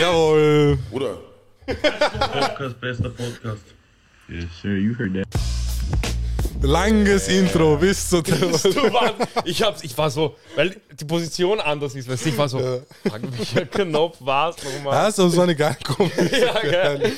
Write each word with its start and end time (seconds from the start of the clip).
Jawohl. 0.00 0.78
Bruder. 0.90 1.18
Podcast, 1.66 2.80
bester 2.80 3.10
Podcast. 3.10 3.64
Yes, 4.30 4.46
sir, 4.62 4.78
you 4.78 4.94
heard 4.94 5.12
that. 5.12 5.26
Langes 6.62 7.28
Intro 7.28 7.76
bis 7.76 8.08
zu 8.08 8.22
Du 8.22 8.30
warst, 8.32 9.16
ich, 9.44 9.62
hab's, 9.62 9.84
ich 9.84 9.96
war 9.98 10.08
so, 10.10 10.36
weil 10.56 10.74
die 10.98 11.04
Position 11.04 11.60
anders 11.60 11.94
ist, 11.94 12.08
weißt 12.08 12.24
du, 12.24 12.28
ich 12.30 12.38
war 12.38 12.48
so, 12.48 12.58
fuck, 12.58 13.20
welcher 13.36 13.66
Knopf 13.66 14.16
war's 14.20 14.56
nochmal? 14.64 15.02
Hast 15.02 15.18
du 15.18 15.28
so 15.28 15.42
eine 15.42 15.54
geile 15.54 15.76
Kombi? 15.84 16.12
Ja, 16.40 16.60
gell. 16.62 17.12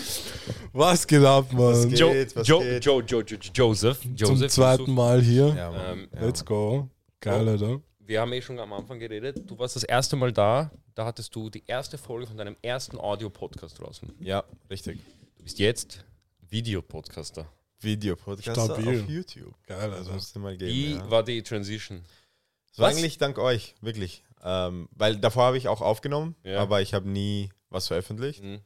Was 0.73 1.07
geht 1.07 1.25
ab, 1.25 1.53
Mann? 1.53 1.89
geht? 1.89 1.99
Jo, 2.01 2.13
was 2.35 2.49
jo, 2.49 2.59
geht? 2.61 2.85
Jo, 2.85 3.01
jo, 3.01 3.21
jo, 3.21 3.37
Joseph. 3.55 4.01
Zum 4.01 4.17
Joseph 4.17 4.51
zweiten 4.51 4.93
Mal 4.93 5.23
hier. 5.23 5.55
Ja, 5.57 5.71
Mann. 5.71 5.99
Ähm, 5.99 6.09
Let's 6.21 6.45
go. 6.45 6.89
Geil, 7.21 7.49
Alter. 7.49 7.81
wir 8.01 8.21
haben 8.21 8.33
eh 8.33 8.43
schon 8.43 8.59
am 8.59 8.73
Anfang 8.73 8.99
geredet. 8.99 9.41
Du 9.47 9.57
warst 9.57 9.77
das 9.77 9.85
erste 9.85 10.17
Mal 10.17 10.33
da. 10.33 10.73
Da 10.95 11.05
hattest 11.07 11.35
du 11.35 11.49
die 11.51 11.63
erste 11.67 11.97
Folge 11.99 12.27
von 12.27 12.37
deinem 12.37 12.57
ersten 12.63 12.99
Audio-Podcast 12.99 13.79
draußen. 13.79 14.13
ja, 14.21 14.45
richtig. 14.71 14.99
Du 15.39 15.45
bist 15.45 15.59
jetzt 15.59 16.05
Videopodcaster. 16.51 17.47
Videopodcast 17.81 18.61
Stabil. 18.61 19.03
auf 19.03 19.09
YouTube. 19.09 19.55
Geil, 19.67 19.91
Das 19.91 19.99
also. 20.01 20.13
musste 20.13 20.39
mal 20.39 20.53
Wie 20.55 20.59
geben. 20.59 21.01
Ja. 21.01 21.11
war 21.11 21.23
die 21.25 21.43
Transition? 21.43 22.03
Das 22.69 22.79
war 22.79 22.91
Was? 22.91 22.97
eigentlich 22.97 23.19
dank 23.19 23.39
euch, 23.39 23.75
wirklich. 23.81 24.23
Ähm, 24.45 24.89
weil 24.93 25.17
davor 25.17 25.45
habe 25.45 25.59
ich 25.59 25.69
auch 25.69 25.81
aufgenommen, 25.81 26.37
Ja. 26.45 26.61
aber 26.61 26.81
ich 26.83 26.95
habe 26.95 27.09
nie 27.09 27.51
was 27.71 27.89
veröffentlicht. 27.89 28.43
Mhm. 28.43 28.61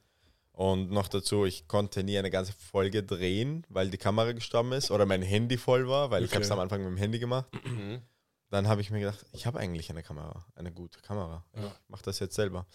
Und 0.52 0.90
noch 0.90 1.08
dazu, 1.08 1.44
ich 1.44 1.68
konnte 1.68 2.02
nie 2.02 2.18
eine 2.18 2.30
ganze 2.30 2.52
Folge 2.52 3.02
drehen, 3.02 3.64
weil 3.68 3.90
die 3.90 3.98
Kamera 3.98 4.32
gestorben 4.32 4.72
ist 4.72 4.90
oder 4.90 5.04
mein 5.06 5.22
Handy 5.22 5.58
voll 5.58 5.86
war, 5.88 6.10
weil 6.10 6.22
ich 6.24 6.30
Okay. 6.30 6.36
habe 6.36 6.44
es 6.44 6.50
am 6.50 6.58
Anfang 6.60 6.80
mit 6.80 6.88
dem 6.90 6.96
Handy 6.96 7.18
gemacht. 7.18 7.46
Mhm. 7.64 8.00
Dann 8.48 8.68
habe 8.68 8.80
ich 8.80 8.90
mir 8.90 9.00
gedacht, 9.00 9.24
ich 9.32 9.46
habe 9.46 9.58
eigentlich 9.58 9.90
eine 9.90 10.02
Kamera, 10.02 10.44
eine 10.54 10.72
gute 10.72 11.00
Kamera. 11.00 11.44
Ja. 11.54 11.66
Ich 11.66 11.88
mache 11.88 12.04
das 12.04 12.18
jetzt 12.20 12.34
selber. 12.34 12.66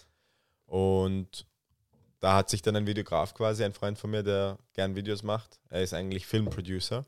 Und 0.66 1.46
da 2.20 2.36
hat 2.36 2.50
sich 2.50 2.62
dann 2.62 2.76
ein 2.76 2.86
Videograf 2.86 3.34
quasi, 3.34 3.64
ein 3.64 3.72
Freund 3.72 3.98
von 3.98 4.10
mir, 4.10 4.22
der 4.22 4.58
gern 4.74 4.94
Videos 4.94 5.22
macht. 5.22 5.58
Er 5.68 5.82
ist 5.82 5.94
eigentlich 5.94 6.26
Filmproducer. 6.26 7.04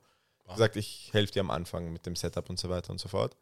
Gesagt, 0.48 0.76
ich 0.76 1.10
helfe 1.12 1.32
dir 1.32 1.40
am 1.40 1.50
Anfang 1.50 1.92
mit 1.92 2.04
dem 2.04 2.16
Setup 2.16 2.48
und 2.50 2.58
so 2.58 2.68
weiter 2.68 2.90
und 2.90 3.00
so 3.00 3.08
fort. 3.08 3.36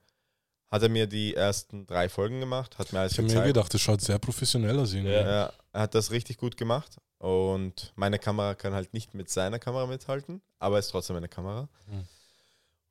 Hat 0.71 0.83
er 0.83 0.89
mir 0.89 1.07
die 1.07 1.35
ersten 1.35 1.87
drei 1.87 2.09
Folgen 2.09 2.41
gemacht, 2.41 2.79
hat 2.79 2.93
mir 2.93 3.01
alles 3.01 3.13
Ich 3.13 3.19
habe 3.19 3.29
mir 3.29 3.45
gedacht, 3.45 3.75
das 3.75 3.81
schaut 3.81 4.01
sehr 4.01 4.19
professionell 4.19 4.79
aus. 4.79 4.93
Ja. 4.95 5.03
Ja, 5.03 5.53
er 5.73 5.81
hat 5.81 5.95
das 5.95 6.11
richtig 6.11 6.39
gut 6.39 6.57
gemacht 6.57 6.97
und 7.19 7.93
meine 7.97 8.19
Kamera 8.19 8.55
kann 8.55 8.73
halt 8.73 8.95
nicht 8.95 9.15
mit 9.15 9.29
seiner 9.29 9.59
Kamera 9.59 9.87
mithalten, 9.87 10.41
aber 10.59 10.79
ist 10.79 10.89
trotzdem 10.89 11.17
eine 11.17 11.29
Kamera. 11.29 11.69
Mhm. 11.87 12.07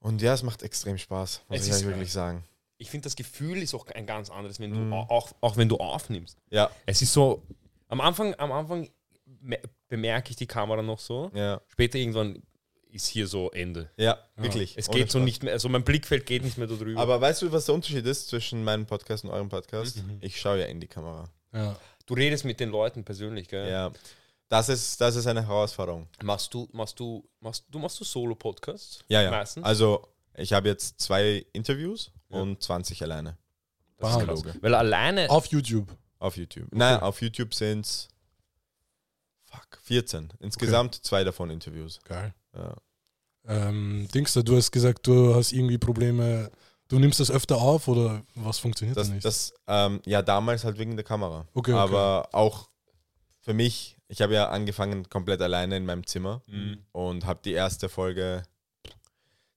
Und 0.02 0.22
ja, 0.22 0.34
es 0.34 0.44
macht 0.44 0.64
extrem 0.64 0.98
Spaß, 0.98 1.44
muss 1.48 1.60
Es 1.68 1.80
ich 1.80 1.86
wirklich 1.86 2.12
sagen. 2.12 2.44
Ich 2.78 2.90
finde, 2.90 3.04
das 3.06 3.16
Gefühl 3.16 3.62
ist 3.62 3.74
auch 3.76 3.86
ein 3.88 4.06
ganz 4.08 4.30
anderes, 4.30 4.60
wenn 4.60 4.72
du 4.72 4.78
Mhm. 4.80 4.94
auch, 4.94 5.32
auch 5.42 5.56
wenn 5.58 5.70
du 5.70 5.78
aufnimmst. 5.78 6.38
Ja, 6.50 6.70
Es 6.86 7.02
ist 7.02 7.14
so, 7.14 7.44
am 7.88 8.02
Anfang, 8.02 8.34
am 8.40 8.52
Anfang 8.52 8.90
me- 9.40 9.60
bemerke 9.88 10.32
ich 10.32 10.36
die 10.36 10.48
Kamera 10.48 10.82
noch 10.82 11.00
so. 11.00 11.30
ja, 11.36 11.62
Später 11.68 11.98
irgendwann 12.00 12.42
ist 12.90 13.06
hier 13.08 13.28
so 13.28 13.52
Ende. 13.52 13.90
ja, 13.98 14.18
wirklich. 14.36 14.76
Es 14.78 14.90
geht 14.90 15.12
so 15.12 15.20
Spaß. 15.20 15.26
nicht 15.26 15.44
mehr, 15.44 15.54
also 15.54 15.70
mein 15.70 15.84
Blickfeld 15.84 16.26
geht 16.26 16.44
nicht 16.44 16.58
mehr 16.58 16.68
da 16.68 16.76
drüber. 16.76 17.00
Aber 17.00 17.22
weißt 17.22 17.44
du, 17.44 17.52
was 17.52 17.66
der 17.66 17.76
Unterschied 17.76 18.06
ist 18.06 18.28
zwischen 18.28 18.64
meinem 18.64 18.86
Podcast 18.88 19.24
und 19.24 19.30
eurem 19.30 19.48
Podcast? 19.50 19.98
Mhm. 19.98 20.18
Ich 20.22 20.42
schaue 20.42 20.60
ja 20.60 20.66
in 20.66 20.80
die 20.80 20.88
Kamera. 20.88 21.30
Ja. 21.54 21.76
du 22.08 22.14
redest 22.16 22.44
mit 22.46 22.60
den 22.60 22.70
Leuten 22.70 23.04
persönlich, 23.04 23.48
gell? 23.48 23.70
Ja, 23.70 23.92
das 24.52 24.68
ist, 24.70 25.00
das 25.00 25.16
ist 25.16 25.28
eine 25.28 25.42
Herausforderung. 25.48 26.08
Machst 26.24 26.54
du, 26.54 26.68
machst 26.74 27.00
du, 27.00 27.24
machst 27.40 27.64
du 27.70 27.80
machst 27.80 28.00
du 28.00 28.04
Solo-Podcasts? 28.04 29.00
Ja, 29.08 29.22
ja. 29.22 29.32
Meistens? 29.32 29.64
Also, 29.66 30.08
ich 30.36 30.52
habe 30.54 30.68
jetzt 30.68 31.00
zwei 31.00 31.46
Interviews 31.54 32.12
Ja. 32.30 32.40
und 32.42 32.62
20 32.62 33.02
alleine 33.04 33.38
das 33.98 34.14
Wow. 34.14 34.22
ist 34.22 34.44
krass. 34.46 34.56
Weil 34.62 34.76
alleine, 34.76 35.30
Auf 35.30 35.46
YouTube. 35.48 35.88
auf 36.20 36.36
YouTube. 36.36 36.68
Nein, 36.72 37.00
auf 37.00 37.22
YouTube 37.22 37.54
sind 37.54 37.86
es 37.86 38.08
fuck, 39.44 39.80
14. 39.84 40.34
Insgesamt 40.40 40.96
zwei 40.96 41.24
davon 41.24 41.50
Interviews. 41.50 42.00
Geil. 42.04 42.34
Ja. 42.54 42.76
Ähm, 43.46 44.08
Dingster, 44.14 44.44
du 44.44 44.56
hast 44.58 44.72
gesagt, 44.72 45.08
du 45.08 45.34
hast 45.36 45.52
irgendwie 45.54 45.78
Probleme. 45.78 46.52
Du 46.88 47.00
nimmst 47.00 47.20
das 47.20 47.32
öfter 47.32 47.58
auf 47.58 47.88
oder 47.88 48.22
was 48.36 48.60
funktioniert 48.60 48.98
Das, 48.98 49.08
da 49.08 49.14
nicht? 49.14 49.26
das 49.26 49.54
ähm, 49.68 50.02
ja, 50.06 50.22
damals 50.22 50.64
halt 50.66 50.78
wegen 50.78 50.96
der 50.96 51.06
Kamera. 51.06 51.48
Okay, 51.54 51.72
okay. 51.72 51.80
Aber 51.80 52.28
auch 52.34 52.70
für 53.40 53.54
mich, 53.54 53.98
ich 54.12 54.22
habe 54.22 54.34
ja 54.34 54.50
angefangen 54.50 55.10
komplett 55.10 55.42
alleine 55.42 55.78
in 55.78 55.86
meinem 55.86 56.06
Zimmer 56.06 56.42
Mhm. 56.48 56.80
und 56.92 57.26
habe 57.26 57.40
die 57.46 57.54
erste 57.54 57.88
Folge 57.88 58.44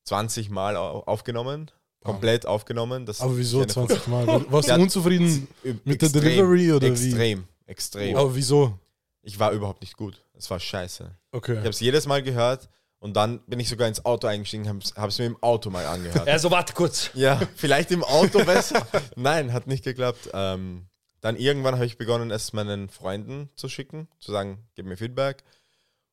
20 0.05 0.51
Mal 0.51 0.77
au- 0.77 1.01
aufgenommen. 1.05 1.71
Wow. 2.01 2.13
Komplett 2.13 2.47
aufgenommen. 2.47 3.07
Das 3.07 3.21
Aber 3.21 3.37
wieso 3.37 3.63
ist 3.63 3.77
eine 3.77 3.87
20 3.89 4.07
Mal? 4.09 4.27
Warst 4.53 4.69
du 4.69 4.75
unzufrieden? 4.75 5.49
Mit 5.85 6.03
der 6.03 6.11
Delivery 6.11 6.73
oder 6.73 6.87
wie? 6.89 6.91
Extrem, 7.09 7.45
extrem. 7.67 8.17
Aber 8.17 8.35
wieso? 8.35 8.79
Ich 9.23 9.39
war 9.39 9.53
überhaupt 9.53 9.81
nicht 9.81 9.97
gut. 9.97 10.21
Es 10.35 10.51
war 10.51 10.61
scheiße. 10.61 11.05
Ich 11.33 11.37
Okay. 11.37 11.57
habe 11.57 11.71
es 11.71 11.81
jedes 11.81 12.07
Mal 12.07 12.23
gehört 12.23 12.69
und 12.99 13.17
dann 13.17 13.41
bin 13.47 13.59
ich 13.59 13.69
sogar 13.71 13.89
ins 13.89 14.05
Auto 14.05 14.27
eingestiegen, 14.27 14.69
habe 14.69 15.09
es 15.09 15.19
mir 15.19 15.25
im 15.27 15.43
Auto 15.43 15.71
mal 15.71 15.87
angehört. 15.87 16.29
also 16.29 16.51
warte 16.51 16.75
kurz. 16.75 17.11
Ja, 17.15 17.41
vielleicht 17.57 17.91
im 17.91 18.05
Auto 18.05 18.45
besser. 18.45 18.87
Nein, 19.17 19.53
hat 19.55 19.67
nicht 19.67 19.83
geklappt. 19.83 20.29
Ähm, 20.35 20.87
dann 21.25 21.37
irgendwann 21.37 21.77
habe 21.77 21.87
ich 21.87 21.97
begonnen, 21.97 22.31
es 22.31 22.53
meinen 22.53 22.91
Freunden 22.91 23.49
zu 23.57 23.71
schicken, 23.71 24.09
zu 24.21 24.31
sagen, 24.31 24.59
gib 24.75 24.85
mir 24.85 24.99
Feedback. 24.99 25.43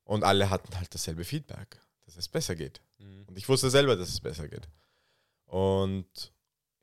Und 0.04 0.24
alle 0.24 0.48
hatten 0.48 0.74
halt 0.78 0.94
dasselbe 0.94 1.22
Feedback, 1.24 1.78
dass 2.06 2.16
es 2.16 2.28
besser 2.28 2.54
geht. 2.56 2.80
Und 3.28 3.36
ich 3.36 3.46
wusste 3.46 3.68
selber, 3.68 3.94
dass 3.94 4.08
es 4.08 4.20
besser 4.20 4.48
geht. 4.48 4.68
Und 5.44 6.32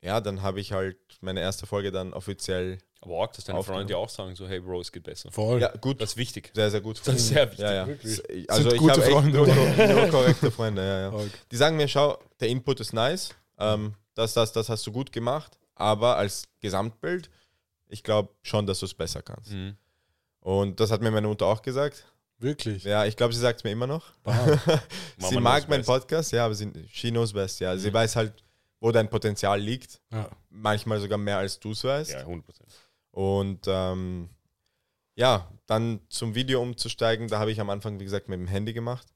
ja, 0.00 0.20
dann 0.20 0.42
habe 0.42 0.60
ich 0.60 0.70
halt 0.72 0.96
meine 1.20 1.40
erste 1.40 1.66
Folge 1.66 1.90
dann 1.90 2.12
offiziell, 2.12 2.78
Aber 3.00 3.14
auch, 3.16 3.26
dass 3.32 3.44
deine. 3.46 3.64
Freunde 3.64 3.96
auch 3.96 4.08
sagen, 4.08 4.36
so, 4.36 4.46
hey 4.46 4.60
Bro, 4.60 4.82
es 4.82 4.92
geht 4.92 5.02
besser. 5.02 5.32
Voll. 5.32 5.60
ja 5.60 5.74
gut, 5.76 6.00
Das 6.00 6.10
ist 6.10 6.16
wichtig. 6.16 6.52
sehr, 6.54 6.70
sehr 6.70 6.80
gut. 6.80 7.00
Das 7.04 7.16
ist 7.16 7.28
sehr 7.28 7.46
wichtig, 7.50 7.64
Ja, 7.64 7.72
ja. 7.74 7.86
wirklich. 7.88 8.22
Also 8.48 8.70
ich 8.70 8.78
gute 8.78 8.92
habe 8.92 9.02
echt 9.02 9.10
Freunde, 9.12 9.38
nur, 9.38 9.46
nur 9.94 10.08
korrekte 10.08 10.50
Freunde, 10.52 10.82
ja, 10.86 11.00
ja. 11.00 11.12
Okay. 11.12 11.30
Die 11.50 11.56
sagen 11.56 11.76
mir, 11.76 11.88
schau, 11.88 12.16
der 12.38 12.46
Input 12.48 12.78
ist 12.78 12.92
nice, 12.92 13.30
ähm, 13.58 13.94
das, 14.14 14.34
das, 14.34 14.52
das 14.52 14.68
hast 14.68 14.86
du 14.86 14.92
gut 14.92 15.10
gemacht, 15.10 15.58
aber 15.74 16.16
als 16.16 16.44
Gesamtbild, 16.60 17.28
ich 17.90 18.02
glaube 18.02 18.34
schon, 18.42 18.66
dass 18.66 18.80
du 18.80 18.86
es 18.86 18.94
besser 18.94 19.22
kannst. 19.22 19.52
Mhm. 19.52 19.76
Und 20.40 20.80
das 20.80 20.90
hat 20.90 21.02
mir 21.02 21.10
meine 21.10 21.28
Mutter 21.28 21.46
auch 21.46 21.62
gesagt. 21.62 22.04
Wirklich. 22.38 22.84
Ja, 22.84 23.04
ich 23.04 23.16
glaube, 23.16 23.34
sie 23.34 23.40
sagt 23.40 23.58
es 23.60 23.64
mir 23.64 23.70
immer 23.70 23.86
noch. 23.86 24.12
Sie 25.18 25.34
Mama 25.34 25.40
mag 25.40 25.68
meinen 25.68 25.80
best. 25.80 25.88
Podcast, 25.88 26.32
ja, 26.32 26.46
aber 26.46 26.54
sie, 26.54 26.72
she 26.90 27.10
knows 27.10 27.34
best, 27.34 27.60
ja. 27.60 27.76
Sie 27.76 27.92
weiß 27.92 28.16
halt, 28.16 28.32
wo 28.80 28.90
dein 28.90 29.10
Potenzial 29.10 29.60
liegt. 29.60 30.00
Ja. 30.10 30.30
Manchmal 30.48 30.98
sogar 31.00 31.18
mehr, 31.18 31.36
als 31.36 31.60
du 31.60 31.72
es 31.72 31.84
weißt. 31.84 32.12
Ja, 32.12 32.24
100%. 32.24 32.42
Und 33.10 33.66
ähm, 33.66 34.30
ja, 35.16 35.50
dann 35.66 36.00
zum 36.08 36.34
Video 36.34 36.62
umzusteigen, 36.62 37.28
da 37.28 37.38
habe 37.38 37.52
ich 37.52 37.60
am 37.60 37.68
Anfang, 37.68 38.00
wie 38.00 38.04
gesagt, 38.04 38.30
mit 38.30 38.38
dem 38.38 38.46
Handy 38.46 38.72
gemacht. 38.72 39.06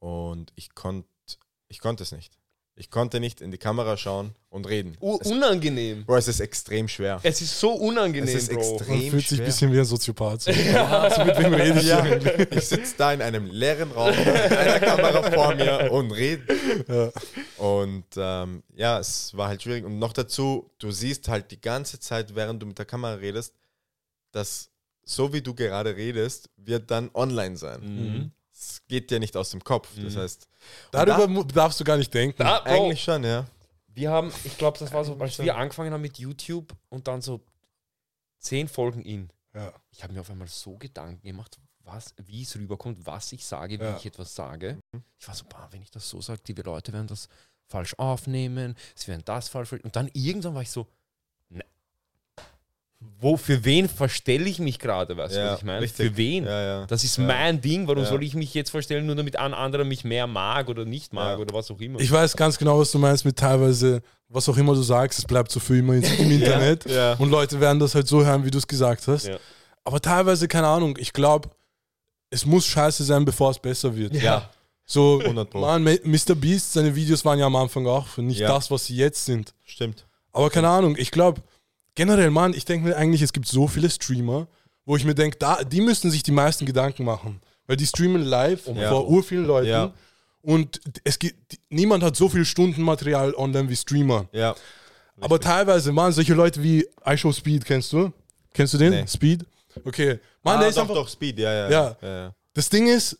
Und 0.00 0.52
ich 0.56 0.74
konnte 0.74 1.08
ich 1.68 1.80
konnte 1.80 2.02
es 2.02 2.12
nicht. 2.12 2.38
Ich 2.76 2.90
konnte 2.90 3.20
nicht 3.20 3.40
in 3.40 3.52
die 3.52 3.58
Kamera 3.58 3.96
schauen 3.96 4.34
und 4.48 4.68
reden. 4.68 4.96
U 5.00 5.16
es, 5.20 5.30
unangenehm. 5.30 6.04
Bro, 6.04 6.16
es 6.16 6.26
ist 6.26 6.40
extrem 6.40 6.88
schwer. 6.88 7.20
Es 7.22 7.40
ist 7.40 7.60
so 7.60 7.70
unangenehm, 7.72 8.28
Es 8.28 8.48
ist 8.48 8.52
Bro. 8.52 8.58
extrem 8.58 8.98
Man 8.98 9.10
fühlt 9.10 9.28
sich 9.28 9.38
ein 9.38 9.44
bisschen 9.44 9.72
wie 9.72 9.78
ein 9.78 9.84
Soziopath. 9.84 10.42
So. 10.42 10.52
so 10.52 11.24
mit 11.24 11.38
wem 11.38 11.54
rede 11.54 11.78
ich 11.78 11.86
Ja, 11.86 12.04
ich 12.50 12.66
sitze 12.66 12.94
da 12.98 13.12
in 13.12 13.22
einem 13.22 13.46
leeren 13.46 13.92
Raum 13.92 14.10
mit 14.10 14.26
einer 14.26 14.80
Kamera 14.80 15.30
vor 15.30 15.54
mir 15.54 15.92
und 15.92 16.10
rede. 16.10 16.42
Ja. 16.88 17.12
Und 17.64 18.06
ähm, 18.16 18.64
ja, 18.74 18.98
es 18.98 19.36
war 19.36 19.48
halt 19.48 19.62
schwierig. 19.62 19.84
Und 19.84 20.00
noch 20.00 20.12
dazu, 20.12 20.68
du 20.78 20.90
siehst 20.90 21.28
halt 21.28 21.52
die 21.52 21.60
ganze 21.60 22.00
Zeit, 22.00 22.34
während 22.34 22.60
du 22.60 22.66
mit 22.66 22.78
der 22.78 22.86
Kamera 22.86 23.14
redest, 23.14 23.54
dass 24.32 24.70
so 25.04 25.32
wie 25.32 25.42
du 25.42 25.54
gerade 25.54 25.94
redest, 25.94 26.50
wird 26.56 26.90
dann 26.90 27.10
online 27.14 27.56
sein. 27.56 27.80
Mhm. 27.82 28.30
Es 28.70 28.82
geht 28.86 29.10
dir 29.10 29.20
nicht 29.20 29.36
aus 29.36 29.50
dem 29.50 29.62
Kopf. 29.62 29.88
Das 30.02 30.16
heißt, 30.16 30.46
Darüber 30.90 31.28
mu- 31.28 31.44
darfst 31.44 31.78
du 31.80 31.84
gar 31.84 31.96
nicht 31.96 32.12
denken. 32.12 32.36
Da, 32.38 32.60
da, 32.60 32.64
Bro, 32.64 32.84
eigentlich 32.86 33.02
schon, 33.02 33.22
ja. 33.24 33.46
wir 33.88 34.10
haben, 34.10 34.32
ich 34.44 34.56
glaube, 34.56 34.78
das 34.78 34.92
war 34.92 35.04
so, 35.04 35.16
als 35.18 35.38
wir 35.38 35.56
angefangen 35.56 35.92
haben 35.92 36.00
mit 36.00 36.18
YouTube 36.18 36.74
und 36.88 37.06
dann 37.06 37.20
so 37.22 37.40
zehn 38.38 38.68
Folgen 38.68 39.02
in. 39.02 39.30
Ja. 39.54 39.72
Ich 39.90 40.02
habe 40.02 40.12
mir 40.12 40.20
auf 40.20 40.30
einmal 40.30 40.48
so 40.48 40.76
Gedanken 40.78 41.22
gemacht, 41.22 41.58
was, 41.84 42.14
wie 42.24 42.42
es 42.42 42.56
rüberkommt, 42.56 43.04
was 43.06 43.32
ich 43.32 43.44
sage, 43.44 43.78
wie 43.78 43.84
Ja. 43.84 43.96
ich 43.96 44.06
etwas 44.06 44.34
sage. 44.34 44.78
Ich 45.18 45.28
war 45.28 45.34
so, 45.34 45.44
boah, 45.44 45.68
wenn 45.70 45.82
ich 45.82 45.90
das 45.90 46.08
so 46.08 46.20
sage, 46.20 46.40
die 46.46 46.54
Leute 46.54 46.92
werden 46.92 47.06
das 47.06 47.28
falsch 47.66 47.94
aufnehmen, 47.98 48.74
sie 48.94 49.08
werden 49.08 49.22
das 49.24 49.48
falsch. 49.48 49.72
Und 49.72 49.94
dann 49.96 50.10
irgendwann 50.14 50.54
war 50.54 50.62
ich 50.62 50.70
so, 50.70 50.86
wo, 53.20 53.36
für 53.36 53.64
wen 53.64 53.88
verstelle 53.88 54.44
ich 54.48 54.58
mich 54.58 54.78
gerade, 54.78 55.16
weißt 55.16 55.34
du, 55.34 55.38
Ja, 55.40 55.52
was 55.52 55.58
ich 55.60 55.64
meine? 55.64 55.80
richtig. 55.80 56.08
Für 56.10 56.16
wen? 56.16 56.44
Ja, 56.44 56.62
ja. 56.62 56.86
Das 56.86 57.04
ist 57.04 57.16
Ja. 57.18 57.24
mein 57.24 57.60
Ding, 57.60 57.86
warum 57.88 58.02
Ja. 58.02 58.08
soll 58.08 58.22
ich 58.22 58.34
mich 58.34 58.52
jetzt 58.54 58.70
verstellen, 58.70 59.06
nur 59.06 59.14
damit 59.14 59.36
ein 59.36 59.54
anderer 59.54 59.84
mich 59.84 60.04
mehr 60.04 60.26
mag 60.26 60.68
oder 60.68 60.84
nicht 60.84 61.12
mag 61.12 61.36
Ja. 61.36 61.38
oder 61.38 61.54
was 61.54 61.70
auch 61.70 61.80
immer. 61.80 62.00
Ich 62.00 62.10
weiß 62.10 62.36
ganz 62.36 62.58
genau, 62.58 62.78
was 62.78 62.92
du 62.92 62.98
meinst 62.98 63.24
mit 63.24 63.36
teilweise, 63.36 64.02
was 64.28 64.48
auch 64.48 64.56
immer 64.56 64.74
du 64.74 64.82
sagst, 64.82 65.18
es 65.20 65.24
bleibt 65.24 65.50
so 65.50 65.60
für 65.60 65.78
immer 65.78 65.94
im 65.94 66.02
Internet. 66.30 66.84
Ja. 66.86 67.14
Und 67.14 67.30
Leute 67.30 67.58
werden 67.60 67.78
das 67.78 67.94
halt 67.94 68.06
so 68.08 68.24
hören, 68.24 68.44
wie 68.44 68.50
du 68.50 68.58
es 68.58 68.66
gesagt 68.66 69.06
hast. 69.08 69.26
Ja. 69.26 69.36
Aber 69.84 70.00
teilweise, 70.00 70.48
keine 70.48 70.66
Ahnung, 70.66 70.96
ich 70.98 71.12
glaube, 71.12 71.50
es 72.30 72.44
muss 72.44 72.66
scheiße 72.66 73.04
sein, 73.04 73.24
bevor 73.24 73.50
es 73.50 73.58
besser 73.58 73.94
wird. 73.94 74.14
Ja, 74.14 74.50
So, 74.86 75.20
100 75.24 75.48
Pro. 75.50 75.60
man, 75.60 75.82
Mr. 75.82 76.34
Beast, 76.34 76.72
seine 76.74 76.94
Videos 76.94 77.24
waren 77.24 77.38
ja 77.38 77.46
am 77.46 77.56
Anfang 77.56 77.86
auch 77.86 78.16
nicht 78.18 78.40
Ja. 78.40 78.48
das, 78.48 78.70
was 78.70 78.86
sie 78.86 78.96
jetzt 78.96 79.24
sind. 79.24 79.54
stimmt. 79.64 80.06
Aber 80.32 80.50
keine 80.50 80.68
Ahnung, 80.68 80.96
ich 80.98 81.10
glaube, 81.12 81.40
generell, 81.94 82.30
Mann, 82.30 82.54
ich 82.54 82.64
denke 82.64 82.88
mir 82.88 82.96
eigentlich, 82.96 83.22
es 83.22 83.32
gibt 83.32 83.46
so 83.46 83.68
viele 83.68 83.90
Streamer, 83.90 84.46
wo 84.84 84.96
ich 84.96 85.04
mir 85.04 85.14
denke, 85.14 85.38
da, 85.38 85.64
die 85.64 85.80
müssten 85.80 86.10
sich 86.10 86.22
die 86.22 86.32
meisten 86.32 86.66
Gedanken 86.66 87.04
machen. 87.04 87.40
Weil 87.66 87.76
die 87.76 87.86
streamen 87.86 88.22
live 88.22 88.66
Ja. 88.66 88.90
vor 88.90 89.08
ur 89.08 89.22
vielen 89.22 89.46
Leuten. 89.46 89.68
Ja. 89.68 89.92
Und 90.42 90.80
es 91.04 91.18
gibt, 91.18 91.58
niemand 91.70 92.02
hat 92.02 92.14
so 92.16 92.28
viel 92.28 92.44
Stundenmaterial 92.44 93.34
online 93.34 93.68
wie 93.70 93.76
Streamer. 93.76 94.28
Ja. 94.32 94.54
Aber 95.20 95.40
teilweise 95.40 95.94
waren 95.96 96.12
solche 96.12 96.34
Leute 96.34 96.62
wie 96.62 96.86
iShow 97.06 97.32
Speed, 97.32 97.64
kennst 97.64 97.92
du? 97.94 98.12
Kennst 98.52 98.74
du 98.74 98.78
den? 98.78 98.90
Nee. 98.90 99.06
Speed? 99.06 99.46
Okay. 99.84 100.18
Mann, 100.42 100.56
ah, 100.56 100.60
der 100.60 100.68
ist 100.68 100.76
doch, 100.76 100.82
einfach. 100.82 100.94
doch, 100.96 101.08
Speed, 101.08 101.38
ja. 101.38 101.52
Ja. 101.52 101.70
ja, 101.70 101.96
ja. 102.02 102.34
Das 102.52 102.68
Ding 102.68 102.86
ist, 102.86 103.18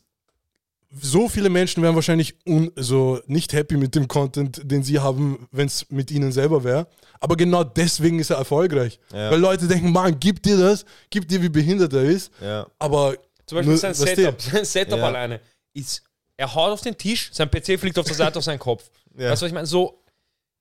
so 0.91 1.27
viele 1.27 1.49
Menschen 1.49 1.83
wären 1.83 1.95
wahrscheinlich 1.95 2.35
un, 2.45 2.71
so 2.75 3.19
nicht 3.27 3.53
happy 3.53 3.75
mit 3.77 3.95
dem 3.95 4.07
Content, 4.07 4.61
den 4.63 4.83
sie 4.83 4.99
haben, 4.99 5.47
wenn 5.51 5.67
es 5.67 5.89
mit 5.89 6.11
ihnen 6.11 6.31
selber 6.31 6.63
wäre. 6.63 6.87
Aber 7.19 7.35
genau 7.35 7.63
deswegen 7.63 8.19
ist 8.19 8.29
er 8.29 8.37
erfolgreich. 8.37 8.99
Ja. 9.11 9.31
Weil 9.31 9.39
Leute 9.39 9.67
denken, 9.67 9.91
Mann, 9.91 10.17
gib 10.19 10.41
dir 10.43 10.57
das, 10.57 10.85
gib 11.09 11.27
dir, 11.27 11.41
wie 11.41 11.49
behindert 11.49 11.93
er 11.93 12.03
ist. 12.03 12.31
ja. 12.41 12.65
Aber 12.79 13.15
Zum 13.45 13.57
Beispiel 13.57 13.71
nur, 13.71 13.77
sein 13.77 13.93
Setup, 13.93 14.41
sein 14.41 14.65
Setup 14.65 14.99
Ja. 14.99 15.05
alleine 15.07 15.39
ist, 15.73 16.03
er 16.37 16.53
haut 16.53 16.71
auf 16.71 16.81
den 16.81 16.97
Tisch, 16.97 17.29
sein 17.33 17.49
PC 17.49 17.79
fliegt 17.79 17.97
auf 17.99 18.05
der 18.05 18.15
Seite 18.15 18.37
auf 18.39 18.43
seinen 18.45 18.59
Kopf. 18.59 18.89
Ja. 19.17 19.31
Weißt 19.31 19.41
du, 19.41 19.45
was 19.45 19.49
ich 19.49 19.53
meine? 19.53 19.67
So, 19.67 20.01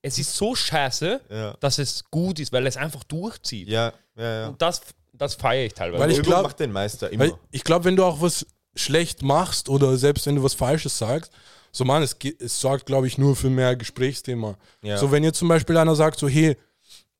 es 0.02 0.18
ist 0.18 0.34
so 0.34 0.54
scheiße, 0.54 1.20
Ja. 1.30 1.56
dass 1.60 1.78
es 1.78 2.04
gut 2.10 2.38
ist, 2.40 2.52
weil 2.52 2.66
es 2.66 2.76
einfach 2.76 3.04
durchzieht. 3.04 3.68
Ja, 3.68 3.92
ja, 4.16 4.40
ja. 4.40 4.48
Und 4.48 4.60
das, 4.62 4.80
das 5.12 5.34
feiere 5.34 5.66
ich 5.66 5.74
teilweise. 5.74 6.02
Weil 6.02 6.10
ich 6.10 6.18
Übung 6.18 6.30
glaub- 6.30 6.42
macht 6.44 6.60
den 6.60 6.72
Meister 6.72 7.10
immer. 7.10 7.24
Weil 7.24 7.32
ich 7.50 7.64
glaube, 7.64 7.84
wenn 7.86 7.96
du 7.96 8.04
auch 8.04 8.20
was 8.20 8.46
schlecht 8.76 9.22
machst 9.22 9.68
oder 9.68 9.96
selbst 9.96 10.26
wenn 10.26 10.36
du 10.36 10.42
was 10.42 10.54
Falsches 10.54 10.98
sagst, 10.98 11.32
so 11.72 11.84
Mann, 11.84 12.02
es, 12.02 12.16
es 12.38 12.60
sorgt, 12.60 12.86
glaube 12.86 13.06
ich, 13.06 13.18
nur 13.18 13.34
für 13.34 13.50
mehr 13.50 13.74
Gesprächsthema. 13.74 14.56
Ja. 14.82 14.96
So, 14.96 15.10
wenn 15.10 15.24
jetzt 15.24 15.38
zum 15.38 15.48
Beispiel 15.48 15.76
einer 15.76 15.94
sagt, 15.96 16.18
so, 16.20 16.28
hey, 16.28 16.56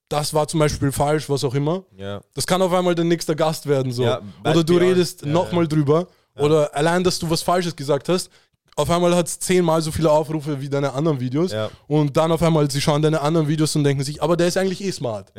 das 0.09 0.33
war 0.33 0.47
zum 0.47 0.61
Beispiel 0.61 0.93
falsch, 0.93 1.29
was 1.29 1.43
auch 1.43 1.55
immer, 1.55 1.85
ja. 1.97 2.21
das 2.35 2.47
kann 2.47 2.63
auf 2.63 2.73
einmal 2.73 2.95
der 2.95 3.05
nächste 3.05 3.35
Gast 3.35 3.67
werden. 3.67 3.91
So. 3.91 4.05
Ja, 4.05 4.23
oder 4.45 4.63
du 4.63 4.77
redest 4.77 5.27
nochmal 5.27 5.67
drüber. 5.67 6.07
Oder 6.37 6.75
allein, 6.75 7.03
dass 7.05 7.19
du 7.19 7.31
was 7.31 7.43
Falsches 7.43 7.75
gesagt 7.75 8.09
hast, 8.09 8.29
auf 8.77 8.91
einmal 8.91 9.15
hat 9.15 9.29
es 9.29 9.39
zehnmal 9.39 9.81
so 9.83 9.93
viele 9.93 10.11
Aufrufe 10.11 10.61
wie 10.61 10.69
deine 10.69 10.93
anderen 10.93 11.21
Videos. 11.21 11.53
Und 11.87 12.17
dann 12.17 12.33
auf 12.33 12.43
einmal, 12.43 12.71
sie 12.71 12.81
schauen 12.81 13.03
deine 13.03 13.21
anderen 13.21 13.49
Videos 13.49 13.75
und 13.77 13.85
denken 13.85 14.03
sich, 14.03 14.23
aber 14.23 14.37
der 14.37 14.49
ist 14.49 14.57
eigentlich 14.57 14.83
eh 14.83 14.91
smart. 14.91 15.33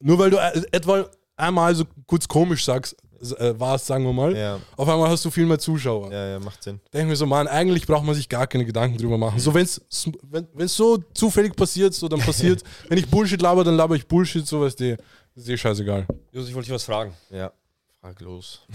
Nur 0.00 0.18
weil 0.18 0.30
du 0.30 0.36
äh, 0.36 0.62
etwa 0.70 1.08
einmal 1.36 1.74
so 1.74 1.84
kurz 2.06 2.28
komisch 2.28 2.64
sagst, 2.64 2.96
äh, 3.20 3.58
warst, 3.58 3.86
sagen 3.86 4.04
wir 4.04 4.12
mal, 4.12 4.36
ja, 4.36 4.60
auf 4.76 4.88
einmal 4.88 5.08
hast 5.10 5.24
du 5.24 5.30
viel 5.30 5.46
mehr 5.46 5.58
Zuschauer. 5.58 6.12
ja, 6.12 6.28
ja, 6.30 6.38
macht 6.40 6.62
Sinn. 6.62 6.80
Denken 6.92 7.08
wir 7.08 7.16
so, 7.16 7.26
Mann, 7.26 7.46
eigentlich 7.48 7.86
braucht 7.86 8.04
man 8.04 8.14
sich 8.14 8.28
gar 8.28 8.46
keine 8.46 8.64
Gedanken 8.64 8.96
drüber 8.98 9.18
machen. 9.18 9.38
So, 9.40 9.52
wenn's, 9.54 9.80
wenn 10.22 10.46
es 10.58 10.74
so 10.76 10.98
zufällig 11.14 11.54
passiert, 11.56 11.94
so 11.94 12.08
dann 12.08 12.20
passiert. 12.20 12.62
wenn 12.88 12.98
ich 12.98 13.08
Bullshit 13.08 13.40
laber, 13.42 13.64
dann 13.64 13.76
laber 13.76 13.96
ich 13.96 14.06
Bullshit, 14.06 14.46
so 14.46 14.60
weißt 14.60 14.80
du, 14.80 14.96
ist 15.34 15.48
eh 15.48 15.56
scheißegal. 15.56 16.06
Josef, 16.32 16.48
ich 16.50 16.54
wollte 16.54 16.66
dich 16.66 16.74
was 16.74 16.84
fragen. 16.84 17.12
Ja, 17.30 17.52
frag 18.00 18.20
los. 18.20 18.62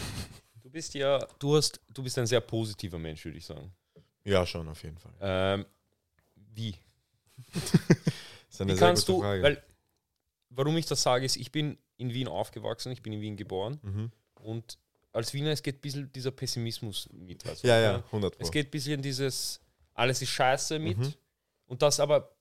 Du 0.64 0.70
bist 0.70 0.94
ja, 0.96 1.20
du 1.38 1.56
hast, 1.56 1.80
du 1.94 2.02
bist 2.02 2.18
ein 2.18 2.26
sehr 2.26 2.40
positiver 2.42 2.98
Mensch, 2.98 3.24
würde 3.26 3.38
ich 3.38 3.46
sagen. 3.46 3.72
Ja, 4.24 4.44
schon, 4.44 4.68
auf 4.70 4.82
jeden 4.82 4.98
Fall. 4.98 5.12
Ähm, 5.22 5.66
wie? 6.56 6.74
Das 7.54 7.64
ist 8.50 8.62
eine 8.62 8.72
Wie 8.74 8.78
sehr 8.78 8.88
kannst 8.88 9.06
gute 9.06 9.18
du, 9.18 9.22
Frage. 9.22 9.44
weil, 9.44 9.64
warum 10.50 10.76
ich 10.78 10.86
das 10.88 11.04
sage, 11.04 11.26
ist, 11.26 11.36
ich 11.36 11.52
bin 11.52 11.78
in 11.98 12.12
Wien 12.14 12.28
aufgewachsen, 12.28 12.92
ich 12.92 13.04
bin 13.04 13.14
in 13.14 13.22
Wien 13.22 13.38
geboren 13.38 13.80
Mhm. 13.84 14.12
Und 14.44 14.78
als 15.12 15.34
Wiener, 15.34 15.52
es 15.52 15.62
geht 15.62 15.76
ein 15.78 15.82
bisschen 15.82 16.12
dieser 16.14 16.32
Pessimismus 16.32 17.08
mit. 17.12 17.46
Also, 17.46 17.68
ja, 17.68 17.80
ja, 17.80 18.04
100 18.12 18.36
Pro. 18.38 18.44
Es 18.44 18.52
geht 18.52 18.68
ein 18.68 18.72
bisschen 18.72 19.02
dieses, 19.02 19.60
alles 19.94 20.22
ist 20.22 20.30
scheiße 20.30 20.80
mit 20.80 20.98
Mhm. 20.98 21.14
und 21.68 21.82
das 21.84 22.00
aber, 22.00 22.32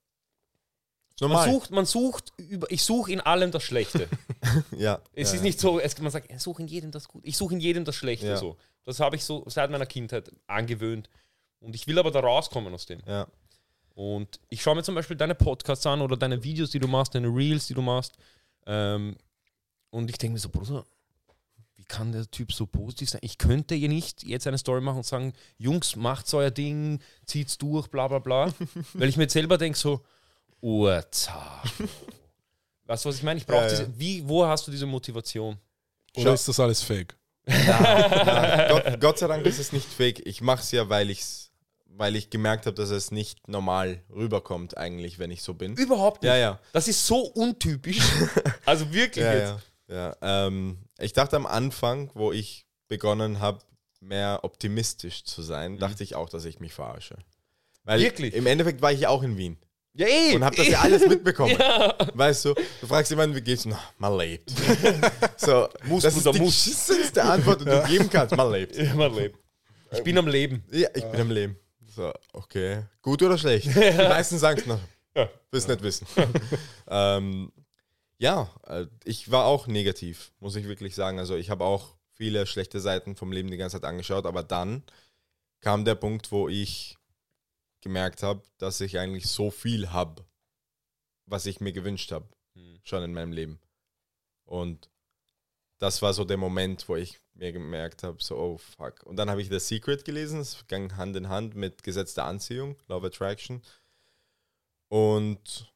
Ist 1.11 1.21
man 1.21 1.31
normal. 1.31 1.51
sucht, 1.51 1.71
man 1.71 1.85
sucht, 1.87 2.33
über, 2.39 2.71
ich 2.71 2.83
suche 2.83 3.13
in 3.13 3.21
allem 3.21 3.51
das 3.51 3.63
Schlechte. 3.63 4.09
ja, 4.77 5.01
Es 5.13 5.31
ja, 5.31 5.37
ist 5.37 5.43
nicht 5.43 5.61
so, 5.61 5.79
es, 5.81 5.99
man 5.99 6.11
sagt, 6.11 6.31
ich 6.33 6.41
suche 6.41 6.63
in 6.63 6.69
jedem 6.69 6.91
das 6.91 7.09
Gute. 7.09 7.27
Ich 7.27 7.37
suche 7.37 7.55
in 7.55 7.61
jedem 7.61 7.85
das 7.85 7.95
Schlechte. 7.95 8.27
Ja. 8.27 8.37
So. 8.39 8.57
Das 8.85 8.99
habe 9.01 9.17
ich 9.17 9.25
so 9.25 9.45
seit 9.49 9.71
meiner 9.71 9.87
Kindheit 9.87 10.33
angewöhnt. 10.47 11.09
Und 11.61 11.75
ich 11.77 11.87
will 11.87 11.99
aber 11.99 12.11
da 12.11 12.21
rauskommen 12.21 12.73
aus 12.75 12.87
dem. 12.87 13.01
Ja, 13.07 13.29
Und 13.95 14.41
ich 14.49 14.63
schaue 14.63 14.75
mir 14.75 14.83
zum 14.83 14.95
Beispiel 14.97 15.17
deine 15.17 15.35
Podcasts 15.37 15.87
an 15.87 16.01
oder 16.01 16.17
deine 16.17 16.43
Videos, 16.43 16.71
die 16.71 16.81
du 16.81 16.89
machst, 16.89 17.15
deine 17.15 17.29
Reels, 17.29 17.67
die 17.69 17.75
du 17.75 17.83
machst. 17.83 18.15
Ähm, 18.67 19.17
und 19.91 20.11
ich 20.11 20.17
denke 20.19 20.33
mir 20.33 20.39
so, 20.41 20.49
Bruder, 20.49 20.85
kann 21.93 22.11
der 22.13 22.29
Typ 22.31 22.53
so 22.53 22.67
positiv 22.67 23.11
sein? 23.11 23.21
Ich 23.23 23.37
könnte 23.39 23.75
ihr 23.75 23.89
nicht 23.91 24.23
jetzt 24.25 24.47
eine 24.47 24.57
Story 24.59 24.81
machen 24.81 24.97
und 24.99 25.07
sagen, 25.07 25.35
Jungs, 25.59 25.95
macht's 25.95 26.33
euer 26.33 26.51
Ding, 26.51 27.01
zieht's 27.27 27.59
durch, 27.59 27.89
bla 27.89 28.09
bla 28.09 28.19
bla. 28.19 28.53
Weil 28.95 29.09
ich 29.11 29.17
mir 29.19 29.25
jetzt 29.25 29.35
selber 29.35 29.59
denke 29.59 29.79
so, 29.79 30.01
Urzach. 30.61 31.65
Weißt 32.87 33.05
du, 33.05 33.09
was 33.09 33.17
ich 33.17 33.23
meine? 33.23 33.39
Ich 33.39 33.47
brauche 33.47 33.67
Ja, 33.67 33.81
ja. 33.83 33.87
wie, 33.97 34.27
wo 34.27 34.47
hast 34.47 34.67
du 34.67 34.71
diese 34.71 34.87
Motivation? 34.87 35.59
Oder 36.17 36.25
Schau. 36.31 36.33
ist 36.35 36.49
das 36.49 36.61
alles 36.61 36.83
fake? 36.83 37.17
Na, 37.47 38.69
Gott, 38.69 39.01
Gott 39.01 39.19
sei 39.19 39.27
Dank 39.27 39.45
ist 39.47 39.59
es 39.59 39.73
nicht 39.73 39.87
fake. 39.87 40.27
Ich 40.27 40.41
mache 40.41 40.63
es 40.63 40.71
ja, 40.71 40.89
weil, 40.89 41.11
ich's, 41.11 41.51
weil 41.87 42.17
ich 42.17 42.31
gemerkt 42.31 42.67
habe, 42.67 42.75
dass 42.77 42.91
es 42.91 43.11
nicht 43.11 43.49
normal 43.49 44.03
rüberkommt, 44.15 44.77
eigentlich, 44.79 45.19
wenn 45.19 45.31
ich 45.31 45.43
so 45.43 45.55
bin. 45.55 45.75
Überhaupt 45.77 46.23
nicht. 46.23 46.31
Ja, 46.31 46.37
ja. 46.37 46.61
Das 46.73 46.89
ist 46.89 47.07
so 47.07 47.19
untypisch. 47.21 48.01
Also 48.65 48.93
wirklich 48.93 49.25
Ja, 49.25 49.35
jetzt. 49.35 49.72
Ja, 49.93 50.17
ja. 50.21 50.47
Ähm, 50.47 50.79
ich 50.99 51.13
dachte 51.13 51.37
am 51.37 51.47
Anfang, 51.47 52.11
wo 52.15 52.33
ich 52.33 52.67
begonnen 52.89 53.41
habe, 53.41 53.61
mehr 54.01 54.41
optimistisch 54.43 55.25
zu 55.25 55.43
sein, 55.43 55.79
dachte 55.79 56.03
ich 56.03 56.15
auch, 56.15 56.29
dass 56.29 56.45
ich 56.45 56.59
mich 56.61 56.73
verarsche. 56.75 57.17
Weil 57.85 58.01
Wirklich? 58.01 58.35
im 58.35 58.47
Endeffekt 58.47 58.83
war 58.83 58.93
ich 58.93 59.01
ja 59.01 59.09
auch 59.09 59.23
in 59.23 59.37
Wien 59.37 59.57
Ja, 59.95 60.07
eh. 60.07 60.35
und 60.35 60.45
habe 60.45 60.57
das 60.57 60.69
ja 60.69 60.81
alles 60.81 61.07
mitbekommen. 61.07 61.57
Weißt 62.15 62.45
du, 62.45 62.55
du 62.81 62.87
fragst 62.87 63.11
jemanden, 63.11 63.37
wie 63.37 63.41
geht's? 63.41 63.65
Na, 63.65 63.79
man 63.99 64.17
lebt. 64.19 64.51
so, 65.37 65.69
Muss, 65.85 66.03
das 66.03 66.17
ist 66.17 66.27
die 66.27 66.39
muss. 66.41 66.65
beschissenste 66.65 67.23
Antwort, 67.23 67.61
die 67.61 67.65
du 67.67 67.83
geben 67.85 68.09
kannst. 68.11 68.37
Man 68.37 68.51
lebt. 68.53 68.77
Ja, 68.77 68.95
man 68.95 69.15
lebt. 69.15 69.39
Ich 69.93 70.03
bin 70.03 70.17
am 70.19 70.27
Leben. 70.27 70.65
Ja, 70.71 70.89
ich 70.95 71.05
bin 71.05 71.21
am 71.21 71.31
Leben. 71.31 71.57
So, 71.95 72.11
okay. 72.33 72.85
Gut 73.03 73.23
oder 73.23 73.37
schlecht? 73.37 73.67
Die 73.75 73.97
meisten 73.97 74.39
sagen 74.39 74.59
es 74.61 74.67
noch. 74.67 74.81
Ja. 75.15 75.29
Willst 75.51 75.69
nicht 75.69 75.83
wissen. 75.83 76.07
ähm, 76.89 77.53
ja, 78.23 78.49
äh, 78.69 78.87
ich 79.05 79.33
war 79.33 79.47
auch 79.47 79.67
negativ, 79.67 80.33
muss 80.39 80.55
ich 80.55 80.69
wirklich 80.69 80.95
sagen. 80.95 81.19
Also 81.19 81.35
ich 81.35 81.51
habe 81.51 81.65
auch 81.65 81.97
viele 82.13 82.47
schlechte 82.47 82.81
Seiten 82.81 83.17
vom 83.17 83.33
Leben 83.33 83.51
die 83.51 83.57
ganze 83.57 83.81
Zeit 83.81 83.85
angeschaut, 83.85 84.27
aber 84.27 84.45
dann 84.45 84.85
kam 85.61 85.85
der 85.85 85.97
Punkt, 85.97 86.31
wo 86.31 86.49
ich 86.49 86.97
gemerkt 87.81 88.23
habe, 88.23 88.45
dass 88.59 88.81
ich 88.81 89.01
eigentlich 89.01 89.27
so 89.27 89.51
viel 89.51 89.91
habe, 89.91 90.25
was 91.27 91.47
ich 91.47 91.61
mir 91.61 91.73
gewünscht 91.73 92.13
habe, 92.13 92.29
Hm. 92.55 92.79
schon 92.85 93.03
in 93.03 93.13
meinem 93.13 93.33
Leben. 93.33 93.59
Und 94.45 94.89
das 95.79 96.01
war 96.01 96.15
so 96.15 96.25
der 96.25 96.37
Moment, 96.37 96.89
wo 96.89 96.95
ich 96.95 97.19
mir 97.35 97.51
gemerkt 97.51 98.05
habe, 98.05 98.23
so, 98.23 98.37
oh 98.37 98.59
fuck. 98.59 99.03
Und 99.03 99.17
dann 99.17 99.31
habe 99.31 99.43
ich 99.43 99.49
The 99.49 99.59
Secret 99.59 100.05
gelesen, 100.05 100.39
es 100.39 100.65
ging 100.69 100.97
Hand 100.97 101.17
in 101.17 101.29
Hand 101.29 101.57
mit 101.57 101.83
Gesetz 101.83 102.15
der 102.15 102.27
Anziehung, 102.27 102.77
Love 102.87 103.09
Attraction. 103.09 103.63
Und 104.89 105.72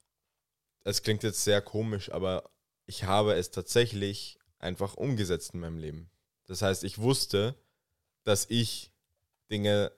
es 0.87 1.03
klingt 1.03 1.25
jetzt 1.25 1.43
sehr 1.43 1.61
komisch, 1.61 2.13
aber 2.13 2.49
ich 2.87 3.05
habe 3.05 3.35
es 3.35 3.51
tatsächlich 3.51 4.39
einfach 4.61 4.95
umgesetzt 4.95 5.53
in 5.53 5.61
meinem 5.61 5.79
Leben. 5.79 6.11
Das 6.45 6.63
heißt, 6.63 6.85
ich 6.85 6.99
wusste, 6.99 7.57
dass 8.23 8.47
ich 8.49 8.93
Dinge 9.51 9.91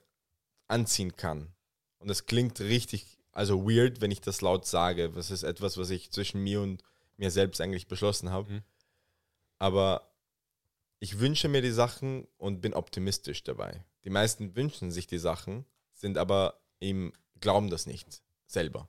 anziehen 0.67 1.15
kann. 1.15 1.53
Und 1.99 2.09
es 2.09 2.25
klingt 2.25 2.59
richtig, 2.59 3.19
also 3.31 3.69
weird, 3.69 4.01
wenn 4.01 4.09
ich 4.09 4.21
das 4.21 4.41
laut 4.41 4.65
sage. 4.65 5.11
Das 5.11 5.29
ist 5.29 5.43
etwas, 5.43 5.77
was 5.77 5.91
ich 5.91 6.09
zwischen 6.09 6.41
mir 6.41 6.61
und 6.61 6.83
mir 7.17 7.29
selbst 7.29 7.61
eigentlich 7.61 7.87
beschlossen 7.87 8.31
habe. 8.31 8.51
Mhm. 8.51 8.63
Aber 9.59 10.11
ich 10.99 11.19
wünsche 11.19 11.49
mir 11.49 11.61
die 11.61 11.71
Sachen 11.71 12.27
und 12.37 12.61
bin 12.61 12.73
optimistisch 12.73 13.43
dabei. 13.43 13.85
Die 14.05 14.09
meisten 14.09 14.55
wünschen 14.55 14.89
sich 14.89 15.05
die 15.05 15.19
Sachen, 15.19 15.65
sind 15.93 16.17
aber 16.17 16.59
eben, 16.79 17.13
glauben 17.39 17.69
das 17.69 17.85
nicht 17.85 18.23
selber. 18.47 18.87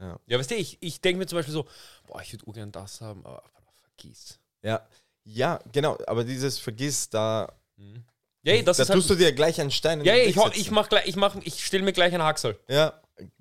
Ja, 0.00 0.38
weißt 0.38 0.50
du, 0.50 0.54
ich, 0.56 0.78
ich 0.80 1.00
denke 1.00 1.18
mir 1.18 1.26
zum 1.26 1.36
Beispiel 1.38 1.52
so, 1.52 1.66
boah, 2.06 2.22
ich 2.22 2.32
würde 2.32 2.46
urgern 2.46 2.72
das 2.72 3.00
haben, 3.00 3.24
aber 3.26 3.42
vergiss. 3.82 4.38
Ja, 4.62 4.86
ja, 5.24 5.60
genau. 5.72 5.98
Aber 6.06 6.24
dieses 6.24 6.58
Vergiss, 6.58 7.10
da, 7.10 7.52
Ja, 7.76 8.52
ey, 8.54 8.64
das 8.64 8.78
da 8.78 8.84
ist 8.84 8.88
halt, 8.88 8.96
tust 8.98 9.10
du 9.10 9.14
dir 9.16 9.32
gleich 9.32 9.60
einen 9.60 9.70
Stein 9.70 10.00
in 10.00 10.06
ja, 10.06 10.14
den 10.14 10.34
Weg 10.34 10.54
ich, 10.54 10.60
ich 10.60 10.70
mach 10.70 10.88
gleich, 10.88 11.06
ich 11.06 11.16
mach, 11.16 11.36
ich 11.42 11.64
stelle 11.66 11.82
mir 11.84 11.92
gleich 11.92 12.14
einen 12.14 12.22
Haxel. 12.22 12.58
Ja, 12.68 13.00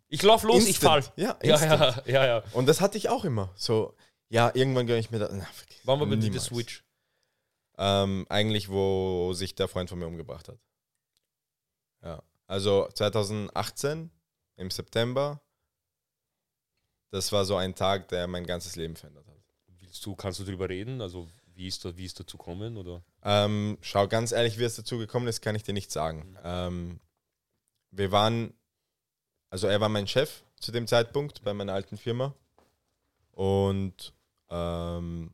Ich 0.09 0.21
lauf 0.21 0.43
los, 0.43 0.67
ich 0.67 0.79
fall. 0.79 0.97
instant. 0.97 1.17
Ja, 1.17 1.37
Ja, 1.41 1.55
instant. 1.55 2.07
ja, 2.07 2.13
ja, 2.13 2.25
ja. 2.25 2.43
Und 2.51 2.65
das 2.65 2.81
hatte 2.81 2.97
ich 2.97 3.07
auch 3.09 3.23
immer. 3.23 3.53
So, 3.55 3.95
ja, 4.27 4.51
irgendwann 4.53 4.85
gönne 4.85 4.99
ich 4.99 5.11
mir 5.11 5.19
da. 5.19 5.29
Na, 5.31 5.45
vergiss, 5.45 5.79
Wann 5.85 5.99
war 5.99 6.07
bei 6.07 6.15
dir 6.15 6.23
niemals. 6.23 6.45
Switch? 6.45 6.83
Ähm, 7.77 8.25
eigentlich, 8.27 8.69
wo 8.69 9.31
sich 9.33 9.55
der 9.55 9.69
Freund 9.69 9.89
von 9.89 9.97
mir 9.99 10.07
umgebracht 10.07 10.49
hat. 10.49 10.57
Ja. 12.03 12.21
Also 12.47 12.89
2018 12.93 14.11
im 14.57 14.71
September. 14.71 15.41
Das 17.11 17.31
war 17.31 17.45
so 17.45 17.55
ein 17.55 17.75
Tag, 17.75 18.07
der 18.09 18.27
mein 18.27 18.45
ganzes 18.45 18.75
Leben 18.75 18.95
verändert 18.95 19.27
hat. 19.27 19.35
Willst 19.79 20.05
du, 20.05 20.15
kannst 20.15 20.39
du 20.39 20.43
darüber 20.43 20.69
reden? 20.69 21.01
Also, 21.01 21.27
wie 21.55 21.67
ist, 21.67 21.83
da, 21.83 21.95
wie 21.97 22.05
ist 22.05 22.19
dazu 22.19 22.37
gekommen? 22.37 22.77
Oder? 22.77 23.01
Ähm, 23.23 23.77
schau, 23.81 24.07
ganz 24.07 24.31
ehrlich, 24.31 24.59
wie 24.59 24.63
es 24.63 24.75
dazu 24.75 24.97
gekommen 24.97 25.27
ist, 25.27 25.41
kann 25.41 25.55
ich 25.55 25.63
dir 25.63 25.73
nicht 25.73 25.91
sagen. 25.91 26.37
Ähm, 26.43 26.99
wir 27.91 28.11
waren, 28.11 28.53
also 29.49 29.67
er 29.67 29.81
war 29.81 29.89
mein 29.89 30.07
Chef 30.07 30.43
zu 30.59 30.71
dem 30.71 30.87
Zeitpunkt 30.87 31.43
bei 31.43 31.53
meiner 31.53 31.73
alten 31.73 31.97
Firma. 31.97 32.33
Und 33.31 34.13
ähm, 34.49 35.33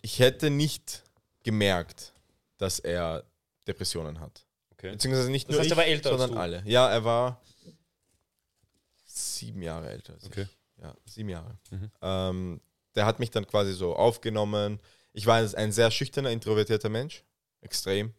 ich 0.00 0.18
hätte 0.18 0.50
nicht 0.50 1.04
gemerkt, 1.42 2.14
dass 2.56 2.78
er 2.78 3.24
Depressionen 3.66 4.20
hat. 4.20 4.46
Okay. 4.72 4.92
Beziehungsweise 4.92 5.30
nicht 5.30 5.48
Das 5.48 5.52
nur 5.52 5.60
heißt, 5.60 5.66
ich, 5.66 5.72
er 5.72 5.76
war 5.76 5.86
älter 5.86 6.10
als 6.12 6.20
sondern 6.20 6.38
alle. 6.38 6.62
Ja, 6.64 6.88
er 6.88 7.04
war 7.04 7.40
sieben 9.18 9.62
Jahre 9.62 9.90
älter. 9.90 10.14
Okay. 10.24 10.42
Ich. 10.76 10.82
Ja, 10.82 10.94
sieben 11.04 11.28
Jahre. 11.28 11.58
Mhm. 11.70 11.90
Ähm, 12.02 12.60
der 12.94 13.06
hat 13.06 13.18
mich 13.18 13.30
dann 13.30 13.46
quasi 13.46 13.72
so 13.72 13.94
aufgenommen. 13.96 14.80
Ich 15.12 15.26
war 15.26 15.36
ein 15.36 15.72
sehr 15.72 15.90
schüchterner, 15.90 16.30
introvertierter 16.30 16.88
Mensch. 16.88 17.24
Extrem. 17.60 18.14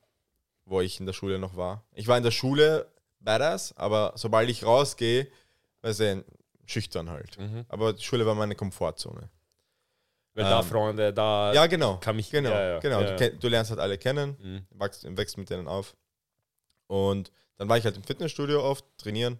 Wo 0.65 0.81
ich 0.81 0.99
in 0.99 1.05
der 1.05 1.13
Schule 1.13 1.39
noch 1.39 1.55
war. 1.55 1.83
Ich 1.93 2.07
war 2.07 2.17
in 2.17 2.23
der 2.23 2.31
Schule 2.31 2.87
badass, 3.19 3.75
aber 3.77 4.13
sobald 4.15 4.49
ich 4.49 4.63
rausgehe, 4.65 5.27
war 5.81 5.93
sehr 5.93 6.23
schüchtern 6.65 7.09
halt. 7.09 7.37
Mhm. 7.39 7.65
Aber 7.69 7.93
die 7.93 8.03
Schule 8.03 8.25
war 8.25 8.35
meine 8.35 8.55
Komfortzone. 8.55 9.29
Weil 10.35 10.43
da 10.43 10.59
Ähm, 10.59 10.65
Freunde, 10.67 11.13
da 11.13 11.53
Ja, 11.53 11.65
genau. 11.67 11.97
kann 11.97 12.15
mich 12.15 12.29
Genau, 12.29 12.49
ja, 12.51 12.69
ja, 12.73 12.79
genau. 12.79 13.01
Ja, 13.01 13.15
Du, 13.17 13.37
du 13.37 13.47
lernst 13.47 13.71
halt 13.71 13.79
alle 13.79 13.97
kennen, 13.97 14.37
Mhm. 14.39 14.79
wächst, 14.79 15.03
wächst 15.17 15.37
mit 15.37 15.49
denen 15.49 15.67
auf. 15.67 15.95
Und 16.87 17.31
dann 17.57 17.67
war 17.69 17.77
ich 17.77 17.83
halt 17.85 17.95
im 17.97 18.03
Fitnessstudio 18.03 18.63
oft 18.63 18.85
trainieren 18.97 19.39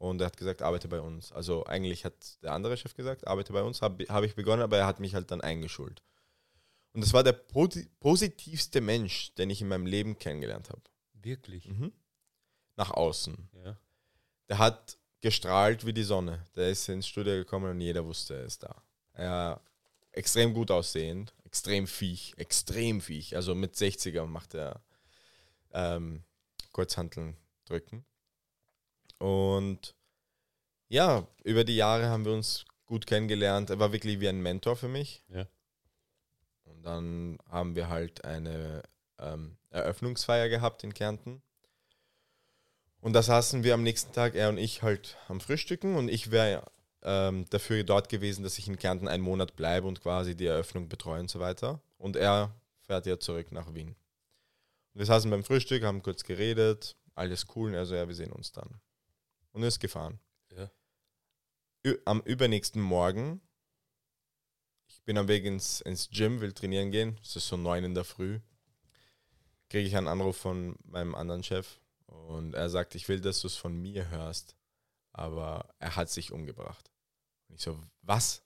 und 0.00 0.18
er 0.22 0.26
hat 0.28 0.36
gesagt, 0.38 0.62
arbeite 0.62 0.88
bei 0.88 0.98
uns. 1.00 1.30
Also 1.30 1.66
eigentlich 1.66 2.06
hat 2.06 2.42
der 2.42 2.52
andere 2.52 2.74
Chef 2.78 2.94
gesagt, 2.94 3.26
arbeite 3.26 3.52
bei 3.52 3.62
uns, 3.62 3.82
habe 3.82 4.04
hab 4.08 4.24
ich 4.24 4.34
begonnen, 4.34 4.62
aber 4.62 4.78
er 4.78 4.86
hat 4.86 4.98
mich 4.98 5.14
halt 5.14 5.30
dann 5.30 5.42
eingeschult. 5.42 6.02
Und 6.94 7.02
das 7.02 7.12
war 7.12 7.22
der 7.22 7.34
posi- 7.38 7.86
positivste 8.00 8.80
Mensch, 8.80 9.34
den 9.34 9.50
ich 9.50 9.60
in 9.60 9.68
meinem 9.68 9.84
Leben 9.84 10.18
kennengelernt 10.18 10.70
habe. 10.70 10.80
Wirklich. 11.12 11.66
Mhm. 11.66 11.92
Nach 12.76 12.90
außen. 12.90 13.50
Ja. 13.62 13.76
Der 14.48 14.56
hat 14.58 14.96
gestrahlt 15.20 15.84
wie 15.84 15.92
die 15.92 16.02
Sonne. 16.02 16.46
Der 16.56 16.70
ist 16.70 16.88
ins 16.88 17.06
Studio 17.06 17.34
gekommen 17.34 17.70
und 17.70 17.80
jeder 17.82 18.04
wusste, 18.06 18.36
er 18.38 18.44
ist 18.44 18.62
da. 18.62 18.82
Er 19.12 19.60
extrem 20.12 20.54
gut 20.54 20.70
aussehend, 20.70 21.34
extrem 21.44 21.86
viech, 21.86 22.32
extrem 22.38 23.02
viech. 23.02 23.36
Also 23.36 23.54
mit 23.54 23.74
60er 23.76 24.24
macht 24.24 24.54
er 24.54 24.80
ähm, 25.72 26.24
Kurzhanteln 26.72 27.36
drücken. 27.66 28.06
Und 29.20 29.94
ja, 30.88 31.26
über 31.44 31.64
die 31.64 31.76
Jahre 31.76 32.08
haben 32.08 32.24
wir 32.24 32.32
uns 32.32 32.64
gut 32.86 33.06
kennengelernt. 33.06 33.70
Er 33.70 33.78
war 33.78 33.92
wirklich 33.92 34.18
wie 34.20 34.28
ein 34.28 34.40
Mentor 34.40 34.76
für 34.76 34.88
mich. 34.88 35.22
Ja. 35.28 35.46
Und 36.64 36.82
dann 36.82 37.38
haben 37.48 37.76
wir 37.76 37.88
halt 37.88 38.24
eine 38.24 38.82
ähm, 39.18 39.56
Eröffnungsfeier 39.68 40.48
gehabt 40.48 40.82
in 40.84 40.94
Kärnten. 40.94 41.42
Und 43.00 43.12
da 43.12 43.22
saßen 43.22 43.62
wir 43.62 43.74
am 43.74 43.82
nächsten 43.82 44.12
Tag, 44.12 44.34
er 44.34 44.48
und 44.48 44.58
ich, 44.58 44.82
halt 44.82 45.16
am 45.28 45.40
Frühstücken 45.40 45.96
und 45.96 46.08
ich 46.08 46.30
wäre 46.30 46.64
ähm, 47.02 47.44
dafür 47.50 47.84
dort 47.84 48.08
gewesen, 48.08 48.42
dass 48.42 48.58
ich 48.58 48.68
in 48.68 48.78
Kärnten 48.78 49.08
einen 49.08 49.22
Monat 49.22 49.56
bleibe 49.56 49.86
und 49.86 50.00
quasi 50.00 50.34
die 50.34 50.46
Eröffnung 50.46 50.88
betreue 50.88 51.20
und 51.20 51.30
so 51.30 51.40
weiter. 51.40 51.80
Und 51.98 52.16
er 52.16 52.54
fährt 52.80 53.06
ja 53.06 53.18
zurück 53.18 53.52
nach 53.52 53.74
Wien. 53.74 53.96
Und 54.92 54.98
wir 54.98 55.06
saßen 55.06 55.30
beim 55.30 55.44
Frühstück, 55.44 55.82
haben 55.82 56.02
kurz 56.02 56.24
geredet, 56.24 56.96
alles 57.14 57.46
cool, 57.54 57.74
also 57.76 57.94
ja, 57.94 58.08
wir 58.08 58.14
sehen 58.14 58.32
uns 58.32 58.52
dann. 58.52 58.80
Und 59.52 59.62
er 59.62 59.68
ist 59.68 59.80
gefahren. 59.80 60.20
Ja. 60.52 60.70
Am 62.04 62.20
übernächsten 62.22 62.80
Morgen, 62.82 63.40
ich 64.88 65.02
bin 65.02 65.16
am 65.16 65.28
Weg 65.28 65.44
ins, 65.44 65.80
ins 65.80 66.10
Gym, 66.10 66.40
will 66.40 66.52
trainieren 66.52 66.90
gehen, 66.90 67.18
es 67.22 67.36
ist 67.36 67.48
so 67.48 67.56
neun 67.56 67.84
in 67.84 67.94
der 67.94 68.04
Früh, 68.04 68.40
kriege 69.68 69.86
ich 69.86 69.96
einen 69.96 70.08
Anruf 70.08 70.36
von 70.36 70.76
meinem 70.84 71.14
anderen 71.14 71.42
Chef 71.42 71.80
und 72.06 72.54
er 72.54 72.68
sagt, 72.68 72.94
ich 72.94 73.08
will, 73.08 73.20
dass 73.20 73.40
du 73.40 73.46
es 73.46 73.56
von 73.56 73.74
mir 73.80 74.10
hörst, 74.10 74.56
aber 75.12 75.74
er 75.78 75.96
hat 75.96 76.10
sich 76.10 76.32
umgebracht. 76.32 76.90
Und 77.48 77.56
ich 77.56 77.62
so, 77.62 77.80
was? 78.02 78.42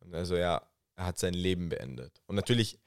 Und 0.00 0.12
er 0.12 0.26
so, 0.26 0.36
ja, 0.36 0.66
er 0.96 1.06
hat 1.06 1.18
sein 1.18 1.34
Leben 1.34 1.68
beendet. 1.68 2.22
Und 2.26 2.34
natürlich, 2.36 2.80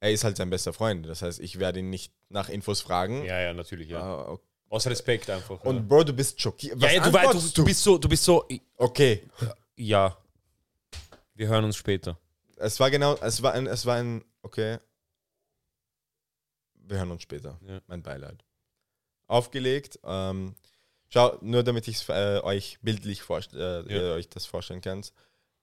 er 0.00 0.12
ist 0.12 0.24
halt 0.24 0.36
sein 0.36 0.50
bester 0.50 0.72
Freund, 0.72 1.06
das 1.06 1.22
heißt, 1.22 1.40
ich 1.40 1.58
werde 1.58 1.80
ihn 1.80 1.90
nicht 1.90 2.12
nach 2.28 2.48
Infos 2.48 2.80
fragen. 2.80 3.24
ja, 3.24 3.40
ja, 3.40 3.52
natürlich, 3.52 3.90
ja. 3.90 4.00
Ah, 4.00 4.28
okay. 4.28 4.53
Aus 4.74 4.86
Respekt 4.88 5.30
einfach. 5.30 5.60
Und 5.62 5.86
Bro, 5.88 6.02
du 6.04 6.12
bist 6.12 6.40
schockiert. 6.40 6.74
ja, 6.80 6.82
Was 6.88 6.92
ja, 6.94 7.02
du, 7.04 7.12
weißt, 7.12 7.34
du, 7.34 7.62
du 7.62 7.64
bist 7.64 7.82
so, 7.82 7.96
du 7.96 8.08
bist 8.08 8.24
so, 8.24 8.44
Okay, 8.76 9.22
ja. 9.76 10.16
Wir 11.34 11.46
hören 11.48 11.64
uns 11.64 11.76
später. 11.76 12.18
es 12.56 12.80
war 12.80 12.90
genau, 12.90 13.14
es 13.20 13.40
war 13.42 13.52
ein, 13.52 13.66
es 13.68 13.86
war 13.86 13.96
ein, 13.96 14.24
okay. 14.42 14.78
Wir 16.74 16.98
hören 16.98 17.10
uns 17.12 17.22
später. 17.22 17.58
Ja. 17.66 17.80
Mein 17.86 18.02
Beileid. 18.02 18.44
Aufgelegt. 19.26 19.98
Ähm, 20.04 20.54
schau, 21.08 21.38
nur 21.40 21.62
damit 21.62 21.86
ich 21.88 22.08
äh, 22.08 22.40
euch 22.40 22.78
bildlich 22.82 23.22
vorst 23.22 23.54
äh, 23.54 23.80
Ja. 23.82 23.84
ihr 23.86 24.12
euch 24.14 24.28
das 24.28 24.44
vorstellen 24.44 24.80
könnt. 24.80 25.12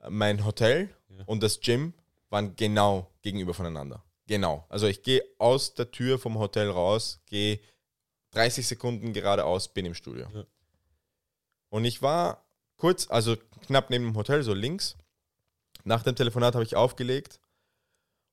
Mein 0.09 0.45
Hotel 0.45 0.89
Ja. 1.09 1.23
und 1.25 1.43
das 1.43 1.59
Gym 1.59 1.93
waren 2.29 2.55
genau 2.55 3.11
gegenüber 3.21 3.53
voneinander. 3.53 4.03
Genau. 4.27 4.65
Also 4.69 4.87
ich 4.87 5.03
gehe 5.03 5.21
aus 5.37 5.73
der 5.73 5.91
Tür 5.91 6.17
vom 6.17 6.39
Hotel 6.39 6.69
raus, 6.69 7.19
gehe 7.25 7.59
30 8.31 8.67
Sekunden 8.67 9.13
geradeaus, 9.13 9.67
bin 9.67 9.85
im 9.85 9.93
Studio. 9.93 10.27
Ja. 10.33 10.45
Und 11.69 11.85
ich 11.85 12.01
war 12.01 12.43
kurz, 12.77 13.09
also 13.09 13.35
knapp 13.65 13.89
neben 13.89 14.05
dem 14.05 14.15
Hotel, 14.15 14.43
so 14.43 14.53
links. 14.53 14.97
Nach 15.83 16.03
dem 16.03 16.15
Telefonat 16.15 16.53
habe 16.53 16.63
ich 16.63 16.75
aufgelegt 16.75 17.39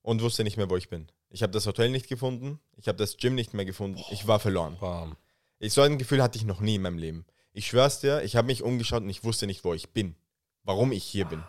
und 0.01 0.21
wusste 0.21 0.43
nicht 0.43 0.57
mehr, 0.57 0.69
wo 0.69 0.77
ich 0.77 0.89
bin. 0.89 1.11
Ich 1.29 1.43
habe 1.43 1.51
das 1.51 1.65
Hotel 1.65 1.89
nicht 1.89 2.07
gefunden, 2.07 2.59
ich 2.75 2.87
habe 2.87 2.97
das 2.97 3.17
Gym 3.17 3.35
nicht 3.35 3.53
mehr 3.53 3.65
gefunden, 3.65 4.03
ich 4.11 4.27
war 4.27 4.39
verloren. 4.39 4.77
Bam. 4.79 5.15
Ich, 5.59 5.73
so 5.73 5.81
ein 5.81 5.97
Gefühl 5.97 6.23
hatte 6.23 6.37
ich 6.37 6.45
noch 6.45 6.61
nie 6.61 6.75
in 6.75 6.81
meinem 6.81 6.97
Leben. 6.97 7.25
Ich 7.51 7.67
schwör's 7.67 7.99
dir, 7.99 8.23
ich 8.23 8.35
habe 8.35 8.47
mich 8.47 8.63
umgeschaut 8.63 9.03
und 9.03 9.09
ich 9.09 9.23
wusste 9.23 9.47
nicht, 9.47 9.63
wo 9.63 9.73
ich 9.73 9.89
bin. 9.89 10.15
Warum 10.63 10.91
ich 10.91 11.03
hier 11.03 11.25
bin. 11.25 11.43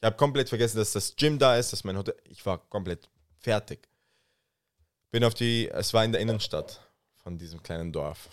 Ich 0.00 0.06
habe 0.06 0.16
komplett 0.16 0.48
vergessen, 0.48 0.78
dass 0.78 0.92
das 0.92 1.16
Gym 1.16 1.38
da 1.38 1.56
ist, 1.56 1.72
dass 1.72 1.84
mein 1.84 1.96
Hotel. 1.96 2.14
Ich 2.24 2.44
war 2.44 2.58
komplett 2.58 3.08
fertig. 3.38 3.88
Bin 5.10 5.24
auf 5.24 5.34
die. 5.34 5.68
Es 5.68 5.94
war 5.94 6.04
in 6.04 6.12
der 6.12 6.20
Innenstadt 6.20 6.83
von 7.24 7.36
diesem 7.38 7.60
kleinen 7.62 7.90
Dorf. 7.92 8.28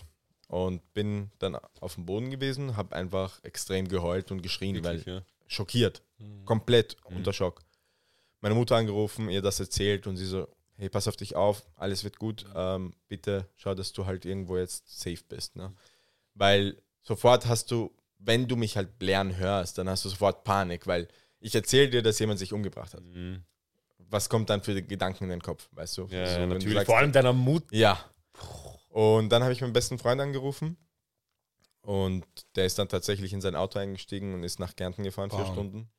Und 0.48 0.80
bin 0.92 1.30
dann 1.38 1.56
auf 1.80 1.94
dem 1.96 2.04
Boden 2.06 2.30
gewesen, 2.30 2.76
habe 2.76 2.94
einfach 2.94 3.42
extrem 3.42 3.88
geheult 3.88 4.30
und 4.30 4.42
geschrien, 4.42 4.76
Wirklich, 4.76 5.06
weil 5.06 5.14
ja. 5.14 5.22
schockiert. 5.48 6.02
Komplett 6.44 6.96
unter 7.04 7.32
Schock. 7.32 7.62
Meine 8.42 8.54
Mutter 8.54 8.76
angerufen, 8.76 9.28
ihr 9.30 9.40
das 9.42 9.58
erzählt 9.60 10.06
und 10.06 10.16
sie 10.18 10.26
so, 10.26 10.46
hey, 10.76 10.88
pass 10.90 11.08
auf 11.08 11.16
dich 11.16 11.34
auf, 11.36 11.62
alles 11.76 12.04
wird 12.04 12.18
gut. 12.18 12.44
Ähm, 12.54 12.92
bitte 13.08 13.48
schau, 13.56 13.74
dass 13.74 13.92
du 13.92 14.04
halt 14.04 14.24
irgendwo 14.26 14.58
jetzt 14.58 15.00
safe 15.00 15.22
bist. 15.28 15.56
Ne? 15.56 15.72
Weil 16.34 16.76
sofort 17.02 17.46
hast 17.46 17.70
du, 17.70 17.90
wenn 18.18 18.46
du 18.46 18.56
mich 18.56 18.76
halt 18.76 18.98
blären 18.98 19.36
hörst, 19.36 19.78
dann 19.78 19.88
hast 19.88 20.04
du 20.04 20.10
sofort 20.10 20.44
Panik, 20.44 20.86
weil 20.86 21.08
ich 21.40 21.54
erzähle 21.54 21.88
dir, 21.88 22.02
dass 22.02 22.18
jemand 22.18 22.38
sich 22.38 22.52
umgebracht 22.52 22.92
hat. 22.94 23.02
Mhm. 23.02 23.42
Was 24.10 24.28
kommt 24.28 24.50
dann 24.50 24.62
für 24.62 24.80
Gedanken 24.82 25.24
in 25.24 25.30
den 25.30 25.42
Kopf, 25.42 25.68
weißt 25.72 25.96
du? 25.98 26.02
Ja, 26.10 26.26
So, 26.26 26.40
ja, 26.40 26.46
natürlich. 26.46 26.74
sagst- 26.74 26.86
Vor 26.86 26.98
allem 26.98 27.10
deiner 27.12 27.32
Mutter. 27.32 27.74
ja. 27.74 27.98
Und 28.92 29.30
dann 29.30 29.42
habe 29.42 29.54
ich 29.54 29.62
meinen 29.62 29.72
besten 29.72 29.98
Freund 29.98 30.20
angerufen 30.20 30.76
und 31.80 32.26
der 32.56 32.66
ist 32.66 32.78
dann 32.78 32.90
tatsächlich 32.90 33.32
in 33.32 33.40
sein 33.40 33.56
Auto 33.56 33.78
eingestiegen 33.78 34.34
und 34.34 34.44
ist 34.44 34.60
nach 34.60 34.76
Kärnten 34.76 35.02
gefahren, 35.02 35.30
vier 35.30 35.44
Bam. 35.44 35.52
Stunden. 35.52 35.90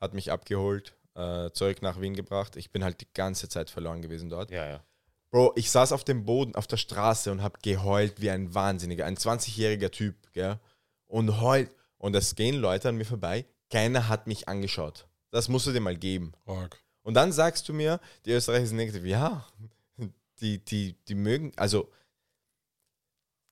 Hat 0.00 0.14
mich 0.14 0.32
abgeholt, 0.32 0.94
äh, 1.14 1.50
zurück 1.50 1.82
nach 1.82 2.00
Wien 2.00 2.14
gebracht. 2.14 2.56
Ich 2.56 2.70
bin 2.70 2.82
halt 2.82 3.02
die 3.02 3.12
ganze 3.12 3.50
Zeit 3.50 3.68
verloren 3.68 4.00
gewesen 4.00 4.30
dort. 4.30 4.50
Ja, 4.50 4.66
ja. 4.66 4.84
Bro, 5.30 5.52
ich 5.56 5.70
saß 5.70 5.92
auf 5.92 6.04
dem 6.04 6.24
Boden, 6.24 6.54
auf 6.54 6.66
der 6.66 6.78
Straße 6.78 7.30
und 7.30 7.42
habe 7.42 7.58
geheult 7.60 8.18
wie 8.22 8.30
ein 8.30 8.54
Wahnsinniger, 8.54 9.04
ein 9.04 9.16
20-jähriger 9.16 9.90
Typ, 9.90 10.32
gell? 10.32 10.58
Und 11.06 11.42
heult. 11.42 11.70
Und 11.98 12.16
es 12.16 12.34
gehen 12.34 12.56
Leute 12.56 12.88
an 12.88 12.96
mir 12.96 13.04
vorbei. 13.04 13.44
Keiner 13.70 14.08
hat 14.08 14.26
mich 14.26 14.48
angeschaut. 14.48 15.06
Das 15.30 15.48
musst 15.48 15.66
du 15.66 15.72
dir 15.72 15.80
mal 15.80 15.96
geben. 15.96 16.32
Fuck. 16.46 16.78
Und 17.02 17.12
dann 17.14 17.30
sagst 17.32 17.68
du 17.68 17.74
mir, 17.74 18.00
die 18.24 18.32
Österreicher 18.32 18.66
sind 18.66 18.78
negativ. 18.78 19.04
Ja, 19.04 19.46
die, 20.40 20.64
die, 20.64 20.94
die 21.06 21.14
mögen, 21.14 21.52
also 21.56 21.90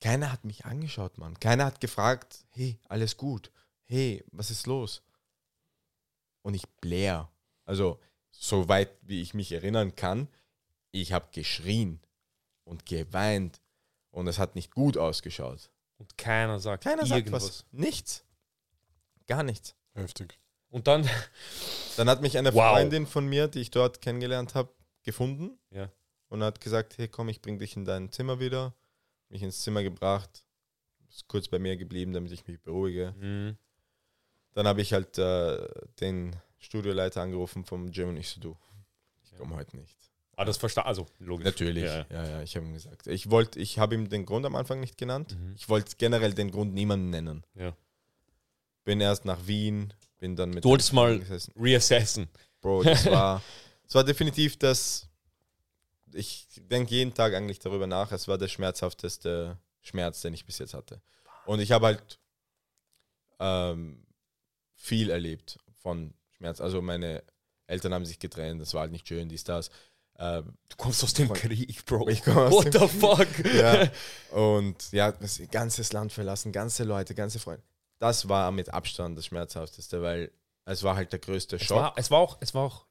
keiner 0.04 0.30
hat 0.30 0.44
mich 0.44 0.66
angeschaut, 0.66 1.16
Mann. 1.16 1.40
Keiner 1.40 1.64
hat 1.64 1.80
gefragt, 1.80 2.44
hey, 2.50 2.78
alles 2.90 3.16
gut. 3.16 3.50
Hey, 3.86 4.22
was 4.32 4.50
ist 4.50 4.66
los? 4.66 5.02
Und 6.42 6.52
ich 6.52 6.68
blär. 6.82 7.30
Also, 7.64 7.98
soweit 8.30 8.90
wie 9.00 9.22
ich 9.22 9.32
mich 9.32 9.50
erinnern 9.52 9.96
kann, 9.96 10.28
ich 10.90 11.14
habe 11.14 11.28
geschrien 11.32 12.00
und 12.64 12.84
geweint 12.84 13.62
und 14.10 14.26
es 14.26 14.38
hat 14.38 14.54
nicht 14.56 14.74
gut 14.74 14.98
ausgeschaut. 14.98 15.70
Und 15.96 16.18
keiner 16.18 16.60
sagt 16.60 16.84
Keiner 16.84 17.06
sagt 17.06 17.20
irgendwas. 17.20 17.44
was. 17.44 17.64
Nichts. 17.72 18.26
Gar 19.26 19.42
nichts. 19.42 19.74
Heftig. 19.94 20.38
Und 20.68 20.86
dann, 20.86 21.08
Dann 21.96 22.10
hat 22.10 22.20
mich 22.20 22.36
eine 22.36 22.52
Wow. 22.52 22.72
Freundin 22.72 23.06
von 23.06 23.26
mir, 23.26 23.48
die 23.48 23.60
ich 23.60 23.70
dort 23.70 24.02
kennengelernt 24.02 24.54
habe, 24.54 24.68
gefunden 25.02 25.58
ja. 25.70 25.90
und 26.28 26.42
hat 26.42 26.60
gesagt, 26.60 26.98
hey 26.98 27.08
komm, 27.08 27.30
ich 27.30 27.40
bring 27.40 27.58
dich 27.58 27.74
in 27.74 27.86
dein 27.86 28.12
Zimmer 28.12 28.38
wieder. 28.38 28.74
Mich 29.28 29.42
ins 29.42 29.62
Zimmer 29.62 29.82
gebracht, 29.82 30.44
ist 31.08 31.26
kurz 31.28 31.48
bei 31.48 31.58
mir 31.58 31.76
geblieben, 31.76 32.12
damit 32.12 32.32
ich 32.32 32.46
mich 32.46 32.60
beruhige. 32.60 33.14
Mhm. 33.18 33.56
Dann 34.52 34.66
habe 34.68 34.82
ich 34.82 34.92
halt 34.92 35.18
äh, 35.18 35.66
den 36.00 36.36
Studioleiter 36.58 37.22
angerufen 37.22 37.64
vom 37.64 37.90
Gym 37.90 38.10
und 38.10 38.16
ich 38.16 38.28
so, 38.28 38.40
du, 38.40 38.56
ich 39.24 39.36
komme 39.36 39.56
heute 39.56 39.76
nicht. 39.76 39.96
Ah, 40.36 40.44
das 40.44 40.56
verstehe 40.56 40.84
Also, 40.84 41.06
logisch. 41.18 41.44
Natürlich, 41.44 41.84
Ja, 41.84 41.98
ja, 41.98 42.04
ja. 42.10 42.26
ja, 42.30 42.42
ich 42.42 42.56
habe 42.56 42.66
ihm 42.66 42.72
gesagt. 42.72 43.06
Ich 43.06 43.30
wollte, 43.30 43.58
ich 43.60 43.78
habe 43.78 43.94
ihm 43.94 44.08
den 44.08 44.26
Grund 44.26 44.44
am 44.46 44.56
Anfang 44.56 44.80
nicht 44.80 44.96
genannt. 44.98 45.36
Mhm. 45.38 45.54
Ich 45.56 45.68
wollte 45.68 45.94
generell 45.96 46.34
den 46.34 46.50
Grund 46.50 46.74
niemandem 46.74 47.10
nennen. 47.10 47.44
Ja. 47.54 47.76
Bin 48.84 49.00
erst 49.00 49.24
nach 49.24 49.46
Wien, 49.46 49.92
bin 50.18 50.36
dann 50.36 50.50
mit 50.50 50.64
Du 50.64 50.68
wolltest 50.70 50.92
mal 50.92 51.18
gesessen. 51.18 51.52
reassessen. 51.56 52.28
Bro, 52.60 52.82
das 52.82 53.06
war 53.10 53.42
es 53.86 53.94
war 53.94 54.02
definitiv 54.04 54.56
das, 54.58 55.08
ich 56.14 56.46
denke 56.70 56.94
jeden 56.94 57.12
Tag 57.14 57.34
eigentlich 57.34 57.58
darüber 57.58 57.86
nach, 57.86 58.12
es 58.12 58.28
war 58.28 58.38
der 58.38 58.48
schmerzhafteste 58.48 59.58
Schmerz, 59.82 60.20
den 60.22 60.34
ich 60.34 60.44
bis 60.46 60.58
jetzt 60.58 60.74
hatte. 60.74 61.00
Und 61.46 61.60
ich 61.60 61.72
habe 61.72 61.86
halt 61.86 62.18
ähm, 63.40 64.04
viel 64.74 65.10
erlebt 65.10 65.58
von 65.82 66.14
Schmerz. 66.36 66.60
Also 66.60 66.80
meine 66.82 67.22
Eltern 67.66 67.94
haben 67.94 68.04
sich 68.06 68.18
getrennt, 68.18 68.60
das 68.60 68.74
war 68.74 68.82
halt 68.82 68.92
nicht 68.92 69.06
schön, 69.08 69.28
dies, 69.28 69.44
das. 69.44 69.70
Ähm, 70.18 70.56
Du 70.68 70.76
kommst 70.76 71.02
aus 71.02 71.12
dem 71.14 71.32
Krieg, 71.32 71.84
Bro. 71.86 72.08
Ich 72.08 72.22
komme 72.22 72.42
aus 72.46 72.52
What 72.52 72.72
the 72.72 72.86
fuck? 72.88 73.52
ja. 73.54 73.90
Und 74.30 74.92
ja, 74.92 75.12
das 75.12 75.40
ganzes 75.50 75.92
Land 75.92 76.12
verlassen, 76.12 76.52
ganze 76.52 76.84
Leute, 76.84 77.14
ganze 77.14 77.38
Freunde. 77.40 77.62
Das 77.98 78.28
war 78.28 78.50
mit 78.52 78.68
Abstand 78.72 79.18
das 79.18 79.26
Schmerzhafteste, 79.26 80.02
weil 80.02 80.30
es 80.66 80.82
war 80.82 80.94
halt 80.96 81.12
der 81.12 81.18
größte 81.18 81.56
Es 81.56 81.64
Schock. 81.64 81.78
war, 81.78 81.94
es 81.96 82.10
war 82.10 82.18
auch, 82.20 82.36
es 82.40 82.54
war 82.54 82.62
auch, 82.62 82.86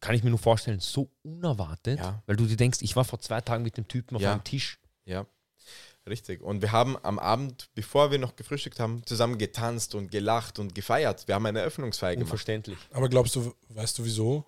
kann 0.00 0.14
ich 0.14 0.22
mir 0.24 0.30
nur 0.30 0.38
vorstellen, 0.38 0.80
so 0.80 1.10
unerwartet, 1.22 1.98
Ja. 1.98 2.22
weil 2.26 2.36
du 2.36 2.46
dir 2.46 2.56
denkst, 2.56 2.78
ich 2.82 2.94
war 2.96 3.04
vor 3.04 3.20
zwei 3.20 3.40
Tagen 3.40 3.62
mit 3.62 3.76
dem 3.76 3.88
Typen 3.88 4.16
auf 4.16 4.22
Ja. 4.22 4.32
einem 4.32 4.44
Tisch. 4.44 4.78
Ja, 5.04 5.26
richtig. 6.06 6.40
Und 6.42 6.62
wir 6.62 6.72
haben 6.72 6.96
am 7.04 7.18
Abend, 7.18 7.68
bevor 7.74 8.10
wir 8.10 8.18
noch 8.18 8.36
gefrühstückt 8.36 8.78
haben, 8.80 9.04
zusammen 9.06 9.38
getanzt 9.38 9.94
und 9.94 10.10
gelacht 10.10 10.58
und 10.58 10.74
gefeiert. 10.74 11.26
Wir 11.28 11.34
haben 11.34 11.46
eine 11.46 11.60
Eröffnungsfeier 11.60 12.14
gemacht. 12.14 12.24
Unverständlich. 12.26 12.78
Aber 12.92 13.08
glaubst 13.08 13.34
du, 13.36 13.54
weißt 13.70 13.98
du 13.98 14.04
wieso? 14.04 14.44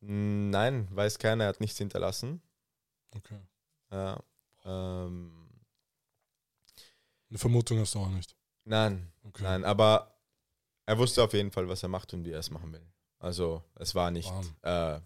Nein, 0.00 0.88
weiß 0.92 1.18
keiner, 1.18 1.44
er 1.44 1.48
hat 1.48 1.60
nichts 1.60 1.76
hinterlassen. 1.78 2.40
Okay. 3.14 3.38
Ja. 3.90 4.18
Ähm, 4.64 5.32
Eine 7.28 7.38
Vermutung 7.38 7.78
hast 7.80 7.94
du 7.94 7.98
auch 8.00 8.08
nicht. 8.08 8.34
nein, 8.64 9.12
Okay. 9.24 9.42
nein, 9.42 9.64
aber 9.64 10.14
er 10.86 10.98
wusste 10.98 11.22
auf 11.22 11.32
jeden 11.34 11.50
Fall, 11.52 11.68
was 11.68 11.82
er 11.82 11.88
macht 11.88 12.12
und 12.14 12.24
wie 12.24 12.32
er 12.32 12.40
es 12.40 12.50
machen 12.50 12.72
will. 12.72 12.82
Also 13.20 13.62
es 13.76 13.94
war 13.94 14.10
nicht 14.10 14.32
äh, 14.62 14.98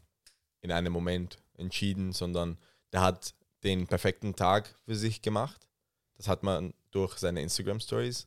in 0.60 0.72
einem 0.72 0.92
Moment 0.92 1.36
entschieden, 1.58 2.12
sondern 2.12 2.58
der 2.92 3.02
hat 3.02 3.34
den 3.62 3.86
perfekten 3.86 4.34
Tag 4.34 4.74
für 4.86 4.94
sich 4.94 5.20
gemacht. 5.20 5.68
Das 6.16 6.28
hat 6.28 6.42
man 6.42 6.72
durch 6.90 7.18
seine 7.18 7.42
Instagram-Stories 7.42 8.26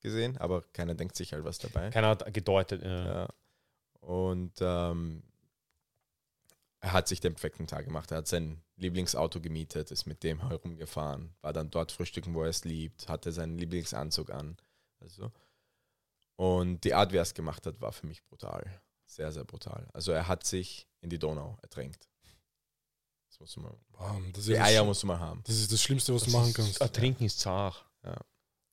gesehen, 0.00 0.36
aber 0.38 0.62
keiner 0.72 0.94
denkt 0.94 1.16
sich 1.16 1.32
halt 1.32 1.44
was 1.44 1.58
dabei. 1.58 1.90
Keiner 1.90 2.08
hat 2.08 2.34
gedeutet. 2.34 2.82
äh, 2.82 3.04
Ja. 3.04 3.28
Und 4.00 4.52
ähm, 4.60 5.22
er 6.80 6.92
hat 6.92 7.08
sich 7.08 7.20
den 7.20 7.34
perfekten 7.34 7.66
Tag 7.66 7.84
gemacht. 7.84 8.10
Er 8.10 8.18
hat 8.18 8.26
sein 8.28 8.62
Lieblingsauto 8.76 9.40
gemietet, 9.40 9.90
ist 9.90 10.06
mit 10.06 10.22
dem 10.24 10.48
herumgefahren, 10.48 11.34
war 11.42 11.52
dann 11.52 11.70
dort 11.70 11.92
frühstücken, 11.92 12.34
wo 12.34 12.42
er 12.42 12.48
es 12.48 12.64
liebt, 12.64 13.08
hatte 13.08 13.30
seinen 13.30 13.58
Lieblingsanzug 13.58 14.30
an. 14.30 14.56
Also. 15.00 15.30
Und 16.36 16.82
die 16.84 16.94
Art, 16.94 17.12
wie 17.12 17.18
er 17.18 17.22
es 17.22 17.34
gemacht 17.34 17.66
hat, 17.66 17.80
war 17.80 17.92
für 17.92 18.06
mich 18.06 18.24
brutal. 18.24 18.80
Sehr, 19.10 19.32
sehr 19.32 19.44
brutal. 19.44 19.88
Also 19.92 20.12
er 20.12 20.28
hat 20.28 20.44
sich 20.46 20.86
in 21.00 21.10
die 21.10 21.18
Donau 21.18 21.58
ertränkt. 21.62 22.08
Das 23.28 23.40
musst 23.40 23.56
du 23.56 23.60
mal. 23.60 23.76
Bam, 23.92 24.30
das, 24.32 24.40
ist 24.42 24.48
Die 24.48 24.52
ja 24.52 24.58
das, 24.60 24.68
Eier 24.68 24.84
musst 24.84 25.02
du 25.02 25.06
mal 25.08 25.18
haben. 25.18 25.42
das 25.46 25.56
ist 25.56 25.72
das 25.72 25.82
Schlimmste, 25.82 26.14
was 26.14 26.22
das 26.22 26.32
du 26.32 26.36
machen 26.38 26.50
ist- 26.50 26.54
kannst. 26.56 26.80
Ertrinken 26.80 27.24
ist 27.24 27.40
zart. 27.40 27.84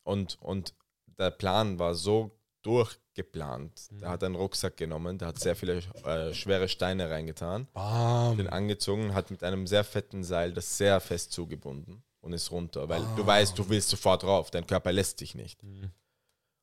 Und, 0.04 0.38
und 0.42 0.74
der 1.18 1.32
Plan 1.32 1.80
war 1.80 1.96
so 1.96 2.32
durchgeplant. 2.62 3.88
Mhm. 3.92 4.00
Der 4.00 4.10
hat 4.10 4.24
einen 4.24 4.36
Rucksack 4.36 4.78
genommen, 4.78 5.18
der 5.18 5.30
hat 5.30 5.40
sehr 5.40 5.56
viele 5.56 5.78
äh, 6.06 6.34
schwere 6.34 6.70
Steine 6.70 7.10
reingetan. 7.10 7.68
Bam. 7.74 8.38
den 8.38 8.48
angezogen, 8.48 9.14
hat 9.14 9.32
mit 9.32 9.44
einem 9.44 9.68
sehr 9.68 9.84
fetten 9.84 10.24
Seil 10.24 10.54
das 10.54 10.78
sehr 10.78 11.00
fest 11.02 11.32
zugebunden 11.32 12.04
und 12.22 12.34
ist 12.34 12.52
runter, 12.52 12.88
weil 12.90 13.02
du 13.16 13.24
Ah. 13.24 13.28
weißt, 13.28 13.58
du 13.58 13.68
willst 13.70 13.90
sofort 13.90 14.24
rauf, 14.24 14.50
dein 14.52 14.66
Körper 14.68 14.92
lässt 14.92 15.20
dich 15.22 15.36
nicht. 15.36 15.62
Mhm. 15.64 15.92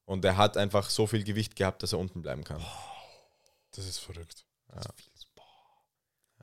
Und 0.06 0.24
er 0.24 0.36
hat 0.36 0.56
einfach 0.56 0.90
so 0.90 1.06
viel 1.06 1.24
Gewicht 1.24 1.56
gehabt, 1.56 1.82
dass 1.82 1.92
er 1.92 1.98
unten 1.98 2.22
bleiben 2.22 2.44
kann. 2.44 2.62
Das 3.74 3.86
ist 3.86 3.98
verrückt. 3.98 4.44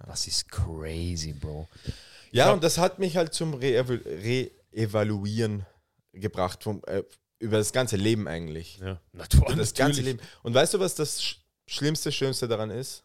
Das 0.07 0.27
ist 0.27 0.49
crazy, 0.49 1.33
Bro. 1.33 1.67
Ja, 2.31 2.45
glaub- 2.45 2.55
und 2.55 2.63
das 2.63 2.77
hat 2.77 2.97
mich 2.99 3.17
halt 3.17 3.33
zum 3.33 3.53
Re-Evalu- 3.53 4.05
Re-Evaluieren 4.05 5.65
gebracht, 6.13 6.63
vom, 6.63 6.81
äh, 6.87 7.03
über 7.39 7.57
das 7.57 7.71
ganze 7.73 7.97
Leben 7.97 8.27
eigentlich. 8.27 8.77
Ja, 8.79 8.99
Über 9.13 9.23
natürlich. 9.23 9.57
das 9.57 9.73
ganze 9.73 10.01
Leben. 10.01 10.19
Und 10.43 10.53
weißt 10.53 10.73
du, 10.73 10.79
was 10.79 10.95
das 10.95 11.21
Sch- 11.21 11.37
Schlimmste, 11.67 12.11
Schönste 12.11 12.47
daran 12.47 12.69
ist? 12.71 13.03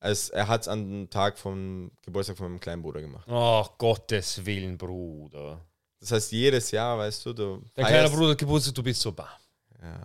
Es, 0.00 0.30
er 0.30 0.48
hat 0.48 0.62
es 0.62 0.68
an 0.68 0.88
dem 0.90 1.10
Tag 1.10 1.38
vom 1.38 1.90
Geburtstag 2.02 2.36
von 2.36 2.48
meinem 2.50 2.60
kleinen 2.60 2.82
Bruder 2.82 3.00
gemacht. 3.00 3.28
Ach, 3.28 3.70
Gottes 3.78 4.44
Willen, 4.44 4.76
Bruder. 4.76 5.64
Das 6.00 6.10
heißt, 6.10 6.32
jedes 6.32 6.70
Jahr, 6.72 6.98
weißt 6.98 7.24
du, 7.26 7.32
du 7.32 7.62
Dein 7.74 7.86
kleiner 7.86 8.10
Bruder 8.10 8.34
Geburtstag, 8.34 8.74
du 8.74 8.82
bist 8.82 9.00
so 9.00 9.12
bah. 9.12 9.38
Ja. 9.80 10.00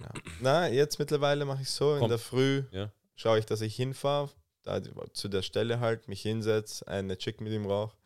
Ja. 0.00 0.10
Na, 0.40 0.68
jetzt 0.68 0.98
mittlerweile 0.98 1.44
mache 1.44 1.62
ich 1.62 1.70
so, 1.70 1.96
in 1.96 2.08
der 2.08 2.18
Früh 2.18 2.64
Ja. 2.70 2.90
schaue 3.16 3.38
ich, 3.38 3.46
dass 3.46 3.60
ich 3.60 3.74
hinfahre, 3.76 4.30
da 4.62 4.80
zu 5.12 5.28
der 5.28 5.42
Stelle 5.42 5.80
halt, 5.80 6.08
mich 6.08 6.22
hinsetze, 6.22 6.86
eine 6.86 7.16
Chick 7.18 7.40
mit 7.40 7.52
ihm 7.52 7.66
rauche 7.66 7.96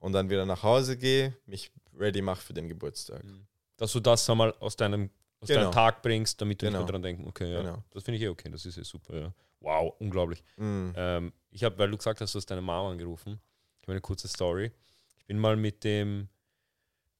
und 0.00 0.12
dann 0.12 0.28
wieder 0.30 0.44
nach 0.46 0.62
Hause 0.62 0.96
gehe, 0.96 1.36
mich 1.46 1.70
ready 1.98 2.20
mache 2.22 2.42
für 2.42 2.52
den 2.54 2.68
Geburtstag. 2.68 3.22
Dass 3.76 3.92
du 3.92 4.00
das 4.00 4.28
einmal 4.30 4.52
aus 4.60 4.76
deinem, 4.76 5.10
aus 5.40 5.48
Genau. 5.48 5.62
deinem 5.62 5.72
Tag 5.72 6.02
bringst, 6.02 6.40
damit 6.40 6.60
du 6.62 6.66
nicht 6.66 6.72
Genau. 6.74 6.84
mehr 6.84 6.92
dran 6.92 7.02
denken, 7.02 7.26
okay, 7.28 7.52
ja. 7.52 7.60
Genau. 7.62 7.82
Das 7.90 8.02
finde 8.04 8.16
ich 8.18 8.22
eh 8.24 8.28
okay, 8.28 8.50
das 8.50 8.64
ist 8.66 8.76
eh 8.78 8.82
super, 8.82 9.18
ja. 9.18 9.32
Wow, 9.60 9.94
unglaublich. 9.98 10.44
Mm. 10.56 10.90
Ähm, 10.94 11.32
ich 11.50 11.64
habe, 11.64 11.78
weil 11.78 11.90
du 11.90 11.96
gesagt 11.96 12.20
hast, 12.20 12.34
du 12.34 12.38
hast 12.38 12.46
deine 12.50 12.60
Mama 12.60 12.90
angerufen. 12.90 13.40
Ich 13.80 13.82
habe 13.88 13.92
eine 13.92 14.00
kurze 14.02 14.28
Story. 14.28 14.70
Ich 15.18 15.24
bin 15.26 15.38
mal 15.38 15.56
mit 15.56 15.82
dem, 15.82 16.28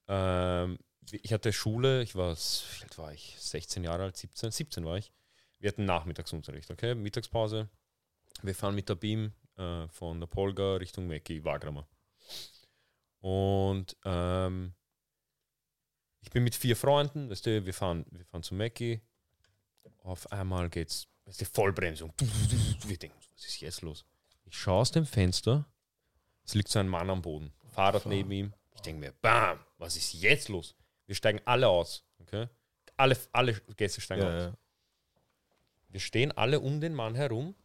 ähm, 0.07 0.77
ich 1.11 1.33
hatte 1.33 1.53
Schule, 1.53 2.01
ich 2.03 2.15
war, 2.15 2.35
wie 2.35 2.83
alt 2.83 2.97
war 2.97 3.13
ich? 3.13 3.35
16 3.39 3.83
Jahre 3.83 4.03
alt, 4.03 4.17
17, 4.17 4.51
17 4.51 4.85
war 4.85 4.97
ich. 4.97 5.11
Wir 5.59 5.69
hatten 5.69 5.85
Nachmittagsunterricht, 5.85 6.69
okay? 6.69 6.95
Mittagspause. 6.95 7.69
Wir 8.43 8.55
fahren 8.55 8.75
mit 8.75 8.89
der 8.89 8.95
Beam 8.95 9.33
äh, 9.57 9.87
von 9.87 10.19
der 10.19 10.27
Polga 10.27 10.75
Richtung 10.75 11.07
Mecki, 11.07 11.43
Wagramer. 11.43 11.87
Und 13.19 13.97
ähm, 14.05 14.73
ich 16.21 16.29
bin 16.29 16.43
mit 16.43 16.55
vier 16.55 16.75
Freunden, 16.75 17.29
weißt 17.29 17.45
du, 17.45 17.65
wir 17.65 17.73
fahren, 17.73 18.05
wir 18.11 18.25
fahren 18.25 18.43
zu 18.43 18.53
Mecki. 18.53 19.01
Auf 20.03 20.31
einmal 20.31 20.69
geht's, 20.69 21.07
weißt 21.25 21.41
du, 21.41 21.45
Vollbremsung. 21.45 22.13
Wir 22.85 22.97
denken, 22.97 23.17
was 23.33 23.45
ist 23.45 23.59
jetzt 23.61 23.81
los? 23.81 24.05
Ich 24.45 24.57
schaue 24.57 24.81
aus 24.81 24.91
dem 24.91 25.05
Fenster, 25.05 25.65
es 26.45 26.53
liegt 26.53 26.69
so 26.69 26.79
ein 26.79 26.87
Mann 26.87 27.09
am 27.09 27.21
Boden, 27.21 27.51
Fahrrad 27.69 28.05
neben 28.05 28.31
ihm. 28.31 28.53
Ich 28.75 28.81
denke 28.81 28.99
mir, 28.99 29.13
bam, 29.21 29.59
was 29.77 29.97
ist 29.97 30.13
jetzt 30.13 30.49
los? 30.49 30.75
Wir 31.07 31.15
steigen 31.15 31.41
alle 31.45 31.67
aus, 31.67 32.03
okay? 32.19 32.47
Alle, 32.97 33.17
alle 33.31 33.53
Gäste 33.75 34.01
steigen 34.01 34.23
aus. 34.23 34.31
Ja, 34.31 34.39
ja. 34.49 34.53
Wir 35.89 35.99
stehen 35.99 36.31
alle 36.33 36.59
um 36.59 36.79
den 36.81 36.93
Mann 36.93 37.15
herum. 37.15 37.55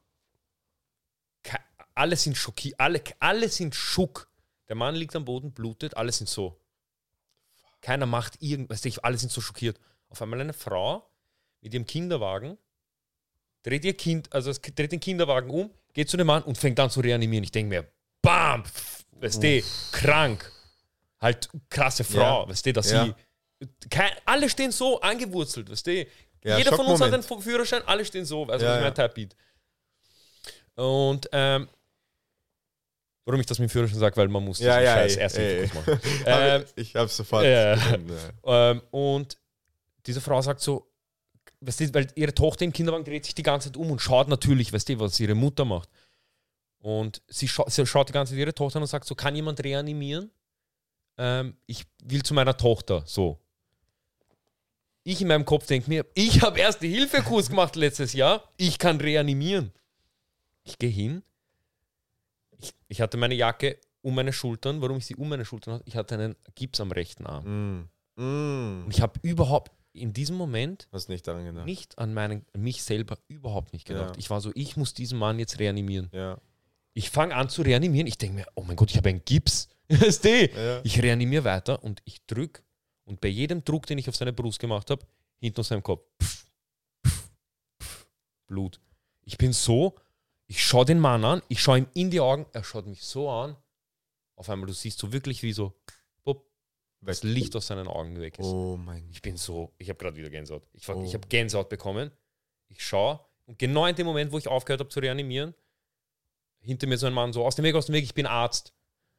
Ke 1.43 1.59
alle 1.95 2.17
sind 2.17 2.37
schockiert, 2.37 2.79
alle, 2.81 3.03
alle 3.19 3.49
sind 3.49 3.75
schock. 3.75 4.29
Der 4.69 4.77
Mann 4.77 4.95
liegt 4.95 5.15
am 5.17 5.25
Boden, 5.25 5.53
blutet, 5.53 5.97
alle 5.97 6.13
sind 6.13 6.29
so. 6.29 6.59
Keiner 7.81 8.07
macht 8.07 8.41
irgendwas, 8.41 8.83
alle 8.99 9.19
sind 9.19 9.33
so 9.33 9.41
schockiert. 9.41 9.79
Auf 10.09 10.23
einmal 10.23 10.41
eine 10.41 10.53
Frau 10.53 11.11
mit 11.61 11.75
ihrem 11.75 11.85
Kinderwagen 11.87 12.57
dreht 13.63 13.85
ihr 13.85 13.97
Kind, 13.97 14.33
also 14.33 14.53
dreht 14.53 14.93
den 14.93 15.01
Kinderwagen 15.01 15.51
um, 15.51 15.71
geht 15.93 16.09
zu 16.09 16.17
dem 16.17 16.29
Mann 16.29 16.43
und 16.45 16.57
fängt 16.59 16.79
an 16.79 16.91
zu 16.91 17.01
reanimieren. 17.01 17.45
Ich 17.45 17.51
denke 17.53 17.69
mir, 17.69 17.93
bam, 18.23 18.63
weißt 19.13 19.43
du, 19.43 19.63
krank. 19.91 20.51
Halt 21.21 21.49
krasse 21.69 22.05
Frau, 22.05 22.43
Ja. 22.45 22.49
weißt 22.49 22.67
du, 22.67 22.73
dass 22.73 22.91
Ja. 22.91 23.05
sie. 23.07 23.15
Kein, 23.91 24.11
alle 24.25 24.49
stehen 24.49 24.73
so 24.73 25.01
angewurzelt, 25.01 25.71
weißt 25.71 25.87
du. 25.87 26.07
Ja, 26.45 26.59
Jeder 26.59 26.75
von 26.75 26.87
uns 26.87 27.01
hat 27.01 27.13
einen. 27.13 27.23
Führerschein, 27.23 27.83
alle 27.87 28.05
stehen 28.05 28.25
so, 28.25 28.45
also 28.47 28.65
Ja, 28.65 28.77
ich 28.77 28.83
mein 28.83 28.95
Typebeat. 28.95 29.37
Und 30.75 31.29
ähm, 31.33 31.69
warum 33.25 33.41
ich 33.41 33.47
das 33.47 33.59
mit 33.59 33.69
dem 33.69 33.73
Führerschein 33.73 33.99
sage, 33.99 34.17
weil 34.17 34.29
man 34.29 34.45
muss 34.45 34.59
Ja, 34.59 34.79
diesen 34.79 34.85
ja, 34.87 35.09
scheiß 35.09 35.35
ey. 35.37 35.71
machen. 35.75 36.01
ähm, 36.27 36.65
ich 36.77 36.95
habe 36.97 37.09
sofort. 37.09 37.45
ja. 37.45 37.75
gefunden, 37.75 38.17
ja. 38.45 38.71
ähm, 38.71 38.83
und 38.91 39.37
diese 40.07 40.21
Frau 40.21 40.41
sagt 40.43 40.61
so, 40.61 40.91
weißt 41.61 41.81
du, 41.81 41.95
weil 41.95 42.09
ihre 42.15 42.35
Tochter 42.35 42.65
im 42.65 42.73
Kinderwagen 42.73 43.05
dreht 43.05 43.25
sich 43.25 43.35
die 43.35 43.43
ganze 43.43 43.69
Zeit 43.69 43.77
um 43.77 43.91
und 43.91 44.01
schaut 44.01 44.29
natürlich, 44.29 44.73
weißt 44.73 44.89
du, 44.89 45.01
was 45.01 45.21
ihre 45.21 45.35
Mutter 45.35 45.65
macht. 45.65 45.89
Und 46.79 47.23
sie, 47.29 47.47
scha 47.47 47.65
sie 47.69 47.87
schaut 47.87 48.09
die 48.09 48.13
ganze 48.13 48.33
Zeit 48.33 48.41
ihre 48.41 48.55
Tochter 48.55 48.79
an 48.79 48.83
und 48.83 48.89
sagt 48.89 49.07
so, 49.07 49.15
kann 49.15 49.37
jemand 49.37 49.63
reanimieren? 49.63 50.31
Ähm, 51.17 51.57
ich 51.67 51.85
will 52.03 52.23
zu 52.23 52.35
meiner 52.35 52.57
Tochter, 52.57 53.05
so. 53.07 53.39
Ich 55.05 55.21
in 55.21 55.29
meinem 55.29 55.45
Kopf 55.45 55.67
denke 55.67 55.89
mir, 55.89 56.07
ich 56.15 56.43
habe 56.43 56.61
erste 56.61 56.87
Hilfekurs 56.87 57.49
gemacht 57.49 57.75
letztes 57.77 58.13
Jahr, 58.13 58.49
ich 58.57 58.79
kann 58.79 59.01
reanimieren. 59.01 59.73
Ich 60.65 60.79
gehe 60.79 60.91
hin, 60.91 61.23
ich, 62.59 62.73
ich 62.89 63.01
hatte 63.01 63.17
meine 63.17 63.35
Jacke 63.35 63.79
um 64.03 64.15
meine 64.15 64.33
Schultern. 64.33 64.81
Warum 64.81 64.99
ich 64.99 65.07
sie 65.07 65.17
um 65.17 65.29
meine 65.29 65.45
Schultern 65.45 65.75
hatte? 65.75 65.85
Ich 65.87 65.97
hatte 65.97 66.15
einen 66.15 66.37
Gips 66.55 66.81
am 66.81 66.93
rechten 66.93 67.27
Arm. 67.27 67.89
Mm. 68.17 68.23
Mm. 68.23 68.85
Und 68.85 68.91
ich 68.91 69.01
habe 69.01 69.19
überhaupt 69.23 69.73
in 69.93 70.13
diesem 70.13 70.37
Moment 70.37 70.89
Hast 70.93 71.09
nicht 71.09 71.27
daran 71.27 71.45
gedacht. 71.45 71.67
nicht 71.67 71.99
an 71.99 72.15
meinen, 72.15 72.47
mich 72.57 72.83
selber 72.83 73.19
überhaupt 73.29 73.73
nicht 73.73 73.87
gedacht. 73.87 74.17
Ja. 74.17 74.19
Ich 74.19 74.31
war 74.31 74.41
so, 74.41 74.51
ich 74.55 74.77
muss 74.77 74.95
diesen 74.95 75.19
Mann 75.19 75.39
jetzt 75.39 75.59
reanimieren. 75.59 76.09
Ja. 76.13 76.39
Ich 76.95 77.11
fange 77.11 77.35
an 77.35 77.49
zu 77.49 77.63
reanimieren. 77.63 78.07
Ich 78.07 78.19
denke 78.19 78.37
mir, 78.37 78.47
oh 78.55 78.63
mein 78.63 78.77
Gott, 78.77 78.91
ich 78.91 78.97
habe 78.97 79.09
einen 79.09 79.25
Gips. 79.25 79.69
Ja. 79.93 80.81
Ich 80.85 81.03
reanimiere 81.03 81.45
weiter 81.45 81.83
und 81.83 82.01
ich 82.07 82.25
drücke. 82.25 82.63
Und 83.05 83.21
bei 83.21 83.29
jedem 83.29 83.65
Druck, 83.65 83.87
den 83.87 83.99
ich 83.99 84.09
auf 84.09 84.17
seine 84.17 84.33
Brust 84.33 84.59
gemacht 84.61 84.91
habe, 84.91 85.05
hinten 85.39 85.61
aus 85.61 85.69
seinem 85.69 85.83
Kopf, 85.83 86.05
pff, 86.23 86.47
pff, 87.07 87.31
pff, 87.83 88.07
Blut. 88.47 88.81
Ich 89.25 89.39
bin 89.39 89.53
so, 89.53 89.97
ich 90.47 90.65
schaue 90.65 90.85
den 90.85 91.01
Mann 91.01 91.25
an, 91.25 91.43
ich 91.49 91.61
schaue 91.61 91.79
ihm 91.79 91.87
in 91.95 92.11
die 92.11 92.21
Augen, 92.21 92.47
er 92.53 92.65
schaut 92.65 92.87
mich 92.87 93.03
so 93.05 93.29
an. 93.31 93.57
Auf 94.37 94.49
einmal, 94.51 94.67
du 94.67 94.73
siehst 94.73 94.99
so 94.99 95.13
wirklich, 95.13 95.43
wie 95.43 95.53
so 95.53 95.73
bupp, 96.25 96.49
das 97.01 97.23
Licht 97.23 97.55
aus 97.57 97.67
seinen 97.69 97.87
Augen 97.89 98.19
weg 98.21 98.39
ist. 98.39 98.47
Oh 98.47 98.77
mein 98.77 99.09
Ich 99.11 99.23
bin 99.23 99.37
so, 99.37 99.73
ich 99.79 99.89
habe 99.89 99.99
gerade 99.99 100.17
wieder 100.17 100.31
Gänsehaut. 100.31 100.63
Ich, 100.73 100.87
war- 100.89 101.03
ich 101.03 101.11
Oh. 101.11 101.15
habe 101.15 101.29
Gänsehaut 101.29 101.69
bekommen. 101.69 102.11
Ich 102.69 102.85
schaue 102.85 103.21
und 103.47 103.59
genau 103.59 103.87
in 103.87 103.95
dem 103.97 104.07
Moment, 104.07 104.33
wo 104.33 104.39
ich 104.39 104.49
aufgehört 104.49 104.81
habe 104.81 104.91
zu 104.91 105.01
reanimieren, 105.01 105.55
hinter 106.61 106.87
mir 106.87 106.97
so 106.99 107.07
ein 107.07 107.13
Mann 107.13 107.33
so, 107.33 107.45
aus 107.45 107.57
dem 107.57 107.65
Weg, 107.65 107.75
aus 107.75 107.87
dem 107.87 107.95
Weg, 107.95 108.05
ich 108.05 108.15
bin 108.15 108.27
Arzt. 108.27 108.73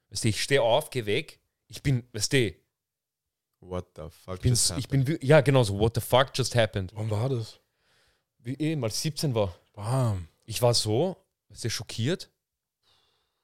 Weißt 0.09 0.23
du, 0.23 0.29
ich 0.29 0.41
stehe 0.41 0.61
auf, 0.61 0.89
gehe 0.89 1.05
weg. 1.05 1.39
Ich 1.67 1.83
bin, 1.83 2.07
weißt 2.13 2.31
du, 2.33 2.53
What 3.69 3.85
the 3.95 4.03
fuck? 4.09 4.41
bin, 4.41 4.51
just 4.51 4.71
ich 4.71 4.85
happened? 4.85 5.05
bin, 5.05 5.07
wir- 5.07 5.23
ja 5.27 5.41
genau 5.41 5.63
so, 5.63 5.77
what 5.79 5.93
the 5.95 6.01
fuck 6.01 6.31
just 6.35 6.55
happened. 6.55 6.91
Wann 6.95 7.09
war 7.09 7.29
das? 7.29 7.59
Wie 8.39 8.53
ich 8.55 8.75
mal 8.77 8.89
17 8.91 9.33
war. 9.33 9.55
Bam. 9.73 10.27
Ich 10.45 10.61
war 10.61 10.73
so, 10.73 11.15
du, 11.49 11.69
schockiert. 11.69 12.29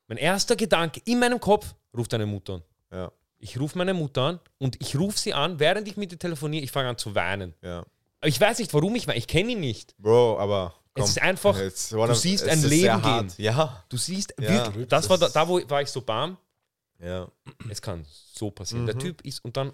Mein 0.07 0.17
erster 0.17 0.55
Gedanke 0.55 1.01
in 1.05 1.19
meinem 1.19 1.39
Kopf, 1.39 1.75
ruft 1.95 2.11
deine 2.13 2.25
Mutter 2.25 2.55
an. 2.55 2.63
Ja, 2.91 3.11
Ich 3.37 3.59
rufe 3.59 3.77
meine 3.77 3.93
Mutter 3.93 4.21
an 4.23 4.39
und 4.57 4.75
ich 4.81 4.97
rufe 4.97 5.17
sie 5.17 5.33
an, 5.33 5.59
während 5.59 5.87
ich 5.87 5.95
mit 5.97 6.11
ihr 6.11 6.19
telefoniere, 6.19 6.63
ich 6.63 6.71
fange 6.71 6.89
an 6.89 6.97
zu 6.97 7.13
weinen. 7.15 7.53
ja. 7.61 7.85
Aber 8.21 8.27
ich 8.27 8.41
weiß 8.41 8.59
nicht, 8.59 8.73
warum 8.73 8.93
ich 8.95 9.07
weine. 9.07 9.17
Ich 9.17 9.27
kenne 9.27 9.53
ihn 9.53 9.61
nicht. 9.61 9.95
Bro, 9.97 10.39
aber. 10.39 10.75
Es 10.93 11.07
ist 11.11 11.21
einfach, 11.21 11.55
du 11.57 12.13
siehst 12.13 12.43
es 12.43 12.49
ein 12.51 12.57
ist 12.59 12.63
Leben 12.65 12.81
sehr 12.81 12.93
gehen. 12.95 13.03
hart. 13.03 13.37
Ja, 13.39 13.83
Du 13.87 13.95
siehst, 13.95 14.33
Ja, 14.37 14.49
wirklich, 14.65 14.87
das 14.89 15.09
war 15.09 15.17
da, 15.17 15.29
da, 15.29 15.47
wo 15.47 15.61
war 15.69 15.81
ich 15.81 15.87
so 15.89 16.01
bam. 16.01 16.35
ja. 16.99 17.29
Es 17.69 17.81
kann 17.81 18.05
so 18.09 18.51
passieren. 18.51 18.85
Der 18.85 18.95
Mhm. 18.95 18.99
Typ 18.99 19.21
ist, 19.21 19.45
und 19.45 19.55
dann, 19.55 19.71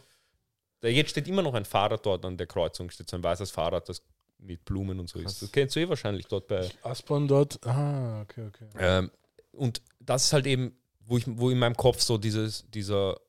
da 0.85 0.91
jetzt 0.91 1.09
steht 1.09 1.27
immer 1.27 1.41
noch 1.41 1.55
ein 1.55 1.65
Fahrrad 1.65 2.05
dort 2.05 2.23
an 2.25 2.37
der 2.37 2.45
Kreuzung, 2.45 2.91
steht 2.91 3.09
so 3.09 3.17
ein 3.17 3.23
weißes 3.23 3.49
Fahrrad, 3.49 3.89
das 3.89 4.03
mit 4.37 4.63
Blumen 4.65 4.99
und 4.99 5.09
so 5.09 5.17
ist. 5.17 5.41
Das 5.41 5.51
kennst 5.51 5.75
du 5.75 5.79
eh 5.79 5.89
wahrscheinlich 5.89 6.27
dort 6.27 6.47
bei. 6.47 6.69
Aspern 6.83 7.27
dort. 7.27 7.65
Ah, 7.65 8.21
okay, 8.21 8.45
okay. 8.47 8.67
Ähm, 8.77 9.11
und 9.51 9.81
das 9.99 10.25
ist 10.25 10.33
halt 10.33 10.45
eben, 10.45 10.77
wo, 10.99 11.17
ich, 11.17 11.23
wo 11.25 11.49
in 11.49 11.57
meinem 11.57 11.75
Kopf 11.75 12.01
so 12.01 12.19
dieses, 12.19 12.69
dieser, 12.69 13.19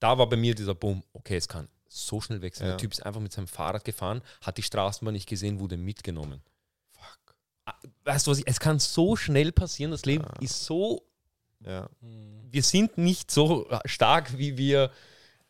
da 0.00 0.18
war 0.18 0.28
bei 0.28 0.36
mir 0.36 0.56
dieser 0.56 0.74
Bumm, 0.74 1.04
okay, 1.12 1.36
es 1.36 1.46
kann 1.46 1.68
so 1.86 2.20
schnell 2.20 2.42
wechseln. 2.42 2.66
Ja. 2.66 2.72
Der 2.72 2.78
Typ 2.78 2.92
ist 2.92 3.06
einfach 3.06 3.20
mit 3.20 3.30
seinem 3.30 3.46
Fahrrad 3.46 3.84
gefahren, 3.84 4.20
hat 4.40 4.58
die 4.58 4.62
Straßenbahn 4.62 5.14
nicht 5.14 5.28
gesehen, 5.28 5.60
wurde 5.60 5.76
mitgenommen. 5.76 6.42
Fuck. 6.90 7.36
Weißt 8.02 8.26
du 8.26 8.32
was, 8.32 8.38
ich, 8.38 8.48
es 8.48 8.58
kann 8.58 8.80
so 8.80 9.14
schnell 9.14 9.52
passieren, 9.52 9.92
das 9.92 10.04
Leben 10.04 10.26
ist 10.40 10.64
so 10.64 11.06
Ja. 11.64 11.88
wir 12.00 12.62
sind 12.64 12.98
nicht 12.98 13.30
so 13.30 13.68
stark, 13.84 14.36
wie 14.38 14.58
wir 14.58 14.90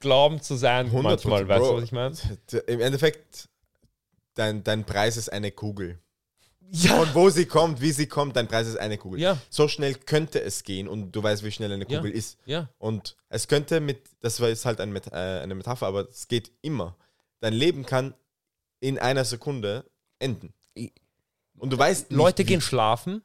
glauben 0.00 0.40
zu 0.42 0.56
sein 0.56 0.90
100%, 0.90 1.02
manchmal. 1.02 1.48
Weißt 1.48 1.60
du, 1.64 1.68
Bro. 1.68 1.76
was 1.76 1.84
ich 1.84 1.92
meine? 1.92 2.14
Im 2.66 2.80
Endeffekt, 2.80 3.48
dein, 4.34 4.62
dein 4.64 4.84
Preis 4.84 5.16
ist 5.16 5.32
eine 5.32 5.50
Kugel. 5.50 5.98
Ja. 6.70 7.00
Und 7.00 7.14
wo 7.14 7.30
sie 7.30 7.46
kommt, 7.46 7.80
wie 7.80 7.92
sie 7.92 8.06
kommt, 8.08 8.34
dein 8.36 8.48
Preis 8.48 8.66
ist 8.66 8.76
eine 8.76 8.98
Kugel. 8.98 9.20
Ja. 9.20 9.38
So 9.50 9.68
schnell 9.68 9.94
könnte 9.94 10.40
es 10.42 10.64
gehen 10.64 10.88
und 10.88 11.12
du 11.12 11.22
weißt, 11.22 11.44
wie 11.44 11.52
schnell 11.52 11.70
eine 11.72 11.88
Ja. 11.88 11.98
Kugel 11.98 12.10
ist. 12.10 12.38
Ja. 12.44 12.68
Und 12.78 13.16
es 13.28 13.46
könnte 13.46 13.78
mit, 13.80 14.00
das 14.20 14.40
war 14.40 14.48
jetzt 14.48 14.64
halt 14.66 14.80
ein 14.80 14.92
Met 14.92 15.06
äh, 15.12 15.14
eine 15.40 15.54
Metapher, 15.54 15.86
aber 15.86 16.08
es 16.08 16.26
geht 16.26 16.50
immer. 16.62 16.96
Dein 17.40 17.52
Leben 17.52 17.86
kann 17.86 18.14
in 18.80 18.98
einer 18.98 19.24
Sekunde 19.24 19.84
enden. 20.18 20.52
Und 21.58 21.70
du 21.70 21.78
weißt 21.78 22.10
nicht, 22.10 22.18
Leute 22.18 22.42
wie- 22.42 22.46
gehen 22.48 22.60
schlafen 22.60 23.22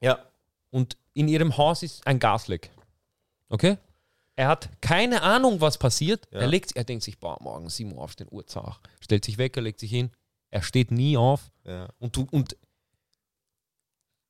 Ja. 0.00 0.18
und 0.70 0.96
in 1.14 1.26
ihrem 1.26 1.56
Haus 1.56 1.82
ist 1.82 2.06
ein 2.06 2.18
Gasleck. 2.20 2.70
Okay? 3.48 3.78
Er 4.38 4.46
hat 4.46 4.68
keine 4.80 5.22
Ahnung, 5.22 5.60
was 5.60 5.78
passiert. 5.78 6.28
Ja. 6.32 6.38
Er, 6.40 6.46
legt, 6.46 6.76
er 6.76 6.84
denkt 6.84 7.02
sich, 7.02 7.18
boah, 7.18 7.36
morgen 7.40 7.68
7 7.68 7.92
Uhr 7.92 8.00
aufstehen, 8.02 8.28
Uhrzach. 8.30 8.80
Stellt 9.00 9.24
sich 9.24 9.36
weg, 9.36 9.56
er 9.56 9.62
legt 9.64 9.80
sich 9.80 9.90
hin. 9.90 10.12
Er 10.50 10.62
steht 10.62 10.92
nie 10.92 11.16
auf. 11.16 11.50
ja. 11.64 11.88
Und, 11.98 12.14
du, 12.16 12.24
und 12.30 12.56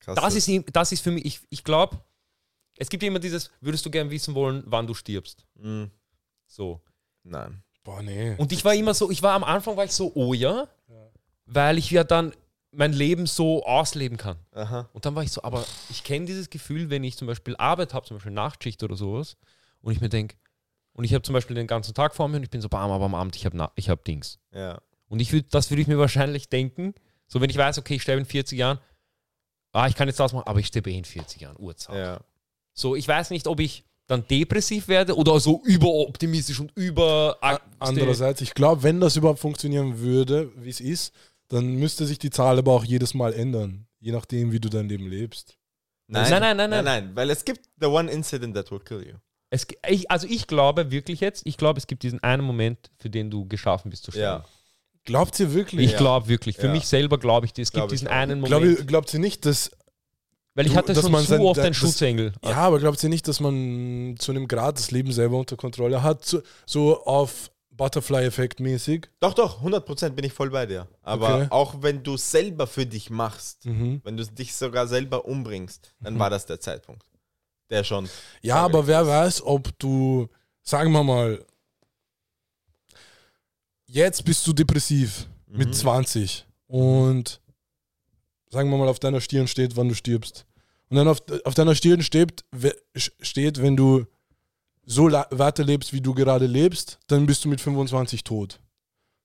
Krass. 0.01 0.17
das, 0.17 0.35
ist, 0.35 0.49
ihm- 0.49 0.65
das 0.73 0.93
ist 0.93 1.03
für 1.03 1.11
mich, 1.11 1.27
ich, 1.27 1.41
ich 1.51 1.63
glaube, 1.63 1.99
es 2.79 2.89
gibt 2.89 3.03
immer 3.03 3.19
dieses, 3.19 3.51
würdest 3.61 3.85
du 3.85 3.91
gern 3.91 4.09
wissen 4.11 4.35
wollen, 4.35 4.63
wann 4.67 4.87
du 4.87 4.95
stirbst? 4.95 5.45
Mm, 5.57 5.85
So. 6.47 6.81
nein. 7.23 7.63
Boah, 7.85 8.03
nee. 8.03 8.35
Und 8.37 8.53
ich 8.53 8.65
war 8.65 8.75
immer 8.75 8.95
so, 8.95 9.11
ich 9.11 9.23
war 9.23 9.35
am 9.35 9.45
Anfang 9.45 9.77
war 9.77 9.85
ich 9.85 9.93
so, 9.93 10.13
oh 10.15 10.33
ja, 10.35 10.69
weil 11.47 11.77
ich 11.79 11.91
ja 11.91 12.03
dann 12.05 12.35
mein 12.71 12.93
Leben 12.93 13.27
so 13.27 13.65
ausleben 13.65 14.17
kann. 14.19 14.39
Aha. 14.53 14.89
Und 14.93 15.05
dann 15.07 15.15
war 15.15 15.23
ich 15.23 15.33
so, 15.33 15.43
aber 15.43 15.65
ich 15.91 16.05
kenne 16.05 16.27
dieses 16.27 16.51
Gefühl, 16.51 16.91
wenn 16.91 17.03
ich 17.05 17.17
zum 17.17 17.27
Beispiel 17.27 17.57
Arbeit 17.57 17.95
habe, 17.95 18.07
zum 18.07 18.17
Beispiel 18.19 18.33
Nachtschicht 18.33 18.83
oder 18.83 18.95
sowas, 18.97 19.37
und 19.89 19.95
ich 19.95 20.03
mir 20.03 20.11
denke, 20.11 20.37
und 20.93 21.05
ich 21.05 21.15
habe 21.15 21.23
zum 21.23 21.33
Beispiel 21.33 21.57
den 21.57 21.67
ganzen 21.67 21.95
Tag 21.95 22.15
vor 22.15 22.29
mir 22.29 22.37
und 22.37 22.43
ich 22.43 22.51
bin 22.51 22.61
so, 22.61 22.69
bam, 22.69 22.91
aber 22.91 23.07
am 23.07 23.15
Abend, 23.15 23.35
ich 23.37 23.47
habe 23.47 23.71
ich 23.75 23.89
hab 23.89 24.05
Dings. 24.05 24.39
Ja. 24.53 24.83
Und 25.09 25.21
ich 25.21 25.33
würd, 25.33 25.47
das 25.55 25.71
würde 25.71 25.81
ich 25.81 25.89
mir 25.89 25.97
wahrscheinlich 25.97 26.51
denken, 26.51 26.95
so 27.27 27.41
wenn 27.41 27.49
ich 27.49 27.57
weiß, 27.57 27.79
okay, 27.79 27.95
ich 27.95 28.03
sterbe 28.03 28.21
in 28.21 28.27
40 28.27 28.59
Jahren, 28.59 28.79
ah, 29.73 29.87
ich 29.87 29.95
kann 29.95 30.09
jetzt 30.09 30.21
das 30.21 30.35
machen, 30.35 30.47
aber 30.47 30.61
ich 30.61 30.67
sterbe 30.67 30.91
eh 30.91 30.99
in 30.99 31.07
40 31.07 31.41
Jahren, 31.41 31.57
Uhrzeit. 31.59 31.97
Ja. 31.97 32.21
So, 32.75 32.97
ich 32.97 33.09
weiß 33.09 33.31
nicht, 33.31 33.47
ob 33.47 33.61
ich 33.61 33.85
dann 34.07 34.27
depressiv 34.27 34.89
werde 34.89 35.17
oder 35.17 35.41
so 35.41 35.63
überoptimistisch 35.65 36.61
und 36.61 36.71
über... 36.75 37.39
Andererseits, 37.79 38.43
ich 38.43 38.53
glaube, 38.53 38.83
wenn 38.83 39.01
das 39.01 39.17
überhaupt 39.17 39.39
funktionieren 39.39 40.01
würde, 40.01 40.53
wie 40.57 40.71
es 40.71 40.81
ist, 40.81 41.15
dann 41.49 41.77
müsste 41.77 42.05
sich 42.05 42.19
die 42.19 42.31
Zahl 42.31 42.59
aber 42.59 42.73
auch 42.73 42.85
jedes 42.85 43.15
Mal 43.15 43.33
ändern. 43.33 43.87
Je 44.01 44.13
nachdem, 44.13 44.53
wie 44.53 44.61
du 44.61 44.69
dein 44.69 44.89
Leben 44.89 45.07
lebst. 45.07 45.57
Nein, 46.09 46.31
Nein, 46.31 46.41
nein, 46.41 46.57
nein, 46.57 46.71
nein, 46.71 46.85
nein. 46.85 47.05
nein, 47.05 47.17
weil 47.17 47.31
es 47.31 47.45
gibt 47.45 47.69
the 47.81 47.87
one 47.87 48.11
incident 48.11 48.55
that 48.55 48.71
will 48.71 48.81
kill 48.81 49.07
you. 49.07 49.15
Es, 49.51 49.67
ich, 49.89 50.11
also 50.11 50.27
ich 50.29 50.47
glaube 50.47 50.91
wirklich 50.91 51.21
jetzt, 51.21 51.43
ich 51.47 51.57
glaube, 51.57 51.79
es 51.79 51.87
gibt 51.87 52.03
diesen 52.03 52.23
einen 52.23 52.45
Moment, 52.45 52.91
für 52.99 53.09
den 53.11 53.31
du 53.31 53.47
geschaffen 53.47 53.91
bist 53.91 54.05
zu 54.05 54.11
sterben. 54.11 54.45
Ja. 54.45 54.49
Glaubt 55.05 55.41
ihr 55.41 55.55
wirklich? 55.55 55.87
Ich 55.87 55.93
Ja. 55.93 55.99
glaube 55.99 56.29
wirklich, 56.29 56.57
für 56.57 56.67
Ja. 56.67 56.73
mich 56.73 56.87
selber 56.87 57.17
glaube 57.19 57.47
ich, 57.47 57.53
es 57.59 57.73
Glaub 57.73 57.85
gibt 57.85 57.93
diesen 57.93 58.09
einen 58.09 58.43
Glaub, 58.45 58.61
Moment. 58.61 58.79
ihr- 58.81 58.85
glaubt 58.85 59.13
ihr 59.15 59.21
nicht, 59.21 59.47
dass. 59.47 59.71
weil 60.55 60.67
ich 60.67 60.77
hatte 60.77 60.95
schon 60.95 61.11
man 61.13 61.23
zu 61.23 61.29
sein- 61.29 61.41
oft 61.41 61.61
einen 61.61 61.73
Schutzengel. 61.73 62.33
Ja, 62.45 62.57
aber 62.57 62.79
glaubt 62.79 63.03
ihr 63.03 63.09
nicht, 63.09 63.27
dass 63.27 63.41
man 63.41 64.17
zu 64.19 64.33
einem 64.33 64.49
Grad 64.49 64.77
das 64.79 64.91
Leben 64.91 65.13
selber 65.13 65.39
unter 65.39 65.57
Kontrolle 65.57 66.03
hat? 66.03 66.25
So, 66.27 66.43
so 66.67 67.05
auf 67.07 67.51
Butterfly-Effekt 67.71 68.61
mäßig? 68.61 69.09
Doch, 69.21 69.33
doch, 69.35 69.63
100% 69.63 70.17
bin 70.17 70.25
ich 70.27 70.33
voll 70.33 70.51
bei 70.51 70.67
dir. 70.67 70.89
Aber 71.03 71.37
Okay. 71.37 71.47
auch 71.51 71.77
wenn 71.81 72.03
du 72.03 72.17
selber 72.19 72.67
für 72.67 72.85
dich 72.85 73.09
machst, 73.09 73.65
Mhm. 73.67 74.01
wenn 74.05 74.17
du 74.17 74.27
dich 74.27 74.55
sogar 74.57 74.89
selber 74.89 75.25
umbringst, 75.27 75.95
dann 76.01 76.19
war 76.19 76.29
das 76.29 76.45
der 76.45 76.61
Zeitpunkt. 76.61 77.05
Der 77.71 77.85
schon. 77.85 78.09
Ja, 78.43 78.57
aber 78.57 78.87
wer 78.87 79.07
weiß, 79.07 79.43
ob 79.43 79.79
du, 79.79 80.29
sagen 80.63 80.91
wir 80.93 81.03
mal, 81.05 81.45
jetzt 83.87 84.25
bist 84.25 84.47
du 84.47 84.53
depressiv 84.53 85.27
Mhm. 85.51 85.59
mit 85.59 85.75
20 85.75 86.47
und 86.67 87.41
sagen 88.51 88.71
wir 88.71 88.77
mal, 88.79 88.89
auf 88.89 88.99
deiner 88.99 89.21
Stirn 89.21 89.49
steht, 89.49 89.77
wann 89.77 89.89
du 89.89 89.95
stirbst. 89.95 90.45
Und 90.91 90.97
dann 90.97 91.09
auf, 91.09 91.19
auf 91.45 91.55
deiner 91.55 91.75
Stirn 91.75 92.03
steht, 92.03 92.45
steht, 92.95 93.61
wenn 93.63 93.77
du 93.77 94.07
so 94.85 95.11
weiterlebst, 95.11 95.93
wie 95.93 96.01
du 96.01 96.15
gerade 96.15 96.47
lebst, 96.47 96.99
dann 97.09 97.27
bist 97.27 97.45
du 97.45 97.49
mit 97.49 97.61
25 97.61 98.25
tot. 98.25 98.61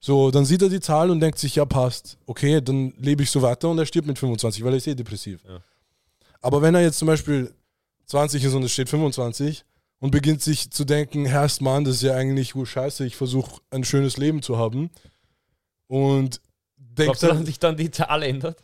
So, 0.02 0.30
dann 0.32 0.44
sieht 0.44 0.62
er 0.62 0.68
die 0.68 0.82
Zahl 0.82 1.10
und 1.10 1.22
denkt 1.22 1.40
sich, 1.40 1.56
ja, 1.56 1.64
passt. 1.64 2.18
Okay, 2.26 2.60
dann 2.62 2.94
lebe 2.98 3.24
ich 3.24 3.32
so 3.32 3.42
weiter 3.42 3.70
und 3.70 3.78
er 3.80 3.86
stirbt 3.86 4.08
mit 4.08 4.20
25, 4.20 4.62
weil 4.64 4.74
er 4.74 4.78
ist 4.78 4.88
eh 4.88 4.96
depressiv. 4.96 5.42
Ja. 5.48 5.62
Aber 6.42 6.62
wenn 6.62 6.76
er 6.76 6.82
jetzt 6.82 7.00
zum 7.00 7.08
Beispiel 7.08 7.54
20 8.06 8.44
ist 8.44 8.54
und 8.54 8.64
es 8.64 8.72
steht 8.72 8.90
25 8.90 9.64
und 10.00 10.12
beginnt 10.12 10.42
sich 10.42 10.72
zu 10.72 10.84
denken, 10.86 11.26
Herrst 11.26 11.62
Mann, 11.62 11.84
das 11.84 11.96
ist 11.96 12.04
ja 12.04 12.16
eigentlich 12.16 12.56
oh, 12.56 12.66
scheiße, 12.66 13.06
ich 13.06 13.16
versuche 13.16 13.62
ein 13.70 13.84
schönes 13.84 14.18
Leben 14.18 14.42
zu 14.42 14.58
haben 14.58 14.90
und 15.88 16.42
denkt 16.78 17.20
Glaubst 17.20 17.24
du, 17.24 17.28
dass 17.28 17.46
sich 17.46 17.60
dann 17.60 17.78
die 17.78 17.92
Zahl 17.92 18.24
ändert? 18.24 18.58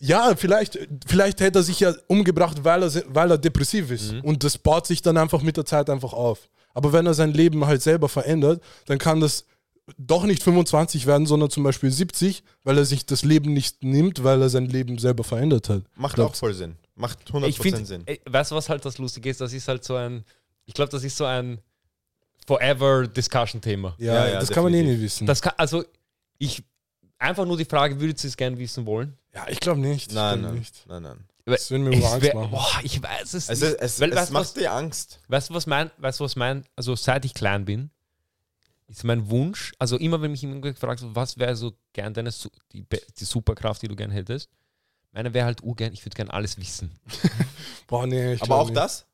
ja, 0.00 0.34
vielleicht, 0.34 0.78
vielleicht 1.06 1.40
hätte 1.40 1.58
er 1.58 1.62
sich 1.62 1.80
ja 1.80 1.92
umgebracht, 2.08 2.64
weil 2.64 2.82
er, 2.82 2.90
weil 3.08 3.30
er 3.30 3.38
depressiv 3.38 3.90
ist. 3.90 4.12
Mhm. 4.12 4.20
Und 4.22 4.44
das 4.44 4.56
baut 4.56 4.86
sich 4.86 5.02
dann 5.02 5.18
einfach 5.18 5.42
mit 5.42 5.58
der 5.58 5.66
Zeit 5.66 5.90
einfach 5.90 6.14
auf. 6.14 6.48
Aber 6.72 6.92
wenn 6.92 7.06
er 7.06 7.14
sein 7.14 7.32
Leben 7.32 7.66
halt 7.66 7.82
selber 7.82 8.08
verändert, 8.08 8.62
dann 8.86 8.98
kann 8.98 9.20
das 9.20 9.44
doch 9.98 10.24
nicht 10.24 10.42
25 10.42 11.06
werden, 11.06 11.26
sondern 11.26 11.50
zum 11.50 11.64
Beispiel 11.64 11.90
70, 11.90 12.42
weil 12.64 12.78
er 12.78 12.84
sich 12.84 13.04
das 13.04 13.24
Leben 13.24 13.52
nicht 13.52 13.82
nimmt, 13.82 14.24
weil 14.24 14.40
er 14.40 14.48
sein 14.48 14.66
Leben 14.66 14.98
selber 14.98 15.24
verändert 15.24 15.68
hat. 15.68 15.82
Macht 15.96 16.14
Glaubst- 16.14 16.36
auch 16.36 16.38
voll 16.38 16.54
Sinn. 16.54 16.76
Macht 17.00 17.18
100% 17.30 17.46
Ich 17.48 17.58
finde, 17.58 17.84
Sinn. 17.84 18.04
weißt 18.26 18.50
du, 18.50 18.54
was 18.54 18.68
halt 18.68 18.84
das 18.84 18.98
Lustige 18.98 19.30
ist? 19.30 19.40
Das 19.40 19.52
ist 19.52 19.66
halt 19.68 19.82
so 19.84 19.96
ein, 19.96 20.24
ich 20.66 20.74
glaube, 20.74 20.90
das 20.90 21.02
ist 21.04 21.16
so 21.16 21.24
ein 21.24 21.60
Forever 22.46 23.06
Discussion-Thema. 23.06 23.94
Ja, 23.98 24.14
Ja, 24.26 24.28
ja, 24.34 24.40
das 24.40 24.50
kann 24.50 24.62
man 24.64 24.72
eh 24.74 24.78
definitiv. 24.78 25.00
nicht 25.00 25.04
wissen. 25.04 25.26
Das 25.26 25.40
kann, 25.42 25.54
also, 25.56 25.84
ich, 26.38 26.62
einfach 27.18 27.44
nur 27.46 27.56
die 27.56 27.64
Frage, 27.64 28.00
würdet 28.00 28.22
ihr 28.24 28.28
es 28.28 28.36
gerne 28.36 28.58
wissen 28.58 28.86
wollen? 28.86 29.16
ja, 29.34 29.46
ich 29.48 29.60
glaube 29.60 29.80
nicht. 29.80 30.12
Nein, 30.12 30.40
nein, 30.42 30.54
nicht. 30.54 30.84
nein, 30.88 31.02
nein. 31.02 31.24
Das 31.46 31.70
würde 31.70 31.84
mir 31.84 31.94
Es 31.96 32.00
nur 32.00 32.12
Angst 32.12 32.22
wär- 32.26 32.34
machen. 32.34 32.50
Boah, 32.50 32.80
ich 32.82 33.02
weiß 33.02 33.34
es 33.34 33.48
Es, 33.48 33.60
nicht. 33.60 33.72
ist, 33.72 33.80
es, 33.80 34.00
Weil, 34.00 34.10
es 34.10 34.16
weißt 34.16 34.30
du, 34.30 34.34
was, 34.34 34.48
macht 34.48 34.56
dir 34.56 34.72
Angst. 34.72 35.20
weißt 35.28 35.50
du, 35.50 35.54
was 35.54 35.66
mein, 35.66 35.90
weißt 35.98 36.20
du, 36.20 36.24
was 36.24 36.36
mein, 36.36 36.64
also 36.76 36.94
seit 36.96 37.24
ich 37.24 37.34
klein 37.34 37.64
bin, 37.64 37.90
ist 38.88 39.04
mein 39.04 39.30
Wunsch, 39.30 39.72
also 39.78 39.96
immer, 39.96 40.20
wenn 40.20 40.32
mich 40.32 40.42
jemand 40.42 40.62
gefragt 40.62 41.00
wird, 41.02 41.14
was 41.14 41.38
wäre 41.38 41.54
so 41.56 41.72
gern 41.92 42.12
deine, 42.12 42.30
die, 42.72 42.84
die 43.18 43.24
Superkraft, 43.24 43.82
die 43.82 43.88
du 43.88 43.94
gern 43.96 44.10
hättest, 44.10 44.48
meine 45.12 45.34
wäre 45.34 45.46
halt 45.46 45.62
urgern, 45.62 45.92
ich 45.92 46.04
würde 46.04 46.16
gern 46.16 46.30
alles 46.30 46.58
wissen. 46.58 46.90
Boah, 47.86 48.06
nee, 48.06 48.34
ich 48.34 48.42
Aber 48.42 48.56
auch 48.56 48.66
nicht. 48.66 48.76
das? 48.76 49.06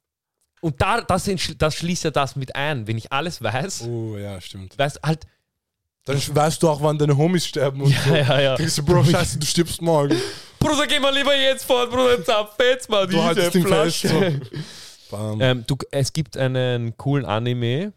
Und 0.61 0.81
da, 0.81 1.01
das, 1.03 1.31
das 1.59 1.75
schließt 1.75 2.05
ja 2.05 2.11
das 2.11 2.37
mit 2.37 2.57
ein. 2.57 2.87
Wenn 2.87 2.99
ich 2.99 3.13
alles 3.13 3.43
weiß, 3.43 3.83
Oh, 3.83 4.17
ja, 4.17 4.41
stimmt. 4.41 4.77
weißt 4.79 5.01
halt, 5.05 5.25
Dann 6.05 6.21
weißt 6.35 6.63
du 6.63 6.69
auch, 6.71 6.83
wann 6.83 6.99
deine 6.99 7.17
Homies 7.17 7.47
sterben 7.47 7.83
und 7.83 7.95
so. 7.95 8.11
ja, 8.11 8.17
ja, 8.17 8.41
ja. 8.41 8.55
Denkst 8.57 8.77
du, 8.77 8.85
Bro, 8.85 9.05
scheiße, 9.05 9.39
du 9.39 9.47
stirbst 9.47 9.81
morgen. 9.83 10.17
Bruder, 10.59 10.87
geh 10.87 10.99
mal 10.99 11.15
lieber 11.15 11.37
jetzt 11.37 11.65
fort, 11.65 11.91
Bruder, 11.91 12.25
zapf 12.25 12.57
jetzt 12.59 12.89
mal 12.89 13.07
Du 13.07 13.17
ihn 13.19 13.67
fest. 13.67 14.01
So. 14.03 14.21
Bam. 15.11 15.41
Ähm, 15.41 15.65
du, 15.67 15.77
es 15.93 16.13
gibt 16.13 16.37
einen 16.37 16.97
coolen 16.97 17.25
Anime, 17.25 17.93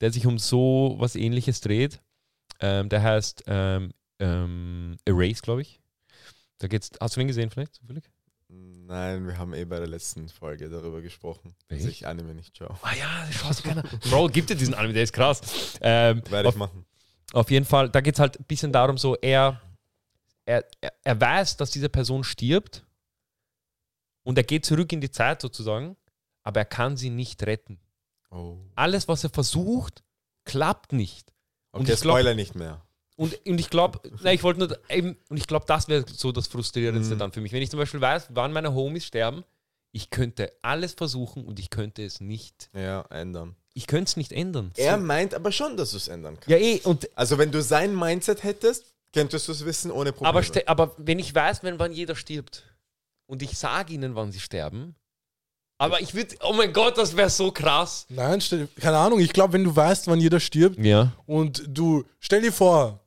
der 0.00 0.10
sich 0.10 0.24
um 0.26 0.38
so 0.38 0.94
was 0.98 1.14
ähnliches 1.16 1.60
dreht. 1.60 2.00
Ähm, 2.60 2.88
der 2.88 3.02
heißt 3.02 3.44
ähm, 3.48 3.92
ähm, 4.18 4.96
Erase, 5.04 5.42
glaube 5.42 5.62
ich. 5.62 5.80
Da 6.64 6.68
geht's. 6.68 6.88
Hast 6.98 7.14
du 7.14 7.20
den 7.20 7.26
gesehen 7.28 7.50
vielleicht? 7.50 7.74
Zufällig? 7.74 8.04
Nein, 8.48 9.26
wir 9.26 9.36
haben 9.36 9.52
eh 9.52 9.66
bei 9.66 9.76
der 9.76 9.86
letzten 9.86 10.30
Folge 10.30 10.70
darüber 10.70 11.02
gesprochen, 11.02 11.54
dass 11.68 11.80
Echt? 11.80 11.88
ich 11.88 12.06
Anime 12.06 12.34
nicht 12.34 12.56
schaue. 12.56 12.74
Ah 12.80 12.94
ja, 12.94 13.26
das 13.26 13.34
schaut 13.34 13.62
keiner. 13.62 13.82
Bro, 14.08 14.28
gibt 14.28 14.50
es 14.50 14.56
diesen 14.56 14.72
Anime, 14.72 14.94
der 14.94 15.02
ist 15.02 15.12
krass. 15.12 15.42
Ähm, 15.82 16.22
Werde 16.30 16.48
ich 16.48 16.54
machen. 16.54 16.86
auf 17.34 17.50
jeden 17.50 17.66
Fall, 17.66 17.90
da 17.90 18.00
geht 18.00 18.14
es 18.14 18.20
halt 18.20 18.40
ein 18.40 18.44
bisschen 18.44 18.72
darum, 18.72 18.96
so 18.96 19.14
er, 19.16 19.60
er, 20.46 20.64
er, 21.02 21.20
weiß, 21.20 21.58
dass 21.58 21.70
diese 21.70 21.90
Person 21.90 22.24
stirbt 22.24 22.86
und 24.22 24.38
er 24.38 24.44
geht 24.44 24.64
zurück 24.64 24.90
in 24.90 25.02
die 25.02 25.10
Zeit 25.10 25.42
sozusagen, 25.42 25.98
aber 26.44 26.60
er 26.60 26.66
kann 26.66 26.96
sie 26.96 27.10
nicht 27.10 27.42
retten. 27.42 27.78
Oh. 28.30 28.56
Alles, 28.74 29.06
was 29.06 29.22
er 29.22 29.28
versucht, 29.28 30.02
klappt 30.46 30.94
nicht. 30.94 31.30
Und 31.72 31.82
Okay, 31.82 31.92
ich 31.92 32.00
glaub- 32.00 32.14
Spoiler 32.16 32.34
nicht 32.34 32.54
mehr. 32.54 32.80
Und, 33.16 33.38
und 33.46 33.60
ich 33.60 33.70
glaube, 33.70 34.00
ich 34.24 34.42
wollte 34.42 34.60
nur 34.60 34.78
eben, 34.90 35.16
und 35.28 35.36
ich 35.36 35.46
glaube, 35.46 35.66
das 35.66 35.86
wäre 35.88 36.04
so 36.12 36.32
das 36.32 36.48
Frustrierendste 36.48 37.14
Mhm. 37.14 37.18
dann 37.20 37.32
für 37.32 37.40
mich. 37.40 37.52
Wenn 37.52 37.62
ich 37.62 37.70
zum 37.70 37.78
Beispiel 37.78 38.00
weiß, 38.00 38.28
wann 38.30 38.52
meine 38.52 38.74
Homies 38.74 39.06
sterben, 39.06 39.44
ich 39.92 40.10
könnte 40.10 40.50
alles 40.62 40.94
versuchen 40.94 41.44
und 41.44 41.60
ich 41.60 41.70
könnte 41.70 42.04
es 42.04 42.20
nicht, 42.20 42.70
Ja, 42.74 43.02
ändern. 43.10 43.54
ich 43.72 43.86
könnte 43.86 44.08
es 44.08 44.16
nicht 44.16 44.32
ändern. 44.32 44.72
Er 44.76 44.96
meint 44.96 45.32
aber 45.34 45.52
schon, 45.52 45.76
dass 45.76 45.92
du 45.92 45.96
es 45.98 46.08
ändern 46.08 46.34
kannst. 46.34 46.48
ja, 46.48 46.56
eh, 46.56 46.80
und, 46.82 47.08
Also 47.16 47.38
wenn 47.38 47.52
du 47.52 47.62
sein 47.62 47.94
Mindset 47.96 48.42
hättest, 48.42 48.92
könntest 49.12 49.46
du 49.46 49.52
es 49.52 49.64
wissen 49.64 49.92
ohne 49.92 50.12
Probleme. 50.12 50.36
aber, 50.66 50.84
aber 50.86 50.94
wenn 50.98 51.20
ich 51.20 51.32
weiß, 51.32 51.62
wenn 51.62 51.78
wann 51.78 51.92
jeder 51.92 52.16
stirbt 52.16 52.64
und 53.26 53.42
ich 53.42 53.56
sage 53.56 53.92
ihnen, 53.94 54.16
wann 54.16 54.32
sie 54.32 54.40
sterben, 54.40 54.96
aber 55.78 56.00
ich 56.00 56.14
würde, 56.14 56.34
oh 56.42 56.52
mein 56.52 56.72
Gott, 56.72 56.98
das 56.98 57.16
wäre 57.16 57.30
so 57.30 57.52
krass. 57.52 58.06
Nein, 58.08 58.40
stell, 58.40 58.66
keine 58.80 58.96
Ahnung. 58.96 59.20
Ich 59.20 59.32
glaube, 59.32 59.52
wenn 59.52 59.62
du 59.64 59.74
weißt, 59.74 60.08
wann 60.08 60.20
jeder 60.20 60.40
stirbt 60.40 60.78
Ja. 60.78 61.12
und 61.26 61.62
du, 61.68 62.04
stell 62.18 62.42
dir 62.42 62.52
vor, 62.52 63.00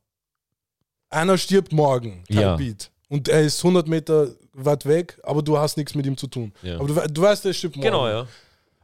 einer 1.09 1.37
stirbt 1.37 1.71
morgen, 1.71 2.23
kein 2.27 2.39
Ja. 2.39 2.55
Beat. 2.55 2.91
Und 3.09 3.29
er 3.29 3.41
ist 3.41 3.59
100 3.63 3.87
Meter 3.87 4.27
weit 4.53 4.85
weg, 4.85 5.17
aber 5.23 5.41
du 5.41 5.57
hast 5.57 5.77
nichts 5.77 5.95
mit 5.95 6.05
ihm 6.05 6.17
zu 6.17 6.27
tun. 6.27 6.51
Ja. 6.61 6.75
Aber 6.79 6.87
du, 6.87 7.13
du 7.13 7.21
weißt, 7.21 7.45
er 7.45 7.53
stirbt 7.53 7.75
morgen. 7.77 7.87
Genau, 7.87 8.07
ja. 8.07 8.27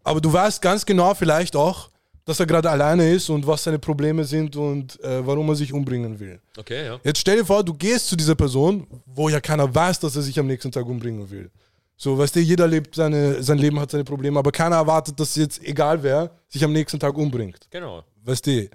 Aber 0.04 0.22
du 0.22 0.32
weißt 0.32 0.62
ganz 0.62 0.86
genau 0.86 1.14
vielleicht 1.14 1.56
auch, 1.56 1.90
dass 2.26 2.40
er 2.40 2.46
gerade 2.46 2.70
alleine 2.70 3.10
ist 3.12 3.30
und 3.30 3.46
was 3.46 3.64
seine 3.64 3.80
Probleme 3.80 4.24
sind 4.24 4.56
und 4.56 5.02
äh, 5.04 5.26
warum 5.26 5.50
er 5.50 5.56
sich 5.56 5.74
umbringen 5.74 6.18
will. 6.20 6.40
Okay, 6.58 6.86
ja. 6.86 7.00
Jetzt 7.04 7.20
stell 7.20 7.38
dir 7.38 7.46
vor, 7.46 7.64
du 7.64 7.74
gehst 7.74 8.08
zu 8.08 8.16
dieser 8.16 8.36
Person, 8.36 8.88
wo 9.06 9.28
ja 9.28 9.42
keiner 9.42 9.74
weiß, 9.74 10.00
dass 10.00 10.16
er 10.16 10.22
sich 10.22 10.40
am 10.40 10.48
nächsten 10.48 10.72
Tag 10.72 10.86
umbringen 10.86 11.30
will. 11.30 11.52
So, 11.98 12.18
weißt 12.18 12.36
du, 12.36 12.40
jeder 12.40 12.68
lebt 12.68 12.96
seine, 12.96 13.44
sein 13.44 13.58
Leben 13.58 13.80
hat 13.80 13.92
seine 13.92 14.04
Probleme, 14.04 14.40
aber 14.40 14.52
keiner 14.52 14.78
erwartet, 14.78 15.20
dass 15.20 15.36
jetzt, 15.36 15.62
egal 15.64 16.02
wer, 16.02 16.32
sich 16.48 16.64
am 16.64 16.72
nächsten 16.72 17.00
Tag 17.00 17.16
umbringt. 17.18 17.68
Genau. 17.70 18.04
Weißt 18.24 18.48
du? 18.48 18.70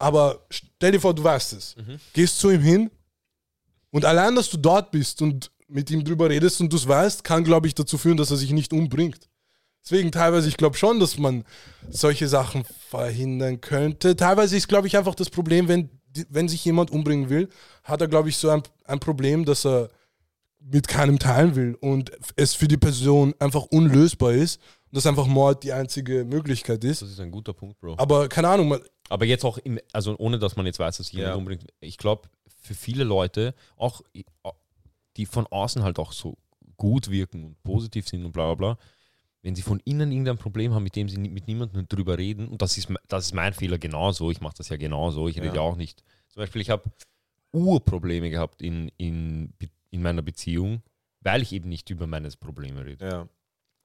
Aber 0.00 0.46
stell 0.48 0.92
dir 0.92 1.00
vor, 1.00 1.14
du 1.14 1.22
weißt 1.22 1.52
es. 1.52 1.76
Gehst 2.14 2.40
zu 2.40 2.50
ihm 2.50 2.62
hin 2.62 2.90
und 3.90 4.04
allein, 4.04 4.34
dass 4.34 4.48
du 4.48 4.56
dort 4.56 4.90
bist 4.90 5.20
und 5.22 5.50
mit 5.68 5.90
ihm 5.90 6.02
drüber 6.02 6.28
redest 6.28 6.60
und 6.60 6.72
du 6.72 6.76
es 6.76 6.88
weißt, 6.88 7.22
kann, 7.22 7.44
glaube 7.44 7.66
ich, 7.66 7.74
dazu 7.74 7.98
führen, 7.98 8.16
dass 8.16 8.30
er 8.30 8.38
sich 8.38 8.50
nicht 8.50 8.72
umbringt. 8.72 9.28
Deswegen 9.84 10.10
teilweise, 10.10 10.48
ich 10.48 10.56
glaube 10.56 10.76
schon, 10.76 11.00
dass 11.00 11.18
man 11.18 11.44
solche 11.88 12.28
Sachen 12.28 12.64
verhindern 12.88 13.60
könnte. 13.60 14.16
Teilweise 14.16 14.56
ist, 14.56 14.68
glaube 14.68 14.86
ich, 14.86 14.96
einfach 14.96 15.14
das 15.14 15.30
Problem, 15.30 15.68
wenn, 15.68 15.90
wenn 16.28 16.48
sich 16.48 16.64
jemand 16.64 16.90
umbringen 16.90 17.28
will, 17.28 17.48
hat 17.84 18.00
er, 18.00 18.08
glaube 18.08 18.30
ich, 18.30 18.36
so 18.36 18.50
ein, 18.50 18.62
ein 18.84 19.00
Problem, 19.00 19.44
dass 19.44 19.66
er 19.66 19.90
mit 20.60 20.88
keinem 20.88 21.18
teilen 21.18 21.56
will 21.56 21.76
und 21.80 22.12
es 22.36 22.54
für 22.54 22.68
die 22.68 22.76
Person 22.76 23.34
einfach 23.38 23.64
unlösbar 23.70 24.32
ist 24.32 24.60
und 24.90 24.96
dass 24.96 25.06
einfach 25.06 25.26
Mord 25.26 25.62
die 25.62 25.72
einzige 25.72 26.24
Möglichkeit 26.24 26.84
ist. 26.84 27.02
Das 27.02 27.10
ist 27.10 27.20
ein 27.20 27.30
guter 27.30 27.54
Punkt, 27.54 27.80
Bro. 27.80 27.94
Aber 27.96 28.28
keine 28.28 28.48
Ahnung, 28.48 28.78
Aber 29.10 29.24
jetzt 29.26 29.44
auch, 29.44 29.58
im, 29.58 29.78
also 29.92 30.16
ohne 30.18 30.38
dass 30.38 30.56
man 30.56 30.64
jetzt 30.66 30.78
weiß, 30.78 30.96
dass 30.98 31.12
jemand 31.12 31.32
Ja. 31.32 31.34
unbedingt, 31.36 31.66
ich 31.80 31.98
glaube, 31.98 32.28
für 32.62 32.74
viele 32.74 33.04
Leute, 33.04 33.54
auch 33.76 34.02
die 35.16 35.26
von 35.26 35.46
außen 35.46 35.82
halt 35.82 35.98
auch 35.98 36.12
so 36.12 36.38
gut 36.76 37.10
wirken 37.10 37.44
und 37.44 37.62
positiv 37.62 38.08
sind 38.08 38.24
und 38.24 38.32
bla 38.32 38.46
bla 38.46 38.74
bla, 38.74 38.78
wenn 39.42 39.54
sie 39.56 39.62
von 39.62 39.80
innen 39.84 40.12
irgendein 40.12 40.38
Problem 40.38 40.72
haben, 40.72 40.84
mit 40.84 40.94
dem 40.96 41.08
sie 41.08 41.18
mit 41.18 41.46
niemandem 41.48 41.88
drüber 41.88 42.18
reden, 42.18 42.46
und 42.48 42.62
das 42.62 42.78
ist, 42.78 42.88
das 43.08 43.26
ist 43.26 43.34
mein 43.34 43.52
Fehler 43.52 43.78
genauso, 43.78 44.30
ich 44.30 44.40
mache 44.40 44.54
das 44.58 44.68
ja 44.68 44.76
genauso, 44.76 45.28
ich 45.28 45.40
rede 45.40 45.56
Ja. 45.56 45.60
auch 45.62 45.76
nicht. 45.76 46.04
Zum 46.28 46.40
Beispiel, 46.42 46.62
ich 46.62 46.70
habe 46.70 46.84
Urprobleme 47.52 48.30
gehabt 48.30 48.62
in, 48.62 48.92
in, 48.96 49.52
in 49.90 50.02
meiner 50.02 50.22
Beziehung, 50.22 50.82
weil 51.20 51.42
ich 51.42 51.52
eben 51.52 51.68
nicht 51.68 51.90
über 51.90 52.06
meine 52.06 52.30
Probleme 52.30 52.84
rede. 52.84 53.04
Ja. 53.04 53.28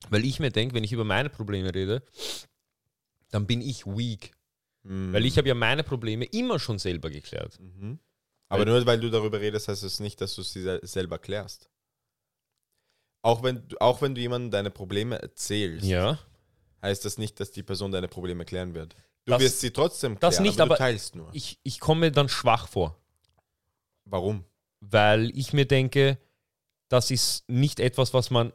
Weil 0.09 0.23
ich 0.23 0.39
mir 0.39 0.51
denke, 0.51 0.75
wenn 0.75 0.83
ich 0.83 0.91
über 0.93 1.03
meine 1.03 1.29
Probleme 1.29 1.73
rede, 1.73 2.03
dann 3.31 3.47
bin 3.47 3.61
ich 3.61 3.88
weak. 3.88 4.33
Mhm. 4.86 5.13
Weil 5.13 5.26
ich 5.26 5.38
habe 5.38 5.48
ja 5.48 5.56
meine 5.56 5.84
Probleme 5.84 6.26
immer 6.26 6.60
schon 6.60 6.80
selber 6.80 7.10
geklärt. 7.10 7.60
Mhm. 7.60 8.00
Aber 8.50 8.65
nur 8.65 8.86
weil 8.86 9.00
du 9.00 9.10
darüber 9.10 9.39
redest, 9.41 9.67
heißt 9.67 9.84
es 9.84 10.00
nicht, 10.00 10.21
dass 10.21 10.36
du 10.36 10.43
sie 10.43 10.62
sel- 10.62 10.80
selber 10.86 11.17
klärst. 11.17 11.69
Auch 13.24 13.41
wenn, 13.41 13.67
du- 13.67 13.78
auch 13.82 14.02
wenn 14.02 14.13
du 14.13 14.21
jemandem 14.21 14.52
deine 14.52 14.69
Probleme 14.69 15.19
erzählst, 15.19 15.86
Ja. 15.86 16.19
heißt 16.84 17.04
das 17.06 17.17
nicht, 17.17 17.39
dass 17.39 17.50
die 17.52 17.63
Person 17.63 17.91
deine 17.91 18.08
Probleme 18.08 18.45
klären 18.45 18.76
wird. 18.76 18.93
Du 19.26 19.32
Das- 19.32 19.41
wirst 19.41 19.60
sie 19.62 19.71
trotzdem 19.71 20.12
klären, 20.19 20.21
das 20.21 20.39
nicht, 20.39 20.60
aber, 20.62 20.76
aber 20.76 20.76
du 20.76 20.80
teilst 20.80 21.15
nur. 21.15 21.30
Ich, 21.34 21.60
ich 21.63 21.80
komme 21.80 22.12
dann 22.12 22.30
schwach 22.30 22.67
vor, 22.67 22.95
Warum? 24.06 24.45
weil 24.82 25.36
ich 25.36 25.52
mir 25.54 25.65
denke, 25.65 26.19
das 26.89 27.10
ist 27.10 27.50
nicht 27.50 27.80
etwas, 27.80 28.13
was 28.13 28.30
man. 28.30 28.54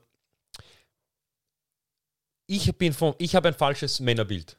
Ich, 2.47 2.73
bin 2.79 2.93
von, 2.93 3.15
ich 3.19 3.35
habe 3.35 3.49
ein 3.49 3.55
falsches 3.55 3.99
Männerbild. 3.99 4.57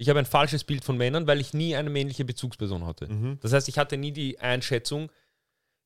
Ich 0.00 0.08
habe 0.08 0.20
ein 0.20 0.26
falsches 0.26 0.62
Bild 0.64 0.84
von 0.84 0.96
Männern, 0.96 1.26
weil 1.26 1.40
ich 1.40 1.52
nie 1.52 1.74
eine 1.76 1.90
männliche 1.90 2.24
Bezugsperson 2.24 2.86
hatte. 2.86 3.08
Mhm. 3.12 3.38
Das 3.42 3.52
heißt, 3.52 3.68
ich 3.68 3.78
hatte 3.78 3.96
nie 3.98 4.12
die 4.12 4.38
Einschätzung, 4.38 5.10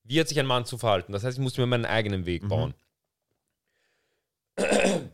wie 0.04 0.20
hat 0.20 0.28
sich 0.28 0.38
ein 0.38 0.46
Mann 0.46 0.66
zu 0.66 0.76
verhalten. 0.78 1.12
Das 1.12 1.24
heißt, 1.24 1.38
ich 1.38 1.42
musste 1.42 1.60
mir 1.62 1.66
meinen 1.66 1.86
eigenen 1.86 2.26
Weg 2.26 2.42
Mhm. 2.44 2.48
bauen. 2.48 2.74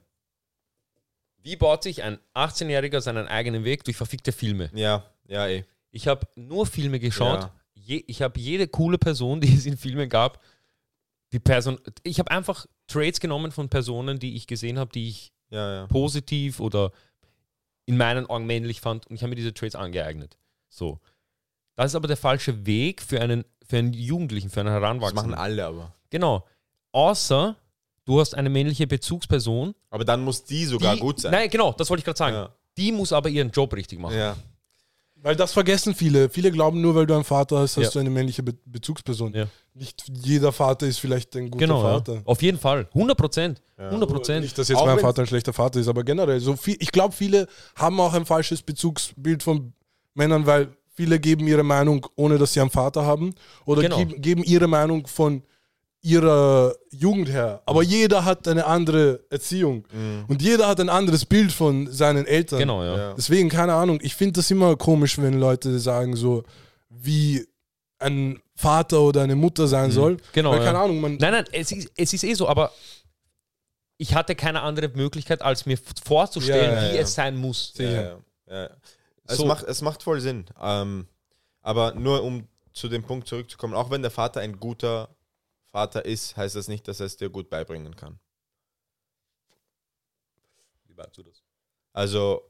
Wie 1.43 1.57
baut 1.57 1.83
sich 1.85 2.03
ein 2.03 2.19
18-Jähriger 2.35 3.01
seinen 3.01 3.29
eigenen 3.29 3.65
Weg 3.65 3.85
durch 3.85 3.97
verfickte 3.97 4.33
Filme? 4.33 4.71
Ja, 4.75 5.05
ja, 5.29 5.47
eh. 5.49 5.65
Ich 5.93 6.09
habe 6.09 6.27
nur 6.35 6.67
Filme 6.67 6.99
geschaut. 6.99 7.41
Ja. 7.43 7.55
Je, 7.75 8.05
ich 8.07 8.21
habe 8.21 8.39
jede 8.41 8.67
coole 8.69 8.99
Person, 8.99 9.41
die 9.41 9.55
es 9.55 9.65
in 9.65 9.77
Filmen 9.79 10.09
gab, 10.09 10.43
die 11.33 11.39
Person. 11.39 11.79
Ich 12.03 12.19
habe 12.19 12.31
einfach 12.31 12.67
Traits 12.89 13.21
genommen 13.21 13.53
von 13.53 13.69
Personen, 13.69 14.19
die 14.19 14.35
ich 14.35 14.47
gesehen 14.47 14.79
habe, 14.79 14.91
die 14.93 15.09
ich 15.09 15.33
Ja, 15.51 15.75
ja. 15.75 15.87
positiv 15.87 16.61
oder 16.61 16.91
in 17.89 17.97
meinen 17.97 18.27
Augen 18.27 18.45
männlich 18.47 18.81
fand 18.83 19.07
und 19.07 19.17
ich 19.17 19.23
habe 19.23 19.31
mir 19.31 19.37
diese 19.37 19.55
Traits 19.55 19.75
angeeignet. 19.75 20.37
So. 20.69 21.01
Das 21.75 21.87
ist 21.93 21.95
aber 21.95 22.07
der 22.07 22.19
falsche 22.19 22.67
Weg 22.67 23.01
für 23.01 23.21
einen, 23.21 23.45
für 23.67 23.79
einen 23.79 23.95
Jugendlichen, 23.95 24.51
für 24.51 24.61
einen 24.61 24.67
Das 24.69 24.75
Heranwachsenden. 24.83 25.31
machen 25.31 25.41
alle 25.41 25.65
aber. 25.65 25.95
Genau. 26.11 26.47
Außer 26.93 27.57
du 28.05 28.21
hast 28.21 28.35
eine 28.35 28.51
männliche 28.51 28.87
Bezugsperson. 28.87 29.75
Aber 29.89 30.05
dann 30.05 30.23
muss 30.23 30.45
die 30.45 30.67
sogar 30.67 30.95
die, 30.97 31.01
gut 31.01 31.21
sein. 31.21 31.33
Nein, 31.33 31.49
genau, 31.49 31.73
das 31.73 31.89
wollte 31.89 32.01
ich 32.01 32.05
gerade 32.05 32.19
sagen. 32.19 32.37
Ja. 32.37 32.55
Die 32.77 32.93
muss 32.93 33.13
aber 33.13 33.31
ihren 33.31 33.51
Job 33.51 33.73
richtig 33.75 33.99
machen. 33.99 34.17
Ja. 34.19 34.37
Weil 35.23 35.35
das 35.37 35.53
vergessen 35.53 35.95
viele. 35.95 36.29
Viele 36.31 36.51
glauben 36.53 36.81
nur, 36.81 36.95
weil 36.95 37.07
du 37.07 37.15
einen 37.15 37.25
Vater 37.25 37.59
hast, 37.59 37.77
hast 37.77 37.85
Ja. 37.87 37.91
du 37.91 37.99
eine 38.01 38.11
männliche 38.11 38.43
Be 38.43 38.55
Bezugsperson. 38.65 39.35
Ja. 39.35 39.47
Nicht 39.75 40.05
jeder 40.13 40.53
Vater 40.53 40.87
ist 40.87 40.99
vielleicht 40.99 41.35
ein 41.37 41.51
guter 41.51 41.67
Genau, 41.67 41.83
Vater. 41.83 42.15
ja. 42.15 42.21
auf 42.25 42.41
jeden 42.43 42.59
Fall. 42.59 42.89
100 42.95 43.19
Prozent. 43.19 43.63
Ja. 43.79 43.89
100 43.91 44.09
Prozent. 44.09 44.43
Nicht, 44.43 44.57
dass 44.57 44.69
jetzt 44.69 44.79
Auch 44.79 44.87
mein 44.87 44.99
Vater 45.01 45.23
ein 45.23 45.27
schlechter 45.27 45.53
Vater 45.53 45.81
ist, 45.81 45.89
aber 45.89 46.05
generell. 46.05 46.39
So 46.41 46.55
viel, 46.57 46.77
ich 46.79 46.93
glaube, 46.93 47.15
viele 47.15 47.47
haben 47.77 47.99
auch 48.01 48.15
ein 48.15 48.27
falsches 48.27 48.63
Bezugsbild 48.63 49.43
von 49.43 49.73
Männern, 50.15 50.47
weil 50.47 50.69
viele 50.95 51.19
geben 51.19 51.47
ihre 51.49 51.63
Meinung, 51.65 52.07
ohne 52.17 52.39
dass 52.39 52.53
sie 52.53 52.61
einen 52.61 52.71
Vater 52.71 53.05
haben. 53.05 53.35
Oder 53.67 53.83
Genau. 53.83 54.05
geben 54.05 54.43
ihre 54.45 54.67
Meinung 54.69 55.07
von 55.07 55.43
ihrer 56.01 56.75
Jugend 56.91 57.29
her. 57.29 57.63
Aber 57.67 57.83
jeder 57.83 58.25
hat 58.25 58.47
eine 58.47 58.67
andere 58.67 59.21
Erziehung. 59.31 59.85
Und 60.29 60.41
jeder 60.43 60.69
hat 60.69 60.81
ein 60.81 60.89
anderes 60.89 61.25
Bild 61.25 61.51
von 61.53 61.91
seinen 61.91 62.25
Eltern. 62.27 62.61
Genau, 62.61 62.85
ja. 62.85 62.97
Ja. 62.97 63.15
Deswegen, 63.15 63.49
keine 63.49 63.75
Ahnung, 63.75 63.99
ich 64.03 64.15
finde 64.15 64.35
das 64.35 64.51
immer 64.51 64.77
komisch, 64.77 65.19
wenn 65.19 65.39
Leute 65.41 65.79
sagen, 65.79 66.15
so 66.17 66.45
wie 66.89 67.47
ein 67.99 68.41
Vater 68.55 69.01
oder 69.01 69.23
eine 69.23 69.35
Mutter 69.37 69.67
sein 69.67 69.91
soll. 69.91 70.19
Genau, 70.33 70.51
Weil, 70.53 70.61
ja. 70.61 70.65
keine 70.67 70.79
Ahnung, 70.79 71.01
man. 71.01 71.17
Nein, 71.17 71.33
nein, 71.33 71.45
es 71.53 71.73
ist, 71.73 71.91
es 71.97 72.13
ist 72.13 72.25
eh 72.25 72.35
so, 72.35 72.49
aber 72.49 72.73
ich 73.97 74.15
hatte 74.15 74.37
keine 74.37 74.63
andere 74.63 74.89
Möglichkeit, 74.89 75.43
als 75.43 75.67
mir 75.67 75.79
vorzustellen, 76.05 76.75
Ja, 76.75 76.85
ja, 76.85 76.93
wie 76.93 76.97
ja. 76.97 77.03
es 77.03 77.15
sein 77.15 77.37
muss. 77.37 77.73
Ja, 77.77 77.91
ja, 77.91 78.19
ja. 78.49 78.71
Es, 79.27 79.37
So. 79.37 79.47
macht, 79.47 79.65
es 79.65 79.83
macht 79.83 80.03
voll 80.05 80.21
Sinn. 80.21 80.45
Ähm, 80.61 81.07
aber 81.61 81.95
nur 81.95 82.23
um 82.23 82.47
zu 82.73 82.89
dem 82.89 83.03
Punkt 83.03 83.27
zurückzukommen, 83.27 83.75
auch 83.75 83.91
wenn 83.91 84.03
der 84.03 84.13
Vater 84.13 84.41
ein 84.41 84.59
guter 84.61 85.09
Vater 85.79 86.05
ist, 86.05 86.37
heißt 86.37 86.57
das 86.57 86.67
nicht, 86.69 86.89
dass 86.89 86.99
er 87.01 87.07
es 87.07 87.17
dir 87.17 87.31
gut 87.31 87.49
beibringen 87.51 87.95
kann. 87.95 88.19
Wie 90.87 90.95
meinst 90.95 91.17
du 91.19 91.23
das? 91.23 91.43
Also, 91.93 92.43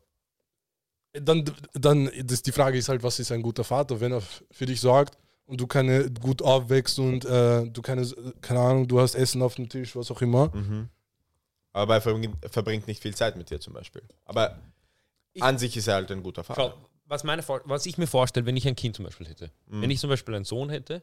dann, 1.13 1.45
dann 1.75 2.11
das, 2.25 2.43
die 2.43 2.53
Frage 2.53 2.79
ist 2.79 2.89
halt, 2.89 3.03
was 3.03 3.19
ist 3.19 3.33
ein 3.33 3.43
guter 3.43 3.65
Vater? 3.65 4.01
Wenn 4.01 4.13
er 4.13 4.23
für 4.51 4.67
dich 4.67 4.81
sorgt 4.81 5.19
und 5.47 5.61
du 5.61 5.67
keine 5.67 6.11
gut 6.11 6.41
aufwächst 6.43 6.99
und 6.99 7.25
äh, 7.25 7.67
du 7.69 7.83
keine, 7.83 8.07
keine 8.41 8.61
Ahnung, 8.61 8.89
du 8.89 9.01
hast 9.01 9.15
Essen 9.15 9.43
auf 9.43 9.55
dem 9.57 9.69
Tisch, 9.69 9.95
was 9.97 10.11
auch 10.11 10.23
immer. 10.23 10.55
Mhm. 10.55 10.89
Aber 11.73 11.95
er 11.97 12.01
verbringt, 12.01 12.37
verbringt 12.51 12.87
nicht 12.87 13.03
viel 13.03 13.15
Zeit 13.15 13.37
mit 13.37 13.51
dir 13.51 13.61
zum 13.61 13.75
Beispiel. 13.75 14.03
Aber 14.25 14.59
Ich- 15.35 15.43
an 15.43 15.59
sich 15.59 15.77
ist 15.77 15.87
er 15.87 15.95
halt 15.97 16.11
ein 16.11 16.23
guter 16.23 16.45
Vater. 16.45 16.75
Schau, 16.79 16.89
was, 17.05 17.25
meine, 17.25 17.43
was 17.47 17.85
ich 17.87 17.99
mir 17.99 18.07
vorstelle, 18.07 18.47
wenn 18.47 18.57
ich 18.57 18.67
ein 18.67 18.77
Kind 18.77 18.97
zum 18.97 19.05
Beispiel 19.05 19.27
hätte, 19.29 19.51
Mhm. 19.67 19.83
wenn 19.83 19.91
ich 19.91 20.01
zum 20.01 20.09
Beispiel 20.11 20.35
einen 20.35 20.45
Sohn 20.45 20.71
hätte, 20.71 21.03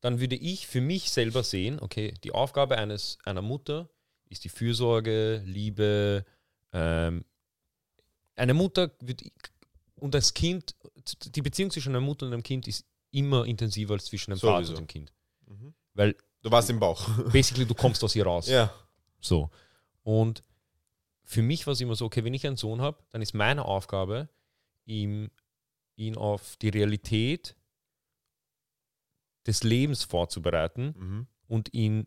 dann 0.00 0.20
würde 0.20 0.36
ich 0.36 0.66
für 0.66 0.80
mich 0.80 1.10
selber 1.10 1.42
sehen, 1.42 1.80
okay, 1.80 2.14
die 2.22 2.32
Aufgabe 2.32 2.78
eines, 2.78 3.18
einer 3.24 3.42
Mutter 3.42 3.88
ist 4.28 4.44
die 4.44 4.48
Fürsorge, 4.48 5.42
Liebe. 5.44 6.24
Ähm, 6.72 7.24
eine 8.34 8.54
Mutter 8.54 8.90
wird, 9.00 9.22
und 9.96 10.14
das 10.14 10.34
Kind, 10.34 10.74
die 11.34 11.42
Beziehung 11.42 11.70
zwischen 11.70 11.90
einer 11.90 12.00
Mutter 12.00 12.26
und 12.26 12.32
einem 12.32 12.42
Kind 12.42 12.68
ist 12.68 12.84
immer 13.10 13.46
intensiver 13.46 13.94
als 13.94 14.06
zwischen 14.06 14.32
einem 14.32 14.40
Vater 14.40 14.64
Sowieso. 14.64 14.72
und 14.72 14.78
dem 14.80 14.86
Kind. 14.86 15.12
Mhm. 15.46 15.74
Weil 15.94 16.14
Du 16.42 16.50
warst 16.50 16.70
im 16.70 16.78
Bauch. 16.78 17.08
basically 17.32 17.66
du 17.66 17.74
kommst 17.74 18.04
aus 18.04 18.14
ihr 18.14 18.24
raus. 18.24 18.48
ja. 18.48 18.72
So. 19.20 19.50
Und 20.04 20.44
für 21.24 21.42
mich 21.42 21.66
war 21.66 21.72
es 21.72 21.80
immer 21.80 21.96
so, 21.96 22.04
okay, 22.04 22.22
wenn 22.22 22.34
ich 22.34 22.46
einen 22.46 22.56
Sohn 22.56 22.80
habe, 22.80 23.02
dann 23.10 23.20
ist 23.20 23.34
meine 23.34 23.64
Aufgabe, 23.64 24.28
ihm, 24.84 25.30
ihn 25.96 26.16
auf 26.16 26.56
die 26.58 26.68
Realität 26.68 27.55
des 29.46 29.62
Lebens 29.62 30.04
vorzubereiten 30.04 30.94
Mhm. 30.96 31.26
und 31.46 31.72
ihn, 31.74 32.06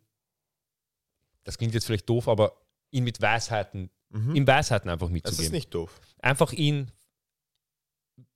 das 1.43 1.57
klingt 1.57 1.73
jetzt 1.73 1.85
vielleicht 1.85 2.09
doof, 2.09 2.27
aber 2.27 2.53
ihn 2.91 3.03
mit 3.03 3.21
Weisheiten, 3.21 3.89
Mhm. 4.09 4.35
ihm 4.35 4.47
Weisheiten 4.47 4.89
einfach 4.89 5.07
Das 5.07 5.15
ist 5.15 5.23
mitzugeben. 5.23 5.51
nicht 5.53 5.73
doof. 5.73 6.01
Einfach 6.19 6.51
ihn, 6.51 6.91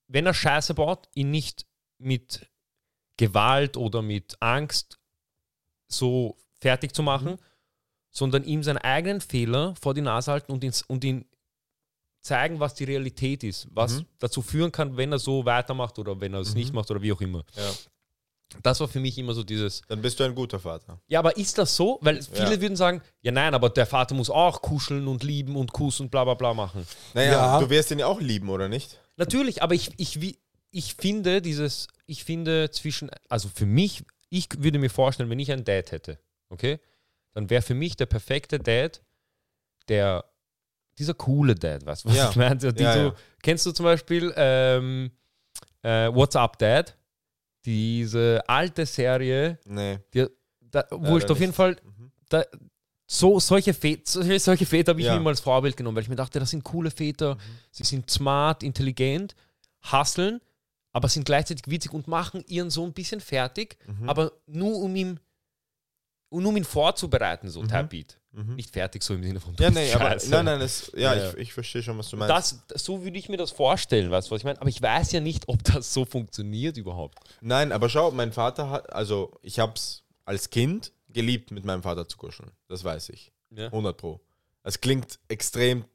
wenn 0.07 0.25
er 0.25 0.33
Scheiße 0.33 0.73
baut, 0.73 1.09
ihn 1.15 1.31
nicht 1.31 1.65
mit 1.97 2.47
Gewalt 3.17 3.77
oder 3.77 4.01
mit 4.01 4.37
Angst 4.41 4.99
so 5.87 6.37
fertig 6.59 6.93
zu 6.93 7.03
machen, 7.03 7.37
sondern 8.09 8.43
ihm 8.43 8.63
seinen 8.63 8.77
eigenen 8.77 9.21
Fehler 9.21 9.75
vor 9.75 9.93
die 9.93 10.01
Nase 10.01 10.31
halten 10.31 10.51
und, 10.51 10.63
ins, 10.63 10.81
und 10.83 11.03
ihn 11.03 11.25
zeigen, 12.21 12.59
was 12.59 12.73
die 12.75 12.83
Realität 12.85 13.43
ist, 13.43 13.67
was 13.71 13.99
Mhm. 14.01 14.05
dazu 14.19 14.41
führen 14.41 14.71
kann, 14.71 14.95
wenn 14.97 15.11
er 15.11 15.19
so 15.19 15.45
weitermacht 15.45 15.99
oder 15.99 16.19
wenn 16.21 16.33
er 16.33 16.39
es 16.41 16.49
Mhm. 16.51 16.55
nicht 16.59 16.73
macht 16.73 16.89
oder 16.91 17.01
wie 17.01 17.11
auch 17.11 17.21
immer. 17.21 17.43
Ja. 17.55 17.71
Das 18.62 18.79
war 18.79 18.88
für 18.88 18.99
mich 18.99 19.17
immer 19.17 19.34
so 19.34 19.43
dieses, 19.43 19.82
Dann 19.88 20.01
bist 20.01 20.19
du 20.19 20.23
ein 20.23 20.36
guter 20.36 20.60
Vater. 20.60 21.01
ja, 21.08 21.17
aber 21.19 21.36
ist 21.38 21.58
das 21.58 21.75
so? 21.75 21.97
Weil 22.01 22.21
viele 22.21 22.53
Ja. 22.56 22.62
würden 22.62 22.75
sagen, 22.75 23.01
ja 23.21 23.32
nein, 23.32 23.53
aber 23.56 23.69
der 23.69 23.88
Vater 23.88 24.13
muss 24.13 24.29
auch 24.29 24.62
kuscheln 24.62 25.08
und 25.08 25.23
lieben 25.23 25.56
und 25.56 25.73
kussen 25.73 26.03
und 26.03 26.10
bla 26.12 26.23
bla 26.23 26.36
bla 26.36 26.53
machen. 26.53 26.86
Naja, 27.15 27.32
Ja. 27.32 27.60
du 27.60 27.69
wirst 27.69 27.89
ihn 27.91 27.99
ja 27.99 28.06
auch 28.06 28.21
lieben, 28.21 28.49
oder 28.49 28.69
nicht? 28.69 28.99
Natürlich, 29.17 29.63
aber 29.63 29.73
ich, 29.73 29.91
ich, 29.97 30.21
wie- 30.21 30.38
ich 30.69 30.93
finde 30.95 31.41
dieses, 31.41 31.88
ich 32.06 32.23
finde 32.23 32.69
zwischen, 32.71 33.10
also 33.27 33.49
für 33.53 33.65
mich, 33.65 34.03
ich 34.29 34.47
würde 34.58 34.77
mir 34.79 34.89
vorstellen, 34.89 35.29
wenn 35.32 35.39
ich 35.39 35.51
einen 35.51 35.63
Dad 35.65 35.91
hätte, 35.91 36.19
okay, 36.49 36.79
dann 37.34 37.49
wäre 37.49 37.62
für 37.63 37.73
mich 37.75 37.95
der 37.95 38.06
perfekte 38.06 38.60
Dad, 38.60 39.01
der, 39.88 40.25
dieser 40.99 41.15
coole 41.15 41.56
Dad, 41.56 41.86
weißt 41.86 42.06
du, 42.06 42.10
was 42.10 42.17
Ja. 42.17 42.29
ich 42.29 42.36
meine? 42.36 42.60
Ja, 42.63 42.71
du, 42.71 42.84
ja. 42.84 43.15
Kennst 43.41 43.65
du 43.65 43.71
zum 43.71 43.84
Beispiel 43.86 44.32
ähm, 44.38 45.12
äh, 45.82 46.08
What's 46.13 46.36
Up 46.36 46.58
Dad? 46.60 46.95
Diese 47.65 48.43
alte 48.47 48.86
Serie, 48.86 49.58
Nee. 49.65 49.99
die, 50.13 50.28
da, 50.60 50.86
wurscht, 50.91 51.30
auf 51.32 51.39
jeden. 51.39 51.54
Fall, 51.54 51.78
Mhm. 51.84 52.12
da, 52.30 52.43
so, 53.06 53.39
solche, 53.39 53.73
Väter, 53.73 54.02
solche, 54.06 54.39
solche 54.39 54.65
Väter 54.65 54.91
habe 54.91 55.02
ich 55.02 55.06
Ja. 55.08 55.15
mir 55.15 55.21
mal 55.21 55.30
als 55.32 55.39
Vorbild 55.39 55.78
genommen, 55.78 55.95
weil 55.95 56.04
ich 56.04 56.10
mir 56.10 56.15
dachte, 56.15 56.39
das 56.39 56.49
sind 56.49 56.63
coole 56.63 56.89
Väter, 56.91 57.38
sie 57.71 57.84
sind 57.84 58.10
smart, 58.10 58.63
intelligent, 58.63 59.36
hustlen, 59.91 60.41
aber 60.91 61.10
sind 61.10 61.26
gleichzeitig 61.26 61.63
witzig 61.67 61.93
und 61.93 62.08
machen 62.08 62.43
ihren 62.47 62.69
Sohn 62.69 62.89
ein 62.89 62.93
bisschen 62.93 63.19
fertig, 63.21 63.78
Mhm. 63.88 64.10
aber 64.10 64.32
nur 64.47 64.78
um 64.80 64.95
ihm, 64.95 65.19
nur 66.39 66.49
um 66.49 66.57
ihn 66.57 66.63
vorzubereiten, 66.63 67.49
so 67.49 67.61
Mhm. 67.61 67.67
Typebeat. 67.67 68.17
Mhm. 68.31 68.55
Nicht 68.55 68.71
fertig 68.71 69.03
so 69.03 69.13
im 69.13 69.21
Sinne 69.23 69.39
von 69.39 69.55
Ja, 69.59 69.69
nee, 69.69 69.93
aber 69.93 70.17
nein, 70.27 70.45
nein, 70.45 70.59
das, 70.59 70.91
ja, 70.95 71.13
Ja, 71.13 71.29
Ich, 71.33 71.37
ich 71.37 71.53
verstehe 71.53 71.83
schon, 71.83 71.97
was 71.99 72.09
du 72.09 72.15
Und 72.15 72.27
meinst. 72.27 72.63
Das, 72.69 72.81
so 72.83 73.03
würde 73.03 73.17
ich 73.19 73.29
mir 73.29 73.37
das 73.37 73.51
vorstellen, 73.51 74.09
weißt 74.09 74.27
du, 74.27 74.31
was 74.31 74.41
ich 74.41 74.45
meine? 74.45 74.59
Aber 74.59 74.69
ich 74.69 74.81
weiß 74.81 75.11
ja 75.11 75.19
nicht, 75.19 75.47
ob 75.47 75.63
das 75.63 75.93
so 75.93 76.03
funktioniert 76.05 76.77
überhaupt. 76.77 77.19
Nein, 77.41 77.71
aber 77.71 77.89
schau, 77.89 78.09
mein 78.11 78.31
Vater 78.31 78.69
hat, 78.71 78.91
also 78.91 79.37
ich 79.43 79.59
habe 79.59 79.73
es 79.75 80.03
als 80.25 80.49
Kind 80.49 80.91
geliebt, 81.09 81.51
mit 81.51 81.63
meinem 81.63 81.83
Vater 81.83 82.07
zu 82.07 82.17
kuscheln. 82.17 82.49
Das 82.67 82.83
weiß 82.83 83.09
ich. 83.09 83.31
Ja. 83.51 83.67
100 83.67 83.95
Pro. 83.95 84.19
Es 84.63 84.81
klingt 84.81 85.19
extrem 85.27 85.85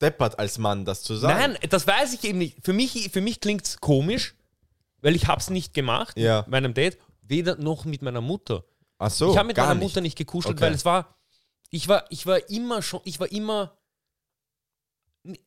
deppert 0.00 0.38
als 0.38 0.58
Mann, 0.58 0.84
das 0.84 1.02
zu 1.02 1.16
sagen. 1.16 1.52
Nein, 1.54 1.58
das 1.70 1.86
weiß 1.86 2.14
ich 2.14 2.22
eben 2.24 2.38
nicht. 2.38 2.58
Für 2.62 2.72
mich, 2.74 3.10
für 3.12 3.20
mich 3.22 3.40
klingt 3.40 3.64
es 3.66 3.80
komisch, 3.80 4.34
weil 5.00 5.16
ich 5.16 5.26
habe 5.26 5.40
es 5.40 5.50
nicht 5.50 5.74
gemacht 5.74 6.16
Ja. 6.18 6.40
mit 6.42 6.48
meinem 6.48 6.74
Dad, 6.74 6.96
weder 7.22 7.56
noch 7.56 7.84
mit 7.86 8.02
meiner 8.02 8.20
Mutter. 8.20 8.62
Ach 8.98 9.10
so, 9.10 9.30
ich 9.32 9.36
habe 9.36 9.48
mit 9.48 9.56
meiner 9.56 9.74
nicht. 9.74 9.82
Mutter 9.82 10.00
nicht 10.00 10.16
gekuschelt, 10.16 10.54
Okay. 10.56 10.62
weil 10.66 10.74
es 10.74 10.84
war, 10.84 11.16
ich 11.70 11.86
war, 11.88 12.04
ich 12.10 12.26
war 12.26 12.48
immer 12.50 12.80
schon, 12.82 13.00
ich 13.04 13.20
war 13.20 13.30
immer, 13.30 13.76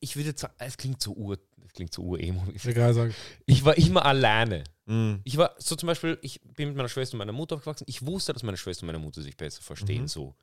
ich 0.00 0.16
würde 0.16 0.28
jetzt 0.30 0.40
sagen, 0.40 0.54
es 0.58 0.76
klingt 0.76 1.02
so 1.02 1.12
ur, 1.14 1.38
es 1.66 1.72
klingt 1.72 1.92
so 1.92 2.02
ur-emo. 2.02 2.44
Egal, 2.64 2.92
sag. 2.94 3.12
Ich 3.46 3.64
war 3.64 3.76
immer 3.78 4.04
alleine. 4.04 4.64
Mhm. 4.86 5.20
Ich 5.24 5.36
war 5.36 5.54
so 5.58 5.74
zum 5.76 5.86
Beispiel, 5.86 6.18
ich 6.22 6.40
bin 6.42 6.68
mit 6.68 6.76
meiner 6.76 6.88
Schwester 6.88 7.14
und 7.14 7.18
meiner 7.18 7.32
Mutter 7.32 7.56
aufgewachsen. 7.56 7.84
Ich 7.88 8.04
wusste, 8.04 8.32
dass 8.32 8.42
meine 8.42 8.56
Schwester 8.56 8.82
und 8.82 8.88
meine 8.88 8.98
Mutter 8.98 9.22
sich 9.22 9.36
besser 9.36 9.62
verstehen 9.62 10.02
Mhm. 10.02 10.08
so. 10.08 10.36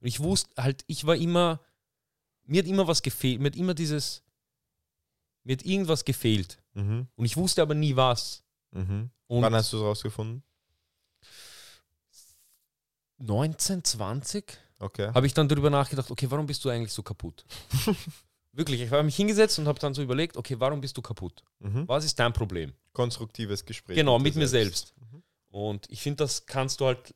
Und 0.00 0.06
ich 0.08 0.20
wusste 0.20 0.50
halt, 0.62 0.82
ich 0.86 1.06
war 1.06 1.14
immer, 1.16 1.60
mir 2.44 2.62
hat 2.62 2.68
immer 2.68 2.86
was 2.88 3.02
gefehlt, 3.02 3.40
mir 3.40 3.46
hat 3.46 3.56
immer 3.56 3.74
dieses, 3.74 4.22
mir 5.44 5.52
hat 5.56 5.64
irgendwas 5.64 6.04
gefehlt. 6.04 6.58
Mhm. 6.74 7.06
Und 7.14 7.24
ich 7.24 7.36
wusste 7.36 7.62
aber 7.62 7.74
nie 7.74 7.94
was. 7.96 8.42
Mhm. 8.72 9.10
Und 9.28 9.42
Wann 9.42 9.54
hast 9.54 9.72
du 9.72 9.76
es 9.78 9.82
rausgefunden? 9.84 10.42
19, 13.20 13.84
20 13.84 14.58
Okay. 14.80 15.12
habe 15.12 15.26
ich 15.26 15.34
dann 15.34 15.46
darüber 15.46 15.68
nachgedacht, 15.68 16.10
okay, 16.10 16.26
warum 16.30 16.46
bist 16.46 16.64
du 16.64 16.70
eigentlich 16.70 16.92
so 16.92 17.02
kaputt? 17.02 17.44
Wirklich, 18.52 18.80
ich 18.80 18.90
habe 18.90 19.02
mich 19.02 19.14
hingesetzt 19.14 19.58
und 19.58 19.68
habe 19.68 19.78
dann 19.78 19.94
so 19.94 20.02
überlegt, 20.02 20.36
okay, 20.36 20.56
warum 20.58 20.80
bist 20.80 20.96
du 20.96 21.02
kaputt? 21.02 21.44
Mhm. 21.60 21.86
Was 21.86 22.04
ist 22.04 22.18
dein 22.18 22.32
Problem? 22.32 22.72
Konstruktives 22.92 23.64
Gespräch. 23.64 23.96
Genau, 23.96 24.18
mit 24.18 24.34
mir 24.34 24.48
selbst. 24.48 24.94
Mhm. 24.98 25.22
Und 25.50 25.86
ich 25.90 26.00
finde, 26.00 26.24
das 26.24 26.46
kannst 26.46 26.80
du 26.80 26.86
halt, 26.86 27.14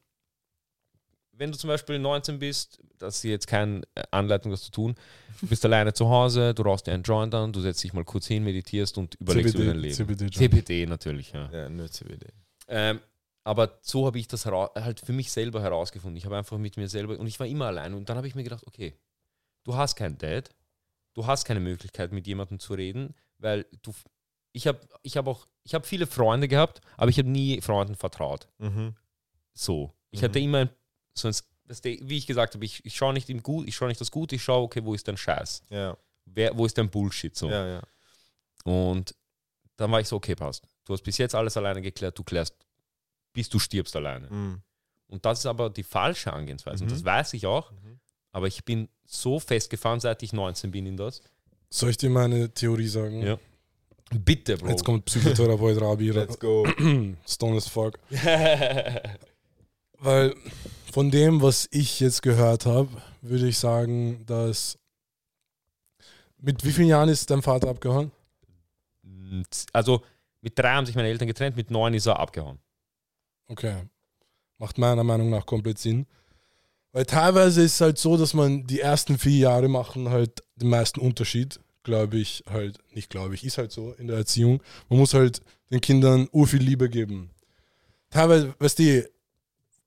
wenn 1.33 1.51
du 1.51 1.59
zum 1.59 1.69
Beispiel 1.69 1.99
19 1.99 2.39
bist, 2.39 2.81
das 2.99 3.17
ist 3.17 3.25
jetzt 3.25 3.47
keine 3.47 3.81
äh, 3.95 4.03
Anleitung, 4.11 4.51
das 4.53 4.63
zu 4.63 4.71
tun, 4.71 4.95
du 5.41 5.47
bist 5.47 5.65
alleine 5.65 5.93
zu 5.95 6.09
Hause, 6.09 6.55
du 6.55 6.63
rauchst 6.63 6.87
dir 6.87 6.93
einen 6.93 7.03
Joint 7.03 7.35
an, 7.35 7.53
du 7.53 7.61
setzt 7.61 7.83
dich 7.83 7.95
mal 7.95 8.05
kurz 8.05 8.27
hin, 8.27 8.45
meditierst 8.45 8.99
und 8.99 9.15
überlegst 9.17 9.55
über 9.55 9.65
dein 9.65 9.79
Leben. 9.79 9.95
CBD. 9.95 10.31
CBD 10.31 10.87
natürlich, 10.87 11.33
ja. 11.33 11.51
Ja, 11.51 11.69
nur 11.71 11.91
CBD. 11.91 12.27
Ähm, 12.69 13.01
aber 13.45 13.79
so 13.83 14.07
habe 14.07 14.19
ich 14.19 14.27
das 14.27 14.47
halt 14.47 15.01
für 15.01 15.13
mich 15.13 15.31
selber 15.31 15.63
herausgefunden. 15.63 16.17
Ich 16.17 16.25
habe 16.25 16.37
einfach 16.37 16.59
mit 16.59 16.77
mir 16.77 16.89
selber 16.89 17.19
und 17.19 17.27
ich 17.27 17.39
war 17.39 17.47
immer 17.47 17.67
allein. 17.67 17.95
Und 17.95 18.09
dann 18.09 18.17
habe 18.17 18.27
ich 18.27 18.35
mir 18.35 18.43
gedacht, 18.43 18.67
okay, 18.67 18.95
du 19.65 19.77
hast 19.77 19.97
keinen 19.97 20.19
Dad, 20.19 20.51
du 21.13 21.27
hast 21.27 21.45
keine 21.45 21.61
Möglichkeit, 21.61 22.11
mit 22.13 22.27
jemandem 22.27 22.59
zu 22.59 22.75
reden, 22.75 23.15
weil 23.39 23.67
du. 23.83 23.93
Ich 24.57 24.67
habe 24.69 24.79
ich 25.03 25.17
hab 25.17 25.27
auch, 25.27 25.47
ich 25.65 25.75
habe 25.75 25.85
viele 25.87 26.07
Freunde 26.07 26.47
gehabt, 26.49 26.81
aber 26.97 27.11
ich 27.11 27.19
habe 27.19 27.29
nie 27.29 27.61
Freunden 27.61 27.97
vertraut. 27.97 28.49
Mhm. 28.59 28.95
So. 29.53 29.93
Ich 30.11 30.21
Mhm. 30.21 30.25
hatte 30.27 30.39
immer 30.39 30.59
ein, 30.59 30.71
so 31.13 31.27
ein, 31.27 31.35
wie 31.83 32.17
ich 32.17 32.27
gesagt 32.29 32.55
habe, 32.55 32.65
ich, 32.65 32.85
ich 32.85 32.95
schaue 32.95 33.13
nicht 33.15 33.29
im 33.31 33.43
Gut, 33.43 33.67
ich 33.67 33.75
schaue 33.75 33.89
nicht 33.89 34.01
das 34.01 34.13
Gute, 34.13 34.37
ich 34.37 34.43
schaue, 34.45 34.63
okay, 34.63 34.85
wo 34.85 34.95
ist 34.95 35.09
dein 35.09 35.17
Scheiß? 35.17 35.63
Ja, 35.71 35.97
Wer, 36.27 36.57
wo 36.57 36.65
ist 36.67 36.79
dein 36.79 36.89
Bullshit? 36.89 37.35
So. 37.37 37.51
ja, 37.51 37.67
ja. 37.67 37.83
Und 38.65 39.15
dann 39.77 39.91
war 39.91 40.01
ich 40.01 40.07
so, 40.09 40.17
okay, 40.17 40.35
passt. 40.37 40.67
Du 40.85 40.93
hast 40.93 41.03
bis 41.03 41.19
jetzt 41.19 41.35
alles 41.35 41.57
alleine 41.57 41.83
geklärt, 41.83 42.17
du 42.19 42.23
klärst, 42.23 42.55
bis 43.35 43.51
du 43.51 43.59
stirbst 43.59 43.95
alleine. 43.97 44.31
Mhm. 44.31 44.63
Und 45.09 45.25
das 45.27 45.41
ist 45.41 45.47
aber 45.47 45.69
die 45.69 45.83
falsche 45.83 46.33
Angehensweise. 46.33 46.85
Und 46.85 46.91
Mhm. 46.91 46.95
das 46.95 47.05
weiß 47.05 47.35
ich 47.35 47.45
auch. 47.47 47.71
Mhm. 47.73 48.01
Aber 48.33 48.47
ich 48.47 48.65
bin 48.65 48.89
so 49.05 49.39
festgefahren, 49.39 50.01
seit 50.01 50.23
ich 50.23 50.33
19 50.33 50.71
bin 50.71 50.87
in 50.87 50.97
das. 50.97 51.21
Soll 51.71 51.91
ich 51.91 51.99
dir 51.99 52.09
meine 52.11 52.49
Theorie 52.55 52.89
sagen? 52.89 53.21
Ja. 53.23 53.39
Bitte, 54.11 54.57
Bro. 54.57 54.69
Jetzt 54.69 54.85
kommt 54.85 55.05
Psychotherapeut 55.05 55.81
Rabi. 55.81 56.11
Let's 56.11 56.39
go. 56.39 56.67
Stone 57.27 57.57
as 57.57 57.69
fuck. 57.69 57.99
Weil 59.99 60.35
von 60.93 61.11
dem, 61.11 61.43
was 61.43 61.69
ich 61.71 62.01
jetzt 62.01 62.23
gehört 62.23 62.67
habe, 62.67 62.89
würde 63.23 63.49
ich 63.49 63.59
sagen, 63.59 64.25
dass. 64.27 64.79
Mit 66.39 66.65
wie 66.65 66.73
vielen 66.73 66.89
Jahren 66.89 67.09
ist 67.09 67.31
dein 67.31 67.43
Vater 67.43 67.69
abgehauen? 67.69 68.11
also 69.73 70.03
mit 70.43 70.57
drei 70.59 70.75
haben 70.75 70.87
sich 70.87 70.95
meine 70.95 71.09
Eltern 71.09 71.27
getrennt, 71.27 71.57
mit 71.57 71.71
neun 71.71 71.95
ist 71.95 72.07
er 72.07 72.21
abgehauen. 72.21 72.59
Okay. 73.49 73.83
Macht 74.59 74.79
meiner 74.79 75.05
Meinung 75.05 75.31
nach 75.31 75.47
komplett 75.47 75.79
Sinn. 75.79 76.07
Weil 76.93 77.07
teilweise 77.07 77.63
ist 77.63 77.75
es 77.75 77.81
halt 77.81 77.99
so, 77.99 78.17
dass 78.17 78.35
man 78.35 78.67
die 78.67 78.81
ersten 78.81 79.19
vier 79.19 79.39
Jahre 79.39 79.69
machen 79.69 80.11
halt 80.11 80.43
den 80.57 80.69
meisten 80.69 81.01
Unterschied, 81.01 81.59
glaube 81.83 82.19
ich, 82.19 82.45
halt, 82.49 82.79
nicht 82.93 83.11
glaube 83.11 83.35
ich, 83.35 83.45
ist 83.45 83.59
halt 83.59 83.73
so 83.73 83.93
in 83.95 84.07
der 84.07 84.17
Erziehung. 84.19 84.63
Man 84.89 85.01
muss 85.01 85.13
halt 85.13 85.41
den 85.71 85.81
Kindern 85.81 86.29
ur 86.33 86.47
viel 86.47 86.63
Liebe 86.63 86.89
geben. 86.89 87.31
Teilweise, 88.11 88.55
weißt 88.61 88.79
du, 88.79 89.11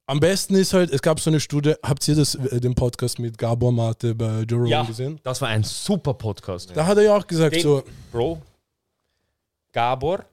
am 0.05 0.19
besten 0.19 0.55
ist 0.55 0.73
halt, 0.73 0.91
es 0.91 1.01
gab 1.01 1.19
so 1.21 1.29
eine 1.29 1.39
Studie, 1.39 1.73
habt 1.81 2.05
ihr 2.09 2.15
das, 2.15 2.35
äh, 2.35 2.59
den 2.59 2.75
Podcast 2.75 3.19
mit 3.19 3.37
Gabor 3.37 3.71
Mate 3.71 4.13
bei 4.13 4.41
Joe 4.41 4.59
Rogan 4.59 4.69
Ja. 4.71 4.83
gesehen? 4.83 5.19
Das 5.23 5.39
war 5.41 5.47
ein 5.47 5.63
super 5.63 6.13
Podcast. 6.13 6.71
Da 6.75 6.85
hat 6.85 6.97
er 6.97 7.03
ja 7.05 7.15
auch 7.17 7.25
gesagt, 7.25 7.55
Den- 7.55 7.61
so, 7.63 7.83
Bro, 8.11 8.41
Gabor, 9.71 10.25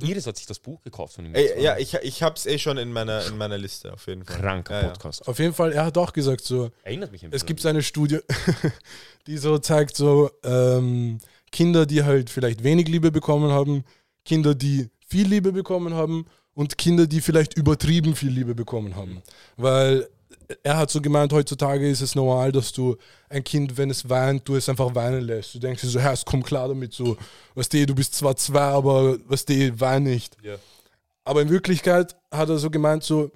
Iris 0.00 0.26
hat 0.26 0.36
sich 0.36 0.46
das 0.46 0.58
Buch 0.58 0.80
gekauft 0.82 1.14
von 1.14 1.26
ihm. 1.26 1.34
Ey, 1.34 1.62
ja, 1.62 1.76
ich, 1.76 1.94
ich 1.94 2.22
hab's 2.22 2.46
eh 2.46 2.58
schon 2.58 2.78
in 2.78 2.92
meiner, 2.92 3.26
in 3.26 3.36
meiner 3.36 3.58
Liste, 3.58 3.92
auf 3.92 4.06
jeden 4.06 4.24
Fall. 4.24 4.40
Kranker 4.40 4.74
Ja, 4.74 4.82
ja. 4.82 4.88
Podcast. 4.88 5.28
Auf 5.28 5.38
jeden 5.38 5.52
Fall, 5.52 5.72
er 5.72 5.84
hat 5.84 5.98
auch 5.98 6.12
gesagt, 6.12 6.42
so, 6.42 6.70
Erinnert 6.82 7.12
mich 7.12 7.24
ein 7.24 7.32
es 7.32 7.44
gibt 7.44 7.64
eine 7.66 7.82
Studie, 7.82 8.20
die 9.26 9.36
so 9.36 9.58
zeigt, 9.58 9.96
so 9.96 10.30
ähm, 10.42 11.18
Kinder, 11.52 11.86
die 11.86 12.02
halt 12.02 12.30
vielleicht 12.30 12.64
wenig 12.64 12.88
Liebe 12.88 13.12
bekommen 13.12 13.50
haben, 13.50 13.84
Kinder, 14.24 14.54
die 14.54 14.88
viel 15.06 15.28
Liebe 15.28 15.52
bekommen 15.52 15.94
haben 15.94 16.26
und 16.54 16.78
Kinder, 16.78 17.06
die 17.06 17.20
vielleicht 17.20 17.54
übertrieben 17.54 18.16
viel 18.16 18.30
Liebe 18.30 18.54
bekommen 18.54 18.96
haben. 18.96 19.22
Weil 19.56 20.08
er 20.62 20.76
hat 20.76 20.90
so 20.90 21.00
gemeint, 21.00 21.32
heutzutage 21.32 21.88
ist 21.88 22.00
es 22.00 22.14
normal, 22.14 22.52
dass 22.52 22.72
du 22.72 22.96
ein 23.28 23.44
Kind, 23.44 23.76
wenn 23.76 23.90
es 23.90 24.08
weint, 24.08 24.48
du 24.48 24.56
es 24.56 24.68
einfach 24.68 24.94
weinen 24.94 25.22
lässt. 25.22 25.54
Du 25.54 25.58
denkst 25.58 25.82
dir 25.82 25.88
so, 25.88 25.98
ja, 25.98 26.12
es 26.12 26.24
kommt 26.24 26.44
klar 26.44 26.68
damit, 26.68 26.92
so, 26.92 27.16
was 27.54 27.68
du, 27.68 27.84
du 27.86 27.94
bist 27.94 28.14
zwar 28.14 28.36
zwei, 28.36 28.60
aber 28.60 29.18
was 29.26 29.44
du, 29.44 29.80
wein 29.80 30.04
nicht. 30.04 30.36
Ja. 30.42 30.56
Aber 31.24 31.42
in 31.42 31.50
Wirklichkeit 31.50 32.16
hat 32.30 32.48
er 32.48 32.58
so 32.58 32.70
gemeint, 32.70 33.02
so, 33.02 33.30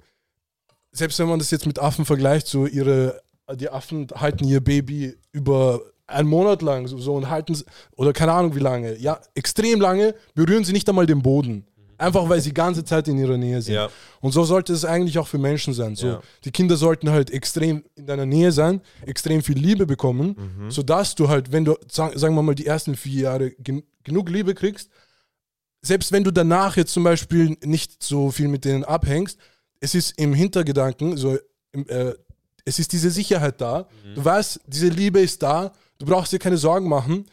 selbst 0.91 1.19
wenn 1.19 1.27
man 1.27 1.39
das 1.39 1.51
jetzt 1.51 1.65
mit 1.65 1.79
Affen 1.79 2.05
vergleicht, 2.05 2.47
so 2.47 2.65
ihre, 2.65 3.21
die 3.55 3.69
Affen 3.69 4.07
halten 4.15 4.45
ihr 4.45 4.63
Baby 4.63 5.15
über 5.31 5.81
einen 6.07 6.29
Monat 6.29 6.61
lang 6.61 6.87
so, 6.87 6.97
so 6.97 7.15
und 7.15 7.29
halten, 7.29 7.57
oder 7.95 8.13
keine 8.13 8.33
Ahnung 8.33 8.55
wie 8.55 8.59
lange, 8.59 8.97
ja, 8.97 9.19
extrem 9.35 9.79
lange, 9.79 10.15
berühren 10.33 10.63
sie 10.63 10.73
nicht 10.73 10.89
einmal 10.89 11.05
den 11.05 11.21
Boden. 11.21 11.65
Einfach 11.99 12.27
weil 12.29 12.39
sie 12.41 12.49
die 12.49 12.53
ganze 12.55 12.83
Zeit 12.85 13.07
in 13.07 13.17
ihrer 13.17 13.37
Nähe 13.37 13.61
sind. 13.61 13.75
Ja. 13.75 13.89
Und 14.21 14.31
so 14.31 14.43
sollte 14.45 14.73
es 14.73 14.85
eigentlich 14.85 15.19
auch 15.19 15.27
für 15.27 15.37
Menschen 15.37 15.73
sein. 15.73 15.95
So, 15.95 16.07
Ja. 16.07 16.21
Die 16.45 16.51
Kinder 16.51 16.77
sollten 16.77 17.09
halt 17.11 17.29
extrem 17.29 17.83
in 17.95 18.05
deiner 18.07 18.25
Nähe 18.25 18.51
sein, 18.51 18.81
extrem 19.05 19.41
viel 19.43 19.57
Liebe 19.57 19.85
bekommen, 19.85 20.35
Mhm. 20.57 20.71
sodass 20.71 21.13
du 21.15 21.27
halt, 21.29 21.51
wenn 21.51 21.65
du, 21.65 21.75
sag- 21.91 22.17
sagen 22.17 22.35
wir 22.35 22.41
mal, 22.41 22.55
die 22.55 22.65
ersten 22.65 22.95
vier 22.95 23.21
Jahre 23.23 23.51
gen 23.51 23.83
genug 24.03 24.29
Liebe 24.29 24.55
kriegst, 24.55 24.89
selbst 25.81 26.11
wenn 26.11 26.23
du 26.23 26.31
danach 26.31 26.77
jetzt 26.77 26.93
zum 26.93 27.03
Beispiel 27.03 27.57
nicht 27.63 28.01
so 28.01 28.31
viel 28.31 28.47
mit 28.47 28.65
denen 28.65 28.83
abhängst, 28.85 29.37
es 29.81 29.93
ist 29.95 30.17
im 30.19 30.33
Hintergedanken, 30.33 31.15
so, 31.17 31.37
im, 31.73 31.87
äh, 31.89 32.13
es 32.65 32.79
ist 32.79 32.91
diese 32.91 33.09
Sicherheit 33.11 33.61
da. 33.61 33.87
Du 34.15 34.23
weißt, 34.23 34.61
diese 34.67 34.87
Liebe 34.89 35.19
ist 35.19 35.41
da. 35.41 35.71
Du 35.97 36.05
brauchst 36.05 36.31
dir 36.31 36.39
keine 36.39 36.57
Sorgen 36.57 36.87
machen. 36.87 37.25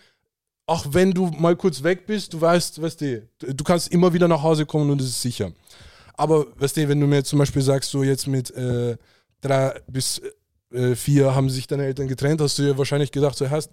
Auch 0.66 0.84
wenn 0.90 1.12
du 1.12 1.26
mal 1.28 1.54
kurz 1.54 1.82
weg 1.82 2.06
bist, 2.06 2.32
du 2.32 2.40
weißt, 2.40 2.82
weißt 2.82 3.00
du, 3.00 3.28
du 3.38 3.64
kannst 3.64 3.88
immer 3.88 4.12
wieder 4.12 4.26
nach 4.26 4.42
Hause 4.42 4.66
kommen 4.66 4.90
und 4.90 5.00
es 5.00 5.08
ist 5.08 5.22
sicher. 5.22 5.52
Aber 6.14 6.46
weißt 6.58 6.76
du, 6.76 6.88
wenn 6.88 7.00
du 7.00 7.06
mir 7.06 7.16
jetzt 7.16 7.28
zum 7.28 7.38
Beispiel 7.38 7.62
sagst, 7.62 7.90
so 7.90 8.02
jetzt 8.02 8.26
mit 8.26 8.50
äh, 8.50 8.96
drei 9.40 9.80
bis 9.86 10.20
äh, 10.72 10.96
vier 10.96 11.34
haben 11.34 11.50
sich 11.50 11.66
deine 11.66 11.84
Eltern 11.84 12.08
getrennt, 12.08 12.40
hast 12.40 12.58
du 12.58 12.62
dir 12.62 12.78
wahrscheinlich 12.78 13.12
gedacht, 13.12 13.36
so 13.36 13.48
hast, 13.48 13.70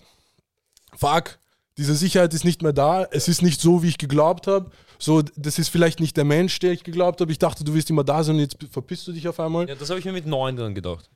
fuck, 0.96 1.40
diese 1.78 1.96
Sicherheit 1.96 2.34
ist 2.34 2.44
nicht 2.46 2.62
mehr 2.62 2.74
da, 2.74 3.06
es 3.10 3.28
ist 3.28 3.42
nicht 3.42 3.60
so, 3.60 3.82
wie 3.82 3.88
ich 3.88 3.98
geglaubt 3.98 4.46
habe. 4.48 4.70
So, 5.00 5.22
das 5.36 5.58
ist 5.58 5.70
vielleicht 5.70 6.00
nicht 6.00 6.16
der 6.16 6.24
Mensch, 6.24 6.60
der 6.60 6.72
ich 6.72 6.84
geglaubt 6.84 7.20
habe. 7.20 7.32
Ich 7.32 7.40
dachte, 7.40 7.64
du 7.64 7.74
wirst 7.74 7.90
immer 7.90 8.04
da 8.04 8.24
sein 8.24 8.36
und 8.36 8.42
jetzt 8.42 8.58
verpisst 8.72 9.08
du 9.08 9.12
dich 9.12 9.28
auf 9.28 9.40
einmal. 9.40 9.68
Ja, 9.68 9.76
das 9.76 9.90
habe 9.90 10.00
ich 10.00 10.06
mir 10.06 10.14
mit 10.14 10.26
neun 10.28 10.56
dann 10.56 10.76
gedacht. 10.76 11.10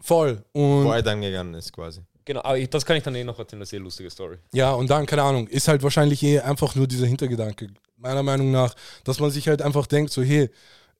Voll. 0.00 0.42
Und 0.52 0.84
Wo 0.84 0.92
er 0.92 1.02
dann 1.02 1.20
gegangen 1.20 1.54
ist, 1.54 1.72
quasi. 1.72 2.00
Genau, 2.24 2.42
aber 2.42 2.58
das 2.66 2.84
kann 2.84 2.96
ich 2.96 3.02
dann 3.02 3.14
eh 3.14 3.24
noch 3.24 3.38
erzählen, 3.38 3.60
das 3.60 3.68
ist 3.68 3.74
eine 3.74 3.78
sehr 3.78 3.84
lustige 3.84 4.10
Story. 4.10 4.36
Ja, 4.52 4.72
und 4.72 4.88
dann, 4.90 5.06
keine 5.06 5.22
Ahnung, 5.22 5.48
ist 5.48 5.68
halt 5.68 5.82
wahrscheinlich 5.82 6.22
eh 6.22 6.40
einfach 6.40 6.74
nur 6.74 6.86
dieser 6.86 7.06
Hintergedanke, 7.06 7.68
meiner 7.96 8.22
Meinung 8.22 8.50
nach, 8.50 8.74
dass 9.04 9.20
man 9.20 9.30
sich 9.30 9.48
halt 9.48 9.62
einfach 9.62 9.86
denkt, 9.86 10.12
so, 10.12 10.22
hey, 10.22 10.50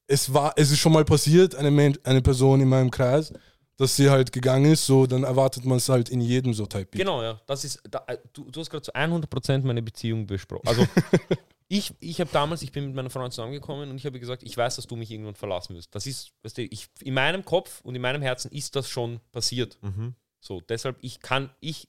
es 0.07 0.33
war, 0.35 0.53
es 0.57 0.71
ist 0.71 0.79
schon 0.79 0.93
mal 0.93 1.05
passiert, 1.05 1.55
eine, 1.55 1.71
Men 1.71 1.97
eine 2.05 2.21
Person 2.21 2.61
in 2.61 2.69
meinem 2.69 2.91
Kreis, 2.91 3.33
dass 3.77 3.97
sie 3.97 4.11
halt 4.11 4.33
gegangen 4.33 4.73
ist, 4.73 4.85
so, 4.85 5.07
dann 5.07 5.25
erwartet 5.25 5.65
man 5.65 5.79
es 5.79 5.89
halt 5.89 6.11
in 6.11 6.21
jedem 6.21 6.53
so 6.53 6.67
Type. 6.67 6.99
Genau, 6.99 7.23
ja. 7.23 7.41
Das 7.47 7.65
ist, 7.65 7.81
da, 7.89 8.05
äh, 8.09 8.19
du, 8.33 8.51
du 8.51 8.61
hast 8.61 8.69
gerade 8.69 8.83
zu 8.83 8.93
100% 8.93 9.65
meine 9.65 9.83
Beziehung 9.83 10.27
besprochen. 10.27 10.67
Also, 10.67 10.87
ich, 11.69 11.95
ich 12.01 12.21
habe 12.21 12.29
damals, 12.31 12.63
ich 12.63 12.73
bin 12.73 12.87
mit 12.87 12.95
meiner 12.95 13.09
Freundin 13.09 13.31
zusammengekommen 13.31 13.89
und 13.89 13.97
ich 13.97 14.05
habe 14.05 14.21
gesagt, 14.21 14.43
ich 14.43 14.55
weiß, 14.55 14.77
dass 14.77 14.87
du 14.87 14.97
mich 14.97 15.11
irgendwann 15.11 15.35
verlassen 15.35 15.77
wirst. 15.77 15.95
Das 15.95 16.07
ist, 16.07 16.33
weißt 16.43 16.59
du, 16.59 16.63
ich, 16.65 16.89
in 17.01 17.15
meinem 17.15 17.45
Kopf 17.45 17.81
und 17.83 17.95
in 17.95 18.03
meinem 18.03 18.21
Herzen 18.21 18.51
ist 18.51 18.77
das 18.77 18.89
schon 18.89 19.21
passiert. 19.33 19.79
Mhm. 19.81 20.15
So, 20.41 20.61
deshalb, 20.61 20.97
ich 21.03 21.21
kann, 21.21 21.51
ich, 21.61 21.89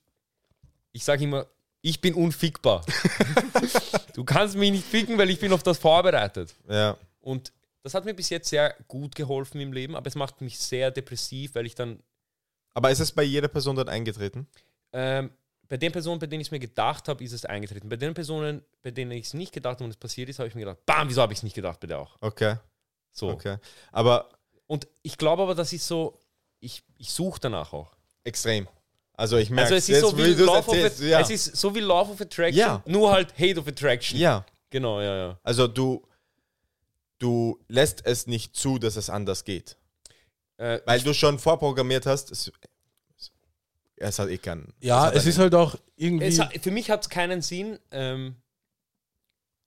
ich 0.91 1.03
sage 1.03 1.23
immer, 1.23 1.47
ich 1.81 2.01
bin 2.01 2.13
unfickbar. 2.13 2.85
du 4.13 4.23
kannst 4.23 4.55
mich 4.55 4.71
nicht 4.71 4.85
ficken, 4.85 5.17
weil 5.17 5.29
ich 5.29 5.39
bin 5.39 5.51
auf 5.53 5.63
das 5.63 5.77
vorbereitet. 5.77 6.53
Ja. 6.69 6.97
Und 7.21 7.51
das 7.83 7.93
hat 7.93 8.05
mir 8.05 8.13
bis 8.13 8.29
jetzt 8.29 8.49
sehr 8.49 8.75
gut 8.87 9.15
geholfen 9.15 9.59
im 9.61 9.73
Leben, 9.73 9.95
aber 9.95 10.07
es 10.07 10.15
macht 10.15 10.41
mich 10.41 10.59
sehr 10.59 10.91
depressiv, 10.91 11.55
weil 11.55 11.65
ich 11.65 11.73
dann 11.75 11.99
Aber 12.73 12.91
ist 12.91 12.99
es 12.99 13.11
bei 13.11 13.23
jeder 13.23 13.47
Person 13.47 13.75
dann 13.75 13.89
eingetreten? 13.89 14.47
ähm, 14.93 15.31
bei 15.67 15.77
den 15.77 15.93
Personen, 15.93 16.19
bei 16.19 16.27
denen 16.27 16.41
ich 16.41 16.47
es 16.49 16.51
mir 16.51 16.59
gedacht 16.59 17.07
habe, 17.07 17.23
ist 17.23 17.31
es 17.31 17.45
eingetreten. 17.45 17.87
Bei 17.87 17.95
den 17.95 18.13
Personen, 18.13 18.61
bei 18.81 18.91
denen 18.91 19.11
ich 19.11 19.27
es 19.27 19.33
nicht 19.33 19.53
gedacht 19.53 19.75
habe 19.75 19.85
und 19.85 19.91
es 19.91 19.95
passiert 19.95 20.27
ist, 20.27 20.37
habe 20.39 20.49
ich 20.49 20.53
mir 20.55 20.65
gedacht, 20.65 20.85
bam, 20.85 21.07
wieso 21.07 21.21
habe 21.21 21.31
ich 21.31 21.39
es 21.39 21.43
nicht 21.43 21.53
gedacht, 21.55 21.79
bitte 21.79 21.97
auch. 21.97 22.17
Okay, 22.19 22.57
So. 23.13 23.29
okay. 23.29 23.55
Aber 23.93 24.29
Und 24.67 24.85
ich 25.01 25.17
glaube 25.17 25.43
aber, 25.43 25.55
das 25.55 25.71
ist 25.71 25.87
so, 25.87 26.19
ich, 26.59 26.83
ich 26.97 27.09
suche 27.13 27.39
danach 27.39 27.71
auch. 27.71 27.95
Extrem. 28.23 28.67
Also 29.13 29.37
ich 29.37 29.49
merke 29.49 29.75
Also 29.75 29.75
es 29.75 29.89
ist, 29.89 30.01
so 30.01 30.17
wie 30.17 30.33
Love 30.33 30.75
es 30.77 30.99
of, 30.99 31.01
Ja. 31.07 31.19
es 31.19 31.29
ist 31.29 31.55
so 31.55 31.75
wie 31.75 31.79
Love 31.79 32.11
of 32.11 32.21
Attraction, 32.21 32.57
Ja. 32.59 32.81
nur 32.85 33.11
halt 33.11 33.33
Hate 33.37 33.59
of 33.59 33.67
Attraction. 33.67 34.19
ja, 34.19 34.45
Genau, 34.69 34.99
ja, 35.01 35.15
ja. 35.15 35.39
also 35.43 35.67
du, 35.67 36.07
du 37.19 37.59
lässt 37.67 38.05
es 38.05 38.25
nicht 38.27 38.55
zu, 38.55 38.79
dass 38.79 38.95
es 38.95 39.09
anders 39.09 39.43
geht. 39.43 39.77
Äh, 40.57 40.79
Weil 40.85 41.01
du 41.01 41.13
schon 41.13 41.37
vorprogrammiert 41.39 42.05
hast, 42.05 42.31
es, 42.31 42.51
es 43.97 44.17
hat 44.19 44.29
eh 44.29 44.37
keinen. 44.37 44.73
Ja, 44.79 45.01
hat 45.03 45.13
es 45.15 45.21
einen- 45.21 45.29
ist 45.29 45.37
halt 45.39 45.53
auch 45.55 45.75
irgendwie. 45.95 46.25
es, 46.25 46.39
hat- 46.39 46.53
für 46.59 46.71
mich 46.71 46.89
hat 46.89 47.01
es 47.01 47.09
keinen 47.09 47.41
Sinn, 47.41 47.77
ähm, 47.91 48.35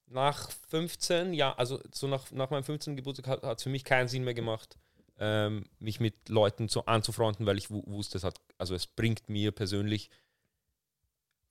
nach 0.07 0.51
15 0.71 1.33
Jahren, 1.33 1.59
also 1.59 1.81
so 1.93 2.07
nach, 2.07 2.31
nach 2.31 2.51
meinem 2.51 2.65
15. 2.65 2.97
Geburtstag 2.97 3.43
hat 3.43 3.59
es 3.59 3.63
für 3.63 3.69
mich 3.71 3.85
keinen 3.85 4.09
Sinn 4.09 4.25
mehr 4.25 4.35
gemacht, 4.35 4.77
ähm, 5.19 5.69
mich 5.79 6.01
mit 6.01 6.29
Leuten 6.29 6.69
so 6.69 6.85
anzufreunden, 6.87 7.47
weil 7.47 7.59
ich 7.59 7.71
wu- 7.71 7.85
wusste, 7.87 8.19
es 8.19 8.25
hat, 8.25 8.41
also 8.59 8.75
es 8.75 8.87
bringt 8.87 9.29
mir 9.29 9.53
persönlich 9.53 10.11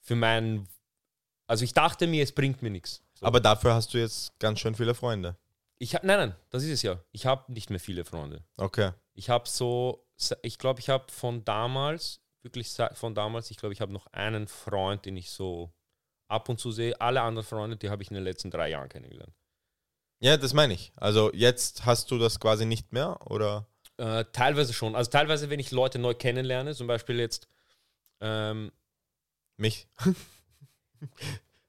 für 0.02 0.16
meinen, 0.16 0.68
also 1.48 1.64
ich 1.64 1.74
dachte 1.74 2.08
mir, 2.08 2.24
es 2.24 2.32
bringt 2.34 2.62
mir 2.62 2.70
nichts. 2.70 3.02
So. 3.14 3.26
Aber 3.26 3.40
dafür 3.40 3.74
hast 3.74 3.94
du 3.94 3.98
jetzt 4.00 4.38
ganz 4.40 4.60
schön 4.60 4.76
viele 4.76 4.94
Freunde. 4.96 5.38
ich 5.80 5.96
hab, 5.96 6.04
nein, 6.04 6.18
nein, 6.30 6.36
das 6.50 6.64
ist 6.64 6.70
es 6.72 6.82
ja. 6.82 7.00
Ich 7.12 7.26
habe 7.26 7.52
nicht 7.52 7.70
mehr 7.70 7.80
viele 7.80 8.04
Freunde. 8.06 8.44
Okay. 8.58 8.92
Ich 9.14 9.30
habe 9.30 9.48
so, 9.48 10.06
ich 10.42 10.58
glaube, 10.58 10.80
ich 10.80 10.90
habe 10.90 11.12
von 11.12 11.46
damals, 11.46 12.22
wirklich 12.42 12.70
von 12.94 13.16
damals, 13.16 13.52
ich 13.52 13.58
glaube, 13.58 13.74
ich 13.74 13.82
habe 13.82 13.94
noch 13.94 14.08
einen 14.08 14.48
Freund, 14.48 15.06
den 15.06 15.16
ich 15.18 15.30
so 15.30 15.72
ab 16.28 16.50
und 16.50 16.60
zu 16.60 16.72
sehe. 16.72 17.00
Alle 17.00 17.22
anderen 17.22 17.46
Freunde, 17.48 17.78
die 17.78 17.90
habe 17.90 18.02
ich 18.04 18.10
in 18.10 18.16
den 18.16 18.24
letzten 18.24 18.50
drei 18.52 18.70
Jahren 18.70 18.90
kennengelernt. 18.90 19.34
Ja, 20.24 20.38
das 20.38 20.54
meine 20.54 20.74
ich. 20.74 20.94
Also 20.96 21.34
jetzt 21.34 21.86
hast 21.86 22.10
du 22.10 22.18
das 22.18 22.40
quasi 22.40 22.66
nicht 22.66 22.94
mehr 22.94 23.20
oder? 23.30 23.68
Äh, 23.98 24.24
teilweise 24.32 24.72
schon. 24.72 24.96
Also 24.96 25.12
teilweise, 25.12 25.50
wenn 25.50 25.60
ich 25.60 25.72
Leute 25.72 26.00
neu 26.00 26.14
kennenlerne, 26.14 26.74
zum 26.74 26.88
Beispiel 26.88 27.20
jetzt, 27.20 27.50
ähm, 28.22 28.72
Mich? 29.58 29.86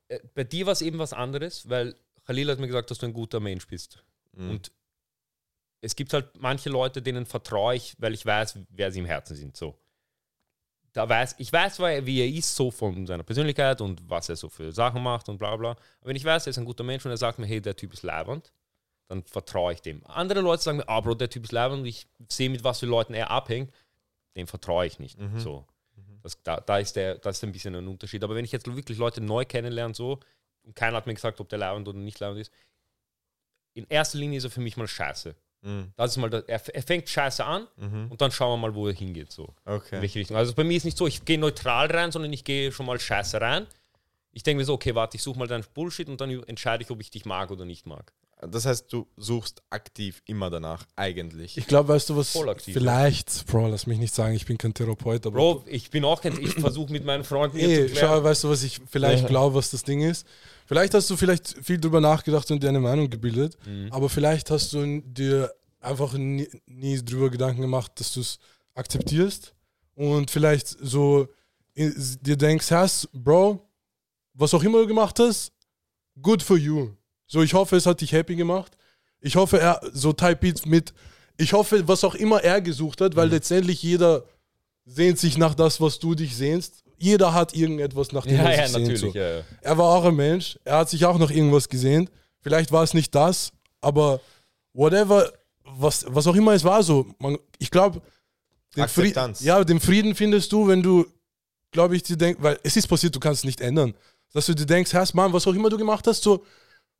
äh, 0.09 0.21
bei 0.35 0.45
dir 0.45 0.67
war 0.67 0.73
es 0.73 0.83
eben 0.83 1.01
was 1.01 1.13
anderes, 1.13 1.69
weil 1.69 1.97
Khalil 2.27 2.49
hat 2.49 2.61
mir 2.61 2.69
gesagt, 2.69 2.93
dass 2.93 2.99
du 2.99 3.07
ein 3.07 3.13
guter 3.13 3.41
Mensch 3.41 3.67
bist. 3.67 4.05
Mhm. 4.37 4.51
Und 4.51 4.73
es 5.81 5.97
gibt 5.97 6.13
halt 6.13 6.39
manche 6.39 6.71
Leute, 6.71 7.03
denen 7.03 7.27
vertraue 7.27 7.75
ich, 7.75 7.97
weil 7.99 8.15
ich 8.15 8.25
weiß, 8.25 8.61
wer 8.69 8.93
sie 8.93 9.01
im 9.01 9.07
Herzen 9.07 9.35
sind. 9.35 9.57
So. 9.57 9.77
Da 10.95 11.09
weiß, 11.09 11.35
ich 11.39 11.53
weiß, 11.53 11.81
wie 11.81 12.21
er 12.21 12.29
ist, 12.29 12.55
so 12.55 12.71
von 12.71 13.07
seiner 13.07 13.25
Persönlichkeit 13.25 13.81
und 13.81 14.09
was 14.09 14.29
er 14.29 14.37
so 14.37 14.49
für 14.49 14.73
Sachen 14.73 15.03
macht 15.03 15.29
und 15.29 15.39
bla 15.39 15.57
bla. 15.57 15.73
Aber 15.73 15.79
wenn 16.03 16.17
ich 16.17 16.25
weiß, 16.25 16.47
er 16.47 16.51
ist 16.51 16.59
ein 16.59 16.65
guter 16.65 16.85
Mensch 16.85 17.05
und 17.05 17.11
er 17.11 17.17
sagt 17.17 17.39
mir, 17.39 17.47
hey, 17.47 17.61
der 17.61 17.75
Typ 17.75 17.93
ist 17.93 18.05
leibend, 18.05 18.53
dann 19.09 19.25
vertraue 19.25 19.73
ich 19.73 19.83
dem. 19.83 20.07
Andere 20.07 20.41
Leute 20.41 20.63
sagen 20.63 20.79
mir, 20.79 20.89
ah, 20.89 21.01
Bro, 21.01 21.17
der 21.17 21.29
Typ 21.29 21.45
ist 21.45 21.53
leibend 21.53 21.81
und 21.81 21.87
ich 21.87 22.07
sehe, 22.29 22.49
mit 22.49 22.63
was 22.63 22.79
für 22.79 22.87
Leuten 22.87 23.13
er 23.13 23.31
abhängt, 23.31 23.75
dem 24.37 24.47
vertraue 24.47 24.87
ich 24.87 25.01
nicht. 25.01 25.19
Mhm. 25.19 25.41
So. 25.41 25.67
Das, 26.23 26.41
da, 26.43 26.61
da, 26.61 26.79
ist 26.79 26.95
der, 26.95 27.17
da 27.17 27.31
ist 27.31 27.43
ein 27.43 27.53
bisschen 27.53 27.75
ein 27.75 27.89
Unterschied. 27.89 28.23
Aber 28.25 28.35
wenn 28.37 28.45
ich 28.45 28.53
jetzt 28.53 28.67
wirklich 28.67 28.97
Leute 28.97 29.21
neu 29.21 29.45
kennenlerne, 29.45 29.95
so, 29.95 30.21
und 30.63 30.75
keiner 30.75 30.97
hat 30.97 31.07
mir 31.07 31.15
gesagt, 31.15 31.41
ob 31.41 31.49
der 31.49 31.59
leibend 31.59 31.87
oder 31.89 31.99
nicht 31.99 32.21
leibend 32.21 32.41
ist, 32.41 32.53
in 33.75 33.85
erster 33.89 34.19
Linie 34.19 34.39
ist 34.39 34.45
er 34.45 34.51
für 34.51 34.61
mich 34.61 34.77
mal 34.77 34.89
scheiße. 34.89 35.35
Mhm. 35.65 35.93
Das 35.97 36.11
ist 36.13 36.17
mal 36.19 36.31
das, 36.31 36.45
er, 36.45 36.75
er 36.75 36.83
fängt 36.83 37.09
scheiße 37.09 37.45
an 37.45 37.67
Mhm. 37.77 38.07
und 38.11 38.21
dann 38.21 38.31
schauen 38.31 38.53
wir 38.61 38.69
mal, 38.69 38.75
wo 38.75 38.87
er 38.87 38.95
hingeht. 38.95 39.33
So. 39.33 39.55
In 39.67 39.73
Okay. 39.73 40.01
welche 40.01 40.19
Richtung. 40.21 40.37
Also 40.37 40.53
bei 40.55 40.63
mir 40.65 40.77
ist 40.77 40.85
nicht 40.85 40.97
so, 40.99 41.07
ich 41.07 41.25
gehe 41.25 41.39
neutral 41.39 41.91
rein, 41.91 42.13
sondern 42.13 42.33
ich 42.33 42.45
gehe 42.45 42.71
schon 42.71 42.87
mal 42.87 43.01
scheiße 43.01 43.41
rein. 43.41 43.67
Ich 44.33 44.43
denke 44.43 44.59
mir 44.59 44.65
so, 44.65 44.75
okay, 44.75 44.95
warte, 44.95 45.17
ich 45.17 45.23
suche 45.23 45.39
mal 45.39 45.47
deinen 45.49 45.65
Bullshit 45.75 46.09
und 46.09 46.21
dann 46.21 46.31
entscheide 46.45 46.83
ich, 46.83 46.91
ob 46.91 47.01
ich 47.01 47.11
dich 47.11 47.25
mag 47.25 47.51
oder 47.51 47.65
nicht 47.65 47.87
mag. 47.87 48.13
Das 48.51 48.67
heißt, 48.67 48.93
du 48.93 49.07
suchst 49.17 49.63
aktiv 49.71 50.23
immer 50.27 50.51
danach, 50.51 50.87
eigentlich. 50.97 51.57
ich 51.57 51.67
glaube, 51.67 51.89
weißt 51.91 52.11
du 52.11 52.17
was? 52.17 52.37
Aktiv, 52.37 52.75
vielleicht, 52.75 53.47
Bro, 53.47 53.69
lass 53.69 53.87
mich 53.87 53.99
nicht 53.99 54.15
sagen, 54.15 54.35
ich 54.35 54.45
bin 54.47 54.59
kein 54.59 54.75
Therapeut, 54.75 55.27
aber. 55.27 55.37
Bro, 55.37 55.65
ich 55.67 55.91
bin 55.91 56.05
auch 56.05 56.21
kein, 56.21 56.39
ich 56.39 56.53
versuche 56.53 56.93
mit 56.93 57.05
meinen 57.05 57.25
Freunden 57.25 57.57
Ey, 57.59 57.91
schau, 57.95 58.23
weißt 58.23 58.45
du, 58.45 58.51
was 58.51 58.63
ich 58.63 58.81
vielleicht 58.91 59.23
Ja. 59.25 59.29
glaube, 59.29 59.55
was 59.57 59.71
das 59.71 59.83
Ding 59.83 60.03
ist? 60.03 60.27
Vielleicht 60.67 60.95
hast 60.95 61.09
du 61.11 61.17
vielleicht 61.17 61.55
viel 61.65 61.79
drüber 61.79 62.01
nachgedacht 62.01 62.51
und 62.51 62.63
dir 62.63 62.69
eine 62.69 62.81
Meinung 62.81 63.09
gebildet, 63.11 63.57
Mhm. 63.67 63.89
aber 63.93 64.09
vielleicht 64.09 64.51
hast 64.51 64.73
du 64.73 65.01
dir 65.03 65.53
einfach 65.81 66.13
nie, 66.15 66.49
nie 66.67 67.03
drüber 67.05 67.31
Gedanken 67.31 67.61
gemacht, 67.63 67.93
dass 68.01 68.13
du 68.13 68.21
es 68.21 68.39
akzeptierst 68.75 69.55
und 69.95 70.31
vielleicht 70.31 70.69
so 70.69 71.29
dir 71.77 72.37
denkst, 72.37 72.71
hast, 72.71 73.09
Bro, 73.13 73.61
was 74.33 74.55
auch 74.55 74.63
immer 74.63 74.79
du 74.81 74.87
gemacht 74.87 75.19
hast, 75.19 75.53
good 76.21 76.43
for 76.43 76.57
you. 76.57 76.91
So, 77.27 77.43
ich 77.43 77.55
hoffe, 77.55 77.77
es 77.77 77.87
hat 77.87 78.01
dich 78.01 78.13
happy 78.13 78.37
gemacht. 78.37 78.77
Ich 79.21 79.37
hoffe, 79.37 79.59
er, 79.59 79.81
so 79.93 80.13
Type 80.13 80.37
Beats 80.37 80.67
mit, 80.67 80.93
ich 81.37 81.53
hoffe, 81.53 81.87
was 81.89 82.05
auch 82.05 82.15
immer 82.15 82.43
er 82.43 82.61
gesucht 82.61 83.01
hat, 83.01 83.13
Mhm. 83.13 83.17
weil 83.17 83.29
letztendlich 83.31 83.83
jeder 83.83 84.25
sehnt 84.85 85.19
sich 85.19 85.39
nach 85.39 85.55
das, 85.55 85.81
was 85.81 85.99
du 85.99 86.15
dich 86.15 86.37
sehnst. 86.37 86.83
Jeder 86.99 87.33
hat 87.35 87.55
irgendetwas, 87.55 88.13
nach 88.13 88.25
dem 88.27 88.37
Ja, 88.37 88.45
er 88.45 88.57
ja, 88.57 88.63
sich 88.67 88.73
sehnt. 88.73 88.83
natürlich. 88.89 89.01
So. 89.15 89.19
Ja, 89.19 89.37
ja. 89.39 89.43
Er 89.63 89.79
war 89.79 89.87
auch 89.87 90.05
ein 90.05 90.15
Mensch, 90.15 90.59
er 90.65 90.79
hat 90.79 90.91
sich 90.91 91.05
auch 91.07 91.19
noch 91.19 91.31
irgendwas 91.31 91.69
gesehnt. 91.69 92.11
Vielleicht 92.41 92.71
war 92.71 92.83
es 92.83 92.93
nicht 92.95 93.15
das, 93.15 93.51
aber 93.81 94.21
whatever, 94.75 95.33
was, 95.65 96.05
was 96.09 96.27
auch 96.27 96.35
immer 96.37 96.53
es 96.53 96.63
war, 96.65 96.83
so, 96.83 97.07
man, 97.19 97.39
ich 97.59 97.71
glaube, 97.71 98.03
den, 98.77 98.87
Fried, 98.89 99.17
ja, 99.41 99.65
den 99.65 99.81
Frieden 99.81 100.15
findest 100.15 100.53
du, 100.53 100.69
wenn 100.69 100.83
du, 100.83 101.07
glaube 101.71 101.97
ich, 101.97 102.03
dir 102.03 102.17
denkst, 102.17 102.43
weil 102.43 102.59
es 102.63 102.77
ist 102.77 102.87
passiert, 102.87 103.15
du 103.15 103.21
kannst 103.21 103.41
es 103.41 103.45
nicht 103.45 103.61
ändern, 103.61 103.95
dass 104.33 104.47
du 104.47 104.55
dir 104.55 104.67
denkst, 104.67 104.93
Herr 104.93 105.07
Mann, 105.15 105.33
was 105.33 105.47
auch 105.47 105.55
immer 105.55 105.71
du 105.71 105.79
gemacht 105.79 106.07
hast, 106.07 106.23
so, 106.23 106.45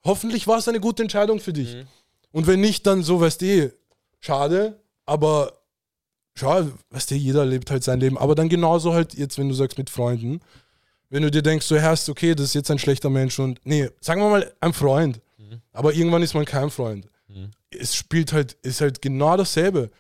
hoffentlich 0.05 0.47
war 0.47 0.59
es 0.59 0.69
eine 0.69 0.81
gute 0.81 1.03
Entscheidung 1.03 1.41
für 1.41 1.53
dich. 1.53 1.75
Mhm. 1.75 1.87
Und 2.33 2.47
wenn 2.47 2.61
nicht, 2.61 2.87
dann 2.87 3.03
so, 3.03 3.21
weißt 3.21 3.41
du, 3.41 3.47
eh, 3.47 3.73
schade, 4.21 4.81
aber 5.07 5.53
schau, 6.35 6.69
weißt 6.91 7.11
du, 7.11 7.15
jeder 7.15 7.45
lebt 7.45 7.71
halt 7.71 7.85
sein 7.85 8.01
Leben. 8.01 8.19
Aber 8.19 8.35
dann 8.35 8.49
genauso 8.49 8.93
halt 8.93 9.15
jetzt, 9.15 9.39
wenn 9.39 9.49
du 9.49 9.55
sagst 9.55 9.79
mit 9.79 9.91
Freunden, 9.91 10.41
wenn 11.11 11.23
du 11.23 11.31
dir 11.31 11.43
denkst, 11.43 11.69
du 11.69 11.81
hast, 11.81 12.09
okay, 12.09 12.35
das 12.35 12.47
ist 12.47 12.55
jetzt 12.55 12.71
ein 12.71 12.79
schlechter 12.79 13.11
Mensch 13.11 13.39
und, 13.39 13.61
nee, 13.65 13.89
sagen 14.01 14.21
wir 14.21 14.31
mal, 14.31 14.53
ein 14.61 14.73
Freund. 14.73 15.21
Aber 15.73 15.93
irgendwann 15.95 16.23
ist 16.23 16.35
man 16.35 16.45
kein 16.45 16.71
Freund. 16.71 17.07
Es 17.71 17.95
spielt 17.95 18.33
halt, 18.33 18.53
ist 18.63 18.81
halt 18.81 19.03
genau 19.03 19.37
dasselbe. 19.37 19.91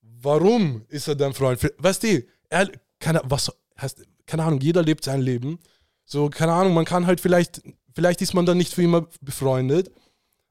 Warum 0.00 0.84
ist 0.88 1.08
er 1.08 1.14
dein 1.14 1.32
Freund? 1.32 1.60
Weißt 1.78 2.02
du, 2.02 2.22
er, 2.48 2.70
keine, 2.98 3.20
was, 3.24 3.52
heißt, 3.80 4.02
keine 4.26 4.44
Ahnung, 4.44 4.60
jeder 4.60 4.82
lebt 4.82 5.04
sein 5.04 5.20
Leben. 5.20 5.58
So, 6.04 6.28
keine 6.30 6.52
Ahnung, 6.52 6.74
man 6.74 6.84
kann 6.84 7.06
halt 7.06 7.20
vielleicht, 7.20 7.62
vielleicht 7.98 8.22
ist 8.22 8.32
man 8.32 8.46
dann 8.46 8.58
nicht 8.58 8.72
für 8.72 8.84
immer 8.84 9.08
befreundet, 9.20 9.90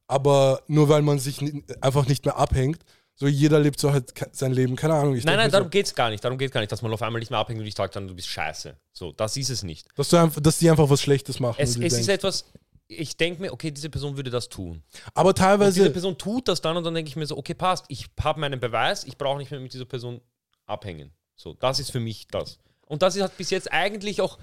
aber 0.05 0.61
nur 0.67 0.89
weil 0.89 1.01
man 1.01 1.17
sich 1.17 1.39
einfach 1.79 2.05
nicht 2.05 2.25
mehr 2.25 2.35
abhängt. 2.35 2.81
So, 3.15 3.25
jeder 3.25 3.57
lebt 3.57 3.79
so 3.79 3.93
halt 3.93 4.11
sein 4.33 4.51
Leben, 4.51 4.75
keine 4.75 4.95
Ahnung. 4.95 5.13
Nein, 5.13 5.37
nein, 5.37 5.49
darum 5.49 5.67
so, 5.67 5.69
geht's 5.69 5.95
gar 5.95 6.09
nicht. 6.09 6.21
Darum 6.21 6.37
geht's 6.37 6.51
gar 6.51 6.59
nicht, 6.59 6.73
dass 6.73 6.81
man 6.81 6.91
auf 6.91 7.01
einmal 7.01 7.21
nicht 7.21 7.31
mehr 7.31 7.39
abhängt 7.39 7.61
und 7.61 7.65
ich 7.65 7.73
sage 7.73 7.89
dann, 7.93 8.05
du 8.05 8.13
bist 8.13 8.27
scheiße. 8.27 8.75
So, 8.91 9.13
das 9.13 9.37
ist 9.37 9.49
es 9.49 9.63
nicht. 9.63 9.87
dass, 9.95 10.09
du 10.09 10.17
einfach, 10.17 10.41
dass 10.41 10.59
die 10.59 10.69
einfach 10.69 10.89
was 10.89 11.01
Schlechtes 11.01 11.39
machen. 11.39 11.55
Es, 11.57 11.77
es 11.77 11.93
ist 11.93 12.09
etwas, 12.09 12.43
ich 12.89 13.15
denke 13.15 13.41
mir, 13.41 13.53
okay, 13.53 13.71
diese 13.71 13.89
Person 13.89 14.17
würde 14.17 14.29
das 14.29 14.49
tun. 14.49 14.83
aber 15.13 15.29
Und 15.29 15.37
diese 15.37 15.47
teilweise, 15.47 15.89
Person 15.89 16.17
tut 16.17 16.49
das 16.49 16.59
dann 16.59 16.75
und 16.75 16.83
dann 16.83 16.95
denke 16.95 17.07
ich 17.07 17.15
mir 17.15 17.27
so, 17.27 17.37
okay, 17.37 17.53
passt, 17.53 17.85
ich 17.87 18.07
habe 18.19 18.41
meinen 18.41 18.59
Beweis, 18.59 19.05
ich 19.05 19.17
brauche 19.17 19.37
nicht 19.37 19.51
mehr 19.51 19.61
mit 19.61 19.71
dieser 19.71 19.85
Person 19.85 20.19
abhängen. 20.65 21.11
So, 21.37 21.53
das 21.53 21.79
ist 21.79 21.91
für 21.91 22.01
mich 22.01 22.27
das. 22.27 22.59
Und 22.87 23.01
das 23.03 23.17
hat 23.21 23.37
bis 23.37 23.51
jetzt 23.51 23.71
eigentlich 23.71 24.19
auch, 24.19 24.37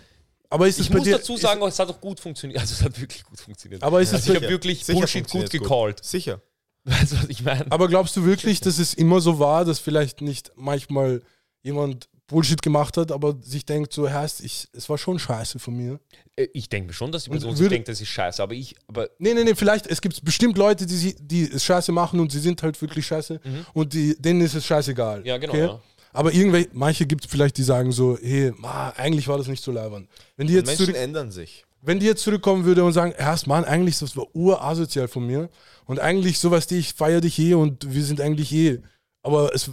aber 0.51 0.69
ist 0.69 0.79
es 0.79 0.87
ich 0.87 0.91
bei 0.93 0.99
muss 0.99 1.05
dir, 1.07 1.17
dazu 1.19 1.37
sagen, 1.37 1.63
es 1.63 1.79
hat 1.79 1.89
auch 1.89 2.01
gut 2.01 2.21
funktioniert. 2.21 2.61
Also 2.61 2.75
es 2.75 2.83
hat 2.83 3.01
wirklich 3.01 3.25
gut 3.25 3.41
funktioniert. 3.41 3.83
aber 3.83 4.01
ist 4.01 4.09
es 4.09 4.15
also 4.15 4.33
ich 4.33 4.37
habe 4.37 4.49
wirklich 4.49 4.85
Sicher 4.85 4.99
Bullshit 5.01 5.29
gut 5.29 5.51
gecallt. 5.51 6.05
Sicher. 6.05 6.41
Weißt 6.85 7.13
du, 7.13 7.17
was 7.17 7.29
ich 7.29 7.43
meine? 7.43 7.71
aber 7.71 7.89
glaubst 7.89 8.15
du 8.17 8.25
wirklich, 8.25 8.61
dass 8.61 8.79
es 8.79 8.93
immer 8.95 9.21
so 9.21 9.39
war, 9.39 9.65
dass 9.65 9.79
vielleicht 9.79 10.21
nicht 10.21 10.53
manchmal 10.55 11.23
jemand 11.63 12.09
Bullshit 12.27 12.61
gemacht 12.63 12.97
hat, 12.97 13.13
aber 13.13 13.37
sich 13.43 13.67
denkt, 13.67 13.93
so 13.93 14.11
heißt, 14.11 14.41
ich, 14.43 14.67
es 14.73 14.89
war 14.89 14.97
schon 14.97 15.19
scheiße 15.19 15.59
von 15.59 15.77
mir. 15.77 16.01
Äh, 16.37 16.49
Ich 16.55 16.69
denke 16.71 16.87
mir 16.89 16.93
schon, 16.95 17.13
dass 17.13 17.25
die 17.25 17.31
Person 17.31 17.55
sich 17.55 17.69
denkt, 17.69 17.87
das 17.89 18.01
ist 18.01 18.09
scheiße, 18.09 18.43
aber 18.43 18.55
ich, 18.55 18.75
aber 18.87 19.11
Nee, 19.19 19.35
nee, 19.35 19.45
nee, 19.45 19.55
vielleicht, 19.55 19.87
es 19.87 20.01
gibt 20.01 20.25
bestimmt 20.25 20.57
Leute, 20.57 20.87
die, 20.87 20.97
sie- 20.97 21.17
die 21.21 21.43
es 21.51 21.65
scheiße 21.65 21.93
machen 21.93 22.21
und 22.21 22.33
sie 22.33 22.41
sind 22.41 22.63
halt 22.63 22.81
wirklich 22.81 23.07
scheiße 23.07 23.41
und 23.75 23.93
die, 23.93 24.17
denen 24.21 24.41
ist 24.41 24.55
es 24.55 24.65
scheißegal. 24.65 25.21
Mhm. 25.21 25.27
ja, 25.27 25.37
genau. 25.39 25.53
okay? 25.53 25.63
Ja. 25.67 25.81
Aber 26.15 26.33
irgendwelche, 26.33 26.71
manche 26.73 27.07
gibt 27.07 27.25
es 27.25 27.31
vielleicht, 27.31 27.59
die 27.59 27.65
sagen 27.65 27.93
so, 27.93 28.17
hey, 28.21 28.53
ma, 28.57 28.91
eigentlich 28.91 29.27
war 29.29 29.37
das 29.37 29.49
nicht 29.49 29.63
so 29.63 29.73
leibend. 29.73 30.09
Wenn 30.37 30.47
die, 30.47 30.55
jetzt 30.55 30.67
Menschen 30.67 30.87
zurück, 30.87 30.97
ändern 30.97 31.31
sich. 31.33 31.65
wenn 31.83 31.99
die 31.99 32.07
jetzt 32.07 32.23
zurückkommen 32.23 32.65
würde 32.65 32.85
und 32.85 32.93
sagen, 32.93 33.13
erst 33.19 33.49
Mann, 33.49 33.65
eigentlich 33.65 33.99
das 33.99 34.17
war 34.17 34.27
urasozial 34.35 35.09
von 35.09 35.27
mir 35.27 35.51
und 35.87 35.99
eigentlich 35.99 36.39
sowas, 36.39 36.69
die 36.69 36.79
ich 36.79 36.95
feiere 36.95 37.21
dich 37.21 37.39
eh 37.41 37.55
und 37.55 37.93
wir 37.93 38.05
sind 38.05 38.21
eigentlich 38.21 38.53
eh. 38.53 38.81
Aber 39.23 39.53
es, 39.55 39.73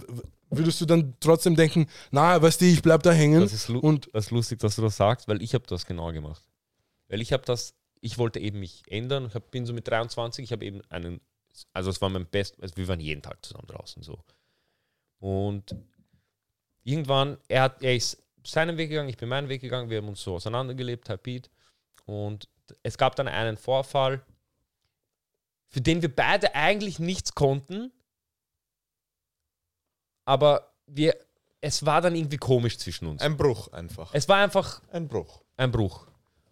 würdest 0.50 0.80
du 0.80 0.86
dann 0.86 1.14
trotzdem 1.20 1.54
denken, 1.54 1.86
na, 2.10 2.42
weißt 2.42 2.60
du, 2.60 2.64
ich 2.64 2.82
bleib 2.82 3.04
da 3.04 3.12
hängen 3.12 3.40
Das 3.40 3.52
ist, 3.52 3.70
und 3.70 4.10
das 4.12 4.26
ist 4.26 4.30
lustig, 4.32 4.58
dass 4.58 4.76
du 4.76 4.82
das 4.82 4.96
sagst, 4.96 5.28
weil 5.28 5.40
ich 5.42 5.54
habe 5.54 5.64
das 5.68 5.86
genau 5.86 6.12
gemacht. 6.12 6.42
Weil 7.08 7.20
ich 7.20 7.32
habe 7.32 7.44
das, 7.46 7.74
ich 8.00 8.18
wollte 8.18 8.40
eben 8.40 8.58
mich 8.58 8.82
ändern. 8.88 9.26
Ich 9.26 9.34
hab, 9.34 9.50
bin 9.52 9.64
so 9.64 9.72
mit 9.72 9.86
23, 9.86 10.42
ich 10.42 10.52
habe 10.52 10.64
eben 10.64 10.82
einen, 10.88 11.20
also 11.72 11.88
es 11.88 12.00
war 12.00 12.08
mein 12.08 12.26
Best, 12.26 12.60
also 12.60 12.76
wir 12.76 12.88
waren 12.88 12.98
jeden 13.00 13.22
Tag 13.22 13.44
zusammen 13.44 13.68
draußen 13.68 14.02
so. 14.02 14.18
Und 15.20 15.76
irgendwann, 16.84 17.38
er, 17.48 17.62
hat, 17.62 17.82
er 17.82 17.94
ist 17.96 18.22
seinen 18.44 18.76
Weg 18.76 18.90
gegangen, 18.90 19.08
ich 19.08 19.16
bin 19.16 19.28
meinen 19.28 19.48
Weg 19.48 19.60
gegangen, 19.60 19.90
wir 19.90 19.98
haben 19.98 20.08
uns 20.08 20.22
so 20.22 20.34
auseinandergelebt, 20.34 21.08
Beat. 21.22 21.50
Und 22.06 22.48
es 22.82 22.98
gab 22.98 23.16
dann 23.16 23.28
einen 23.28 23.56
Vorfall, 23.56 24.24
für 25.68 25.80
den 25.80 26.02
wir 26.02 26.14
beide 26.14 26.54
eigentlich 26.54 26.98
nichts 26.98 27.34
konnten, 27.34 27.92
aber 30.24 30.72
wir, 30.86 31.16
es 31.60 31.84
war 31.86 32.00
dann 32.00 32.14
irgendwie 32.14 32.36
komisch 32.36 32.78
zwischen 32.78 33.06
uns. 33.06 33.22
Ein 33.22 33.36
Bruch 33.36 33.68
einfach. 33.72 34.10
Es 34.14 34.28
war 34.28 34.38
einfach 34.38 34.82
Ein 34.90 35.08
Bruch. 35.08 35.42
ein 35.56 35.70
Bruch. 35.70 36.06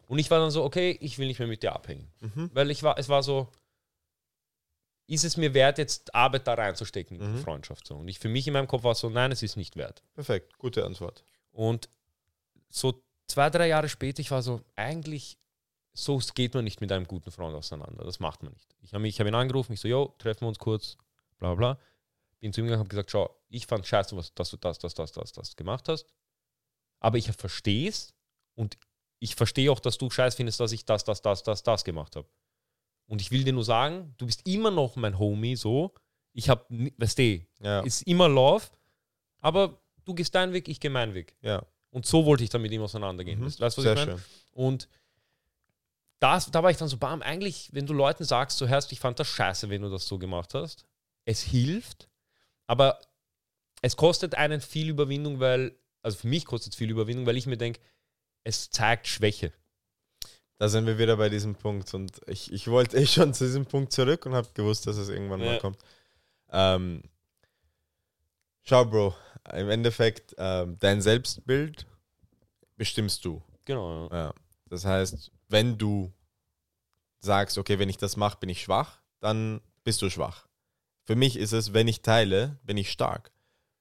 Und 0.09 0.18
ich 0.18 0.31
war 0.31 0.39
dann 0.41 0.51
so, 0.51 0.64
okay, 0.64 0.97
ich 1.01 1.18
will 1.18 1.28
nicht 1.28 1.39
mehr 1.39 1.49
mit 1.49 1.62
dir 1.62 1.72
abhängen. 1.72 2.11
Weil 2.53 2.70
ich 2.70 2.83
war, 2.83 2.99
es 2.99 3.09
war 3.09 3.22
so, 3.22 3.49
ist 5.11 5.25
es 5.25 5.37
mir 5.37 5.55
wert, 5.55 5.79
jetzt 5.79 6.15
Arbeit 6.15 6.47
da 6.47 6.55
reinzustecken 6.55 7.21
in 7.21 7.35
die 7.35 7.43
Freundschaft? 7.43 7.85
So. 7.85 7.97
Und 7.97 8.07
ich 8.07 8.21
für 8.21 8.29
mich 8.29 8.47
in 8.47 8.53
meinem 8.53 8.69
Kopf 8.69 8.85
war 8.85 8.95
so, 8.95 9.11
nein, 9.11 9.33
es 9.33 9.43
ist 9.43 9.57
nicht 9.57 9.75
wert. 9.75 10.05
Perfekt. 10.15 10.57
Gute 10.57 10.85
Antwort. 10.85 11.25
Und 11.51 11.89
so 12.69 13.03
zwei, 13.27 13.51
drei 13.51 13.67
Jahre 13.67 13.89
später, 13.89 14.21
ich 14.21 14.31
war 14.31 14.41
so, 14.41 14.61
eigentlich, 14.77 15.37
so 15.93 16.21
geht 16.37 16.55
man 16.55 16.63
nicht 16.63 16.81
mit 16.81 16.93
einem 16.93 17.09
guten 17.09 17.33
Freund 17.33 17.57
auseinander. 17.57 18.05
Das 18.05 18.21
macht 18.21 18.45
man 18.45 18.53
nicht. 18.53 18.77
Ich 18.83 18.95
habe 18.95 19.09
hab 19.09 19.27
ihn 19.27 19.35
angerufen, 19.35 19.73
ich 19.73 19.81
so, 19.81 19.89
yo, 19.89 20.15
treffen 20.19 20.43
wir 20.43 20.49
uns 20.49 20.61
kurz, 20.61 20.97
bla 21.39 21.57
bla. 21.57 21.81
Bin 22.39 22.53
zu 22.53 22.61
ihm 22.61 22.67
gegangen, 22.67 22.79
habe 22.79 22.89
gesagt, 22.89 23.11
schau, 23.11 23.37
ich 23.49 23.67
fand 23.67 23.85
scheiße, 23.85 24.17
was, 24.17 24.33
dass 24.35 24.51
du 24.51 24.59
das, 24.59 24.79
das, 24.79 24.95
das, 24.95 25.11
das, 25.11 25.33
das 25.33 25.57
gemacht 25.57 25.89
hast. 25.89 26.07
Aber 27.01 27.19
ich 27.19 27.33
verstehe 27.33 27.89
es 27.89 28.15
und 28.55 28.79
ich 29.19 29.35
verstehe 29.35 29.73
auch, 29.73 29.81
dass 29.81 29.99
du 29.99 30.09
scheiße 30.09 30.37
findest, 30.37 30.61
dass 30.61 30.71
ich 30.71 30.85
das, 30.85 31.03
das, 31.03 31.21
das, 31.21 31.43
das, 31.43 31.65
das 31.65 31.85
gemacht 31.85 32.15
habe. 32.15 32.29
Und 33.11 33.21
ich 33.21 33.33
will 33.33 33.43
dir 33.43 33.53
nur 33.53 33.65
sagen, 33.65 34.15
du 34.19 34.27
bist 34.27 34.47
immer 34.47 34.71
noch 34.71 34.95
mein 34.95 35.19
Homie, 35.19 35.57
so. 35.57 35.93
Ich 36.33 36.49
habe, 36.49 36.65
weißt 36.97 37.19
du, 37.19 37.41
Ja. 37.61 37.81
ist 37.81 38.03
immer 38.03 38.29
Love, 38.29 38.67
aber 39.41 39.81
du 40.05 40.15
gehst 40.15 40.33
deinen 40.37 40.53
Weg, 40.53 40.69
ich 40.69 40.79
gehe 40.79 40.91
meinen 40.91 41.13
Weg. 41.15 41.35
ja. 41.43 41.63
Und 41.93 42.07
so 42.07 42.25
wollte 42.25 42.45
ich 42.45 42.51
dann 42.51 42.63
mit 42.63 42.71
ihm 42.71 42.83
auseinandergehen. 42.83 43.41
Mhm. 43.41 43.47
Weißt 43.47 43.59
du, 43.59 43.63
was 43.63 43.75
Sehr 43.75 43.93
ich 43.95 43.99
meine? 43.99 44.13
schön. 44.19 44.25
Und 44.53 44.89
das, 46.21 46.49
da 46.51 46.63
war 46.63 46.71
ich 46.71 46.77
dann 46.77 46.87
so, 46.87 46.99
bam, 46.99 47.21
eigentlich, 47.21 47.71
wenn 47.73 47.85
du 47.87 47.93
Leuten 47.95 48.23
sagst, 48.23 48.59
so 48.59 48.69
Herrst, 48.69 48.93
ich 48.93 49.01
fand 49.01 49.19
das 49.19 49.27
scheiße, 49.27 49.69
wenn 49.71 49.83
du 49.83 49.89
das 49.91 50.07
so 50.07 50.17
gemacht 50.17 50.55
hast, 50.55 50.85
es 51.25 51.43
hilft, 51.43 52.09
aber 52.69 53.01
es 53.83 53.97
kostet 53.97 54.37
einen 54.37 54.61
viel 54.61 54.89
Überwindung, 54.89 55.41
weil, 55.41 55.75
also 56.03 56.17
für 56.19 56.29
mich 56.29 56.45
kostet 56.45 56.75
es 56.75 56.79
viel 56.79 56.91
Überwindung, 56.91 57.27
weil 57.27 57.37
ich 57.37 57.47
mir 57.47 57.57
denke, 57.57 57.81
es 58.45 58.71
zeigt 58.71 59.09
Schwäche. 59.09 59.53
Da 60.61 60.69
sind 60.69 60.85
wir 60.87 60.99
wieder 60.99 61.17
bei 61.17 61.31
diesem 61.31 61.55
Punkt. 61.55 61.95
Und 61.95 62.21
ich, 62.27 62.53
ich 62.53 62.69
wollte 62.69 62.99
eh 62.99 63.07
schon 63.07 63.33
zu 63.33 63.45
diesem 63.45 63.65
Punkt 63.65 63.93
zurück 63.95 64.27
und 64.27 64.35
habe 64.35 64.47
gewusst, 64.53 64.87
dass 64.87 64.99
es 64.99 65.09
irgendwann 65.09 65.41
Ja. 65.41 65.53
mal 65.53 65.59
kommt. 65.59 65.79
Ähm, 66.51 67.03
schau, 68.65 68.85
Bro, 68.85 69.15
im 69.55 69.71
Endeffekt, 69.71 70.35
ähm, 70.37 70.77
dein 70.79 71.01
Selbstbild 71.01 71.87
bestimmst 72.77 73.25
du. 73.25 73.43
Genau. 73.65 74.09
Ja. 74.11 74.17
Ja. 74.17 74.35
Das 74.69 74.85
heißt, 74.85 75.33
wenn 75.49 75.79
du 75.79 76.13
sagst, 77.21 77.57
okay, 77.57 77.79
wenn 77.79 77.89
ich 77.89 77.97
das 77.97 78.19
mache, 78.19 78.39
bin 78.39 78.51
ich 78.51 78.63
schwach, 78.63 79.01
dann 79.21 79.63
bist 79.83 80.03
du 80.03 80.11
schwach. 80.11 80.47
Für 81.05 81.17
mich 81.17 81.37
ist 81.39 81.53
es, 81.53 81.73
wenn 81.73 81.89
ich 81.89 82.03
teile, 82.03 82.59
bin 82.65 82.77
ich 82.77 82.91
stark. 82.93 83.33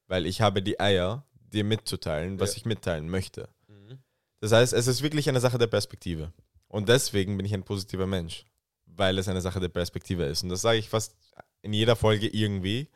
Weil 0.08 0.26
ich 0.26 0.40
habe 0.40 0.62
die 0.64 0.80
Eier, 0.80 1.26
dir 1.52 1.66
mitzuteilen, 1.66 2.40
was 2.40 2.52
Ja. 2.54 2.58
ich 2.58 2.66
mitteilen 2.66 3.10
möchte. 3.10 3.50
Mhm. 3.68 4.00
Das 4.40 4.54
heißt, 4.54 4.72
es 4.72 4.88
ist 4.88 5.02
wirklich 5.02 5.28
eine 5.28 5.42
Sache 5.42 5.58
der 5.58 5.68
Perspektive. 5.68 6.32
Und 6.70 6.88
deswegen 6.88 7.36
bin 7.36 7.46
ich 7.46 7.54
ein 7.54 7.64
positiver 7.64 8.08
Mensch, 8.08 8.46
weil 8.86 9.18
es 9.18 9.28
eine 9.28 9.42
Sache 9.42 9.60
der 9.60 9.70
Perspektive 9.70 10.24
ist. 10.24 10.44
Und 10.44 10.50
das 10.50 10.62
sage 10.62 10.80
ich 10.80 10.88
fast 10.88 11.16
in 11.62 11.74
jeder 11.74 11.96
Folge 11.96 12.28
irgendwie. 12.28 12.88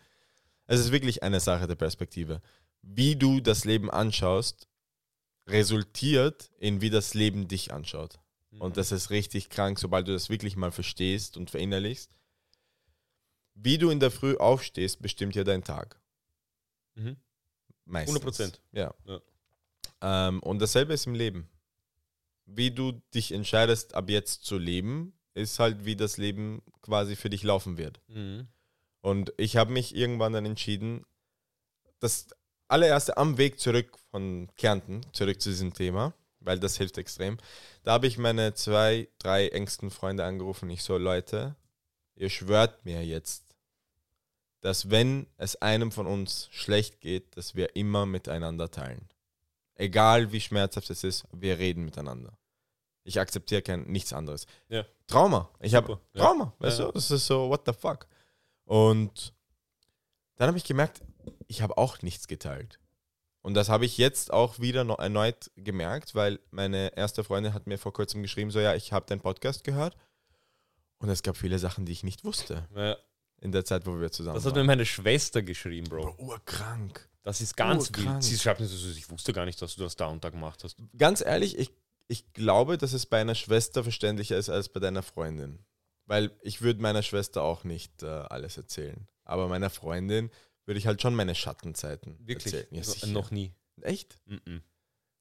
Es 0.65 0.79
ist 0.79 0.91
wirklich 0.91 1.23
eine 1.23 1.41
Sache 1.41 1.67
der 1.67 1.75
Perspektive. 1.75 2.41
Wie 2.81 3.15
du 3.15 3.41
das 3.41 3.65
Leben 3.65 3.89
anschaust, 3.89 4.67
resultiert 5.47 6.51
in 6.59 6.79
wie 6.79 6.89
das 6.89 7.13
Leben 7.13 7.47
dich 7.47 7.73
anschaut. 7.73 8.19
Und 8.59 8.77
das 8.77 8.91
ist 8.91 9.09
richtig 9.09 9.49
krank, 9.49 9.79
sobald 9.79 10.07
du 10.07 10.13
das 10.13 10.29
wirklich 10.29 10.55
mal 10.55 10.71
verstehst 10.71 11.37
und 11.37 11.49
verinnerlichst. 11.49 12.15
Wie 13.55 13.77
du 13.77 13.89
in 13.89 13.99
der 13.99 14.11
Früh 14.11 14.35
aufstehst, 14.35 15.01
bestimmt 15.01 15.35
ja 15.35 15.43
dein 15.43 15.63
Tag. 15.63 15.99
Mhm. 16.95 17.17
Meistens. 17.85 18.19
100%. 18.19 18.59
Ja. 18.71 18.93
Ja. 19.05 19.21
Ähm, 20.01 20.41
und 20.41 20.59
dasselbe 20.59 20.93
ist 20.93 21.07
im 21.07 21.15
Leben. 21.15 21.49
Wie 22.45 22.71
du 22.71 23.01
dich 23.13 23.31
entscheidest, 23.31 23.95
ab 23.95 24.09
jetzt 24.09 24.43
zu 24.43 24.57
leben, 24.57 25.13
ist 25.33 25.59
halt, 25.59 25.85
wie 25.85 25.95
das 25.95 26.17
Leben 26.17 26.61
quasi 26.81 27.15
für 27.15 27.29
dich 27.29 27.43
laufen 27.43 27.77
wird. 27.77 28.01
Mhm. 28.07 28.47
Und 29.01 29.33
ich 29.37 29.57
habe 29.57 29.71
mich 29.71 29.95
irgendwann 29.95 30.33
dann 30.33 30.45
entschieden, 30.45 31.05
das 31.99 32.27
allererste 32.67 33.17
am 33.17 33.37
Weg 33.37 33.59
zurück 33.59 33.97
von 34.11 34.49
Kärnten, 34.55 35.01
zurück 35.13 35.41
zu 35.41 35.49
diesem 35.49 35.73
Thema, 35.73 36.13
weil 36.39 36.59
das 36.59 36.77
hilft 36.77 36.97
extrem. 36.97 37.37
Da 37.83 37.93
habe 37.93 38.07
ich 38.07 38.17
meine 38.17 38.53
zwei, 38.53 39.07
drei 39.19 39.47
engsten 39.49 39.91
Freunde 39.91 40.25
angerufen. 40.25 40.69
Ich 40.69 40.83
so, 40.83 40.97
Leute, 40.97 41.55
ihr 42.15 42.29
schwört 42.29 42.85
mir 42.85 43.05
jetzt, 43.05 43.43
dass 44.61 44.89
wenn 44.89 45.27
es 45.37 45.57
einem 45.57 45.91
von 45.91 46.07
uns 46.07 46.47
schlecht 46.51 47.01
geht, 47.01 47.35
dass 47.35 47.55
wir 47.55 47.75
immer 47.75 48.05
miteinander 48.05 48.71
teilen. 48.71 49.09
Egal 49.75 50.31
wie 50.31 50.41
schmerzhaft 50.41 50.89
es 50.89 51.03
ist, 51.03 51.25
wir 51.31 51.57
reden 51.57 51.83
miteinander. 51.85 52.37
Ich 53.03 53.19
akzeptiere 53.19 53.61
kein 53.61 53.83
nichts 53.83 54.13
anderes. 54.13 54.45
Ja. 54.69 54.85
Trauma. 55.07 55.49
Ich 55.59 55.75
habe 55.75 55.87
Super. 55.87 56.01
Ja. 56.13 56.21
Trauma. 56.23 56.53
Weißt 56.59 56.79
du, 56.79 56.91
das 56.91 57.11
ist 57.11 57.25
so, 57.25 57.49
what 57.49 57.63
the 57.65 57.73
fuck. 57.73 58.07
Und 58.65 59.33
dann 60.35 60.47
habe 60.47 60.57
ich 60.57 60.63
gemerkt, 60.63 61.01
ich 61.47 61.61
habe 61.61 61.77
auch 61.77 62.01
nichts 62.01 62.27
geteilt. 62.27 62.79
Und 63.41 63.55
das 63.55 63.67
habe 63.67 63.83
ich 63.85 63.97
jetzt 63.97 64.31
auch 64.31 64.59
wieder 64.59 64.85
noch 64.85 64.99
erneut 64.99 65.51
gemerkt, 65.57 66.15
weil 66.15 66.39
meine 66.51 66.95
erste 66.95 67.25
Freundin 67.25 67.53
hat 67.53 67.67
mir 67.67 67.77
vor 67.77 67.91
kurzem 67.91 68.21
geschrieben, 68.21 68.51
so 68.51 68.59
ja, 68.61 68.73
ich 68.73 68.93
habe 68.93 69.05
deinen 69.05 69.19
Podcast 69.19 69.65
gehört. 69.65 69.97
Und 70.99 71.09
es 71.09 71.23
gab 71.23 71.35
viele 71.35 71.59
Sachen, 71.59 71.85
die 71.85 71.91
ich 71.91 72.03
nicht 72.03 72.23
wusste 72.23 72.69
Ja, 72.73 72.95
in 73.41 73.51
der 73.51 73.65
Zeit, 73.65 73.85
wo 73.85 73.99
wir 73.99 74.11
zusammen 74.13 74.35
das 74.35 74.45
hat 74.45 74.53
mir 74.53 74.59
waren. 74.59 74.67
meine 74.67 74.85
Schwester 74.85 75.41
geschrieben, 75.43 75.89
Bro. 75.89 76.15
urkrank. 76.19 77.09
Das 77.23 77.39
ist 77.41 77.55
ganz 77.55 77.89
Oh, 77.91 77.97
wild. 77.97 78.23
Sie 78.23 78.37
schreibt 78.37 78.59
mir 78.59 78.67
so, 78.67 78.89
ich 78.89 79.09
wusste 79.09 79.33
gar 79.33 79.45
nicht, 79.45 79.61
dass 79.61 79.75
du 79.75 79.83
das 79.83 79.95
da 79.95 80.07
und 80.07 80.23
da 80.23 80.29
gemacht 80.29 80.63
hast. 80.63 80.75
Ganz 80.97 81.21
ehrlich, 81.21 81.57
ich, 81.57 81.71
ich 82.07 82.33
glaube, 82.33 82.77
dass 82.77 82.93
es 82.93 83.05
bei 83.05 83.21
einer 83.21 83.35
Schwester 83.35 83.81
verständlicher 83.83 84.37
ist 84.37 84.49
als 84.49 84.69
bei 84.69 84.79
deiner 84.79 85.03
Freundin. 85.03 85.59
Weil 86.05 86.31
ich 86.41 86.61
würde 86.61 86.81
meiner 86.81 87.01
Schwester 87.01 87.41
auch 87.43 87.63
nicht 87.63 88.03
äh, 88.03 88.07
alles 88.07 88.57
erzählen. 88.57 89.07
Aber 89.23 89.47
meiner 89.47 89.69
Freundin 89.69 90.31
würde 90.65 90.77
ich 90.77 90.85
halt 90.85 91.01
schon 91.01 91.15
meine 91.15 91.33
Schattenzeiten 91.33 92.17
Wirklich? 92.27 92.53
erzählen. 92.53 92.67
Ja, 92.75 92.79
No- 92.81 92.91
sicher. 92.91 93.07
noch 93.07 93.31
nie. 93.31 93.53
Echt? 93.81 94.19
Mhm. 94.25 94.61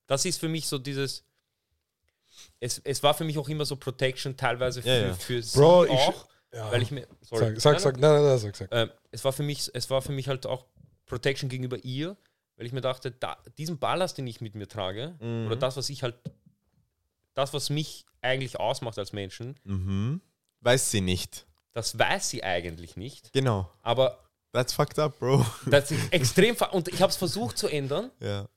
Das 0.08 0.24
ist 0.24 0.38
für 0.38 0.48
mich 0.48 0.66
so 0.66 0.78
dieses. 0.78 1.24
Es, 2.58 2.80
es 2.84 3.02
war 3.02 3.14
für 3.14 3.24
mich 3.24 3.38
auch 3.38 3.48
immer 3.48 3.64
so 3.64 3.76
Protection, 3.76 4.36
teilweise 4.36 4.82
für, 4.82 4.88
Ja, 4.88 4.96
ja. 5.08 5.14
für 5.14 5.42
sie 5.42 5.58
Bro, 5.58 5.84
ich- 5.84 5.90
auch, 5.92 6.26
Ja. 6.52 6.70
weil 6.72 6.82
ich 6.82 6.90
mir. 6.90 7.06
sorry. 7.20 7.58
Sag, 7.60 7.60
sag, 7.60 7.72
Nein, 7.72 7.80
sag, 7.80 8.00
nein, 8.00 8.12
nein, 8.14 8.24
nein, 8.24 8.38
sag, 8.38 8.56
sag. 8.56 8.68
Ähm, 8.72 8.90
es, 9.12 9.24
war 9.24 9.32
für 9.32 9.42
mich, 9.44 9.70
es 9.72 9.88
war 9.90 10.02
für 10.02 10.12
mich 10.12 10.26
halt 10.28 10.46
auch 10.46 10.66
Protection 11.12 11.50
gegenüber 11.50 11.76
ihr, 11.84 12.16
weil 12.56 12.64
ich 12.66 12.72
mir 12.72 12.80
dachte, 12.80 13.10
da, 13.10 13.36
diesen 13.58 13.78
Ballast, 13.78 14.16
den 14.16 14.26
ich 14.26 14.40
mit 14.40 14.54
mir 14.54 14.66
trage, 14.66 15.14
Mhm. 15.20 15.46
oder 15.46 15.56
das, 15.56 15.76
was 15.76 15.90
ich 15.90 16.02
halt, 16.02 16.14
das, 17.34 17.52
was 17.52 17.68
mich 17.68 18.06
eigentlich 18.22 18.58
ausmacht 18.58 18.98
als 18.98 19.12
Menschen, 19.12 19.58
Mhm. 19.64 20.22
Weiß 20.60 20.90
sie 20.90 21.00
nicht. 21.02 21.46
das 21.72 21.98
weiß 21.98 22.30
sie 22.30 22.42
eigentlich 22.44 22.96
nicht. 22.96 23.32
Genau. 23.34 23.70
Aber 23.82 24.18
That's 24.52 24.72
fucked 24.72 24.98
up, 24.98 25.18
Bro. 25.18 25.44
das 25.66 25.90
ist 25.90 26.12
extrem. 26.12 26.56
Und 26.72 26.88
ich 26.88 27.00
habe 27.02 27.10
es 27.10 27.16
versucht 27.16 27.56
zu 27.58 27.68
ändern. 27.68 28.10
ja. 28.20 28.48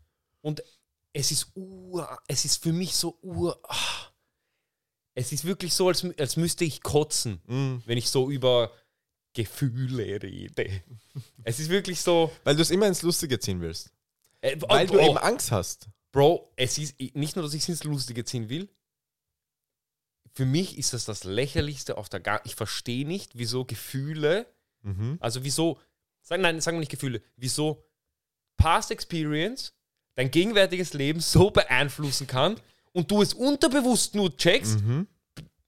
Und 0.42 0.62
es 1.14 1.32
ist 1.32 1.48
ur, 1.56 2.08
es 2.28 2.46
ist 2.46 2.62
für 2.64 2.72
mich 2.74 2.96
so 2.96 3.18
ur. 3.22 3.58
ah. 3.64 4.12
Es 5.14 5.32
ist 5.32 5.44
wirklich 5.46 5.74
so, 5.74 5.88
als, 5.88 6.06
als 6.20 6.36
müsste 6.38 6.64
ich 6.66 6.82
kotzen, 6.84 7.42
Mhm. 7.48 7.82
wenn 7.86 7.98
ich 7.98 8.10
so 8.10 8.30
über 8.30 8.72
Gefühle 9.36 10.22
rede. 10.24 10.82
es 11.44 11.60
ist 11.60 11.70
wirklich 11.70 12.02
so. 12.02 12.32
Weil 12.44 12.56
du 12.56 12.64
es 12.64 12.72
immer 12.72 12.88
ins 12.88 13.04
Lustige 13.04 13.40
ziehen 13.40 13.62
willst. 13.62 13.92
Äh, 14.42 14.58
Weil 14.62 14.90
oh, 14.90 14.94
du 14.94 15.00
oh, 15.00 15.06
eben 15.10 15.18
Angst 15.20 15.52
hast. 15.52 15.88
Bro, 16.12 16.52
es 16.56 16.78
ist 16.80 16.96
nicht 17.14 17.36
nur, 17.36 17.44
dass 17.44 17.54
ich 17.54 17.62
es 17.62 17.70
ins 17.70 17.84
Lustige 17.84 18.26
ziehen 18.26 18.50
will. 18.50 18.70
Für 20.34 20.46
mich 20.46 20.78
ist 20.78 20.94
das 20.94 21.06
das 21.06 21.24
lächerlichste 21.24 21.98
auf 21.98 22.10
der 22.10 22.20
Gang. 22.20 22.42
Ich 22.46 22.56
verstehe 22.56 23.06
nicht, 23.08 23.38
wieso 23.38 23.66
Gefühle, 23.66 24.48
Mhm. 24.82 25.18
also 25.20 25.44
wieso, 25.44 25.80
sagen, 26.22 26.42
nein, 26.44 26.62
sagen 26.62 26.78
wir 26.78 26.82
nicht 26.82 26.92
Gefühle, 26.92 27.22
wieso 27.38 27.84
Past 28.58 28.92
Experience 28.92 29.74
dein 30.16 30.30
gegenwärtiges 30.32 30.94
Leben 30.94 31.20
so 31.20 31.50
beeinflussen 31.52 32.28
kann 32.28 32.60
und 32.94 33.10
du 33.12 33.22
es 33.22 33.34
unterbewusst 33.34 34.16
nur 34.16 34.36
checkst, 34.38 34.80
Mhm. 34.82 35.08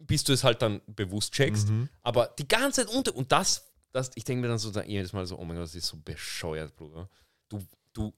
Bis 0.07 0.23
du 0.23 0.33
es 0.33 0.43
halt 0.43 0.61
dann 0.61 0.81
bewusst 0.87 1.33
checkst. 1.33 1.69
Mhm. 1.69 1.89
Aber 2.03 2.33
die 2.39 2.47
ganze 2.47 2.85
Zeit 2.85 2.95
unter. 2.95 3.15
Und 3.15 3.31
das, 3.31 3.65
das 3.91 4.11
ich 4.15 4.23
denke 4.23 4.41
mir 4.41 4.47
dann 4.47 4.57
so 4.57 4.71
da 4.71 4.83
jedes 4.83 5.13
Mal 5.13 5.25
so, 5.25 5.37
oh 5.37 5.45
mein 5.45 5.57
Gott, 5.57 5.65
das 5.65 5.75
ist 5.75 5.87
so 5.87 5.97
bescheuert, 5.97 6.75
Bruder. 6.75 7.09
Du, 7.49 7.59
du 7.93 8.13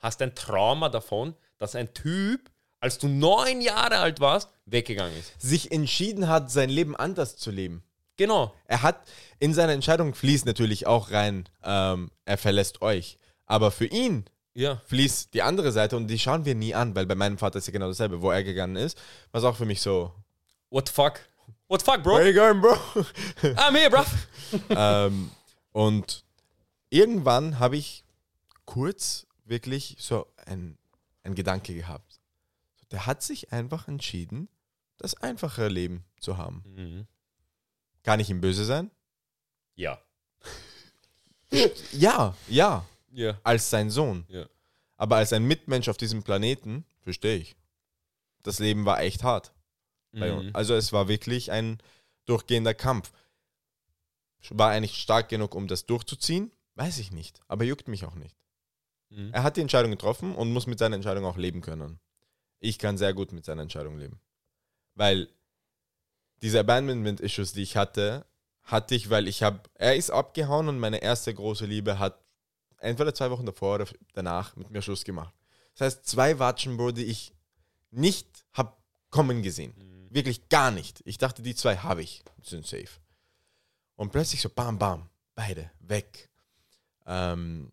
hast 0.00 0.20
ein 0.22 0.34
Trauma 0.34 0.88
davon, 0.88 1.34
dass 1.58 1.74
ein 1.74 1.92
Typ, 1.94 2.50
als 2.80 2.98
du 2.98 3.08
neun 3.08 3.60
Jahre 3.60 3.98
alt 3.98 4.20
warst, 4.20 4.48
weggegangen 4.66 5.16
ist. 5.18 5.40
Sich 5.40 5.72
entschieden 5.72 6.28
hat, 6.28 6.50
sein 6.50 6.70
Leben 6.70 6.96
anders 6.96 7.36
zu 7.36 7.50
leben. 7.50 7.82
Genau. 8.16 8.54
Er 8.66 8.82
hat 8.82 9.08
in 9.38 9.54
seine 9.54 9.72
Entscheidung 9.72 10.14
fließt 10.14 10.44
natürlich 10.46 10.86
auch 10.86 11.10
rein, 11.10 11.48
ähm, 11.64 12.10
er 12.24 12.36
verlässt 12.38 12.82
euch. 12.82 13.18
Aber 13.46 13.70
für 13.70 13.86
ihn 13.86 14.24
Ja. 14.54 14.80
fließt 14.86 15.32
die 15.34 15.42
andere 15.42 15.72
Seite 15.72 15.96
und 15.96 16.08
die 16.08 16.18
schauen 16.18 16.44
wir 16.44 16.54
nie 16.54 16.74
an, 16.74 16.94
weil 16.94 17.06
bei 17.06 17.14
meinem 17.14 17.38
Vater 17.38 17.58
ist 17.58 17.66
ja 17.66 17.72
genau 17.72 17.88
dasselbe. 17.88 18.20
Wo 18.22 18.30
er 18.30 18.44
gegangen 18.44 18.76
ist, 18.76 18.98
war 19.30 19.38
es 19.40 19.44
auch 19.44 19.56
für 19.56 19.64
mich 19.64 19.80
so, 19.80 20.12
What 20.72 20.88
the 20.88 20.94
fuck? 20.94 21.20
What 21.68 21.80
the 21.82 21.84
fuck, 21.84 22.02
bro? 22.02 22.14
where 22.14 22.26
you 22.26 22.32
going, 22.32 22.62
bro? 22.62 22.72
I'm 23.58 23.74
here, 23.76 23.90
bro. 23.90 24.04
ähm, 24.70 25.30
und 25.72 26.24
irgendwann 26.88 27.58
habe 27.58 27.76
ich 27.76 28.04
kurz 28.64 29.26
wirklich 29.44 29.96
so 29.98 30.26
ein, 30.46 30.78
ein 31.24 31.34
Gedanke 31.34 31.74
gehabt. 31.74 32.20
Der 32.90 33.04
hat 33.04 33.22
sich 33.22 33.52
einfach 33.52 33.86
entschieden, 33.86 34.48
das 34.96 35.14
einfache 35.14 35.68
Leben 35.68 36.04
zu 36.20 36.38
haben. 36.38 36.62
Mhm. 36.74 37.06
Kann 38.02 38.18
ich 38.20 38.30
ihm 38.30 38.40
böse 38.40 38.64
sein? 38.64 38.90
Ja. 39.76 39.98
Ja, 41.92 42.34
ja, 42.48 42.86
Ja. 43.10 43.38
als 43.42 43.68
sein 43.68 43.90
Sohn. 43.90 44.24
Ja. 44.28 44.46
Aber 44.96 45.16
als 45.16 45.34
ein 45.34 45.44
Mitmensch 45.44 45.90
auf 45.90 45.98
diesem 45.98 46.22
Planeten, 46.22 46.86
verstehe 47.02 47.36
ich. 47.36 47.56
Das 48.42 48.58
Leben 48.58 48.86
war 48.86 49.02
echt 49.02 49.22
hart. 49.22 49.52
Mhm. 50.12 50.50
Also 50.52 50.74
es 50.74 50.92
war 50.92 51.08
wirklich 51.08 51.50
ein 51.50 51.78
durchgehender 52.26 52.74
Kampf. 52.74 53.12
War 54.50 54.74
er 54.74 54.80
nicht 54.80 54.96
stark 54.96 55.28
genug, 55.28 55.54
um 55.54 55.68
das 55.68 55.86
durchzuziehen? 55.86 56.50
Weiß 56.74 56.98
ich 56.98 57.12
nicht. 57.12 57.40
Aber 57.48 57.64
juckt 57.64 57.88
mich 57.88 58.04
auch 58.04 58.14
nicht. 58.14 58.36
Mhm. 59.10 59.30
Er 59.32 59.42
hat 59.42 59.56
die 59.56 59.60
Entscheidung 59.60 59.90
getroffen 59.90 60.34
und 60.34 60.52
muss 60.52 60.66
mit 60.66 60.78
seiner 60.78 60.96
Entscheidung 60.96 61.24
auch 61.24 61.36
leben 61.36 61.60
können. 61.60 62.00
Ich 62.60 62.78
kann 62.78 62.98
sehr 62.98 63.14
gut 63.14 63.32
mit 63.32 63.44
seiner 63.44 63.62
Entscheidung 63.62 63.98
leben. 63.98 64.20
Weil 64.94 65.28
diese 66.42 66.60
Abandonment-Issues, 66.60 67.52
die 67.52 67.62
ich 67.62 67.76
hatte, 67.76 68.26
hatte 68.62 68.94
ich, 68.94 69.10
weil 69.10 69.28
ich 69.28 69.42
habe, 69.42 69.60
er 69.74 69.96
ist 69.96 70.10
abgehauen 70.10 70.68
und 70.68 70.78
meine 70.78 71.02
erste 71.02 71.32
große 71.34 71.66
Liebe 71.66 71.98
hat 71.98 72.20
entweder 72.78 73.14
zwei 73.14 73.30
Wochen 73.30 73.46
davor 73.46 73.76
oder 73.76 73.86
danach 74.12 74.56
mit 74.56 74.70
mir 74.70 74.82
Schluss 74.82 75.04
gemacht. 75.04 75.34
Das 75.74 75.86
heißt, 75.86 76.06
zwei 76.06 76.38
Watschen, 76.38 76.76
Bro, 76.76 76.92
die 76.92 77.04
ich 77.04 77.32
nicht 77.90 78.44
habe 78.52 78.76
kommen 79.10 79.42
gesehen. 79.42 79.74
Wirklich 80.12 80.48
gar 80.48 80.70
nicht. 80.70 81.00
Ich 81.04 81.18
dachte, 81.18 81.42
die 81.42 81.54
zwei 81.54 81.76
habe 81.76 82.02
ich, 82.02 82.22
sind 82.42 82.66
safe. 82.66 82.88
Und 83.96 84.10
plötzlich 84.12 84.40
so 84.40 84.48
bam, 84.50 84.78
bam, 84.78 85.08
beide 85.34 85.70
weg. 85.80 86.28
Ähm, 87.06 87.72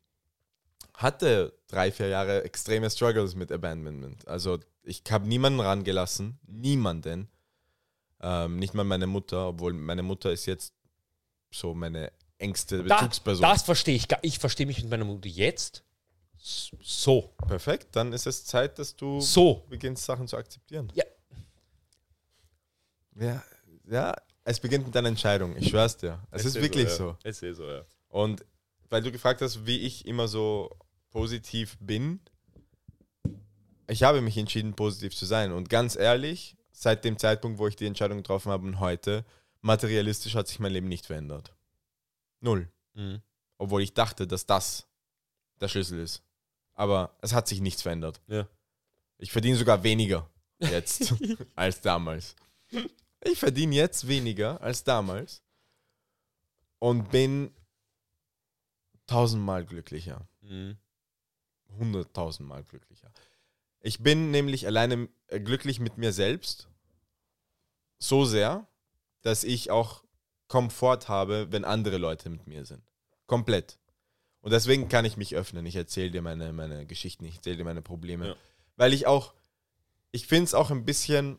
hatte 0.94 1.54
drei, 1.68 1.92
vier 1.92 2.08
Jahre 2.08 2.44
extreme 2.44 2.90
Struggles 2.90 3.36
mit 3.36 3.52
Abandonment. 3.52 4.28
Also 4.28 4.60
ich 4.84 5.04
habe 5.10 5.28
niemanden 5.28 5.60
rangelassen, 5.60 6.40
niemanden. 6.46 7.30
Ähm, 8.22 8.58
nicht 8.60 8.74
mal 8.74 8.84
meine 8.84 9.08
Mutter, 9.08 9.48
obwohl 9.50 9.74
meine 9.74 10.04
Mutter 10.04 10.32
ist 10.32 10.46
jetzt 10.46 10.74
so 11.52 11.74
meine 11.74 12.12
engste 12.38 12.84
Da, 12.84 12.98
Bezugsperson. 12.98 13.42
das 13.42 13.64
verstehe 13.64 13.96
ich. 13.96 14.08
gar- 14.08 14.20
Ich 14.24 14.40
verstehe 14.40 14.66
mich 14.66 14.82
mit 14.82 14.90
meiner 14.92 15.06
Mutter 15.06 15.28
jetzt 15.28 15.84
so. 16.38 17.34
Perfekt, 17.48 17.96
dann 17.96 18.14
ist 18.14 18.28
es 18.28 18.46
Zeit, 18.46 18.78
dass 18.80 18.96
du 18.96 19.20
So. 19.22 19.66
beginnst, 19.70 20.06
Sachen 20.06 20.28
zu 20.28 20.38
akzeptieren. 20.38 20.92
Ja. 20.96 21.04
Ja, 23.20 23.44
ja, 23.90 24.16
es 24.44 24.60
beginnt 24.60 24.86
mit 24.86 24.96
deiner 24.96 25.10
Entscheidung, 25.10 25.56
ich 25.58 25.70
schwör's 25.70 25.98
dir. 25.98 26.20
Es 26.32 26.46
ist 26.46 26.56
wirklich 26.56 26.90
so. 26.90 27.18
Es 27.24 27.42
ist 27.42 27.58
so, 27.58 27.66
ja. 27.66 27.84
Und 28.08 28.46
weil 28.90 29.04
du 29.04 29.12
gefragt 29.12 29.42
hast, 29.42 29.66
wie 29.66 29.80
ich 29.80 30.06
immer 30.06 30.28
so 30.28 30.76
positiv 31.12 31.78
bin, 31.80 32.20
ich 33.88 34.04
habe 34.04 34.22
mich 34.22 34.38
entschieden, 34.38 34.74
positiv 34.74 35.16
zu 35.16 35.26
sein. 35.26 35.52
Und 35.52 35.70
ganz 35.70 35.96
ehrlich, 35.96 36.56
seit 36.72 37.04
dem 37.04 37.18
Zeitpunkt, 37.18 37.60
wo 37.60 37.68
ich 37.68 37.76
die 37.76 37.86
Entscheidung 37.86 38.18
getroffen 38.18 38.52
habe 38.52 38.66
und 38.66 38.80
heute, 38.80 39.26
materialistisch 39.62 40.36
hat 40.36 40.48
sich 40.48 40.60
mein 40.60 40.72
Leben 40.72 40.88
nicht 40.88 41.06
verändert. 41.06 41.54
Null. 42.40 42.72
Mhm. 42.94 43.22
Obwohl 43.58 43.82
ich 43.82 43.94
dachte, 43.94 44.28
dass 44.28 44.46
das 44.46 44.88
der 45.60 45.68
Schlüssel 45.68 46.00
ist. 46.00 46.24
Aber 46.74 47.18
es 47.22 47.34
hat 47.34 47.48
sich 47.48 47.60
nichts 47.60 47.82
verändert. 47.82 48.22
Ja. 48.28 48.48
Ich 49.18 49.32
verdiene 49.32 49.58
sogar 49.58 49.84
weniger 49.84 50.30
jetzt 50.60 51.14
als 51.56 51.82
damals. 51.82 52.36
Ich 53.24 53.40
verdiene 53.40 53.76
jetzt 53.76 54.08
weniger 54.08 54.62
als 54.62 54.84
damals 54.84 55.44
und 56.80 57.10
bin 57.12 57.52
tausendmal 59.08 59.66
glücklicher. 59.66 60.28
Mhm. 60.42 60.78
Hunderttausendmal 61.78 62.64
glücklicher. 62.64 63.12
Ich 63.82 64.00
bin 64.00 64.32
nämlich 64.32 64.66
alleine 64.66 65.10
äh, 65.28 65.40
glücklich 65.40 65.80
mit 65.80 65.98
mir 65.98 66.14
selbst. 66.14 66.70
So 68.00 68.26
sehr, 68.26 68.68
dass 69.22 69.44
ich 69.44 69.72
auch 69.72 70.04
Komfort 70.48 71.08
habe, 71.08 71.52
wenn 71.52 71.66
andere 71.66 71.98
Leute 71.98 72.30
mit 72.30 72.48
mir 72.48 72.66
sind. 72.66 72.84
Komplett. 73.28 73.78
Und 74.42 74.52
deswegen 74.52 74.88
kann 74.88 75.06
ich 75.06 75.18
mich 75.18 75.36
öffnen. 75.36 75.66
Ich 75.66 75.76
erzähle 75.76 76.12
dir 76.12 76.22
meine, 76.22 76.54
meine 76.54 76.86
Geschichten, 76.86 77.26
ich 77.26 77.36
erzähle 77.36 77.58
dir 77.58 77.66
meine 77.66 77.82
Probleme. 77.82 78.30
Ja. 78.30 78.36
Weil 78.78 78.94
ich 78.94 79.06
auch, 79.06 79.34
ich 80.12 80.28
finde 80.28 80.46
es 80.46 80.54
auch 80.54 80.72
ein 80.72 80.86
bisschen 80.86 81.38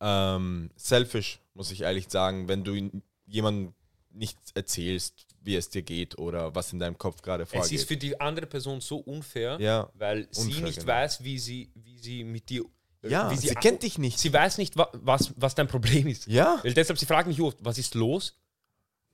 ähm, 0.00 0.70
selfish, 0.76 1.40
muss 1.54 1.70
ich 1.70 1.82
ehrlich 1.82 2.08
sagen, 2.08 2.48
wenn 2.48 2.64
du 2.64 2.90
jemandem 3.26 3.74
nicht 4.10 4.38
erzählst, 4.54 5.26
wie 5.42 5.54
es 5.56 5.68
dir 5.70 5.82
geht 5.82 6.18
oder 6.18 6.54
was 6.54 6.72
in 6.72 6.78
deinem 6.78 6.98
Kopf 6.98 7.22
gerade 7.22 7.44
Es 7.44 7.50
vorgeht. 7.50 7.72
ist 7.72 7.88
für 7.88 7.96
die 7.96 8.20
andere 8.20 8.46
Person 8.46 8.80
so 8.80 8.96
unfair, 8.98 9.58
Ja, 9.60 9.90
weil 9.94 10.26
sie 10.30 10.48
unfair, 10.48 10.62
nicht 10.64 10.78
genau. 10.80 10.92
weiß, 10.92 11.22
wie 11.24 11.38
sie, 11.38 11.70
wie 11.74 11.98
sie 11.98 12.24
mit 12.24 12.48
dir. 12.48 12.64
ja, 13.02 13.30
wie 13.30 13.36
sie, 13.36 13.54
kennt 13.54 13.82
dich 13.82 13.98
nicht. 13.98 14.18
Sie 14.18 14.32
weiß 14.32 14.58
nicht, 14.58 14.76
wa 14.76 14.88
was, 14.92 15.32
was 15.36 15.54
dein 15.54 15.68
Problem 15.68 16.06
ist. 16.08 16.26
ja, 16.26 16.58
Weil 16.62 16.74
deshalb, 16.74 16.98
sie 16.98 17.06
fragt 17.06 17.28
mich 17.28 17.40
oft, 17.40 17.58
was 17.60 17.78
ist 17.78 17.94
los? 17.94 18.34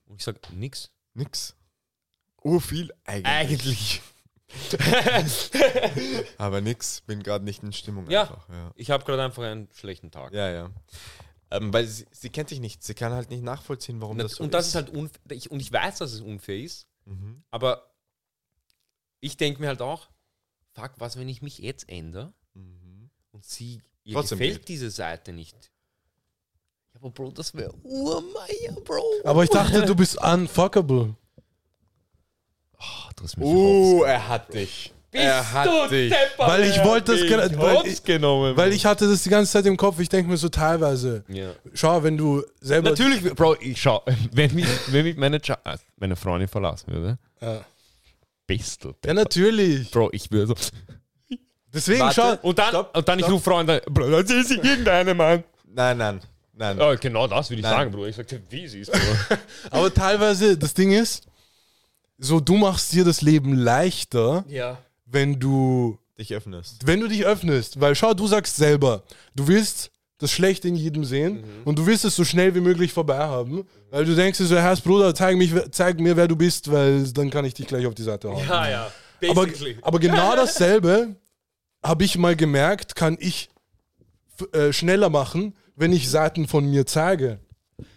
Und 0.07 0.17
ich 0.17 0.23
sage, 0.23 0.39
nix. 0.53 0.89
nix. 1.13 1.55
Oh, 2.41 2.59
viel 2.59 2.91
eigentlich. 3.05 3.25
Eigentlich. 3.25 4.01
Aber 6.37 6.61
nix, 6.61 7.01
bin 7.01 7.23
gerade 7.23 7.43
nicht 7.45 7.63
in 7.63 7.73
Stimmung 7.73 8.09
Ja. 8.09 8.21
einfach. 8.23 8.49
Ja, 8.49 8.71
Ich 8.75 8.91
habe 8.91 9.03
gerade 9.05 9.23
einfach 9.23 9.43
einen 9.43 9.67
schlechten 9.73 10.11
Tag. 10.11 10.33
ja. 10.33 10.49
ja. 10.49 10.71
Ähm, 11.51 11.71
weil 11.71 11.85
sie, 11.85 12.05
sie 12.11 12.29
kennt 12.31 12.49
dich 12.49 12.59
nicht. 12.59 12.83
Sie 12.83 12.95
kann 12.95 13.13
halt 13.13 13.29
nicht 13.29 13.43
nachvollziehen, 13.43 14.01
warum 14.01 14.13
und 14.17 14.23
das 14.23 14.31
so 14.33 14.43
und 14.43 14.53
das 14.53 14.67
ist 14.67 14.73
halt 14.75 14.89
unfair. 14.89 15.19
Ich, 15.31 15.51
und 15.51 15.59
ich 15.59 15.71
weiß, 15.71 15.99
dass 15.99 16.11
es 16.11 16.21
unfair 16.21 16.57
ist, 16.59 16.87
Mhm. 17.05 17.43
aber 17.51 17.91
ich 19.19 19.37
denke 19.37 19.61
mir 19.61 19.67
halt 19.67 19.81
auch, 19.81 20.09
fuck, 20.73 20.93
was, 20.97 21.17
wenn 21.19 21.29
ich 21.29 21.43
mich 21.43 21.59
jetzt 21.59 21.87
ändere 21.87 22.33
Mhm. 22.55 23.11
und 23.31 23.45
sie 23.45 23.79
ihr 24.03 24.15
Trotzdem 24.15 24.39
gefällt 24.39 24.57
geht. 24.61 24.69
diese 24.69 24.89
Seite 24.89 25.33
nicht. 25.33 25.71
Ja, 26.93 26.99
aber 26.99 27.11
Bro, 27.11 27.31
das 27.31 27.53
wäre 27.53 27.73
Urmeier, 27.83 28.73
Bro. 28.83 29.03
Aber 29.23 29.43
ich 29.43 29.49
dachte, 29.51 29.85
du 29.85 29.95
bist 29.95 30.17
unfuckable. 30.21 31.15
Hast 33.21 33.37
mich 33.37 33.47
Oh, 33.47 34.03
er 34.03 34.27
hat 34.27 34.53
dich. 34.53 34.91
Bist 35.11 35.23
er 35.23 35.53
hat 35.53 35.65
du 35.67 35.87
dich. 35.95 36.11
Depper, 36.11 36.47
Weil 36.47 36.63
ich 36.65 36.83
wollte 36.83 37.13
das 37.17 37.25
gerne- 37.27 37.57
weil 37.57 37.87
ich- 37.87 38.03
genommen. 38.03 38.57
Weil 38.57 38.73
ich 38.73 38.85
hatte 38.85 39.07
das 39.09 39.23
die 39.23 39.29
ganze 39.29 39.51
Zeit 39.53 39.65
im 39.65 39.77
Kopf. 39.77 39.99
Ich 39.99 40.09
denke 40.09 40.29
mir 40.29 40.35
so 40.37 40.49
teilweise, 40.49 41.23
ja. 41.29 41.51
schau, 41.73 42.03
wenn 42.03 42.17
du 42.17 42.43
selber... 42.59 42.89
Natürlich, 42.89 43.23
Bro, 43.33 43.55
ich 43.61 43.81
schau, 43.81 44.03
wenn 44.33 44.53
mich, 44.53 44.65
wenn 44.87 45.05
mich 45.05 45.15
meine, 45.15 45.39
Ja- 45.43 45.57
äh, 45.63 45.77
meine 45.97 46.15
Freundin 46.17 46.49
verlassen 46.49 46.91
würde, 46.91 47.17
Ja, 47.41 47.63
bist 48.45 48.83
du 48.83 48.89
ja 48.89 48.93
Depper. 49.03 49.13
natürlich. 49.13 49.89
Bro, 49.91 50.09
ich 50.11 50.29
würde 50.31 50.47
so. 50.47 50.55
Deswegen, 51.73 51.99
Warte. 52.01 52.15
schau, 52.41 52.47
Und 52.47 52.59
dann, 52.59 52.69
Stopp, 52.69 52.97
und 52.97 53.07
dann 53.07 53.19
ich 53.19 53.25
stopp. 53.25 53.33
rufe 53.35 53.43
Freunde, 53.51 53.81
Bro, 53.89 54.09
das 54.21 54.29
ist 54.31 54.51
irgendeine, 54.51 55.13
Mann. 55.13 55.43
Nein, 55.67 55.97
nein, 55.97 56.19
nein. 56.53 56.77
Ja, 56.77 56.95
genau 56.95 57.27
das 57.27 57.49
würde 57.49 57.59
ich 57.59 57.63
Nein. 57.63 57.71
sagen, 57.73 57.91
Bro. 57.91 58.05
Ich 58.07 58.15
sagte, 58.15 58.41
wie 58.49 58.67
sie 58.67 58.79
ist, 58.81 58.91
Bro. 58.91 58.99
aber 59.71 59.93
teilweise, 59.93 60.57
das 60.57 60.73
Ding 60.73 60.91
ist, 60.91 61.25
so 62.17 62.39
du 62.39 62.55
machst 62.55 62.93
dir 62.93 63.03
das 63.03 63.21
Leben 63.21 63.53
leichter, 63.55 64.45
ja. 64.47 64.77
wenn 65.05 65.39
du 65.39 65.97
Dich 66.17 66.33
öffnest. 66.33 66.87
wenn 66.87 67.01
du 67.01 67.07
dich 67.07 67.25
öffnest, 67.25 67.81
weil 67.81 67.95
schau, 67.95 68.13
du 68.13 68.27
sagst 68.27 68.55
selber, 68.55 69.03
du 69.35 69.47
willst 69.47 69.91
das 70.17 70.31
Schlechte 70.31 70.69
in 70.69 70.75
jedem 70.75 71.03
sehen 71.03 71.43
und 71.65 71.77
du 71.77 71.85
willst 71.85 72.05
es 72.05 72.15
so 72.15 72.23
schnell 72.23 72.55
wie 72.55 72.61
möglich 72.61 72.93
vorbei 72.93 73.17
haben, 73.17 73.67
weil 73.91 74.05
du 74.05 74.15
denkst 74.15 74.37
dir 74.37 74.45
so, 74.45 74.55
Herr 74.55 74.75
Bruder, 74.77 75.13
zeig, 75.13 75.35
mich, 75.35 75.51
zeig 75.71 75.99
mir, 75.99 76.15
wer 76.15 76.29
du 76.29 76.37
bist, 76.37 76.71
weil 76.71 77.03
dann 77.11 77.29
kann 77.29 77.43
ich 77.43 77.53
dich 77.53 77.67
gleich 77.67 77.85
auf 77.85 77.95
die 77.95 78.03
Seite 78.03 78.29
hauen. 78.29 78.47
Ja, 78.47 78.69
ja. 78.69 78.91
aber, 79.29 79.45
Basically. 79.45 79.77
aber 79.81 79.99
genau 79.99 80.35
dasselbe 80.37 81.15
habe 81.83 82.03
ich 82.05 82.17
mal 82.17 82.35
gemerkt, 82.35 82.95
kann 82.95 83.17
ich 83.19 83.49
äh, 84.53 84.71
schneller 84.71 85.09
machen, 85.09 85.53
wenn 85.75 85.91
ich 85.91 86.09
Seiten 86.09 86.47
von 86.47 86.65
mir 86.69 86.85
zeige. 86.85 87.39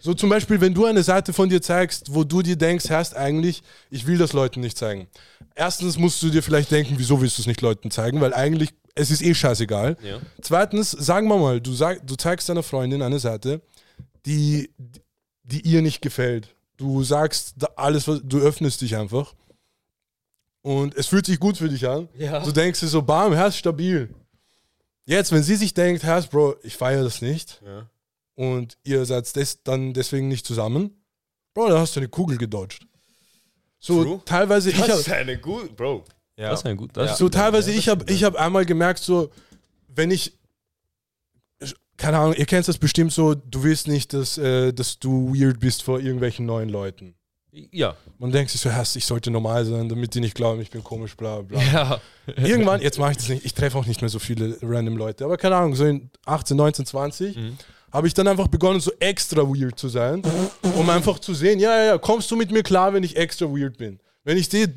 So 0.01 0.13
zum 0.13 0.29
Beispiel, 0.29 0.59
wenn 0.59 0.73
du 0.73 0.85
eine 0.85 1.03
Seite 1.03 1.33
von 1.33 1.49
dir 1.49 1.61
zeigst, 1.61 2.13
wo 2.13 2.23
du 2.23 2.41
dir 2.41 2.55
denkst, 2.55 2.89
hast 2.89 3.15
eigentlich, 3.15 3.63
ich 3.89 4.05
will 4.07 4.17
das 4.17 4.33
Leuten 4.33 4.59
nicht 4.59 4.77
zeigen. 4.77 5.07
Erstens 5.55 5.97
musst 5.97 6.21
du 6.21 6.29
dir 6.29 6.43
vielleicht 6.43 6.71
denken, 6.71 6.95
wieso 6.97 7.21
willst 7.21 7.37
du 7.37 7.41
es 7.41 7.47
nicht 7.47 7.61
Leuten 7.61 7.91
zeigen, 7.91 8.19
weil 8.21 8.33
eigentlich, 8.33 8.69
es 8.95 9.11
ist 9.11 9.21
eh 9.21 9.33
scheißegal. 9.33 9.97
Ja. 10.03 10.19
Zweitens, 10.41 10.91
sagen 10.91 11.27
wir 11.27 11.37
mal, 11.37 11.61
du, 11.61 11.73
sag, 11.73 12.05
du 12.05 12.15
zeigst 12.15 12.49
deiner 12.49 12.63
Freundin 12.63 13.01
eine 13.01 13.19
Seite, 13.19 13.61
die, 14.25 14.69
die 15.43 15.61
ihr 15.61 15.81
nicht 15.81 16.01
gefällt. 16.01 16.55
Du 16.75 17.03
sagst 17.03 17.55
alles, 17.77 18.07
was, 18.07 18.21
du 18.23 18.39
öffnest 18.39 18.81
dich 18.81 18.95
einfach. 18.97 19.33
Und 20.61 20.95
es 20.95 21.07
fühlt 21.07 21.25
sich 21.25 21.39
gut 21.39 21.57
für 21.57 21.69
dich 21.69 21.87
an. 21.87 22.09
Ja. 22.17 22.43
Du 22.43 22.51
denkst 22.51 22.81
dir 22.81 22.87
so, 22.87 23.01
bam, 23.01 23.33
Herz 23.33 23.55
stabil. 23.55 24.13
Jetzt, 25.05 25.31
wenn 25.31 25.43
sie 25.43 25.55
sich 25.55 25.73
denkt, 25.73 26.03
Herz, 26.03 26.27
Bro, 26.27 26.55
ich 26.63 26.75
feiere 26.75 27.03
das 27.03 27.21
nicht 27.21 27.61
Ja. 27.65 27.89
Und 28.39 28.77
ihr 28.85 29.03
seid 29.05 29.35
des, 29.35 29.63
dann 29.63 29.93
deswegen 29.93 30.29
nicht 30.29 30.45
zusammen, 30.45 31.03
Bro, 31.53 31.67
dann 31.69 31.79
hast 31.79 31.95
du 31.97 31.99
eine 31.99 32.07
Kugel 32.07 32.37
gedodged. 32.37 32.87
So 33.79 34.03
True. 34.03 34.21
teilweise, 34.23 34.69
ich 34.69 34.77
Das 34.77 34.89
hab, 34.89 34.99
ist 34.99 35.11
eine 35.11 35.37
gut, 35.37 35.75
Bro. 35.75 36.05
Ja. 36.37 36.51
Das 36.51 36.61
ist 36.61 36.65
ein 36.65 36.77
gut. 36.77 36.95
Ja. 36.95 37.03
Das 37.03 37.17
so 37.17 37.27
teilweise, 37.27 37.69
Ja, 37.71 37.75
das 37.75 37.83
ich 37.83 37.89
habe 37.89 38.05
ich 38.11 38.23
hab 38.23 38.35
einmal 38.35 38.65
gemerkt, 38.65 38.99
so, 38.99 39.29
wenn 39.89 40.09
ich, 40.09 40.37
keine 41.97 42.17
Ahnung, 42.17 42.33
ihr 42.35 42.45
kennt 42.45 42.65
das 42.65 42.77
bestimmt 42.77 43.11
so, 43.11 43.35
du 43.35 43.63
willst 43.63 43.89
nicht, 43.89 44.13
dass, 44.13 44.37
äh, 44.37 44.71
dass 44.71 44.99
du 44.99 45.33
weird 45.35 45.59
bist 45.59 45.83
vor 45.83 45.99
irgendwelchen 45.99 46.45
neuen 46.45 46.69
Leuten. 46.69 47.15
ja. 47.51 47.97
Man 48.19 48.31
denkt 48.31 48.51
sich 48.51 48.61
so, 48.61 48.69
Herr, 48.69 48.83
ich 48.83 49.05
sollte 49.05 49.31
normal 49.31 49.65
sein, 49.65 49.89
damit 49.89 50.13
die 50.15 50.21
nicht 50.21 50.35
glauben, 50.35 50.61
ich 50.61 50.69
bin 50.69 50.81
komisch, 50.83 51.17
bla 51.17 51.41
bla. 51.41 51.59
Ja. 51.73 52.01
Irgendwann, 52.37 52.81
jetzt 52.81 52.99
mache 52.99 53.11
ich 53.11 53.17
das 53.17 53.27
nicht, 53.27 53.43
ich 53.43 53.53
treffe 53.53 53.77
auch 53.77 53.85
nicht 53.85 53.99
mehr 54.01 54.09
so 54.09 54.19
viele 54.19 54.57
random 54.61 54.95
Leute, 54.95 55.25
aber 55.25 55.35
keine 55.35 55.57
Ahnung, 55.57 55.75
so 55.75 55.83
in 55.83 56.09
18, 56.25 56.55
19, 56.55 56.85
20 56.85 57.37
habe 57.91 58.07
ich 58.07 58.13
dann 58.13 58.27
einfach 58.27 58.47
begonnen, 58.47 58.79
so 58.79 58.91
extra 58.99 59.41
weird 59.41 59.77
zu 59.79 59.89
sein, 59.89 60.21
um 60.75 60.89
einfach 60.89 61.19
zu 61.19 61.33
sehen, 61.33 61.59
ja, 61.59 61.75
ja, 61.77 61.85
ja, 61.85 61.97
kommst 61.97 62.29
du 62.31 62.35
mit 62.35 62.51
mir 62.51 62.63
klar, 62.63 62.93
wenn 62.93 63.03
ich 63.03 63.15
extra 63.15 63.45
weird 63.45 63.77
bin? 63.77 63.99
Wenn 64.23 64.37
ich 64.37 64.49
sehe, 64.49 64.67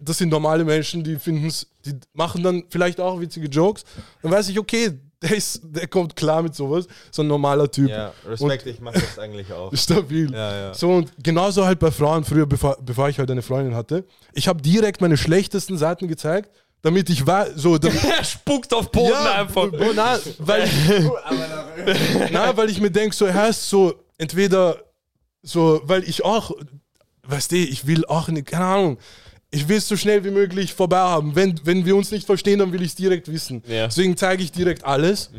das 0.00 0.18
sind 0.18 0.28
normale 0.30 0.64
Menschen, 0.64 1.04
die 1.04 1.16
finden 1.16 1.46
es, 1.46 1.66
die 1.84 1.94
machen 2.12 2.42
dann 2.42 2.64
vielleicht 2.68 3.00
auch 3.00 3.20
witzige 3.20 3.46
Jokes, 3.46 3.84
dann 4.22 4.32
weiß 4.32 4.48
ich, 4.48 4.58
okay, 4.58 4.98
der, 5.22 5.36
ist, 5.36 5.60
der 5.62 5.86
kommt 5.86 6.16
klar 6.16 6.42
mit 6.42 6.54
sowas, 6.54 6.86
so 7.10 7.22
ein 7.22 7.28
normaler 7.28 7.70
Typ. 7.70 7.88
Ja, 7.88 8.12
Respekt, 8.26 8.66
ich 8.66 8.80
mache 8.80 9.00
das 9.00 9.18
eigentlich 9.18 9.52
auch. 9.52 9.72
Stabil. 9.74 10.32
Ja, 10.32 10.60
ja. 10.60 10.74
So 10.74 10.90
und 10.90 11.12
genauso 11.22 11.64
halt 11.64 11.78
bei 11.78 11.90
Frauen 11.90 12.24
früher, 12.24 12.46
bevor, 12.46 12.78
bevor 12.82 13.08
ich 13.08 13.18
halt 13.18 13.30
eine 13.30 13.42
Freundin 13.42 13.74
hatte. 13.74 14.04
Ich 14.32 14.48
habe 14.48 14.60
direkt 14.60 15.00
meine 15.00 15.16
schlechtesten 15.16 15.78
Seiten 15.78 16.08
gezeigt, 16.08 16.50
damit 16.82 17.10
ich 17.10 17.26
war, 17.26 17.46
so, 17.56 17.76
Er 17.78 18.24
spuckt 18.24 18.72
auf 18.72 18.90
Boden 18.90 19.14
einfach. 19.14 19.70
Bro, 19.70 19.92
na, 19.94 20.18
weil 20.38 20.64
ich, 20.64 22.30
na, 22.32 22.56
weil 22.56 22.70
ich 22.70 22.80
mir 22.80 22.90
denke, 22.90 23.14
so, 23.14 23.32
heißt 23.32 23.68
so, 23.68 23.94
entweder 24.18 24.82
so, 25.42 25.80
weil 25.84 26.04
ich 26.04 26.24
auch, 26.24 26.52
weißt 27.24 27.52
du, 27.52 27.56
ich 27.56 27.86
will 27.86 28.04
auch, 28.06 28.28
nicht, 28.28 28.46
keine 28.46 28.64
Ahnung, 28.64 28.98
ich 29.50 29.68
will 29.68 29.78
es 29.78 29.88
so 29.88 29.96
schnell 29.96 30.24
wie 30.24 30.30
möglich 30.30 30.74
vorbei 30.74 30.98
haben. 30.98 31.34
Wenn, 31.34 31.60
wenn 31.64 31.84
wir 31.84 31.96
uns 31.96 32.10
nicht 32.10 32.26
verstehen, 32.26 32.60
dann 32.60 32.72
will 32.72 32.82
ich 32.82 32.88
es 32.88 32.94
direkt 32.94 33.30
wissen. 33.30 33.62
Ja. 33.66 33.86
Deswegen 33.86 34.16
zeige 34.16 34.42
ich 34.44 34.52
direkt 34.52 34.84
alles. 34.84 35.30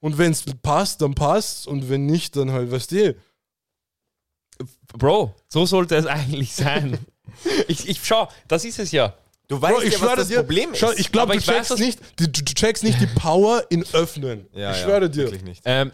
Und 0.00 0.16
wenn 0.16 0.32
es 0.32 0.44
passt, 0.62 1.02
dann 1.02 1.14
passt 1.14 1.66
Und 1.66 1.90
wenn 1.90 2.06
nicht, 2.06 2.34
dann 2.36 2.50
halt, 2.50 2.70
weißt 2.70 2.92
du, 2.92 3.14
Bro, 4.96 5.34
so 5.48 5.66
sollte 5.66 5.96
es 5.96 6.06
eigentlich 6.06 6.54
sein. 6.54 6.98
ich, 7.68 7.88
ich 7.88 8.00
schau, 8.02 8.28
das 8.48 8.64
ist 8.64 8.78
es 8.78 8.90
ja. 8.90 9.14
Du 9.48 9.60
weißt 9.60 9.74
Bro, 9.76 9.82
ich 9.82 9.86
ja, 9.86 9.92
was 9.92 9.98
schwöre 10.06 10.16
das 10.16 10.28
dir, 10.28 10.36
Problem 10.36 10.72
ist. 10.72 10.78
schau, 10.78 10.92
ich 10.92 11.10
glaube, 11.10 11.32
du, 11.34 11.40
checkst 11.40 11.78
nicht, 11.78 11.98
du, 12.16 12.28
du 12.28 12.42
checkst 12.54 12.84
nicht 12.84 13.00
die 13.00 13.06
Power 13.06 13.64
in 13.70 13.84
Öffnen. 13.94 14.46
ja, 14.52 14.72
ich 14.72 14.78
ja, 14.78 14.84
schwöre 14.84 15.08
dir. 15.08 15.24
Wirklich 15.24 15.42
nicht. 15.42 15.62
Ähm, 15.64 15.90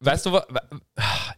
weißt 0.00 0.26
du 0.26 0.32
was? 0.32 0.44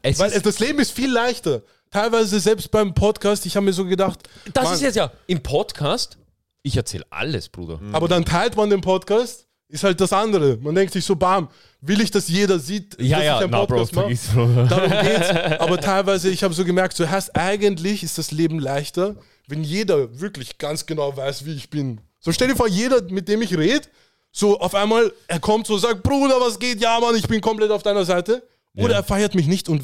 Es 0.02 0.18
Weil 0.18 0.30
das 0.40 0.58
Leben 0.58 0.78
ist 0.78 0.92
viel 0.92 1.10
leichter. 1.10 1.62
Teilweise 1.90 2.38
selbst 2.38 2.70
beim 2.70 2.92
Podcast, 2.92 3.46
ich 3.46 3.56
habe 3.56 3.64
mir 3.64 3.72
so 3.72 3.84
gedacht, 3.86 4.18
das 4.52 4.64
Mann, 4.64 4.74
ist 4.74 4.82
jetzt 4.82 4.96
ja 4.96 5.10
im 5.26 5.42
Podcast. 5.42 6.18
Ich 6.62 6.76
erzähle 6.76 7.04
alles, 7.08 7.48
Bruder. 7.48 7.80
aber 7.92 8.08
dann 8.08 8.24
teilt 8.26 8.54
man 8.56 8.68
den 8.68 8.82
Podcast, 8.82 9.46
ist 9.68 9.84
halt 9.84 9.98
das 10.00 10.12
andere. 10.12 10.58
Man 10.58 10.74
denkt 10.74 10.92
sich 10.92 11.04
so, 11.04 11.16
bam, 11.16 11.48
will 11.80 12.00
ich, 12.02 12.10
dass 12.10 12.28
jeder 12.28 12.58
sieht, 12.58 13.00
Ja, 13.00 13.16
dass 13.18 13.26
ja, 13.26 13.36
ich 13.38 13.42
einen 13.44 13.50
Bro, 13.52 13.66
Podcast 13.66 13.94
mache? 13.94 14.14
Bro. 14.34 14.66
Darum 14.66 14.90
geht's. 14.90 15.30
Aber 15.60 15.80
teilweise, 15.80 16.28
ich 16.28 16.44
habe 16.44 16.52
so 16.52 16.64
gemerkt, 16.64 16.94
so 16.96 17.08
hast 17.08 17.34
eigentlich 17.34 18.02
ist 18.02 18.18
das 18.18 18.32
Leben 18.32 18.58
leichter, 18.58 19.16
wenn 19.48 19.64
jeder 19.64 20.20
wirklich 20.20 20.58
ganz 20.58 20.86
genau 20.86 21.16
weiß, 21.16 21.44
wie 21.44 21.54
ich 21.54 21.68
bin. 21.70 22.00
So 22.20 22.30
stell 22.32 22.48
dir 22.48 22.56
vor, 22.56 22.68
jeder, 22.68 23.02
mit 23.10 23.28
dem 23.28 23.42
ich 23.42 23.56
rede, 23.56 23.88
so 24.30 24.58
auf 24.60 24.74
einmal, 24.74 25.12
er 25.26 25.40
kommt 25.40 25.66
so, 25.66 25.78
sagt, 25.78 26.02
Bruder, 26.02 26.36
was 26.40 26.58
geht? 26.58 26.80
Ja, 26.80 27.00
Mann, 27.00 27.16
ich 27.16 27.26
bin 27.26 27.40
komplett 27.40 27.70
auf 27.70 27.82
deiner 27.82 28.04
Seite. 28.04 28.42
Oder 28.76 28.90
Ja. 28.92 28.96
er 28.98 29.04
feiert 29.04 29.34
mich 29.34 29.46
nicht 29.46 29.68
und 29.68 29.82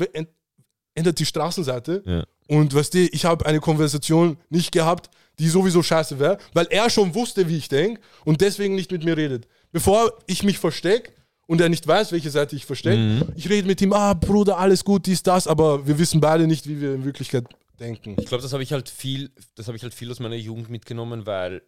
ändert 0.95 1.19
die 1.19 1.27
Straßenseite. 1.27 2.03
Ja. 2.07 2.25
Und 2.47 2.75
weißt 2.75 2.95
du, 2.95 2.99
ich 3.01 3.25
habe 3.25 3.47
eine 3.47 3.61
Konversation 3.61 4.37
nicht 4.51 4.71
gehabt, 4.71 5.11
die 5.39 5.49
sowieso 5.49 5.83
scheiße 5.83 6.19
wäre, 6.21 6.39
weil 6.53 6.67
er 6.71 6.91
schon 6.91 7.15
wusste, 7.15 7.49
wie 7.49 7.57
ich 7.57 7.69
denke 7.69 8.01
und 8.25 8.41
deswegen 8.41 8.75
nicht 8.75 8.93
mit 8.93 9.03
mir 9.05 9.17
redet. 9.17 9.49
Bevor 9.73 10.12
ich 10.27 10.43
mich 10.45 10.59
verstecke 10.59 11.11
und 11.47 11.61
er 11.61 11.69
nicht 11.69 11.87
weiß, 11.87 12.12
welche 12.12 12.31
Seite 12.31 12.55
ich 12.55 12.67
verstecke, 12.67 12.99
Mhm. 12.99 13.23
ich 13.35 13.49
rede 13.49 13.67
mit 13.67 13.81
ihm, 13.81 13.93
ah, 13.93 14.15
Bruder, 14.15 14.59
alles 14.59 14.85
gut, 14.85 15.07
dies, 15.07 15.23
das, 15.23 15.49
aber 15.49 15.87
wir 15.87 15.99
wissen 15.99 16.21
beide 16.21 16.47
nicht, 16.47 16.69
wie 16.69 16.81
wir 16.81 16.95
in 16.95 17.05
Wirklichkeit 17.05 17.45
denken. 17.79 18.16
Ich 18.18 18.27
glaube, 18.27 18.43
das 18.43 18.53
habe 18.53 18.62
ich 18.62 18.72
halt 18.72 18.89
viel, 18.89 19.31
das 19.55 19.66
habe 19.66 19.77
ich 19.77 19.83
halt 19.83 19.95
viel 19.95 20.11
aus 20.11 20.20
meiner 20.20 20.37
Jugend 20.37 20.70
mitgenommen, 20.70 21.27
weil 21.27 21.62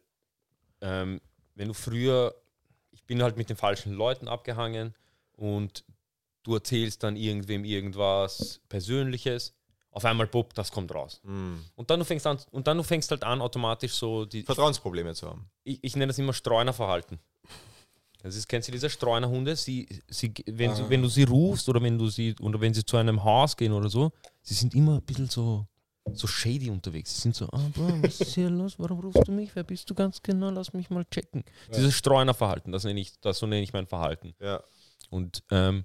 ähm, 0.81 1.21
wenn 1.55 1.69
du 1.69 1.75
früher, 1.75 2.35
ich 2.91 3.05
bin 3.05 3.23
halt 3.23 3.37
mit 3.37 3.49
den 3.49 3.57
falschen 3.57 3.93
Leuten 3.93 4.29
abgehangen 4.29 4.95
und 5.33 5.85
du 6.43 6.55
erzählst 6.55 7.03
dann 7.03 7.17
irgendwem 7.17 7.65
irgendwas 7.65 8.61
Persönliches, 8.69 9.55
auf 9.91 10.05
einmal 10.05 10.27
Bob, 10.27 10.53
das 10.53 10.71
kommt 10.71 10.95
raus. 10.95 11.21
Mhm. 11.25 11.65
Und 11.75 11.89
dann 11.91 11.99
du 11.99 12.05
fängst 12.05 12.27
an, 12.27 12.39
und 12.51 12.67
dann 12.67 12.77
du 12.77 12.83
fängst 12.83 13.11
halt 13.11 13.25
an, 13.25 13.41
automatisch 13.41 13.93
so 13.93 14.27
die, 14.27 14.43
Vertrauensprobleme 14.43 15.15
zu 15.15 15.29
haben. 15.29 15.49
ich, 15.65 15.83
ich 15.83 15.97
nenne 15.97 16.09
das 16.09 16.19
immer 16.19 16.35
Streunerverhalten. 16.35 17.19
Das 18.23 18.37
ist, 18.37 18.49
kennst 18.49 18.69
du 18.69 18.73
diese 18.73 18.91
Streunerhunde? 18.91 19.57
Sie, 19.57 19.89
sie, 20.09 20.35
wenn, 20.47 20.75
sie, 20.75 20.91
wenn 20.91 21.01
du 21.01 21.09
sie 21.09 21.23
rufst 21.23 21.69
oder 21.69 21.81
wenn 21.81 21.97
du 21.97 22.09
sie 22.09 22.35
oder 22.41 22.61
wenn 22.61 22.75
sie 22.75 22.85
zu 22.85 22.97
einem 22.97 23.23
Haus 23.23 23.57
gehen 23.57 23.73
oder 23.73 23.89
so, 23.89 24.13
sie 24.43 24.55
sind 24.55 24.75
immer 24.75 24.97
ein 24.97 25.03
bisschen 25.03 25.29
so, 25.29 25.67
so 26.13 26.27
shady 26.27 26.71
unterwegs. 26.71 27.15
Sie 27.15 27.21
sind 27.23 27.35
so, 27.35 27.47
ah, 27.53 27.61
Bro, 27.75 28.03
was 28.03 28.21
ist 28.21 28.35
hier 28.35 28.49
los? 28.51 28.79
Warum 28.79 29.01
rufst 29.01 29.27
du 29.27 29.33
mich? 29.33 29.51
Wer 29.55 29.65
bist 29.65 29.89
du 29.91 29.95
ganz 29.95 30.23
genau? 30.23 30.51
Lass 30.51 30.73
mich 30.73 30.89
mal 30.91 31.05
checken. 31.07 31.45
Dieses 31.75 31.95
Streunerverhalten, 31.95 32.73
das 32.73 32.85
nenne 32.85 33.01
ich, 33.01 33.19
das 33.21 33.39
so 33.39 33.47
nenne 33.47 33.63
ich 33.63 33.73
mein 33.73 33.87
Verhalten. 33.87 34.35
Ja. 34.41 34.63
Und 35.11 35.43
ähm, 35.51 35.85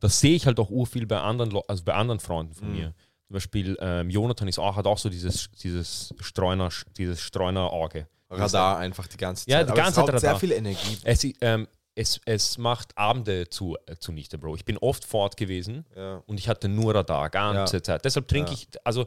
das 0.00 0.20
sehe 0.20 0.34
ich 0.34 0.46
halt 0.46 0.58
auch 0.58 0.70
urviel 0.70 1.06
bei 1.06 1.20
anderen, 1.20 1.56
also 1.68 1.84
bei 1.84 1.94
anderen 1.94 2.20
Freunden 2.20 2.54
von 2.54 2.68
Mhm. 2.68 2.74
mir. 2.76 2.94
Zum 3.28 3.34
Beispiel 3.34 3.76
ähm, 3.80 4.10
Jonathan 4.10 4.48
ist 4.48 4.58
auch, 4.58 4.76
hat 4.76 4.86
auch 4.86 4.98
so 4.98 5.08
dieses, 5.08 5.50
dieses 5.52 6.12
Streuner, 6.20 6.68
dieses 6.96 7.20
Streunerauge. 7.20 8.08
Radar 8.28 8.78
einfach 8.78 9.06
die 9.06 9.16
ganze 9.16 9.44
Zeit. 9.44 9.52
Ja, 9.52 9.62
die 9.64 9.70
Aber 9.70 9.76
ganze 9.76 9.90
es 10.00 10.06
Zeit 10.06 10.08
raubt 10.14 10.20
sehr 10.20 10.30
Radar. 10.30 10.40
viel 10.40 10.52
Energie. 10.52 10.98
Es, 11.04 11.26
ähm, 11.40 11.68
es, 11.94 12.18
es 12.24 12.56
macht 12.58 12.96
Abende 12.96 13.48
zu, 13.50 13.76
äh, 13.86 13.96
zunichte, 13.96 14.38
Bro. 14.38 14.56
Ich 14.56 14.64
bin 14.64 14.78
oft 14.78 15.04
fort 15.04 15.36
gewesen 15.36 15.84
Ja. 15.94 16.22
und 16.26 16.38
ich 16.38 16.48
hatte 16.48 16.68
nur 16.68 16.94
Radar, 16.94 17.28
ganze 17.30 17.76
Ja. 17.76 17.82
Zeit. 17.82 18.04
Deshalb 18.04 18.28
trinke 18.28 18.50
Ja. 18.52 18.56
ich, 18.56 18.68
also 18.84 19.06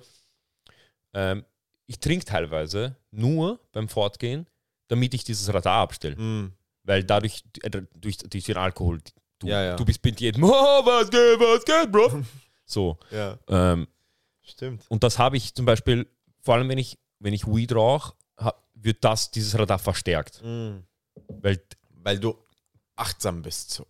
ähm, 1.16 1.43
ich 1.88 1.99
trinke 1.99 2.26
teilweise 2.26 2.95
nur 3.11 3.59
beim 3.72 3.88
Fortgehen, 3.89 4.45
damit 4.88 5.13
ich 5.16 5.24
dieses 5.24 5.51
Radar 5.53 5.82
abstelle. 5.82 6.16
Mhm. 6.16 6.53
Weil 6.84 7.03
dadurch, 7.03 7.43
äh, 7.63 7.70
durch, 7.95 8.18
durch 8.20 8.43
den 8.43 8.57
Alkohol, 8.57 8.99
du, 9.39 9.47
Ja, 9.47 9.63
ja. 9.63 9.76
du 9.76 9.84
bist 9.86 10.03
mit 10.03 10.20
jedem, 10.22 10.43
oh, 10.43 10.49
was 10.49 11.09
geht, 11.09 11.39
was 11.39 11.66
geht, 11.66 11.91
Bro. 11.91 12.22
So. 12.68 12.97
ja, 13.11 13.38
Ähm, 13.47 13.88
stimmt. 14.43 14.84
und 14.89 15.03
das 15.03 15.18
habe 15.20 15.38
ich 15.38 15.53
zum 15.53 15.66
Beispiel, 15.66 16.07
vor 16.41 16.55
allem 16.55 16.68
wenn 16.70 16.78
ich, 16.80 16.97
wenn 17.20 17.34
ich 17.34 17.45
Weed 17.47 17.74
rauche, 17.74 18.13
wird 18.74 19.03
das, 19.03 19.32
dieses 19.32 19.57
Radar 19.57 19.80
verstärkt. 19.80 20.41
Mhm. 20.43 20.84
Weil 21.41 21.59
Weil 22.03 22.20
du 22.20 22.36
achtsam 22.96 23.41
bist. 23.41 23.72
So. 23.72 23.86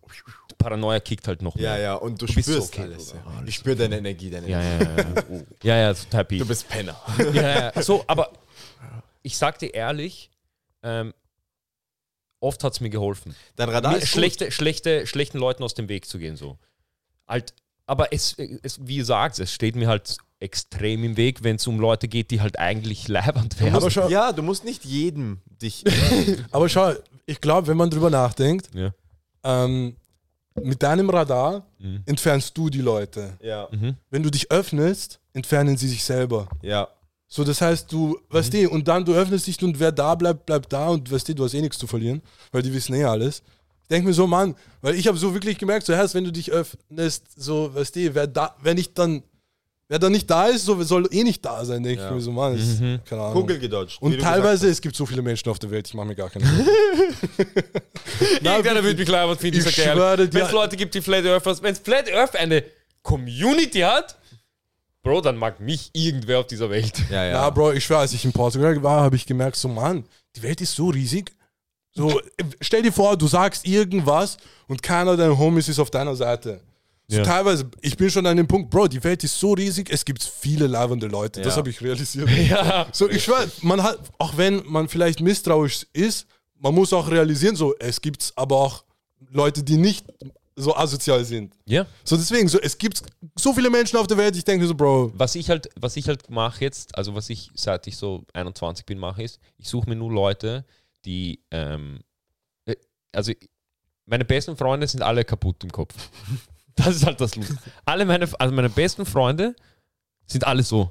Paranoia 0.58 1.00
kickt 1.00 1.28
halt 1.28 1.42
noch 1.42 1.54
Ja, 1.56 1.72
mehr. 1.72 1.80
ja, 1.80 1.94
und 1.94 2.20
du, 2.20 2.26
Du 2.26 2.34
bist 2.34 2.46
so, 2.48 2.54
spürst 2.54 2.72
okay, 2.74 2.82
alles. 2.82 3.12
Ja. 3.12 3.22
alles 3.36 3.48
Ich 3.48 3.54
spüre 3.54 3.76
deine 3.76 3.98
Energie, 3.98 4.30
deine 4.30 4.48
Ja, 4.48 4.60
Energie. 4.60 4.84
ja, 4.96 4.96
ja. 4.96 5.14
ja. 5.30 5.42
ja, 5.62 5.76
ja, 5.76 5.94
total 5.94 6.24
peak. 6.24 6.38
Du 6.40 6.46
bist 6.46 6.68
Penner. 6.68 7.00
Ja, 7.32 7.70
ja. 7.74 7.82
So, 7.82 8.04
aber 8.06 8.32
ich 9.22 9.36
sag 9.36 9.58
dir 9.58 9.72
ehrlich, 9.74 10.30
ähm, 10.82 11.12
oft 12.40 12.62
hat 12.64 12.72
es 12.72 12.80
mir 12.80 12.90
geholfen. 12.90 13.34
Dein 13.56 13.68
Radar 13.68 13.92
mir 13.92 13.98
ist 13.98 14.08
schlechte, 14.08 14.50
schlechte, 14.50 15.06
schlechten 15.06 15.38
Leuten 15.38 15.62
aus 15.62 15.74
dem 15.74 15.88
Weg 15.88 16.06
zu 16.06 16.18
gehen. 16.18 16.36
So. 16.36 16.58
Halt, 17.28 17.54
aber 17.86 18.12
es, 18.12 18.34
es, 18.62 18.84
wie 18.86 18.96
ihr 18.98 19.04
sagt, 19.04 19.38
es 19.38 19.52
steht 19.52 19.76
mir 19.76 19.88
halt 19.88 20.18
extrem 20.38 21.02
im 21.04 21.16
Weg, 21.16 21.42
wenn 21.44 21.56
es 21.56 21.66
um 21.66 21.80
Leute 21.80 22.08
geht, 22.08 22.30
die 22.30 22.40
halt 22.40 22.58
eigentlich 22.58 23.08
leibend 23.08 23.60
wären. 23.60 23.74
Aber 23.74 23.90
schau, 23.90 24.02
gut. 24.02 24.10
Ja, 24.10 24.32
du 24.32 24.42
musst 24.42 24.64
nicht 24.64 24.84
jedem 24.84 25.40
dich. 25.62 25.84
aber 26.50 26.68
schau 26.68 26.92
ich 27.26 27.40
glaube, 27.40 27.66
wenn 27.68 27.76
man 27.76 27.90
drüber 27.90 28.10
nachdenkt, 28.10 28.68
Ja. 28.74 28.92
ähm, 29.44 29.96
mit 30.62 30.82
deinem 30.82 31.10
Radar 31.10 31.66
Mhm. 31.78 32.02
entfernst 32.06 32.56
du 32.56 32.70
die 32.70 32.80
Leute. 32.80 33.36
ja. 33.42 33.68
Mhm. 33.70 33.96
Wenn 34.10 34.22
du 34.22 34.30
dich 34.30 34.50
öffnest, 34.50 35.20
entfernen 35.34 35.76
sie 35.76 35.88
sich 35.88 36.02
selber. 36.02 36.48
Ja. 36.62 36.88
So, 37.28 37.42
das 37.44 37.60
heißt, 37.60 37.90
du, 37.92 38.18
weißt 38.30 38.54
du, 38.54 38.70
und 38.70 38.86
dann 38.88 39.04
du 39.04 39.12
öffnest 39.12 39.46
dich 39.48 39.62
und 39.62 39.78
wer 39.80 39.92
da 39.92 40.14
bleibt, 40.14 40.46
bleibt 40.46 40.72
da 40.72 40.88
und 40.88 41.10
weißt 41.10 41.28
du, 41.28 41.34
du 41.34 41.44
hast 41.44 41.54
eh 41.54 41.60
nichts 41.60 41.76
zu 41.78 41.86
verlieren, 41.86 42.22
weil 42.52 42.62
die 42.62 42.72
wissen 42.72 42.94
eh 42.94 43.04
alles. 43.04 43.42
Ich 43.82 43.88
denke 43.88 44.08
mir 44.08 44.14
so, 44.14 44.26
Mann, 44.26 44.54
weil 44.80 44.94
ich 44.94 45.06
habe 45.08 45.18
so 45.18 45.32
wirklich 45.34 45.58
gemerkt, 45.58 45.86
so 45.86 45.94
Herz, 45.94 46.14
wenn 46.14 46.24
du 46.24 46.32
dich 46.32 46.50
öffnest, 46.52 47.24
so, 47.36 47.74
weißt 47.74 47.96
du, 47.96 48.14
wer 48.14 48.26
da, 48.26 48.54
wer 48.62 48.74
nicht 48.74 48.96
dann, 48.98 49.22
wer 49.88 49.98
dann 49.98 50.12
nicht 50.12 50.28
da 50.30 50.46
ist, 50.46 50.64
so 50.64 50.82
soll 50.82 51.08
eh 51.12 51.22
nicht 51.22 51.44
da 51.44 51.64
sein, 51.64 51.82
denke 51.82 52.02
Ja. 52.02 52.08
ich 52.08 52.14
mir 52.14 52.20
so, 52.20 52.32
Mann, 52.32 52.54
ist, 52.56 52.80
Mhm. 52.80 53.00
keine 53.08 53.22
Ahnung. 53.22 53.34
Kugel 53.42 53.58
gedodged. 53.58 54.00
und 54.02 54.18
teilweise, 54.20 54.68
es 54.68 54.80
gibt 54.80 54.96
so 54.96 55.06
viele 55.06 55.22
Menschen 55.22 55.48
auf 55.48 55.58
der 55.58 55.70
Welt, 55.70 55.86
ich 55.88 55.94
mache 55.94 56.06
mir 56.06 56.14
gar 56.16 56.28
keine 56.30 56.44
Sorgen. 56.46 56.68
Irgendeiner 58.42 58.82
wird 58.84 58.98
mich 58.98 59.08
leibend 59.08 59.40
finden, 59.40 59.58
Ich 59.66 59.74
schwöre 59.74 60.16
dir- 60.28 60.32
Wenn 60.32 60.46
es 60.46 60.52
Leute 60.52 60.76
gibt, 60.76 60.94
die 60.94 61.00
Flat 61.00 61.24
Earthers, 61.24 61.62
wenn 61.62 61.72
es 61.72 61.78
Flat 61.78 62.10
Earth 62.12 62.36
eine 62.36 62.64
Community 63.02 63.80
hat, 63.80 64.16
Bro, 65.02 65.20
dann 65.20 65.36
mag 65.36 65.60
mich 65.60 65.90
irgendwer 65.92 66.40
auf 66.40 66.48
dieser 66.48 66.68
Welt. 66.68 66.92
Ja, 67.10 67.24
ja. 67.24 67.30
Ja, 67.30 67.50
Bro, 67.50 67.72
ich 67.74 67.84
schwöre, 67.84 68.00
als 68.00 68.12
ich 68.12 68.24
in 68.24 68.32
Portugal 68.32 68.82
war, 68.82 69.02
habe 69.02 69.14
ich 69.14 69.24
gemerkt, 69.24 69.54
so, 69.56 69.68
Mann, 69.68 70.04
die 70.34 70.42
Welt 70.42 70.60
ist 70.60 70.74
so 70.74 70.88
riesig. 70.88 71.30
So, 71.94 72.20
stell 72.60 72.82
dir 72.82 72.92
vor, 72.92 73.16
du 73.16 73.28
sagst 73.28 73.66
irgendwas 73.66 74.36
und 74.66 74.82
keiner 74.82 75.16
deiner 75.16 75.38
Homies 75.38 75.68
ist 75.68 75.78
auf 75.78 75.90
deiner 75.90 76.16
Seite. 76.16 76.60
So 77.08 77.18
Ja. 77.18 77.22
teilweise, 77.24 77.70
ich 77.82 77.96
bin 77.96 78.10
schon 78.10 78.26
an 78.26 78.36
dem 78.36 78.48
Punkt, 78.48 78.68
Bro, 78.70 78.88
die 78.88 79.02
Welt 79.04 79.22
ist 79.22 79.38
so 79.38 79.52
riesig, 79.52 79.88
es 79.90 80.04
gibt 80.04 80.22
viele 80.24 80.66
leibende 80.66 81.06
Leute. 81.06 81.40
Das 81.40 81.54
Ja. 81.54 81.58
habe 81.58 81.70
ich 81.70 81.80
realisiert. 81.80 82.28
Ja. 82.48 82.88
So, 82.92 83.08
ich 83.08 83.22
schwöre, 83.22 83.48
man 83.62 83.82
hat, 83.82 83.98
auch 84.18 84.36
wenn 84.36 84.62
man 84.66 84.88
vielleicht 84.88 85.20
misstrauisch 85.20 85.86
ist, 85.92 86.26
man 86.58 86.74
muss 86.74 86.92
auch 86.92 87.08
realisieren, 87.08 87.54
so, 87.54 87.74
es 87.78 88.00
gibt 88.00 88.32
aber 88.34 88.56
auch 88.56 88.84
Leute, 89.30 89.62
die 89.62 89.76
nicht 89.76 90.04
so 90.56 90.74
asozial 90.74 91.22
sind. 91.24 91.54
Ja. 91.66 91.86
So, 92.02 92.16
deswegen, 92.16 92.48
so, 92.48 92.58
es 92.58 92.76
gibt 92.78 93.02
so 93.38 93.52
viele 93.52 93.68
Menschen 93.70 93.98
auf 93.98 94.06
der 94.06 94.16
Welt, 94.16 94.34
ich 94.36 94.44
denke 94.44 94.66
so, 94.66 94.74
Bro, 94.74 95.12
Was 95.14 95.34
ich 95.36 95.48
halt, 95.50 95.68
was 95.78 95.96
ich 95.96 96.08
halt 96.08 96.28
mache 96.30 96.62
jetzt, 96.64 96.96
also 96.96 97.14
was 97.14 97.28
ich 97.30 97.50
seit 97.54 97.86
ich 97.86 97.96
so 97.96 98.24
21 98.32 98.84
bin 98.86 98.98
mache, 98.98 99.22
ist, 99.22 99.38
ich 99.58 99.68
suche 99.68 99.88
mir 99.88 99.96
nur 99.96 100.10
Leute, 100.10 100.64
die, 101.04 101.40
ähm, 101.52 102.00
äh, 102.64 102.74
also 103.12 103.32
meine 104.06 104.24
besten 104.24 104.56
Freunde 104.56 104.86
sind 104.88 105.02
alle 105.02 105.24
kaputt 105.24 105.62
im 105.62 105.70
Kopf. 105.70 105.94
Das 106.84 106.94
ist 106.96 107.06
halt 107.06 107.20
das 107.20 107.34
Lustige. 107.36 107.58
Alle 107.84 108.04
meine, 108.04 108.28
also 108.38 108.54
meine 108.54 108.68
besten 108.68 109.06
Freunde 109.06 109.54
sind 110.26 110.46
alle 110.46 110.62
so. 110.62 110.90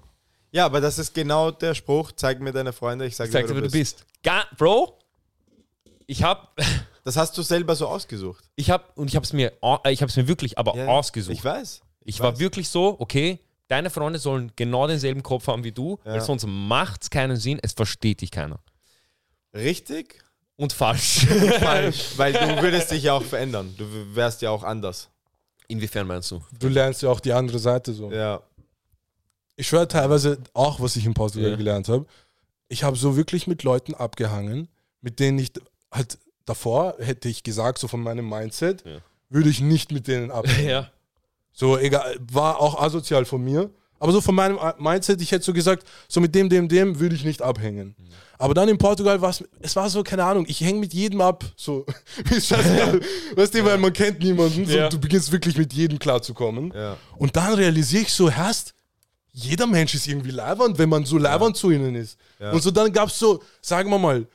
ja, 0.52 0.66
aber 0.66 0.82
das 0.82 0.98
ist 1.00 1.14
genau 1.14 1.52
der 1.52 1.76
Spruch. 1.76 2.12
Zeig 2.14 2.40
mir 2.40 2.52
deine 2.52 2.74
Freunde, 2.74 3.06
ich 3.06 3.16
sage 3.16 3.32
Sag 3.32 3.44
dir, 3.44 3.50
dir, 3.50 3.56
wer 3.56 3.62
du 3.64 3.72
bist. 3.72 4.06
Ga 4.24 4.44
Bro, 4.58 4.98
ich 6.08 6.24
hab, 6.24 6.56
Das 7.04 7.18
hast 7.18 7.38
du 7.38 7.44
selber 7.44 7.76
so 7.76 7.88
ausgesucht. 7.88 8.44
ich 8.56 8.72
hab, 8.72 8.98
und 8.98 9.10
ich 9.10 9.16
hab's 9.16 9.32
mir, 9.32 9.54
äh, 9.62 9.92
ich 9.94 10.02
hab's 10.02 10.16
mir 10.16 10.28
wirklich 10.28 10.58
aber 10.58 10.76
Ja, 10.76 10.88
ausgesucht. 10.88 11.36
Ich 11.36 11.46
weiß. 11.46 11.82
Ich 12.02 12.16
Ich 12.16 12.20
war 12.20 12.32
weiß. 12.34 12.40
wirklich 12.40 12.68
so, 12.70 12.96
okay, 13.00 13.40
deine 13.68 13.92
Freunde 13.92 14.18
sollen 14.18 14.52
genau 14.56 14.88
denselben 14.88 15.22
Kopf 15.22 15.46
haben 15.48 15.64
wie 15.64 15.72
du, 15.72 16.00
Ja. 16.04 16.14
weil 16.14 16.22
sonst 16.22 16.48
macht's 16.48 17.12
keinen 17.12 17.38
Sinn, 17.38 17.60
es 17.62 17.74
versteht 17.74 18.22
dich 18.22 18.32
keiner. 18.32 18.60
Richtig? 19.54 20.24
Und 20.58 20.74
falsch. 20.74 21.26
Falsch. 21.60 22.12
Weil 22.18 22.34
du 22.34 22.62
würdest 22.62 22.90
dich 22.92 23.04
ja 23.04 23.14
auch 23.14 23.24
verändern. 23.24 23.74
Du 23.78 23.86
wärst 24.16 24.42
ja 24.42 24.50
auch 24.52 24.64
anders. 24.64 25.10
Inwiefern 25.68 26.08
meinst 26.08 26.32
du? 26.32 26.42
du 26.60 26.68
lernst 26.68 27.02
ja 27.02 27.10
auch 27.10 27.20
die 27.20 27.34
andere 27.34 27.60
Seite 27.60 27.94
so. 27.94 28.12
Ja. 28.12 28.42
ich 29.56 29.68
schwöre 29.68 29.88
teilweise 29.88 30.38
auch, 30.54 30.80
was 30.80 30.96
ich 30.96 31.06
in 31.06 31.14
Portugal 31.14 31.52
Ja. 31.52 31.56
gelernt 31.56 31.88
habe. 31.90 32.06
Ich 32.68 32.84
habe 32.84 32.98
so 32.98 33.16
wirklich 33.16 33.48
mit 33.48 33.64
Leuten 33.64 33.94
abgehangen, 33.94 34.68
mit 35.02 35.20
denen 35.20 35.40
ich 35.40 35.52
halt 35.92 36.18
davor 36.46 36.96
hätte 37.00 37.30
ich 37.30 37.44
gesagt, 37.44 37.78
so 37.80 37.88
von 37.88 38.02
meinem 38.02 38.28
Mindset, 38.30 38.84
Ja. 38.86 38.98
würde 39.30 39.50
ich 39.50 39.62
nicht 39.62 39.92
mit 39.92 40.08
denen 40.08 40.32
abhängen. 40.32 40.70
Ja. 40.70 40.92
So, 41.58 41.78
egal, 41.78 42.18
war 42.32 42.60
auch 42.60 42.82
asozial 42.82 43.24
von 43.24 43.42
mir. 43.42 43.70
Aber 44.00 44.12
so 44.12 44.22
von 44.22 44.36
meinem 44.36 44.60
Mindset, 44.78 45.22
ich 45.22 45.32
hätte 45.32 45.46
so 45.46 45.54
gesagt, 45.54 45.88
so 46.08 46.20
mit 46.20 46.36
dem, 46.36 46.50
dem, 46.50 46.68
dem 46.68 47.00
würde 47.00 47.16
ich 47.16 47.24
nicht 47.24 47.42
abhängen. 47.42 47.96
Aber 48.38 48.54
dann 48.54 48.68
in 48.68 48.78
Portugal 48.78 49.22
war 49.22 49.30
es, 49.30 49.44
es 49.62 49.76
war 49.76 49.90
so, 49.90 50.04
keine 50.04 50.24
Ahnung, 50.26 50.46
ich 50.48 50.60
hänge 50.62 50.80
mit 50.80 50.94
jedem 50.94 51.22
ab. 51.22 51.46
So, 51.56 51.86
scheißegal. 52.30 53.00
weißt 53.36 53.54
du, 53.54 53.64
weil 53.64 53.78
man 53.78 53.94
kennt 53.94 54.20
niemanden. 54.20 54.66
So, 54.66 54.78
Ja. 54.78 54.90
Du 54.90 55.00
beginnst 55.00 55.32
wirklich 55.32 55.58
mit 55.58 55.72
jedem 55.74 55.98
klarzukommen. 55.98 56.74
Ja. 56.76 56.98
Und 57.18 57.36
dann 57.36 57.54
realisiere 57.54 58.04
ich 58.04 58.14
so, 58.14 58.30
Herst, 58.30 58.74
jeder 59.32 59.68
Mensch 59.68 59.94
ist 59.96 60.08
irgendwie 60.08 60.32
leibernd, 60.32 60.78
wenn 60.78 60.90
man 60.90 61.06
so 61.06 61.18
leibernd 61.18 61.56
zu 61.56 61.72
ihnen 61.72 61.96
ist. 61.96 62.18
Ja. 62.40 62.52
Und 62.52 62.62
so 62.62 62.72
dann 62.72 62.92
gab 62.92 63.10
es 63.10 63.20
so, 63.20 63.42
sagen 63.62 63.90
wir 63.90 64.00
mal, 64.00 64.28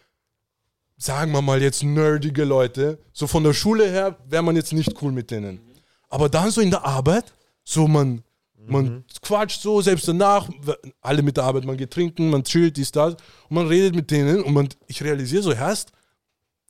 sagen 0.96 1.32
wir 1.32 1.40
mal 1.40 1.60
jetzt 1.62 1.82
nerdige 1.82 2.44
Leute, 2.44 2.98
so 3.12 3.26
von 3.26 3.42
der 3.42 3.54
Schule 3.54 3.88
her 3.90 4.16
wäre 4.26 4.42
man 4.42 4.56
jetzt 4.56 4.72
nicht 4.72 5.00
cool 5.02 5.12
mit 5.12 5.30
denen. 5.30 5.60
Aber 6.10 6.28
dann 6.28 6.50
so 6.50 6.60
in 6.60 6.70
der 6.70 6.84
Arbeit, 6.84 7.32
so 7.64 7.88
man, 7.88 8.22
man 8.66 9.04
quatscht 9.22 9.60
so, 9.62 9.80
selbst 9.80 10.06
danach, 10.08 10.48
alle 11.00 11.22
mit 11.22 11.36
der 11.36 11.44
Arbeit, 11.44 11.64
man 11.64 11.76
geht 11.76 11.90
trinken, 11.92 12.30
man 12.30 12.44
chillt, 12.44 12.76
dies, 12.76 12.92
das, 12.92 13.14
und 13.14 13.54
man 13.54 13.66
redet 13.66 13.94
mit 13.94 14.10
denen 14.10 14.42
und 14.42 14.52
man, 14.52 14.68
ich 14.86 15.02
realisiere 15.02 15.42
so, 15.42 15.52
Herst, 15.54 15.92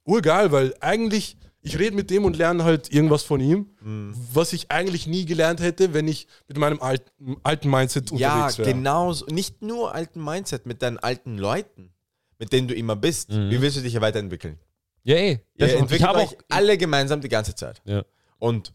urgeil, 0.05 0.53
weil 0.53 0.75
eigentlich, 0.81 1.37
ich 1.63 1.79
rede 1.79 1.95
mit 1.95 2.11
dem 2.11 2.25
und 2.25 2.37
lerne 2.37 2.65
halt 2.65 2.93
irgendwas 2.93 3.23
von 3.23 3.41
ihm, 3.41 3.71
was 4.33 4.53
ich 4.53 4.71
eigentlich 4.71 5.07
nie 5.07 5.25
gelernt 5.27 5.61
hätte, 5.61 5.93
wenn 5.93 6.09
ich 6.09 6.27
mit 6.49 6.57
meinem 6.59 6.81
alten, 6.81 7.37
alten 7.43 7.69
Mindset 7.71 8.11
Ja, 8.13 8.35
unterwegs 8.35 8.59
wäre. 8.59 8.73
genau. 8.73 9.13
so. 9.13 9.27
Nicht 9.27 9.61
nur 9.61 9.95
alten 9.95 10.25
Mindset, 10.25 10.65
mit 10.67 10.81
deinen 10.83 10.99
alten 10.99 11.37
Leuten, 11.39 11.93
mit 12.39 12.53
denen 12.53 12.67
du 12.69 12.75
immer 12.75 12.97
bist. 12.97 13.31
Wie 13.31 13.61
willst 13.61 13.77
du 13.77 13.83
dich 13.83 13.93
ja 13.93 14.01
weiterentwickeln? 14.01 14.59
Ja, 15.03 15.17
eh. 15.17 15.41
Das, 15.59 15.73
ich 15.73 15.79
entwickelt 15.79 16.09
auch. 16.09 16.35
alle 16.49 16.79
gemeinsam 16.79 17.21
die 17.21 17.29
ganze 17.29 17.55
Zeit. 17.55 17.83
Ja, 17.85 18.05
Und 18.39 18.73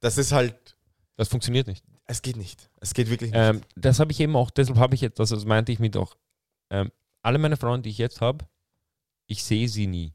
das 0.00 0.18
ist 0.18 0.32
halt, 0.32 0.76
das 1.16 1.28
funktioniert 1.28 1.66
nicht. 1.66 1.84
Es 2.06 2.22
geht 2.22 2.36
nicht. 2.36 2.70
Es 2.80 2.94
geht 2.94 3.10
wirklich 3.10 3.30
nicht. 3.30 3.40
Ähm, 3.40 3.62
das 3.74 3.98
habe 4.00 4.12
ich 4.12 4.20
eben 4.20 4.36
auch, 4.36 4.50
deshalb 4.50 4.78
habe 4.78 4.94
ich 4.94 5.00
jetzt, 5.00 5.18
das 5.18 5.44
meinte 5.44 5.72
ich 5.72 5.78
mit 5.78 5.96
auch, 5.96 6.16
ähm, 6.70 6.90
alle 7.22 7.38
meine 7.38 7.56
Freunde, 7.56 7.82
die 7.82 7.90
ich 7.90 7.98
jetzt 7.98 8.20
habe, 8.20 8.46
ich 9.26 9.42
sehe 9.42 9.68
sie 9.68 9.86
nie. 9.86 10.12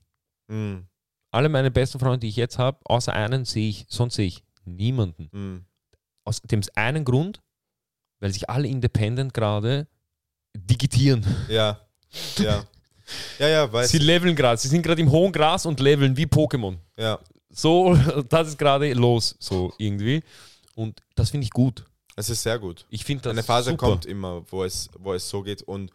Mm, 0.48 0.80
Alle 1.32 1.50
meine 1.50 1.72
besten 1.72 2.00
Freunde, 2.00 2.20
die 2.20 2.30
ich 2.30 2.36
jetzt 2.38 2.58
habe, 2.58 2.80
außer 2.86 3.14
einen 3.14 3.46
sehe 3.46 3.70
ich, 3.70 3.86
sonst 3.90 4.16
sehe 4.16 4.28
ich 4.28 4.44
niemanden. 4.66 5.30
mm. 5.32 5.66
Aus 6.24 6.42
dem 6.42 6.62
einen 6.76 7.04
Grund, 7.04 7.42
weil 8.20 8.32
sich 8.32 8.50
alle 8.50 8.68
independent 8.68 9.34
gerade 9.34 9.88
digitieren. 10.56 11.26
Ja. 11.50 11.80
Ja. 12.38 12.64
Ja, 13.40 13.48
ja, 13.48 13.74
weiß. 13.74 13.90
Sie 13.90 13.98
leveln 13.98 14.36
gerade, 14.36 14.58
sie 14.62 14.68
sind 14.68 14.84
gerade 14.84 15.02
im 15.02 15.12
hohen 15.12 15.32
Gras 15.32 15.66
und 15.66 15.80
leveln 15.80 16.16
wie 16.16 16.26
Pokémon. 16.26 16.78
Ja. 16.98 17.20
So, 17.50 17.96
das 18.30 18.50
ist 18.50 18.58
gerade 18.58 18.94
los, 18.94 19.36
so 19.40 19.74
irgendwie. 19.78 20.24
Und 20.76 21.02
das 21.16 21.30
finde 21.32 21.46
ich 21.46 21.52
gut. 21.52 21.86
Es 22.16 22.30
ist 22.30 22.44
sehr 22.44 22.60
gut. 22.60 22.86
Ich 22.90 23.06
finde 23.06 23.24
das 23.24 23.32
Eine 23.32 23.44
Phase 23.44 23.72
super. 23.72 23.88
kommt 23.88 24.06
immer, 24.06 24.44
wo 24.52 24.64
es, 24.64 24.90
wo 25.00 25.14
es 25.14 25.30
so 25.30 25.42
geht. 25.44 25.62
Und 25.64 25.92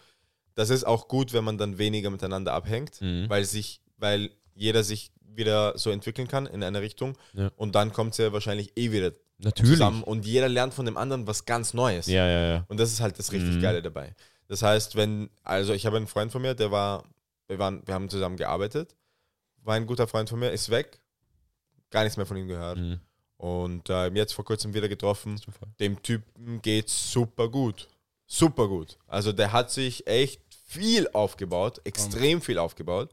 das 0.54 0.70
ist 0.70 0.84
auch 0.84 1.08
gut, 1.08 1.32
wenn 1.32 1.44
man 1.44 1.58
dann 1.58 1.78
weniger 1.78 2.10
miteinander 2.10 2.52
abhängt, 2.54 3.00
Mhm. 3.00 3.28
weil 3.28 3.44
sich, 3.44 3.80
weil 3.98 4.30
jeder 4.54 4.82
sich 4.82 5.10
wieder 5.20 5.76
so 5.76 5.90
entwickeln 5.90 6.28
kann 6.28 6.46
in 6.46 6.62
eine 6.62 6.80
Richtung. 6.80 7.16
Ja. 7.34 7.50
Und 7.56 7.74
dann 7.74 7.92
kommt 7.92 8.12
es 8.12 8.18
ja 8.18 8.32
wahrscheinlich 8.32 8.72
eh 8.76 8.90
wieder 8.90 9.12
Natürlich. 9.38 9.72
zusammen 9.72 10.02
und 10.02 10.24
jeder 10.24 10.48
lernt 10.48 10.72
von 10.72 10.86
dem 10.86 10.96
anderen 10.96 11.26
was 11.26 11.44
ganz 11.44 11.74
Neues. 11.74 12.06
Ja, 12.06 12.26
ja, 12.26 12.46
ja. 12.54 12.64
Und 12.68 12.80
das 12.80 12.90
ist 12.90 13.00
halt 13.00 13.18
das 13.18 13.32
richtig 13.32 13.56
Mhm. 13.56 13.60
Geile 13.60 13.82
dabei. 13.82 14.14
Das 14.48 14.62
heißt, 14.62 14.96
wenn, 14.96 15.28
also 15.42 15.74
ich 15.74 15.84
habe 15.84 15.98
einen 15.98 16.06
Freund 16.06 16.32
von 16.32 16.40
mir, 16.40 16.54
der 16.54 16.70
war, 16.70 17.04
wir 17.48 17.58
waren, 17.58 17.82
wir 17.86 17.92
haben 17.92 18.08
zusammen 18.08 18.36
gearbeitet, 18.38 18.96
war 19.62 19.74
ein 19.74 19.86
guter 19.86 20.06
Freund 20.08 20.30
von 20.30 20.38
mir, 20.38 20.50
ist 20.52 20.70
weg, 20.70 21.00
gar 21.90 22.04
nichts 22.04 22.16
mehr 22.16 22.24
von 22.26 22.36
ihm 22.38 22.48
gehört. 22.48 22.78
Mhm. 22.78 23.00
Und 23.36 23.90
äh, 23.90 24.08
jetzt 24.08 24.32
vor 24.32 24.44
kurzem 24.44 24.74
wieder 24.74 24.88
getroffen. 24.88 25.40
Dem 25.78 26.02
Typen 26.02 26.62
geht's 26.62 27.12
super 27.12 27.48
gut. 27.48 27.88
Super 28.26 28.68
gut. 28.68 28.98
Also 29.06 29.32
der 29.32 29.52
hat 29.52 29.70
sich 29.70 30.06
echt 30.06 30.40
viel 30.66 31.08
aufgebaut, 31.12 31.80
extrem 31.84 32.40
viel 32.40 32.58
aufgebaut. 32.58 33.10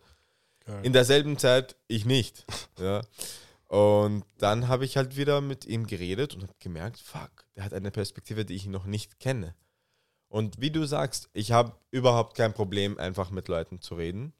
Geil. 0.65 0.79
In 0.83 0.93
derselben 0.93 1.37
Zeit 1.37 1.75
ich 1.87 2.05
nicht. 2.05 2.45
Ja. 2.79 3.01
Und 3.67 4.23
dann 4.37 4.67
habe 4.67 4.85
ich 4.85 4.97
halt 4.97 5.15
wieder 5.15 5.41
mit 5.41 5.65
ihm 5.65 5.87
geredet 5.87 6.35
und 6.35 6.43
habe 6.43 6.53
gemerkt, 6.59 6.99
fuck, 6.99 7.31
der 7.55 7.63
hat 7.63 7.73
eine 7.73 7.89
Perspektive, 7.89 8.45
die 8.45 8.55
ich 8.55 8.67
noch 8.67 8.85
nicht 8.85 9.19
kenne. 9.19 9.55
Und 10.27 10.61
wie 10.61 10.69
du 10.69 10.85
sagst, 10.85 11.29
ich 11.33 11.51
habe 11.51 11.75
überhaupt 11.89 12.35
kein 12.35 12.53
Problem, 12.53 12.99
einfach 12.99 13.31
mit 13.31 13.47
Leuten 13.47 13.81
zu 13.81 13.95
reden. 13.95 14.33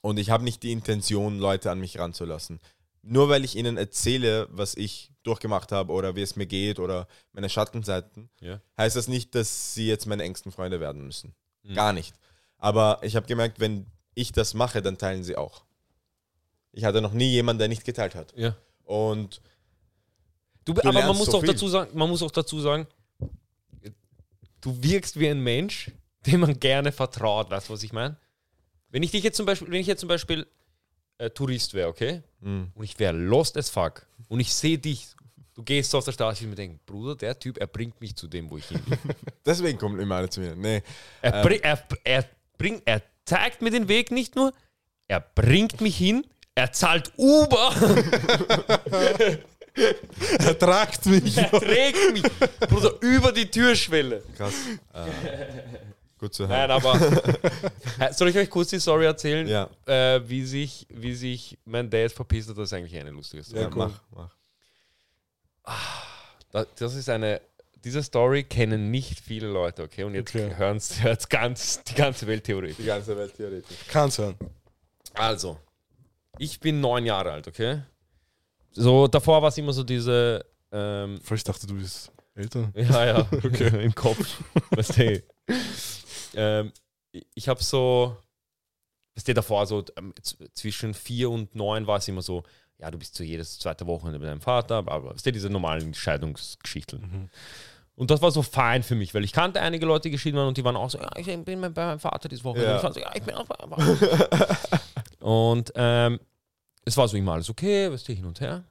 Und 0.00 0.18
ich 0.18 0.30
habe 0.30 0.42
nicht 0.42 0.62
die 0.62 0.72
Intention, 0.72 1.38
Leute 1.38 1.70
an 1.70 1.78
mich 1.78 1.98
ranzulassen. 1.98 2.60
Nur 3.02 3.28
weil 3.28 3.44
ich 3.44 3.56
ihnen 3.56 3.76
erzähle, 3.78 4.46
was 4.50 4.74
ich 4.74 5.10
durchgemacht 5.22 5.72
habe 5.72 5.92
oder 5.92 6.16
wie 6.16 6.22
es 6.22 6.36
mir 6.36 6.46
geht 6.46 6.78
oder 6.78 7.06
meine 7.32 7.48
Schattenseiten, 7.48 8.28
Ja. 8.40 8.60
heißt 8.78 8.96
das 8.96 9.08
nicht, 9.08 9.34
dass 9.34 9.74
sie 9.74 9.86
jetzt 9.86 10.06
meine 10.06 10.22
engsten 10.22 10.52
Freunde 10.52 10.80
werden 10.80 11.06
müssen. 11.06 11.34
Mhm. 11.62 11.74
Gar 11.74 11.92
nicht. 11.92 12.14
Aber 12.58 12.98
ich 13.02 13.16
habe 13.16 13.26
gemerkt, 13.26 13.58
wenn 13.60 13.86
ich 14.14 14.32
das 14.32 14.52
mache, 14.54 14.82
dann 14.82 14.98
teilen 14.98 15.24
sie 15.24 15.36
auch. 15.36 15.64
Ich 16.72 16.84
hatte 16.84 17.00
noch 17.00 17.12
nie 17.12 17.30
jemanden, 17.30 17.58
der 17.60 17.68
nicht 17.68 17.84
geteilt 17.84 18.14
hat. 18.14 18.32
Ja. 18.36 18.54
Und 18.84 19.40
Du, 20.66 20.74
Du 20.74 20.82
aber 20.82 20.92
man 20.92 21.16
muss 21.16 21.26
so 21.30 21.38
auch 21.38 21.40
viel. 21.40 21.52
dazu 21.52 21.68
sagen, 21.68 21.96
man 21.96 22.08
muss 22.10 22.22
auch 22.22 22.30
dazu 22.30 22.60
sagen, 22.60 22.86
du 24.60 24.82
wirkst 24.82 25.18
wie 25.18 25.28
ein 25.28 25.40
Mensch, 25.40 25.90
dem 26.26 26.40
man 26.40 26.58
gerne 26.60 26.92
vertraut, 26.92 27.50
weißt 27.50 27.68
du, 27.68 27.72
was 27.72 27.82
ich 27.82 27.92
meine? 27.92 28.16
Wenn 28.90 29.02
ich 29.02 29.10
dich 29.10 29.22
jetzt 29.24 29.36
zum 29.36 29.46
Beispiel, 29.46 29.70
wenn 29.70 29.80
ich 29.80 29.86
jetzt 29.86 30.00
zum 30.00 30.08
Beispiel 30.08 30.46
äh, 31.20 31.30
Tourist 31.30 31.74
wäre, 31.74 31.88
okay? 31.88 32.22
mh, 32.40 32.68
Und 32.74 32.84
ich 32.84 32.98
wäre 32.98 33.12
lost 33.16 33.56
as 33.56 33.70
fuck 33.70 34.06
und 34.28 34.40
ich 34.40 34.52
sehe 34.52 34.78
dich, 34.78 35.08
du 35.54 35.62
gehst 35.62 35.90
so 35.90 35.98
auf 35.98 36.04
der 36.04 36.12
Straße, 36.12 36.40
würde 36.40 36.50
mir 36.50 36.56
denken, 36.56 36.80
Bruder, 36.86 37.14
der 37.16 37.38
Typ, 37.38 37.58
er 37.58 37.66
bringt 37.66 38.00
mich 38.00 38.16
zu 38.16 38.26
dem, 38.28 38.50
wo 38.50 38.56
ich 38.58 38.66
hin 38.66 38.80
will. 38.86 38.98
deswegen 39.46 39.78
kommen 39.78 39.98
immer 40.00 40.16
alle 40.16 40.28
zu 40.30 40.40
mir. 40.40 40.54
Nee, 40.56 40.82
Er, 41.22 41.34
Ähm. 41.34 41.42
bring, 41.42 41.60
er, 41.60 41.82
er, 42.04 42.24
bringt, 42.58 42.82
er 42.86 43.02
zeigt 43.24 43.62
mir 43.62 43.70
den 43.70 43.88
Weg 43.88 44.10
nicht 44.10 44.34
nur, 44.36 44.52
er 45.08 45.20
bringt 45.20 45.80
mich 45.80 45.96
hin, 45.96 46.26
er 46.54 46.72
zahlt 46.72 47.12
Uber, 47.16 47.72
Er 50.38 50.58
tragt 50.58 51.06
mich. 51.06 51.36
er 51.38 51.48
trägt 51.50 52.12
mich, 52.12 52.22
Bruder, 52.68 52.92
über 53.00 53.30
die 53.32 53.46
Türschwelle. 53.50 54.22
krass. 54.36 54.52
äh, 54.92 55.06
gut 56.20 56.32
zu 56.34 56.44
Nein, 56.46 56.70
hören. 56.70 56.70
aber 56.70 57.00
Äh, 57.98 58.12
soll 58.14 58.28
ich 58.28 58.36
euch 58.36 58.48
kurz 58.48 58.70
die 58.70 58.78
Story 58.80 59.04
erzählen, 59.06 59.46
Ja, 59.48 59.68
äh, 59.86 60.20
wie, 60.28 60.44
sich, 60.44 60.86
wie 60.90 61.14
sich 61.14 61.58
mein 61.64 61.90
Dad 61.90 62.12
verpisst 62.12 62.48
hat? 62.50 62.56
Das 62.58 62.64
ist 62.68 62.72
eigentlich 62.72 62.96
eine 62.96 63.10
lustige 63.10 63.42
Story. 63.42 63.62
ja, 63.62 63.68
cool. 63.68 63.76
mach, 63.76 64.00
mach. 64.14 64.36
Da- 66.52 66.66
Das 66.78 66.94
ist 66.94 67.08
eine, 67.08 67.40
diese 67.84 68.02
Story 68.02 68.44
kennen 68.44 68.90
nicht 68.90 69.20
viele 69.20 69.48
Leute, 69.48 69.82
okay? 69.82 70.04
Und 70.04 70.14
jetzt 70.14 70.34
Okay. 70.34 70.54
hören 70.56 70.76
es 70.78 70.98
ganz, 71.28 71.82
die 71.84 71.94
ganze 71.94 72.26
Welt 72.26 72.44
theoretisch. 72.44 72.76
Die 72.76 72.84
ganze 72.84 73.16
Welt 73.16 73.34
theoretisch. 73.36 73.76
Kann's 73.88 74.18
hören. 74.18 74.36
Also, 75.14 75.58
ich 76.38 76.58
bin 76.60 76.80
neun 76.80 77.04
Jahre 77.04 77.32
alt, 77.32 77.48
okay? 77.48 77.82
So, 78.72 79.08
davor 79.08 79.42
war 79.42 79.48
es 79.48 79.58
immer 79.58 79.72
so 79.72 79.82
diese, 79.82 80.44
ähm, 80.72 81.20
Voll, 81.22 81.36
Ich 81.36 81.44
dachte, 81.44 81.66
du 81.66 81.74
bist 81.74 82.12
älter. 82.34 82.70
ja, 82.74 83.06
ja, 83.06 83.28
im 83.80 83.94
Kopf. 83.94 84.40
Weißt 84.70 84.96
du, 84.98 85.22
ähm, 86.34 86.72
ich- 87.34 87.48
habe 87.48 87.62
so, 87.62 88.16
weißt 89.16 89.28
du, 89.28 89.34
davor 89.34 89.66
so 89.66 89.84
ähm, 89.96 90.14
zwischen 90.54 90.94
vier 90.94 91.30
und 91.30 91.54
neun 91.54 91.86
war 91.86 91.98
es 91.98 92.08
immer 92.08 92.22
so, 92.22 92.42
ja, 92.78 92.90
du 92.90 92.98
bist 92.98 93.14
so 93.14 93.22
jedes 93.24 93.58
zweite 93.58 93.86
Wochenende 93.86 94.18
mit 94.18 94.28
deinem 94.28 94.40
Vater, 94.40 94.76
aber 94.76 95.14
weißt 95.14 95.26
du, 95.26 95.32
diese 95.32 95.50
normalen 95.50 95.92
Scheidungsgeschichten. 95.92 97.30
Und 97.94 98.10
das 98.10 98.22
war 98.22 98.30
so 98.30 98.40
fein 98.42 98.82
für 98.82 98.94
mich, 98.94 99.12
weil 99.12 99.24
ich 99.24 99.32
kannte 99.32 99.60
einige 99.60 99.84
Leute, 99.84 100.04
die 100.04 100.12
geschieden 100.12 100.38
waren 100.38 100.48
und 100.48 100.56
die 100.56 100.64
waren 100.64 100.76
auch 100.76 100.88
so, 100.88 100.98
ja, 100.98 101.10
ich 101.16 101.26
bin 101.26 101.60
bei 101.60 101.68
meinem 101.68 101.98
Vater 102.00 102.28
diese 102.30 102.44
Woche. 102.44 102.62
Ja. 102.62 102.70
Und 102.72 102.76
ich 102.78 102.82
war 102.84 102.92
so, 102.94 103.00
ja, 103.00 103.10
ich 103.14 103.22
bin 103.22 103.34
auch 103.34 103.44
bei 103.44 103.66
meinem 103.66 103.96
Vater. 103.96 104.58
und 105.20 105.72
ähm, 105.74 106.18
es 106.86 106.96
war 106.96 107.06
so 107.08 107.16
immer 107.18 107.32
alles 107.34 107.50
okay, 107.50 107.92
weißt 107.92 108.08
du, 108.08 108.12
hin 108.14 108.24
und 108.24 108.40
her. 108.40 108.64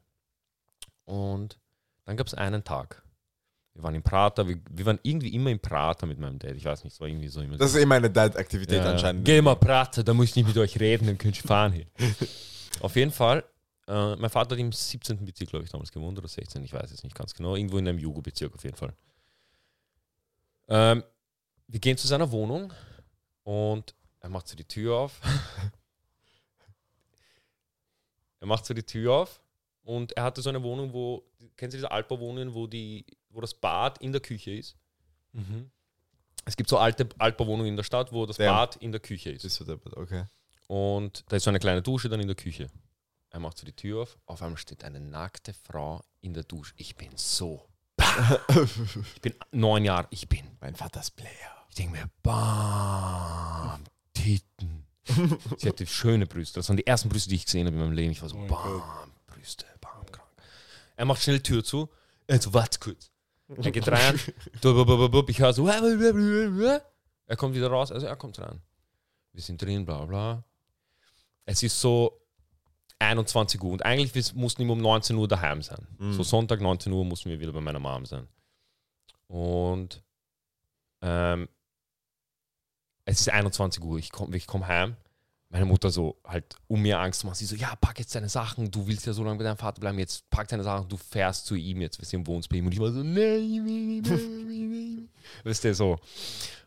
Und 1.06 1.60
dann 2.06 2.18
gab 2.18 2.26
es 2.26 2.34
einen 2.34 2.64
Tag. 2.64 3.04
Wir 3.80 3.84
waren 3.84 3.96
im 3.96 4.04
Prater, 4.04 4.46
wir, 4.46 4.60
wir 4.70 4.86
waren 4.86 5.00
irgendwie 5.04 5.34
immer 5.34 5.52
im 5.52 5.60
Prater 5.60 6.06
mit 6.06 6.20
meinem 6.20 6.38
Dad. 6.38 6.54
Ich 6.54 6.66
weiß 6.66 6.84
nicht, 6.84 6.92
es 6.92 7.00
war 7.00 7.08
irgendwie 7.08 7.30
so 7.30 7.40
immer. 7.40 7.56
Das 7.56 7.74
ist 7.74 7.82
immer 7.82 7.96
eine 7.96 8.10
Date-Aktivität 8.10 8.84
Ja. 8.84 8.92
anscheinend. 8.92 9.24
Geh 9.24 9.42
mal 9.42 9.56
Prater, 9.56 10.04
da 10.04 10.14
muss 10.14 10.26
ich 10.26 10.36
nicht 10.36 10.48
mit 10.48 10.58
euch 10.58 10.78
reden, 10.82 11.08
dann 11.08 11.18
könnt 11.18 11.38
ihr 11.38 11.48
fahren 11.48 11.72
hier. 11.72 11.86
Auf 12.82 12.98
jeden 12.98 13.12
Fall, 13.12 13.46
äh, 13.88 14.18
mein 14.18 14.30
Vater 14.30 14.56
hat 14.56 14.60
im 14.60 14.74
17. 14.74 15.24
Bezirk, 15.24 15.52
glaube 15.52 15.64
ich, 15.64 15.72
damals 15.72 15.94
gewohnt 15.94 16.18
oder 16.18 16.28
16, 16.28 16.62
ich 16.66 16.74
weiß 16.74 16.92
es 16.92 17.04
nicht 17.04 17.16
ganz 17.16 17.34
genau. 17.34 17.56
Irgendwo 17.56 17.78
in 17.78 17.88
einem 17.88 18.00
Jugo-Bezirk 18.00 18.54
auf 18.54 18.66
jeden 18.66 18.76
Fall. 18.76 18.92
Ähm, 20.68 21.02
wir 21.68 21.80
gehen 21.80 21.96
zu 21.96 22.06
seiner 22.06 22.30
Wohnung 22.32 22.74
und 23.44 23.96
er 24.20 24.28
macht 24.28 24.50
so 24.50 24.58
die 24.58 24.66
Tür 24.66 24.98
auf. 24.98 25.22
er 28.42 28.48
macht 28.48 28.66
so 28.66 28.74
die 28.74 28.84
Tür 28.84 29.14
auf 29.14 29.42
und 29.84 30.12
er 30.18 30.24
hatte 30.24 30.42
so 30.42 30.50
eine 30.50 30.62
Wohnung, 30.64 30.92
wo, 30.92 31.24
kennen 31.56 31.72
Sie 31.72 31.78
diese 31.78 31.92
Altbauwohnungen, 31.92 32.54
wo, 32.54 32.68
die, 32.68 33.06
wo 33.30 33.42
das 33.42 33.54
Bad 33.54 34.00
in 34.00 34.12
der 34.12 34.22
Küche 34.22 34.52
ist? 34.52 34.76
Mhm. 35.34 35.70
Es 36.46 36.56
gibt 36.58 36.70
so 36.70 36.78
alte 36.78 37.08
Altbauwohnungen 37.18 37.68
in 37.68 37.76
der 37.76 37.84
Stadt, 37.84 38.12
wo 38.12 38.26
das 38.26 38.38
Ja. 38.38 38.52
Bad 38.52 38.78
in 38.78 38.92
der 38.92 39.02
Küche 39.02 39.30
ist. 39.32 39.60
Deppert, 39.68 39.96
okay. 39.98 40.26
Und 40.68 41.24
da 41.30 41.36
ist 41.38 41.44
so 41.44 41.50
eine 41.50 41.60
kleine 41.60 41.82
Dusche 41.82 42.10
dann 42.10 42.20
in 42.20 42.28
der 42.28 42.36
Küche. 42.36 42.68
Er 43.32 43.40
macht 43.40 43.58
so 43.58 43.66
die 43.66 43.74
Tür 43.74 44.04
auf. 44.04 44.18
Auf 44.26 44.42
einmal 44.42 44.58
steht 44.58 44.84
eine 44.84 45.00
nackte 45.00 45.54
Frau 45.54 46.02
in 46.22 46.34
der 46.34 46.44
Dusche. 46.44 46.74
Ich 46.78 46.96
bin 46.96 47.12
so. 47.16 47.68
ich 49.16 49.22
bin 49.22 49.36
neun 49.52 49.86
Jahre. 49.86 50.08
Ich 50.10 50.28
bin. 50.28 50.46
Mein 50.62 50.76
Vater 50.76 51.02
ist 51.02 51.12
Player. 51.12 51.66
Ich 51.70 51.76
denke 51.76 51.92
mir, 51.98 52.10
bam, 52.24 53.84
Titten. 54.14 54.86
Sie 55.58 55.68
hatte 55.68 55.86
schöne 55.86 56.26
Brüste. 56.26 56.60
Das 56.60 56.70
waren 56.70 56.78
die 56.78 56.88
ersten 56.88 57.10
Brüste, 57.10 57.30
die 57.30 57.36
ich 57.36 57.46
gesehen 57.46 57.68
habe 57.68 57.76
in 57.76 57.82
meinem 57.82 57.94
Leben. 57.94 58.12
Ich 58.12 58.22
war 58.22 58.30
so, 58.30 58.38
Oh 58.38 58.48
bam, 58.48 59.12
Brüste, 59.28 59.66
bam, 59.82 60.06
krank. 60.12 60.30
Er 60.96 61.06
macht 61.06 61.22
schnell 61.22 61.38
die 61.38 61.44
Tür 61.44 61.64
zu. 61.64 61.90
Er 62.28 62.42
so, 62.42 62.54
warte 62.54 62.80
kurz. 62.80 63.12
Er 63.58 63.72
geht 63.72 63.88
rein. 63.88 64.20
Ich 65.28 65.40
höre 65.40 65.54
so. 65.54 65.68
Er 65.68 67.36
kommt 67.36 67.56
wieder 67.56 67.70
raus. 67.70 67.92
Also 67.92 68.06
er 68.06 68.16
kommt 68.16 68.40
rein. 68.40 68.62
Wir 69.34 69.42
sind 69.42 69.62
drin, 69.62 69.86
bla 69.86 70.06
bla. 70.06 70.44
Es 71.46 71.64
ist 71.64 71.80
so 71.80 72.22
21 73.00 73.62
Uhr 73.64 73.72
und 73.72 73.86
eigentlich 73.86 74.14
wir 74.14 74.24
mussten 74.40 74.66
wir 74.66 74.74
um 74.74 74.82
19 74.82 75.16
Uhr 75.16 75.28
daheim 75.28 75.62
sein. 75.62 75.88
Mhm. 75.98 76.14
So 76.14 76.24
Sonntag 76.24 76.62
19 76.62 76.92
Uhr 76.92 77.06
mussten 77.06 77.30
wir 77.30 77.40
wieder 77.40 77.54
bei 77.54 77.62
meiner 77.62 77.80
Mom 77.80 78.06
sein. 78.06 78.28
Und 79.28 80.04
ähm, 81.02 81.48
es 83.06 83.22
ist 83.22 83.30
21 83.30 83.84
Uhr, 83.84 83.98
ich 83.98 84.12
komme 84.12 84.36
ich 84.36 84.46
komm 84.48 84.68
heim. 84.68 84.96
Meine 85.52 85.66
Mutter 85.66 85.90
so 85.90 86.16
halt 86.26 86.56
um 86.68 86.82
mir 86.82 87.00
Angst 87.00 87.24
macht. 87.24 87.38
Sie 87.38 87.46
so, 87.46 87.56
ja, 87.56 87.76
pack 87.76 87.98
jetzt 87.98 88.14
deine 88.14 88.30
Sachen, 88.30 88.70
du 88.70 88.86
willst 88.86 89.08
ja 89.08 89.14
so 89.14 89.24
lange 89.24 89.40
bei 89.40 89.44
deinem 89.44 89.58
Vater 89.58 89.82
bleiben, 89.82 89.98
jetzt 89.98 90.30
pack 90.30 90.48
deine 90.48 90.64
Sachen, 90.64 90.88
du 90.88 90.96
fährst 90.96 91.48
zu 91.48 91.56
ihm 91.56 91.82
jetzt, 91.82 92.00
wir 92.00 92.06
sind 92.06 92.20
im 92.20 92.28
Wohnzimmer 92.28 92.52
bei 92.52 92.58
ihm. 92.58 92.66
Und 92.68 92.74
ich 92.74 92.80
war 92.80 92.92
so, 92.92 93.02
nein, 93.02 93.64
nein, 93.66 94.02
nein, 94.06 94.70
nein. 94.70 95.10
Weißt 95.44 95.64
du, 95.64 95.74
so. 95.74 95.98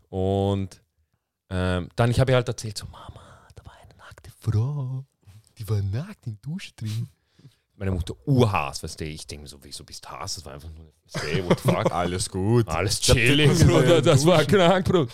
Und 0.09 0.81
ähm, 1.49 1.89
dann, 1.95 2.11
ich 2.11 2.19
habe 2.19 2.33
ihr 2.33 2.37
halt 2.37 2.49
erzählt, 2.49 2.77
so, 2.77 2.87
Mama, 2.87 3.23
da 3.55 3.65
war 3.65 3.75
eine 3.75 3.95
nackte 3.97 4.31
Frau, 4.41 5.05
die 5.59 5.69
war 5.69 5.81
nackt 5.81 6.27
in 6.27 6.39
der 6.43 6.51
Dusche 6.51 6.73
drin. 6.75 7.09
Meine 7.77 7.93
Mutter 7.93 8.15
urhaß, 8.27 8.83
weißt 8.83 9.01
du, 9.01 9.05
ich 9.05 9.27
denke 9.27 9.47
so, 9.49 9.59
wieso 9.63 9.85
bist 9.85 10.05
du 10.05 10.09
Hass? 10.09 10.37
Das 10.37 10.45
war 10.45 10.55
einfach 10.55 10.71
nur, 10.71 10.93
weißt 11.05 11.39
du, 11.39 11.49
what 11.49 11.61
the 11.61 11.69
fuck? 11.69 11.93
Alles 11.93 12.29
gut. 12.31 12.69
Alles 12.69 13.01
chillig, 13.01 13.59
Bruder, 13.65 14.03
das 14.03 14.27
war 14.27 14.45
krank, 14.45 14.87
Bruder. 14.87 15.13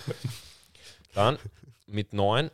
Dann 1.14 1.39
mit 1.87 2.12
neun, 2.12 2.51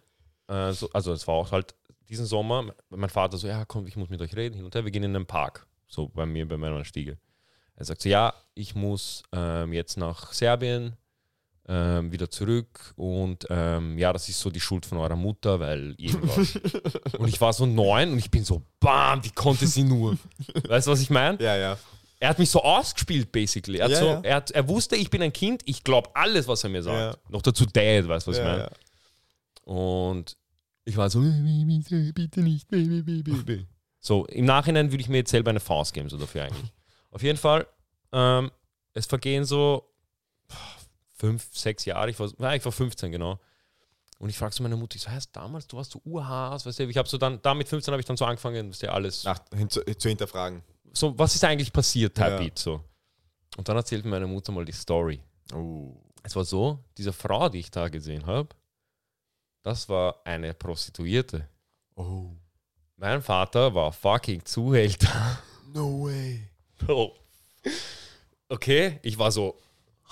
äh, 0.49 0.72
so, 0.72 0.90
also 0.92 1.12
es 1.12 1.26
war 1.26 1.34
auch 1.34 1.53
halt 1.53 1.74
diesen 2.09 2.26
Sommer, 2.26 2.74
mein 2.90 3.11
Vater 3.11 3.36
so, 3.36 3.47
ja 3.47 3.64
komm, 3.64 3.86
ich 3.86 3.97
muss 3.97 4.11
mit 4.11 4.20
euch 4.20 4.36
reden, 4.36 4.55
hin 4.55 4.64
und 4.64 4.74
her, 4.74 4.84
wir 4.84 4.90
gehen 4.90 5.03
in 5.03 5.14
den 5.14 5.26
Park, 5.26 5.66
so 5.86 6.09
bei 6.09 6.26
mir, 6.26 6.47
bei 6.47 6.57
meiner 6.57 6.84
Stiege. 6.84 7.18
Er 7.76 7.84
sagt 7.84 8.03
so, 8.03 8.09
ja, 8.09 8.34
ich 8.55 8.74
muss 8.74 9.22
ähm, 9.32 9.72
jetzt 9.72 9.97
nach 9.97 10.32
Serbien, 10.32 10.97
ähm, 11.66 12.12
wieder 12.12 12.30
zurück 12.30 12.92
und 12.97 13.47
ähm, 13.49 13.99
ja, 13.99 14.12
das 14.12 14.28
ist 14.28 14.38
so 14.38 14.51
die 14.51 14.61
Schuld 14.61 14.84
von 14.84 14.99
eurer 14.99 15.16
Mutter, 15.16 15.61
weil 15.61 15.95
irgendwas. 15.97 16.59
und 17.18 17.28
ich 17.28 17.40
war 17.40 17.53
so 17.53 17.64
neun 17.64 18.12
und 18.12 18.18
ich 18.18 18.30
bin 18.30 18.45
so, 18.45 18.62
bam, 18.80 19.24
wie 19.24 19.30
konnte 19.30 19.66
sie 19.66 19.82
nur? 19.82 20.18
Weißt 20.68 20.86
du, 20.86 20.92
was 20.92 21.01
ich 21.01 21.11
meine? 21.11 21.42
Ja, 21.42 21.57
ja. 21.57 21.78
Er 22.20 22.28
hat 22.28 22.38
mich 22.38 22.51
so 22.51 22.62
ausgespielt, 22.62 23.32
basically. 23.32 23.78
Er, 23.78 23.84
hat 23.84 23.90
Ja, 23.92 23.99
so, 23.99 24.07
ja. 24.07 24.20
Er, 24.22 24.36
hat, 24.36 24.51
er 24.51 24.68
wusste, 24.68 24.97
ich 24.97 25.11
bin 25.11 25.22
ein 25.22 25.32
Kind, 25.32 25.62
ich 25.64 25.82
glaube 25.84 26.11
alles, 26.14 26.47
was 26.49 26.64
er 26.64 26.70
mir 26.70 26.82
sagt. 26.82 27.16
Ja. 27.16 27.30
Noch 27.30 27.42
dazu 27.42 27.66
Dad, 27.66 28.09
weißt 28.09 28.26
du, 28.26 28.30
was 28.30 28.38
ich 28.38 28.45
Ja, 28.45 28.51
meine? 28.51 28.70
Ja. 29.67 29.73
Und 29.73 30.37
ich 30.85 30.97
war 30.97 31.09
so, 31.11 31.21
bitte 31.21 32.41
nicht, 32.41 32.69
baby, 32.69 33.03
baby, 33.03 33.23
baby. 33.23 33.67
So, 34.01 34.27
im 34.27 34.45
Nachhinein 34.45 34.91
würde 34.93 35.01
ich 35.01 35.09
mir 35.09 35.19
jetzt 35.19 35.31
selber 35.31 35.51
eine 35.51 35.61
Faust 35.61 35.95
geben, 35.95 36.11
so 36.11 36.19
dafür 36.19 36.45
eigentlich. 36.45 36.73
Auf 37.11 37.23
jeden 37.23 37.39
Fall, 37.39 37.67
ähm, 38.12 38.51
es 38.93 39.07
vergehen 39.07 39.45
so 39.45 39.91
fünf, 41.15 41.49
sechs 41.57 41.85
Jahre, 41.85 42.11
ich 42.11 42.19
war, 42.19 42.31
ja, 42.39 42.55
ich 42.55 42.65
war 42.65 42.73
15, 42.73 43.12
genau. 43.12 43.41
Und 44.19 44.29
ich 44.29 44.37
frage 44.37 44.55
so 44.55 44.62
meine 44.62 44.77
Mutter, 44.77 44.97
ich 44.97 45.03
so, 45.03 45.11
heißt 45.11 45.35
damals, 45.35 45.67
du 45.67 45.77
warst 45.77 45.93
so 45.93 46.01
urhaas, 46.05 46.67
weißt 46.67 46.81
du, 46.81 46.89
ich 46.89 46.97
habe 46.97 47.09
so 47.09 47.19
dann, 47.19 47.41
da 47.43 47.55
mit 47.55 47.69
15 47.69 47.93
habe 47.93 48.01
ich 48.01 48.07
dann 48.07 48.17
so 48.17 48.25
angefangen, 48.25 48.69
weißt 48.69 48.83
du, 48.83 48.93
alles, 48.93 49.25
Nach, 49.25 49.41
hin 49.55 49.71
zu, 49.71 49.83
zu 49.85 50.09
hinterfragen. 50.09 50.62
so, 50.93 51.19
was 51.19 51.35
ist 51.35 51.45
eigentlich 51.45 51.73
passiert, 51.73 52.15
Type 52.15 52.31
Ja. 52.31 52.39
Beat, 52.39 52.59
so. 52.59 52.85
Und 53.57 53.69
dann 53.69 53.77
erzählt 53.77 54.05
mir 54.05 54.11
meine 54.11 54.27
Mutter 54.27 54.53
mal 54.53 54.65
die 54.65 54.73
Story. 54.73 55.21
Oh. 55.55 55.97
Es 56.23 56.35
war 56.37 56.45
so, 56.45 56.85
diese 56.97 57.12
Frau, 57.12 57.49
die 57.49 57.61
ich 57.61 57.71
da 57.71 57.89
gesehen 57.89 58.27
habe, 58.27 58.49
das 59.65 59.89
war 59.89 60.21
eine 60.25 60.55
Prostituierte. 60.55 61.49
Oh. 61.97 62.31
Mein 62.97 63.21
Vater 63.23 63.75
war 63.75 63.93
fucking 63.93 64.45
Zuhälter. 64.45 65.39
No 65.73 66.05
way. 66.05 66.49
Bro. 66.79 67.17
Okay, 68.49 69.01
ich 69.03 69.19
war 69.19 69.33
so, 69.33 69.59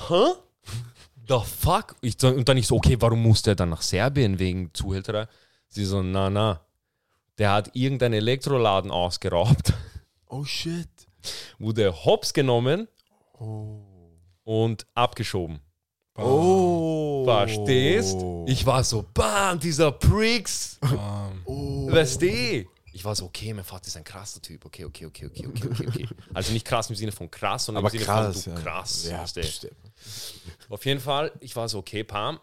hä? 0.09 0.33
The 1.29 1.39
fuck? 1.45 1.95
Ich, 2.01 2.23
und 2.25 2.49
dann 2.49 2.57
ich 2.57 2.67
so, 2.67 2.77
okay, 2.77 2.97
warum 3.01 3.23
musste 3.23 3.51
er 3.53 3.55
dann 3.55 3.69
nach 3.71 3.83
Serbien 3.83 4.39
wegen 4.41 4.75
Zuhälterei? 4.75 5.29
Sie 5.69 5.85
so, 5.85 6.03
na, 6.03 6.29
na. 6.29 6.61
Der 7.39 7.53
hat 7.53 7.71
irgendeinen 7.75 8.15
Elektroladen 8.15 8.91
ausgeraubt, 8.91 9.73
Oh 10.27 10.45
shit. 10.45 10.89
wurde 11.59 11.93
hops 12.05 12.33
genommen 12.33 12.89
Oh. 13.39 13.81
und 14.45 14.87
abgeschoben. 14.95 15.61
Oh. 16.17 17.25
Verstehst? 17.25 18.17
Ich 18.47 18.67
war 18.67 18.85
so, 18.85 19.05
bam, 19.15 19.59
dieser 19.59 19.93
Pricks. 19.93 20.79
Ähm, 20.83 21.43
Oh. 21.45 21.91
Weißt 21.91 22.23
du? 22.23 22.67
Ich 22.95 23.05
war 23.05 23.15
so, 23.15 23.25
okay, 23.25 23.55
mein 23.55 23.65
Vater 23.65 23.87
ist 23.87 23.97
ein 23.97 24.05
krasser 24.05 24.41
Typ. 24.43 24.65
Okay, 24.67 24.85
okay, 24.85 25.07
okay, 25.07 25.27
okay, 25.27 25.47
okay, 25.47 25.69
okay, 25.71 25.89
okay. 25.89 26.09
Also 26.35 26.53
nicht 26.53 26.67
krass 26.67 26.91
im 26.91 26.97
Sinne 26.97 27.13
von 27.13 27.31
krass, 27.31 27.65
sondern 27.65 27.85
Aber 27.85 27.93
im 27.93 27.99
Sinne 27.99 28.05
krass. 28.05 28.45
von 28.45 28.53
du 28.55 28.59
ja. 28.59 28.61
krass. 28.61 29.07
Ja, 29.07 29.27
weißt. 29.27 29.71
Auf 30.69 30.85
jeden 30.85 31.01
Fall, 31.01 31.33
ich 31.41 31.57
war 31.57 31.69
so, 31.69 31.79
okay, 31.79 32.05
Pam. 32.05 32.39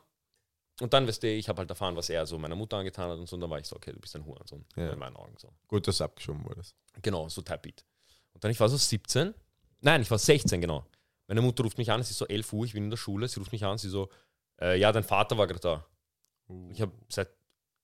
Und 0.81 0.93
dann, 0.93 1.07
weißt 1.07 1.21
du, 1.21 1.27
ich 1.27 1.47
habe 1.49 1.59
halt 1.59 1.69
erfahren, 1.69 1.95
was 1.95 2.09
er 2.09 2.25
so 2.25 2.39
meiner 2.39 2.55
Mutter 2.55 2.77
angetan 2.77 3.09
hat 3.11 3.19
und 3.19 3.27
so. 3.27 3.35
Und 3.35 3.41
dann 3.41 3.49
war 3.49 3.59
ich 3.59 3.67
so, 3.67 3.75
okay, 3.75 3.91
du 3.91 3.99
bist 3.99 4.15
ein 4.15 4.25
Hurensohn. 4.25 4.65
Ja. 4.75 4.91
In 4.91 4.99
meinen 4.99 5.15
Augen 5.17 5.35
so. 5.37 5.49
Gut, 5.67 5.87
dass 5.87 5.97
du 5.97 6.05
abgeschoben 6.05 6.43
wurdest. 6.45 6.73
Genau, 7.01 7.29
so 7.29 7.41
Beat. 7.57 7.85
Und 8.33 8.43
dann, 8.43 8.49
ich 8.51 8.59
war 8.59 8.69
so 8.69 8.77
17. 8.77 9.33
Nein, 9.81 10.01
ich 10.01 10.09
war 10.09 10.17
16, 10.17 10.61
genau. 10.61 10.85
Meine 11.29 11.41
Mutter 11.41 11.63
ruft 11.63 11.77
mich 11.77 11.91
an, 11.91 12.01
es 12.01 12.09
ist 12.09 12.17
so 12.17 12.27
11 12.27 12.51
Uhr, 12.53 12.65
ich 12.65 12.73
bin 12.73 12.85
in 12.85 12.89
der 12.89 12.97
Schule. 12.97 13.27
Sie 13.27 13.39
ruft 13.39 13.51
mich 13.51 13.63
an, 13.63 13.77
sie 13.77 13.87
so, 13.87 14.09
äh, 14.59 14.79
ja, 14.79 14.91
dein 14.91 15.03
Vater 15.03 15.37
war 15.37 15.45
gerade 15.45 15.59
da. 15.59 15.85
Ich 16.73 16.81
habe 16.81 16.91
seit, 17.07 17.29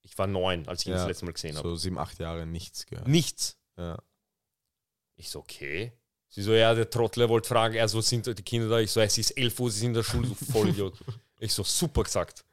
ich 0.02 0.18
war 0.18 0.26
neun, 0.26 0.68
als 0.68 0.82
ich 0.82 0.88
ihn 0.88 0.94
Ja, 0.94 0.98
das 0.98 1.08
letzte 1.08 1.26
Mal 1.26 1.34
gesehen 1.34 1.56
habe. 1.56 1.70
so 1.70 1.76
sieben, 1.76 2.00
acht 2.00 2.18
Jahre 2.18 2.48
nichts 2.48 2.88
gehört. 2.88 3.08
Nichts. 3.08 3.56
Ja. 3.78 4.00
Ich 5.16 5.30
so, 5.30 5.40
okay. 5.40 5.94
Sie 6.28 6.42
so, 6.42 6.54
ja, 6.54 6.74
der 6.74 6.90
Trottel 6.90 7.30
wollte 7.30 7.48
fragen, 7.48 7.76
er 7.76 7.88
so, 7.88 8.02
sind 8.02 8.26
die 8.26 8.44
Kinder 8.44 8.68
da? 8.68 8.80
Ich 8.80 8.90
so, 8.92 9.00
es 9.00 9.16
ist 9.18 9.32
11 9.38 9.60
Uhr, 9.60 9.70
sie 9.72 9.80
sind 9.82 9.90
in 9.90 9.94
der 9.94 10.04
Schule, 10.04 10.28
du 10.28 10.34
Vollidiot. 10.52 10.98
ich 11.40 11.54
so, 11.54 11.62
super 11.64 12.02
gesagt. 12.04 12.44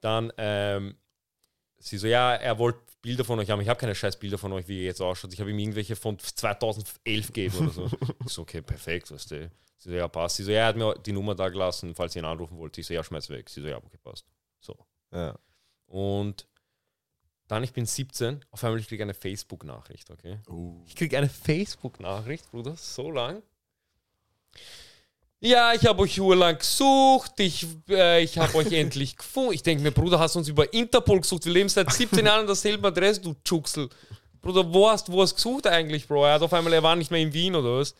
Dann, 0.00 0.32
ähm, 0.38 0.96
sie 1.78 1.98
so, 1.98 2.06
ja, 2.06 2.34
er 2.34 2.58
wollte 2.58 2.80
Bilder 3.08 3.24
von 3.24 3.38
euch 3.38 3.48
haben. 3.48 3.62
Ich 3.62 3.68
habe 3.70 3.80
keine 3.80 3.94
scheiß 3.94 4.18
Bilder 4.18 4.36
von 4.36 4.52
euch, 4.52 4.68
wie 4.68 4.80
ihr 4.80 4.84
jetzt 4.84 5.00
ausschaut. 5.00 5.32
Ich 5.32 5.40
habe 5.40 5.50
ihm 5.50 5.58
irgendwelche 5.58 5.96
von 5.96 6.18
2011 6.18 7.28
gegeben 7.28 7.56
oder 7.56 7.70
so. 7.70 7.90
Ich 8.26 8.32
so, 8.34 8.42
okay, 8.42 8.60
perfekt, 8.60 9.10
weißt 9.10 9.30
du. 9.30 9.50
Sie 9.78 9.88
so, 9.88 9.94
ja, 9.94 10.06
passt. 10.08 10.36
Sie 10.36 10.44
so, 10.44 10.50
ja, 10.50 10.58
er 10.58 10.66
hat 10.66 10.76
mir 10.76 10.94
die 10.94 11.12
Nummer 11.12 11.34
da 11.34 11.48
gelassen, 11.48 11.94
falls 11.94 12.14
ihr 12.14 12.20
ihn 12.20 12.26
anrufen 12.26 12.58
wollt. 12.58 12.76
Ich 12.76 12.86
so, 12.86 12.92
ja, 12.92 13.02
schmeiß 13.02 13.30
weg. 13.30 13.48
Sie 13.48 13.62
so, 13.62 13.68
ja, 13.68 13.78
okay, 13.78 13.96
passt. 14.04 14.26
So. 14.60 14.76
Ja. 15.10 15.38
Und 15.86 16.46
dann, 17.46 17.64
ich 17.64 17.72
bin 17.72 17.86
17, 17.86 18.44
auf 18.50 18.62
einmal 18.62 18.78
ich 18.78 18.88
kriege 18.88 19.02
eine 19.02 19.14
Facebook-Nachricht, 19.14 20.10
okay? 20.10 20.40
Oh. 20.46 20.82
Ich 20.84 20.94
kriege 20.94 21.16
eine 21.16 21.30
Facebook-Nachricht, 21.30 22.50
Bruder, 22.50 22.76
so 22.76 23.10
lang. 23.10 23.42
Ja, 25.40 25.72
ich 25.72 25.86
habe 25.86 26.02
euch 26.02 26.20
urlang 26.20 26.58
gesucht, 26.58 27.38
ich, 27.38 27.64
äh, 27.88 28.24
ich 28.24 28.38
habe 28.38 28.56
euch 28.56 28.72
endlich 28.72 29.16
gefunden. 29.16 29.52
Ich 29.52 29.62
denke 29.62 29.84
mir, 29.84 29.92
Bruder, 29.92 30.18
hast 30.18 30.34
du 30.34 30.40
uns 30.40 30.48
über 30.48 30.72
Interpol 30.72 31.20
gesucht? 31.20 31.44
Wir 31.44 31.52
leben 31.52 31.68
seit 31.68 31.92
17 31.92 32.26
Jahren 32.26 32.40
an 32.40 32.46
derselben 32.46 32.84
Adresse, 32.84 33.20
du 33.20 33.34
Tschuxel. 33.44 33.88
Bruder, 34.40 34.72
wo 34.72 34.88
hast 34.88 35.06
du 35.06 35.16
was 35.16 35.34
gesucht 35.34 35.66
eigentlich, 35.68 36.08
Bro? 36.08 36.24
Er 36.24 36.34
hat 36.34 36.42
auf 36.42 36.52
einmal, 36.52 36.72
er 36.72 36.82
war 36.82 36.96
nicht 36.96 37.10
mehr 37.10 37.20
in 37.20 37.32
Wien 37.32 37.54
oder 37.54 37.78
was? 37.78 37.94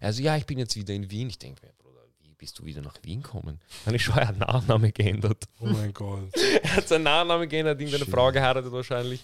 Also, 0.00 0.22
ja, 0.22 0.36
ich 0.36 0.46
bin 0.46 0.58
jetzt 0.58 0.76
wieder 0.76 0.94
in 0.94 1.10
Wien. 1.10 1.28
Ich 1.28 1.38
denke 1.38 1.66
mir, 1.66 1.72
Bruder, 1.72 2.02
wie 2.22 2.34
bist 2.34 2.58
du 2.58 2.64
wieder 2.64 2.82
nach 2.82 2.96
Wien 3.02 3.22
gekommen? 3.22 3.60
Dann 3.84 3.94
ist 3.94 4.02
schon, 4.02 4.16
er 4.18 4.28
hat 4.28 4.38
Nachname 4.38 4.92
geändert. 4.92 5.44
Oh 5.60 5.66
mein 5.66 5.92
Gott. 5.92 6.30
Er 6.62 6.76
hat 6.76 6.88
seinen 6.88 7.04
Nachnamen 7.04 7.48
geändert, 7.48 7.80
irgendeine 7.80 8.06
Frau 8.06 8.30
geheiratet 8.30 8.70
wahrscheinlich. 8.70 9.20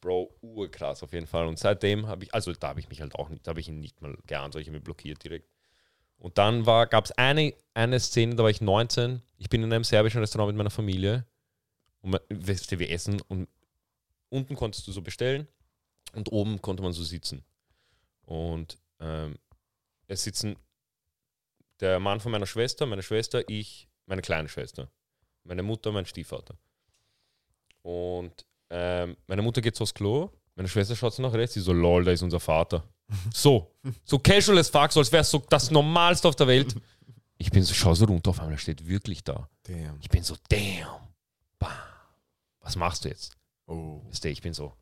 Bro, 0.00 0.34
urkrass 0.40 1.02
auf 1.02 1.12
jeden 1.12 1.26
Fall. 1.26 1.46
Und 1.46 1.58
seitdem 1.58 2.06
habe 2.06 2.24
ich, 2.24 2.34
also 2.34 2.52
da 2.52 2.68
habe 2.68 2.80
ich 2.80 2.88
mich 2.88 3.00
halt 3.00 3.14
auch 3.14 3.28
nicht, 3.28 3.46
da 3.46 3.50
habe 3.50 3.60
ich 3.60 3.68
ihn 3.68 3.80
nicht 3.80 4.02
mal 4.02 4.16
geantwortet, 4.26 4.62
ich 4.62 4.68
habe 4.68 4.78
ihn 4.78 4.84
blockiert 4.84 5.22
direkt. 5.22 5.48
Und 6.22 6.38
dann 6.38 6.62
gab 6.62 7.04
es 7.04 7.10
eine, 7.12 7.52
eine 7.74 7.98
Szene, 7.98 8.36
da 8.36 8.44
war 8.44 8.50
ich 8.50 8.60
19. 8.60 9.22
Ich 9.38 9.48
bin 9.48 9.64
in 9.64 9.72
einem 9.72 9.82
serbischen 9.82 10.20
Restaurant 10.20 10.50
mit 10.50 10.56
meiner 10.56 10.70
Familie. 10.70 11.26
Und 12.00 12.12
wir, 12.12 12.78
wir 12.78 12.90
essen 12.90 13.20
und 13.22 13.48
unten 14.28 14.54
konntest 14.54 14.86
du 14.86 14.92
so 14.92 15.02
bestellen 15.02 15.48
und 16.12 16.30
oben 16.30 16.62
konnte 16.62 16.80
man 16.80 16.92
so 16.92 17.02
sitzen. 17.02 17.44
Und 18.22 18.78
ähm, 19.00 19.36
es 20.06 20.22
sitzen 20.22 20.54
der 21.80 21.98
Mann 21.98 22.20
von 22.20 22.30
meiner 22.30 22.46
Schwester, 22.46 22.86
meine 22.86 23.02
Schwester, 23.02 23.42
ich, 23.48 23.88
meine 24.06 24.22
kleine 24.22 24.48
Schwester, 24.48 24.92
meine 25.42 25.64
Mutter, 25.64 25.90
mein 25.90 26.06
Stiefvater. 26.06 26.56
Und 27.82 28.46
ähm, 28.70 29.16
meine 29.26 29.42
Mutter 29.42 29.60
geht 29.60 29.74
so 29.74 29.82
aufs 29.82 29.94
Klo, 29.94 30.30
meine 30.54 30.68
Schwester 30.68 30.94
schaut 30.94 31.14
so 31.14 31.22
nach 31.22 31.32
rechts, 31.32 31.54
sie 31.54 31.60
so, 31.60 31.72
lol, 31.72 32.04
da 32.04 32.12
ist 32.12 32.22
unser 32.22 32.38
Vater. 32.38 32.88
So, 33.32 33.74
so 34.04 34.18
casual 34.18 34.58
as 34.58 34.68
fuck, 34.68 34.92
so 34.92 35.00
als 35.00 35.12
wäre 35.12 35.20
es 35.22 35.30
so 35.30 35.38
das 35.48 35.70
Normalste 35.70 36.28
auf 36.28 36.36
der 36.36 36.46
Welt. 36.46 36.74
Ich 37.36 37.50
bin 37.50 37.62
so, 37.62 37.74
schau 37.74 37.94
so 37.94 38.04
runter, 38.04 38.30
auf 38.30 38.38
einmal 38.40 38.54
er 38.54 38.58
steht 38.58 38.86
wirklich 38.86 39.24
da. 39.24 39.48
Damn. 39.64 39.98
Ich 40.00 40.08
bin 40.08 40.22
so, 40.22 40.36
damn, 40.48 41.08
bah, 41.58 41.76
was 42.60 42.76
machst 42.76 43.04
du 43.04 43.08
jetzt? 43.08 43.36
Oh. 43.66 44.00
Ich 44.24 44.40
bin 44.40 44.54
so. 44.54 44.72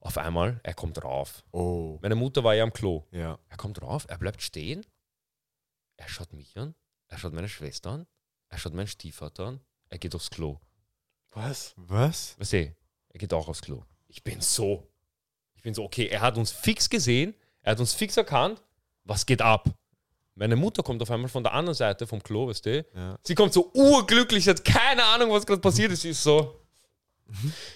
Auf 0.00 0.16
einmal, 0.16 0.60
er 0.62 0.74
kommt 0.74 1.02
rauf. 1.02 1.44
Oh. 1.50 1.98
Meine 2.00 2.14
Mutter 2.14 2.44
war 2.44 2.54
ja 2.54 2.62
am 2.62 2.72
Klo. 2.72 3.04
Ja. 3.10 3.38
Er 3.48 3.56
kommt 3.56 3.82
rauf, 3.82 4.06
er 4.08 4.18
bleibt 4.18 4.40
stehen. 4.40 4.86
Er 5.96 6.08
schaut 6.08 6.32
mich 6.32 6.56
an, 6.56 6.74
er 7.08 7.18
schaut 7.18 7.32
meine 7.32 7.48
Schwester 7.48 7.90
an, 7.90 8.06
er 8.48 8.58
schaut 8.58 8.72
meinen 8.72 8.86
Stiefvater 8.86 9.46
an, 9.46 9.60
er 9.88 9.98
geht 9.98 10.14
aufs 10.14 10.30
Klo. 10.30 10.60
Was? 11.32 11.74
Was? 11.76 12.36
Du, 12.36 12.56
er 12.56 13.18
geht 13.18 13.34
auch 13.34 13.48
aufs 13.48 13.62
Klo. 13.62 13.82
Ich 14.06 14.22
bin 14.22 14.40
so. 14.40 14.86
Ich 15.58 15.62
bin 15.62 15.74
so, 15.74 15.82
okay, 15.82 16.06
er 16.06 16.20
hat 16.20 16.38
uns 16.38 16.52
fix 16.52 16.88
gesehen, 16.88 17.34
er 17.62 17.72
hat 17.72 17.80
uns 17.80 17.92
fix 17.92 18.16
erkannt. 18.16 18.62
Was 19.02 19.26
geht 19.26 19.42
ab? 19.42 19.68
Meine 20.36 20.54
Mutter 20.54 20.84
kommt 20.84 21.02
auf 21.02 21.10
einmal 21.10 21.28
von 21.28 21.42
der 21.42 21.52
anderen 21.52 21.74
Seite 21.74 22.06
vom 22.06 22.22
Klo, 22.22 22.46
weißt 22.46 22.64
du? 22.64 22.86
Ja. 22.94 23.18
Sie 23.24 23.34
kommt 23.34 23.52
so 23.52 23.72
urglücklich, 23.74 24.44
sie 24.44 24.50
hat 24.50 24.64
keine 24.64 25.02
Ahnung, 25.02 25.32
was 25.32 25.44
gerade 25.44 25.60
passiert 25.60 25.90
ist. 25.90 26.02
Sie 26.02 26.10
ist 26.10 26.22
so. 26.22 26.60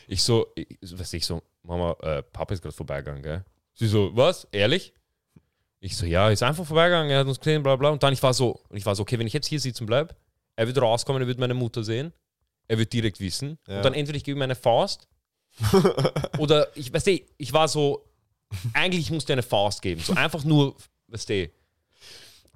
Ich 0.07 0.23
so, 0.23 0.47
ich, 0.55 0.79
weißt 0.81 1.13
du, 1.13 1.17
ich 1.17 1.27
so, 1.27 1.43
Mama, 1.65 1.97
äh, 2.03 2.23
Papa 2.23 2.55
ist 2.55 2.63
gerade 2.63 2.75
vorbeigegangen, 2.75 3.21
gell? 3.21 3.45
Sie 3.75 3.89
so, 3.89 4.15
was? 4.15 4.47
Ehrlich? 4.53 4.95
Ich 5.81 5.97
so, 5.97 6.07
ja, 6.07 6.31
ist 6.31 6.45
einfach 6.45 6.65
vorbeigegangen, 6.65 7.11
er 7.11 7.19
hat 7.19 7.27
uns 7.27 7.41
gesehen, 7.41 7.65
bla 7.65 7.75
bla. 7.75 7.89
Und 7.91 8.01
dann 8.01 8.13
ich 8.13 8.23
war 8.23 8.33
so, 8.33 8.61
und 8.69 8.77
ich 8.77 8.87
war 8.87 8.95
so, 8.95 9.03
okay, 9.03 9.19
wenn 9.19 9.27
ich 9.27 9.33
jetzt 9.33 9.49
hier 9.49 9.59
sitzen 9.59 9.87
bleibe, 9.87 10.15
er 10.55 10.69
wird 10.69 10.81
rauskommen, 10.81 11.21
er 11.21 11.27
wird 11.27 11.41
meine 11.41 11.55
Mutter 11.55 11.83
sehen, 11.83 12.13
er 12.69 12.79
wird 12.79 12.93
direkt 12.93 13.19
wissen. 13.19 13.59
Ja. 13.67 13.79
Und 13.79 13.85
dann 13.85 13.95
entweder 13.95 14.17
ich 14.17 14.23
gebe 14.23 14.39
ihm 14.39 14.43
eine 14.43 14.55
Faust 14.55 15.09
oder 16.39 16.75
ich, 16.77 16.93
weißt 16.93 17.07
du, 17.07 17.21
ich 17.37 17.53
war 17.53 17.69
so, 17.69 18.05
eigentlich 18.73 19.11
musste 19.11 19.33
ich 19.33 19.35
eine 19.35 19.43
Faust 19.43 19.83
geben. 19.83 20.01
So 20.01 20.15
einfach 20.15 20.45
nur, 20.45 20.77
weißt 21.09 21.29
du, 21.29 21.51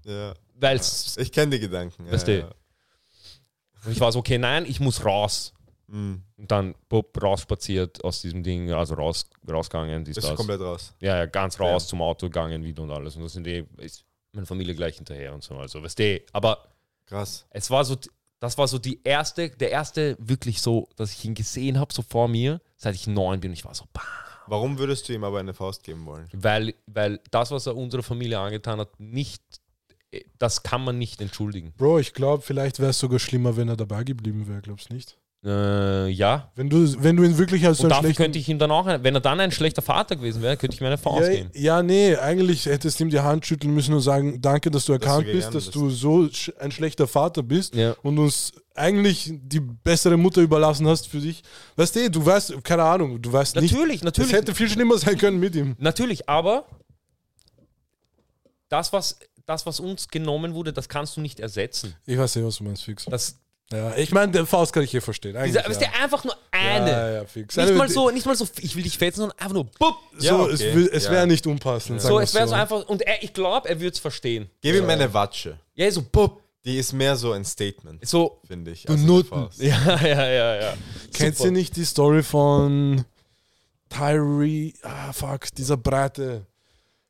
Ja. 0.04 0.34
weil 0.54 0.76
es 0.76 1.16
Ich 1.16 1.32
kenne 1.32 1.52
die 1.52 1.60
Gedanken. 1.60 2.06
Ja, 2.06 2.12
Weißt 2.12 2.28
du? 2.28 2.38
ja. 2.40 2.50
Und 3.84 3.92
ich 3.92 4.00
war 4.00 4.10
so, 4.12 4.18
okay, 4.18 4.38
nein, 4.38 4.66
ich 4.66 4.80
muss 4.80 5.04
raus. 5.04 5.52
Mhm. 5.88 6.22
Und 6.36 6.50
dann 6.50 6.74
bupp, 6.88 7.22
rausspaziert 7.22 8.02
aus 8.02 8.20
diesem 8.20 8.42
Ding, 8.42 8.72
also 8.72 8.94
raus, 8.94 9.26
rausgegangen. 9.48 10.04
Dies, 10.04 10.16
Bist 10.16 10.26
du 10.26 10.30
das. 10.30 10.36
komplett 10.36 10.60
raus? 10.60 10.92
Ja, 11.00 11.16
ja, 11.18 11.26
ganz 11.26 11.60
raus 11.60 11.84
Ja. 11.84 11.88
zum 11.90 12.02
Auto 12.02 12.26
gegangen 12.26 12.64
wieder 12.64 12.82
und 12.82 12.90
alles. 12.90 13.14
Und 13.16 13.22
das 13.22 13.34
sind 13.34 13.46
eh, 13.46 13.64
ist 13.78 14.04
meine 14.32 14.46
Familie 14.46 14.74
gleich 14.74 14.96
hinterher 14.96 15.32
und 15.32 15.44
so. 15.44 15.56
Also, 15.56 15.80
weißt 15.82 15.98
du, 15.98 16.20
aber 16.32 16.66
Krass. 17.06 17.46
es 17.50 17.70
war 17.70 17.84
so, 17.84 17.96
das 18.46 18.56
war 18.58 18.68
so 18.68 18.78
die 18.78 19.00
erste, 19.02 19.50
der 19.50 19.70
erste 19.70 20.16
wirklich 20.20 20.62
so, 20.62 20.88
dass 20.96 21.12
ich 21.12 21.24
ihn 21.24 21.34
gesehen 21.34 21.80
habe, 21.80 21.92
so 21.92 22.02
vor 22.02 22.28
mir, 22.28 22.60
seit 22.76 22.94
ich 22.94 23.06
neun 23.06 23.40
bin. 23.40 23.50
Und 23.50 23.54
ich 23.54 23.64
war 23.64 23.74
so, 23.74 23.84
bah. 23.92 24.02
Warum 24.46 24.78
würdest 24.78 25.08
du 25.08 25.12
ihm 25.12 25.24
aber 25.24 25.40
eine 25.40 25.52
Faust 25.52 25.82
geben 25.82 26.06
wollen? 26.06 26.28
Weil, 26.32 26.74
weil 26.86 27.20
das, 27.32 27.50
was 27.50 27.66
er 27.66 27.76
unserer 27.76 28.04
Familie 28.04 28.38
angetan 28.38 28.78
hat, 28.78 29.00
nicht, 29.00 29.42
das 30.38 30.62
kann 30.62 30.84
man 30.84 30.96
nicht 30.96 31.20
entschuldigen. 31.20 31.72
Bro, 31.76 31.98
ich 31.98 32.14
glaube, 32.14 32.42
vielleicht 32.42 32.78
wäre 32.78 32.90
es 32.90 33.00
sogar 33.00 33.18
schlimmer, 33.18 33.56
wenn 33.56 33.68
er 33.68 33.76
dabei 33.76 34.04
geblieben 34.04 34.46
wäre, 34.46 34.62
glaubst 34.62 34.90
du 34.90 34.94
nicht? 34.94 35.18
Äh, 35.44 36.08
ja. 36.08 36.50
Wenn 36.56 36.68
du, 36.68 37.02
wenn 37.04 37.16
du 37.16 37.22
ihn 37.22 37.38
wirklich 37.38 37.64
als 37.66 37.78
so 37.78 37.84
Und 37.84 37.92
einen 37.92 38.02
dafür 38.02 38.16
könnte 38.16 38.38
ich 38.38 38.48
ihm 38.48 38.58
dann 38.58 38.70
auch, 38.72 38.86
ein- 38.86 39.04
wenn 39.04 39.14
er 39.14 39.20
dann 39.20 39.38
ein 39.38 39.52
schlechter 39.52 39.82
Vater 39.82 40.16
gewesen 40.16 40.42
wäre, 40.42 40.56
könnte 40.56 40.74
ich 40.74 40.80
mir 40.80 40.88
eine 40.88 40.98
Faust 40.98 41.28
ja, 41.28 41.34
geben. 41.34 41.50
ja, 41.54 41.82
nee, 41.84 42.16
eigentlich 42.16 42.66
hättest 42.66 42.98
du 42.98 43.04
ihm 43.04 43.10
die 43.10 43.20
Hand 43.20 43.46
schütteln 43.46 43.72
müssen 43.72 43.94
und 43.94 44.00
sagen, 44.00 44.40
danke, 44.40 44.70
dass 44.72 44.86
du 44.86 44.92
erkannt 44.94 45.28
du 45.28 45.32
bist, 45.32 45.48
dass 45.54 45.66
bist. 45.66 45.74
du 45.74 45.90
so 45.90 46.28
sch 46.28 46.52
ein 46.58 46.72
schlechter 46.72 47.06
Vater 47.06 47.42
bist 47.44 47.74
Ja. 47.76 47.92
und 48.02 48.18
uns 48.18 48.52
eigentlich 48.74 49.30
die 49.32 49.60
bessere 49.60 50.16
Mutter 50.16 50.40
überlassen 50.40 50.86
hast 50.88 51.06
für 51.06 51.20
dich. 51.20 51.42
Weißt 51.76 51.94
du, 51.94 52.10
du 52.10 52.26
weißt, 52.26 52.64
keine 52.64 52.82
Ahnung, 52.82 53.22
du 53.22 53.32
weißt 53.32 53.56
nicht. 53.56 53.72
Natürlich, 53.72 54.02
natürlich. 54.02 54.32
Es 54.32 54.36
hätte 54.36 54.54
viel 54.54 54.68
schlimmer 54.68 54.98
sein 54.98 55.16
können 55.16 55.38
mit 55.38 55.54
ihm. 55.54 55.76
Natürlich, 55.78 56.28
aber 56.28 56.66
das 58.68 58.92
was, 58.92 59.18
das, 59.44 59.64
was 59.64 59.78
uns 59.80 60.08
genommen 60.08 60.54
wurde, 60.54 60.72
das 60.72 60.88
kannst 60.88 61.16
du 61.16 61.20
nicht 61.20 61.38
ersetzen. 61.40 61.94
Ich 62.04 62.18
weiß 62.18 62.34
nicht, 62.36 62.44
was 62.44 62.56
du 62.56 62.64
meinst, 62.64 62.82
Fix. 62.82 63.04
Das, 63.04 63.36
Ja, 63.72 63.96
ich 63.96 64.12
meine, 64.12 64.30
den 64.30 64.46
Faust 64.46 64.72
kann 64.72 64.84
ich 64.84 64.92
hier 64.92 65.02
verstehen. 65.02 65.36
Eigentlich, 65.36 65.54
dieser, 65.56 65.68
ist 65.68 65.80
ja. 65.80 65.88
der 65.88 66.02
einfach 66.04 66.22
nur 66.22 66.36
eine. 66.52 66.90
Ja, 66.90 67.10
ja, 67.10 67.24
fix. 67.24 67.56
Nicht 67.56 67.66
Eine- 67.68 67.76
mal 67.76 67.88
so, 67.88 68.10
nicht 68.10 68.24
mal 68.24 68.36
so, 68.36 68.46
ich 68.60 68.76
will 68.76 68.84
dich 68.84 68.96
fetzen, 68.96 69.20
sondern 69.20 69.36
einfach 69.38 69.54
nur 69.54 69.64
bupp. 69.64 69.96
So, 70.16 70.24
Ja, 70.26 70.46
es, 70.46 70.60
okay. 70.60 70.74
will- 70.74 70.90
es 70.92 71.04
Ja. 71.06 71.10
wäre 71.10 71.26
nicht 71.26 71.46
unpassend. 71.48 72.00
So, 72.00 72.20
es 72.20 72.32
wäre 72.34 72.46
so 72.46 72.54
einfach, 72.54 72.84
und 72.86 73.02
er, 73.02 73.22
ich 73.24 73.32
glaube, 73.32 73.68
er 73.68 73.80
würde 73.80 73.92
es 73.94 73.98
verstehen. 73.98 74.48
Gib 74.60 74.76
ihm 74.76 74.88
eine 74.88 75.12
Watsche. 75.12 75.58
Ja, 75.74 75.90
so 75.90 76.02
bupp. 76.02 76.42
Die 76.64 76.78
ist 76.78 76.92
mehr 76.92 77.14
so 77.16 77.30
ein 77.32 77.44
Statement, 77.44 78.04
So, 78.06 78.40
finde 78.46 78.72
ich. 78.72 78.84
Du 78.84 78.92
als 78.92 79.00
eine 79.02 79.08
Nutten. 79.10 79.48
Ja, 79.58 79.96
ja, 80.02 80.28
ja, 80.30 80.60
ja. 80.60 80.74
Kennst 81.12 81.40
du 81.44 81.50
nicht 81.50 81.76
die 81.76 81.84
Story 81.84 82.22
von 82.24 83.04
Tyree? 83.88 84.72
Ah, 84.82 85.12
fuck, 85.12 85.52
dieser 85.56 85.76
breite, 85.76 86.44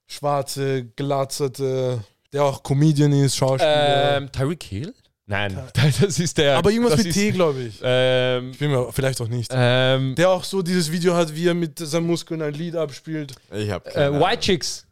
schwarze, 0.07 0.85
glatzerte, 0.97 2.03
der 2.33 2.45
auch 2.45 2.63
Comedian 2.63 3.13
ist, 3.13 3.37
Schauspieler. 3.37 4.17
Ähm, 4.19 4.33
Tyreek 4.33 4.63
Hill? 4.63 4.95
Nein, 5.29 5.59
das 5.75 6.19
ist 6.21 6.39
der. 6.39 6.57
Aber 6.57 6.71
irgendwas 6.71 6.99
mit 6.99 7.07
ist, 7.09 7.15
T, 7.15 7.33
glaube 7.33 7.61
ich. 7.63 7.81
Ähm, 7.83 8.51
Ich 8.53 8.59
bin 8.59 8.71
mir 8.71 8.93
vielleicht 8.93 9.21
auch 9.21 9.27
nicht. 9.29 9.51
ähm, 9.53 10.15
Der 10.15 10.31
auch 10.31 10.45
so 10.45 10.63
dieses 10.63 10.91
Video 10.93 11.15
hat, 11.15 11.35
wie 11.35 11.49
er 11.49 11.55
mit 11.55 11.79
seinen 11.81 12.07
Muskeln 12.07 12.41
ein 12.43 12.55
Lied 12.55 12.77
abspielt. 12.77 13.35
Ich 13.53 13.71
habe 13.71 13.93
äh, 13.95 14.13
White 14.13 14.41
Chicks. 14.41 14.87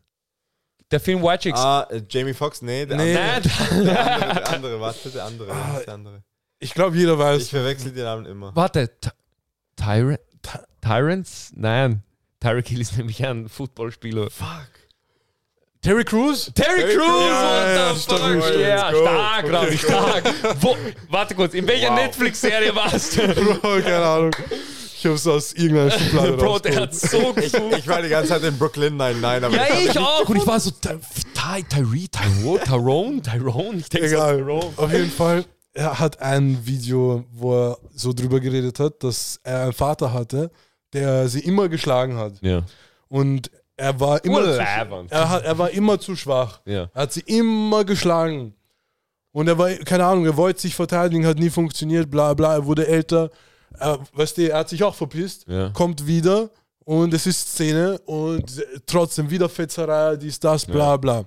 Der 0.90 0.98
Film 1.01 1.23
White 1.23 1.44
Chicks. 1.44 1.59
Ah, 1.59 1.86
äh, 1.90 2.02
Jamie 2.09 2.35
Foxx? 2.35 2.62
Nee, 2.62 2.85
der 2.85 2.97
Nee. 2.97 3.16
andere. 3.16 3.52
Nein, 3.70 3.85
Der 3.85 4.01
andere, 4.12 4.35
der 4.35 4.48
andere, 4.51 4.81
warte, 4.81 5.11
der 5.11 5.24
andere. 5.24 5.52
Ah, 5.52 5.81
der 5.86 5.94
andere? 5.94 6.23
Ich 6.59 6.74
glaube, 6.74 6.97
jeder 6.97 7.12
Ich 7.15 7.19
weiß. 7.19 7.48
verwechsel 7.51 7.93
die 7.93 8.01
Namen 8.02 8.27
immer. 8.27 8.55
warte. 8.56 8.89
Ty- 9.01 9.11
Tyra 9.77 10.16
Ty- 10.43 10.59
Tyrants? 10.81 11.52
Nein. 11.55 12.02
Tyreek 12.40 12.69
Hill 12.69 12.81
ist 12.81 12.97
nämlich 12.98 13.24
ein 13.24 13.48
Footballspieler. 13.48 14.31
Fuck. 14.31 14.69
Terry 15.85 16.02
Crews? 16.05 16.51
Terry 16.55 16.81
Terry 16.81 16.94
Crews! 16.94 17.06
Ja, 17.09 17.90
what 17.90 17.98
the 18.09 18.15
fuck? 18.16 18.59
Ja, 18.59 18.90
go. 18.90 19.02
stark, 19.02 19.52
Rami, 19.52 19.77
stark. 19.77 20.24
Wo, 20.62 20.77
warte 21.11 21.35
kurz, 21.35 21.52
in 21.52 21.66
welcher 21.69 21.90
Wow. 21.90 21.97
Netflix-Serie 21.97 22.74
warst 22.74 23.19
du? 23.19 23.28
Bro, 23.61 23.82
keine 23.82 24.02
Ahnung. 24.02 24.31
Ich 24.97 25.05
hab's 25.06 25.27
aus 25.27 25.52
irgendeiner 25.52 25.90
Schublade 25.90 26.32
Bro, 26.39 26.59
der 26.61 26.81
hat 26.81 26.94
so 26.94 27.35
Ich, 27.36 27.52
ich 27.52 27.86
war 27.86 28.01
die 28.01 28.09
ganze 28.09 28.31
Zeit 28.31 28.44
in 28.44 28.56
Brooklyn 28.56 28.97
Nine-Nine, 28.97 29.44
aber 29.47 29.55
Ja, 29.56 29.66
ich 29.78 29.98
auch. 29.98 30.27
Und 30.27 30.36
ich 30.36 30.47
war 30.47 30.59
so, 30.59 30.70
Ty, 30.70 30.98
Ty, 31.35 31.62
Tyree, 31.69 32.06
Tyrone, 32.11 32.62
Tyrone, 32.65 33.20
Tyrone. 33.20 33.77
Ich 33.81 33.89
denke 33.90 34.09
so, 34.09 34.15
Egal. 34.16 34.36
Tyrone. 34.39 34.73
Auf 34.77 34.90
jeden 34.90 35.11
Fall, 35.11 35.44
er 35.74 35.98
hat 36.01 36.23
ein 36.23 36.65
Video, 36.65 37.24
wo 37.31 37.55
er 37.73 37.78
so 37.94 38.15
drüber 38.15 38.40
geredet 38.40 38.81
hat, 38.81 39.02
dass 39.02 39.39
er 39.44 39.65
einen 39.65 39.73
Vater 39.74 40.15
hatte, 40.15 40.51
der 40.94 41.28
sie 41.28 41.40
immer 41.40 41.69
geschlagen 41.69 42.16
hat. 42.16 42.32
Ja. 42.40 42.62
Und 43.09 43.51
er 43.77 43.99
war 43.99 44.25
immer, 44.25 44.43
zu, 44.45 44.51
er, 45.11 45.31
hat, 45.31 45.45
er 45.45 45.59
war 45.59 45.71
immer 45.71 45.99
zu 45.99 46.15
schwach. 46.17 46.61
Ja. 46.65 46.89
Er 46.95 47.03
hat 47.03 47.13
sie 47.13 47.21
immer 47.27 47.85
geschlagen. 47.85 48.55
Und 49.33 49.49
er 49.49 49.59
war, 49.59 49.71
keine 49.71 50.05
Ahnung, 50.05 50.27
er 50.27 50.37
wollte 50.37 50.61
sich 50.61 50.75
verteidigen, 50.77 51.27
hat 51.27 51.39
nie 51.39 51.51
funktioniert, 51.51 52.09
bla 52.11 52.35
bla, 52.35 52.55
er 52.55 52.67
wurde 52.67 52.87
älter. 52.87 53.31
Er, 53.81 53.99
weißt 54.13 54.39
du, 54.39 54.49
er 54.49 54.59
hat 54.59 54.69
sich 54.69 54.85
auch 54.85 54.95
verpisst, 54.95 55.47
Ja. 55.49 55.71
kommt 55.71 56.07
wieder 56.07 56.51
und 56.85 57.13
es 57.13 57.27
ist 57.27 57.49
Szene 57.53 57.99
und 58.07 58.65
trotzdem 58.87 59.29
wieder 59.31 59.49
Fetzerei, 59.49 60.17
dies, 60.17 60.39
das, 60.39 60.65
bla 60.65 60.97
bla. 60.97 61.25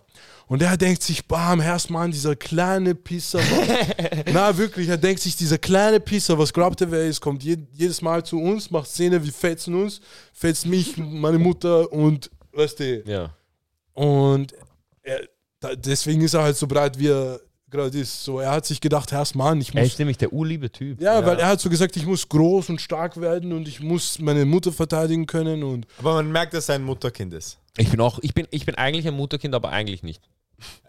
Und 0.49 0.61
er 0.61 0.77
denkt 0.77 1.03
sich, 1.03 1.27
bam, 1.27 1.59
Herrsmann, 1.59 2.09
dieser 2.11 2.37
kleine 2.37 2.95
Pisser. 2.95 3.41
Na, 4.31 4.57
wirklich, 4.57 4.87
er 4.87 4.97
denkt 4.97 5.21
sich, 5.21 5.35
dieser 5.35 5.57
kleine 5.57 5.99
Pisser, 5.99 6.37
was 6.37 6.53
glaubt 6.53 6.79
er, 6.79 6.89
wer 6.89 7.01
er 7.01 7.07
ist, 7.09 7.19
kommt 7.19 7.43
je, 7.43 7.57
jedes 7.73 8.01
Mal 8.01 8.23
zu 8.23 8.39
uns, 8.39 8.71
macht 8.71 8.87
Szene, 8.87 9.21
wir 9.21 9.33
fetzen 9.33 9.75
uns, 9.75 9.99
fetzt 10.31 10.65
mich, 10.65 10.95
meine 10.95 11.37
Mutter 11.37 11.91
und, 11.91 12.31
weißt 12.57 12.79
du, 12.79 13.03
Ja. 13.05 13.33
und 13.93 14.53
er, 15.03 15.21
da, 15.59 15.75
deswegen 15.75 16.21
ist 16.21 16.33
er 16.33 16.43
halt 16.43 16.57
so 16.57 16.67
breit, 16.67 16.99
wie 16.99 17.07
er 17.09 17.39
gerade 17.69 17.97
ist. 17.97 18.23
So, 18.23 18.39
er 18.39 18.51
hat 18.51 18.65
sich 18.65 18.79
gedacht, 18.81 19.11
Herrsmann, 19.11 19.59
ich 19.61 19.73
Er 19.73 19.81
muss. 19.81 19.91
ist 19.93 19.99
nämlich 19.99 20.17
der 20.17 20.31
urliebe 20.31 20.71
Typ. 20.71 21.01
Ja, 21.01 21.25
weil 21.25 21.39
er 21.39 21.47
hat 21.47 21.59
so 21.59 21.69
gesagt, 21.69 21.95
ich 21.97 22.05
muss 22.05 22.27
groß 22.29 22.69
und 22.69 22.79
stark 22.81 23.19
werden 23.19 23.51
und 23.53 23.67
ich 23.67 23.79
muss 23.81 24.19
meine 24.19 24.45
Mutter 24.45 24.71
verteidigen 24.71 25.25
können 25.25 25.63
und 25.63 25.87
Aber 25.99 26.13
man 26.13 26.31
merkt, 26.31 26.53
dass 26.53 26.69
er 26.69 26.75
ein 26.75 26.83
Mutterkind 26.83 27.33
ist. 27.33 27.57
Ich 27.77 27.89
bin 27.89 27.99
auch, 28.01 28.19
ich 28.21 28.33
bin, 28.33 28.47
ich 28.51 28.65
bin 28.65 28.75
eigentlich 28.75 29.07
ein 29.07 29.13
Mutterkind, 29.15 29.53
aber 29.55 29.69
eigentlich 29.69 30.01
nicht. 30.03 30.23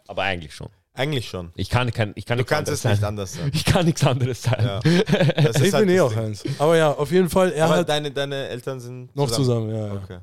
Aber 0.06 0.22
eigentlich 0.22 0.54
schon. 0.54 0.68
Eigentlich 0.94 1.28
schon. 1.28 1.52
Ich 1.54 1.68
kann, 1.70 1.90
kein, 1.92 2.12
ich 2.16 2.26
kann 2.26 2.38
Du 2.38 2.42
nichts 2.42 2.50
kannst 2.50 2.68
anderes 2.70 2.78
es 2.80 2.84
nicht 2.90 3.00
sein. 3.00 3.08
anders 3.08 3.32
sein. 3.34 3.50
Ich 3.54 3.64
kann 3.64 3.84
nichts 3.86 4.04
anderes 4.04 4.42
sein. 4.42 4.64
Ja. 4.64 4.80
Das 4.80 5.56
ist 5.56 5.62
ich 5.66 5.72
halt 5.74 5.86
bin 5.86 5.94
eh 5.96 6.00
auch 6.00 6.16
eins. 6.16 6.42
Aber 6.58 6.76
ja, 6.76 6.92
auf 6.92 7.10
jeden 7.12 7.28
Fall, 7.28 7.52
er 7.52 7.66
Aber 7.66 7.76
hat 7.76 7.88
deine, 7.88 8.10
deine 8.10 8.48
Eltern 8.48 8.80
sind 8.80 9.14
noch 9.14 9.30
zusammen, 9.30 9.70
ja, 9.70 9.86
ja. 9.88 9.92
Okay. 9.94 10.18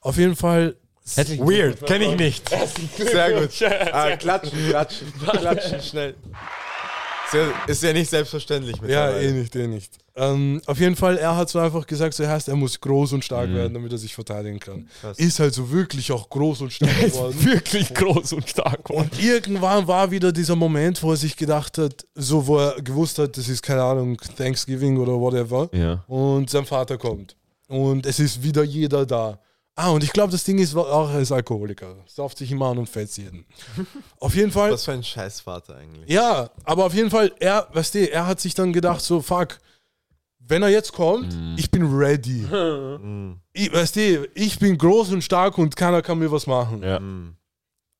Auf 0.00 0.16
jeden 0.16 0.36
Fall. 0.36 0.76
Herzlichen 1.12 1.46
Weird, 1.46 1.84
kenne 1.86 2.12
ich 2.12 2.18
nicht. 2.18 2.48
Sehr 2.96 3.40
gut. 3.40 3.62
Ah, 3.92 4.16
klatschen, 4.16 4.68
klatschen, 4.68 5.12
klatschen 5.20 5.80
schnell. 5.82 6.14
Ist 7.66 7.82
ja 7.82 7.92
nicht 7.92 8.08
selbstverständlich 8.10 8.80
mit 8.80 8.90
Ja, 8.90 9.10
eh 9.10 9.32
nicht, 9.32 9.54
eh 9.56 9.66
nicht. 9.66 9.92
Ähm, 10.16 10.62
auf 10.66 10.78
jeden 10.78 10.94
Fall, 10.94 11.18
er 11.18 11.36
hat 11.36 11.48
so 11.50 11.58
einfach 11.58 11.86
gesagt, 11.86 12.14
so 12.14 12.26
heißt, 12.26 12.48
er 12.48 12.54
muss 12.54 12.80
groß 12.80 13.14
und 13.14 13.24
stark 13.24 13.52
werden, 13.52 13.74
damit 13.74 13.90
er 13.90 13.98
sich 13.98 14.14
verteidigen 14.14 14.60
kann. 14.60 14.88
Krass. 15.00 15.18
Ist 15.18 15.40
halt 15.40 15.52
so 15.52 15.70
wirklich 15.72 16.12
auch 16.12 16.30
groß 16.30 16.60
und 16.60 16.72
stark 16.72 16.96
geworden. 17.00 17.34
Wirklich 17.44 17.92
groß 17.92 18.34
und 18.34 18.48
stark. 18.48 18.88
Mann. 18.88 18.98
Und 18.98 19.22
irgendwann 19.22 19.88
war 19.88 20.10
wieder 20.12 20.30
dieser 20.30 20.54
Moment, 20.54 21.02
wo 21.02 21.10
er 21.10 21.16
sich 21.16 21.36
gedacht 21.36 21.76
hat, 21.78 22.06
so 22.14 22.46
wo 22.46 22.58
er 22.58 22.80
gewusst 22.80 23.18
hat, 23.18 23.36
das 23.36 23.48
ist 23.48 23.62
keine 23.62 23.82
Ahnung, 23.82 24.16
Thanksgiving 24.36 24.98
oder 24.98 25.14
whatever. 25.14 25.68
Ja. 25.72 26.04
Und 26.06 26.48
sein 26.50 26.64
Vater 26.64 26.96
kommt. 26.96 27.36
Und 27.66 28.06
es 28.06 28.20
ist 28.20 28.42
wieder 28.42 28.62
jeder 28.62 29.04
da. 29.04 29.40
Ah, 29.76 29.90
und 29.90 30.04
ich 30.04 30.12
glaube, 30.12 30.30
das 30.30 30.44
Ding 30.44 30.58
ist 30.58 30.76
auch, 30.76 31.10
er 31.10 31.18
ist 31.20 31.32
Alkoholiker. 31.32 31.96
Sauft 32.06 32.38
sich 32.38 32.50
immer 32.52 32.66
an 32.68 32.78
und 32.78 32.88
fetzt 32.88 33.18
jeden. 33.18 33.44
Auf 34.20 34.34
jeden 34.36 34.52
Fall. 34.52 34.70
Was 34.70 34.84
für 34.84 34.92
ein 34.92 35.02
Scheißvater 35.02 35.74
eigentlich. 35.76 36.08
Ja, 36.08 36.48
aber 36.62 36.84
auf 36.86 36.94
jeden 36.94 37.10
Fall, 37.10 37.32
er, 37.40 37.66
weißt 37.72 37.94
du, 37.96 38.08
er 38.10 38.26
hat 38.26 38.40
sich 38.40 38.54
dann 38.54 38.72
gedacht, 38.72 39.00
so, 39.00 39.20
fuck, 39.20 39.58
wenn 40.38 40.62
er 40.62 40.68
jetzt 40.68 40.92
kommt, 40.92 41.36
ich 41.58 41.70
bin 41.72 41.92
ready. 41.92 42.44
ich, 43.52 43.72
weißt 43.72 43.96
du, 43.96 44.28
ich 44.34 44.58
bin 44.60 44.78
groß 44.78 45.10
und 45.12 45.22
stark 45.22 45.58
und 45.58 45.74
keiner 45.74 46.02
kann 46.02 46.18
mir 46.20 46.30
was 46.30 46.46
machen. 46.46 46.82
Ja. 46.82 47.00
Mhm. 47.00 47.34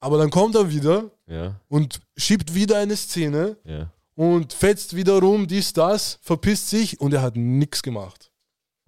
Aber 0.00 0.18
dann 0.18 0.30
kommt 0.30 0.54
er 0.54 0.70
wieder 0.70 1.10
Ja. 1.26 1.58
und 1.68 2.00
schiebt 2.16 2.54
wieder 2.54 2.78
eine 2.78 2.94
Szene 2.94 3.56
Ja. 3.64 3.90
und 4.14 4.52
fetzt 4.52 4.94
wieder 4.94 5.18
rum, 5.18 5.48
dies, 5.48 5.72
das, 5.72 6.18
verpisst 6.22 6.68
sich 6.68 7.00
und 7.00 7.14
er 7.14 7.22
hat 7.22 7.34
nichts 7.36 7.82
gemacht. 7.82 8.30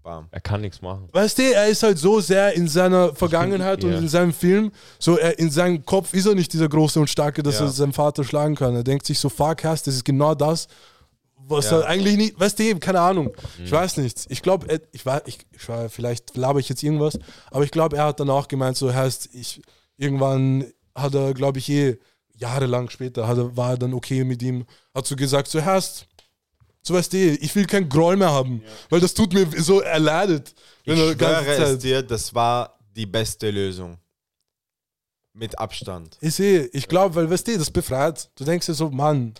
Bam. 0.07 0.29
Er 0.31 0.41
kann 0.41 0.61
nichts 0.61 0.81
machen. 0.81 1.09
Weißt 1.11 1.37
du, 1.37 1.43
er 1.53 1.67
ist 1.67 1.83
halt 1.83 1.99
so 1.99 2.21
sehr 2.21 2.53
in 2.55 2.69
seiner 2.69 3.13
Vergangenheit 3.13 3.83
und 3.83 3.91
ja. 3.91 3.99
in 3.99 4.09
seinem 4.09 4.33
Film, 4.33 4.71
so 5.01 5.19
er, 5.19 5.37
in 5.41 5.51
seinem 5.51 5.85
Kopf 5.85 6.15
ist 6.15 6.27
er 6.27 6.37
nicht 6.37 6.53
dieser 6.53 6.69
große 6.69 7.01
und 7.01 7.11
starke, 7.11 7.43
dass 7.43 7.59
Ja. 7.59 7.65
er 7.65 7.71
seinen 7.73 7.93
Vater 7.93 8.23
schlagen 8.23 8.55
kann. 8.55 8.77
Er 8.77 8.85
denkt 8.85 9.05
sich 9.05 9.19
so, 9.19 9.29
fuck, 9.29 9.65
Hass, 9.65 9.83
das 9.83 9.97
ist 9.97 10.05
genau 10.05 10.37
das, 10.37 10.69
was 11.49 11.71
Ja. 11.71 11.81
er 11.81 11.89
eigentlich 11.89 12.17
nicht, 12.17 12.39
weißt 12.39 12.57
du, 12.57 12.79
keine 12.79 13.01
Ahnung, 13.01 13.33
ich 13.63 13.73
weiß 13.73 13.97
nichts. 13.97 14.27
Ich 14.29 14.43
glaube, 14.43 14.81
ich 14.93 15.05
war, 15.05 15.27
ich, 15.27 15.39
ich 15.51 15.69
war, 15.69 15.89
vielleicht 15.89 16.37
laber 16.37 16.61
ich 16.61 16.69
jetzt 16.69 16.85
irgendwas, 16.85 17.19
aber 17.51 17.65
ich 17.65 17.73
glaube, 17.73 17.97
er 17.97 18.05
hat 18.05 18.21
dann 18.21 18.31
auch 18.31 18.47
gemeint, 18.47 18.77
so 18.77 18.95
heißt, 18.95 19.31
ich, 19.33 19.61
irgendwann 19.97 20.67
hat 20.95 21.17
er, 21.17 21.35
glaube 21.35 21.59
ich, 21.59 21.69
eh, 21.69 21.99
jahrelang 22.37 22.91
später, 22.91 23.27
hat 23.27 23.39
er, 23.39 23.57
war 23.57 23.71
er 23.71 23.79
dann 23.79 23.93
okay 23.93 24.23
mit 24.23 24.41
ihm, 24.41 24.67
hat 24.95 25.05
so 25.05 25.17
gesagt, 25.17 25.49
so 25.49 25.65
heißt, 25.65 26.07
so 26.87 26.95
weißt 26.95 27.13
du, 27.13 27.17
ich 27.19 27.55
will 27.55 27.67
kein 27.67 27.89
Groll 27.89 28.17
mehr 28.17 28.31
haben, 28.31 28.63
weil 28.91 29.01
das 29.01 29.13
tut 29.15 29.33
mir 29.33 29.47
so 29.63 29.81
erleidet. 29.81 30.55
Er 30.85 30.95
Ich 30.95 31.17
schwöre 31.19 31.63
es 31.73 31.79
dir, 31.79 32.03
das 32.03 32.35
war 32.35 32.79
die 32.95 33.07
beste 33.07 33.51
Lösung. 33.51 33.99
Mit 35.33 35.59
Abstand. 35.59 36.17
Ich 36.21 36.35
sehe, 36.35 36.67
ich 36.73 36.89
glaube, 36.89 37.15
weil, 37.15 37.29
weißt 37.31 37.47
du, 37.49 37.59
das 37.59 37.71
befreit. 37.71 38.31
Du 38.37 38.45
denkst 38.45 38.67
dir 38.67 38.75
so, 38.75 38.91
Mann, 38.91 39.35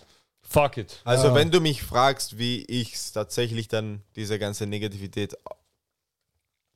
Fuck 0.49 0.77
it. 0.77 1.01
Also 1.03 1.27
Ja. 1.27 1.35
wenn 1.35 1.51
du 1.51 1.59
mich 1.59 1.83
fragst, 1.83 2.37
wie 2.37 2.63
ich 2.65 2.93
es 2.93 3.11
tatsächlich 3.11 3.67
dann, 3.67 4.01
diese 4.15 4.39
ganze 4.39 4.65
Negativität 4.65 5.35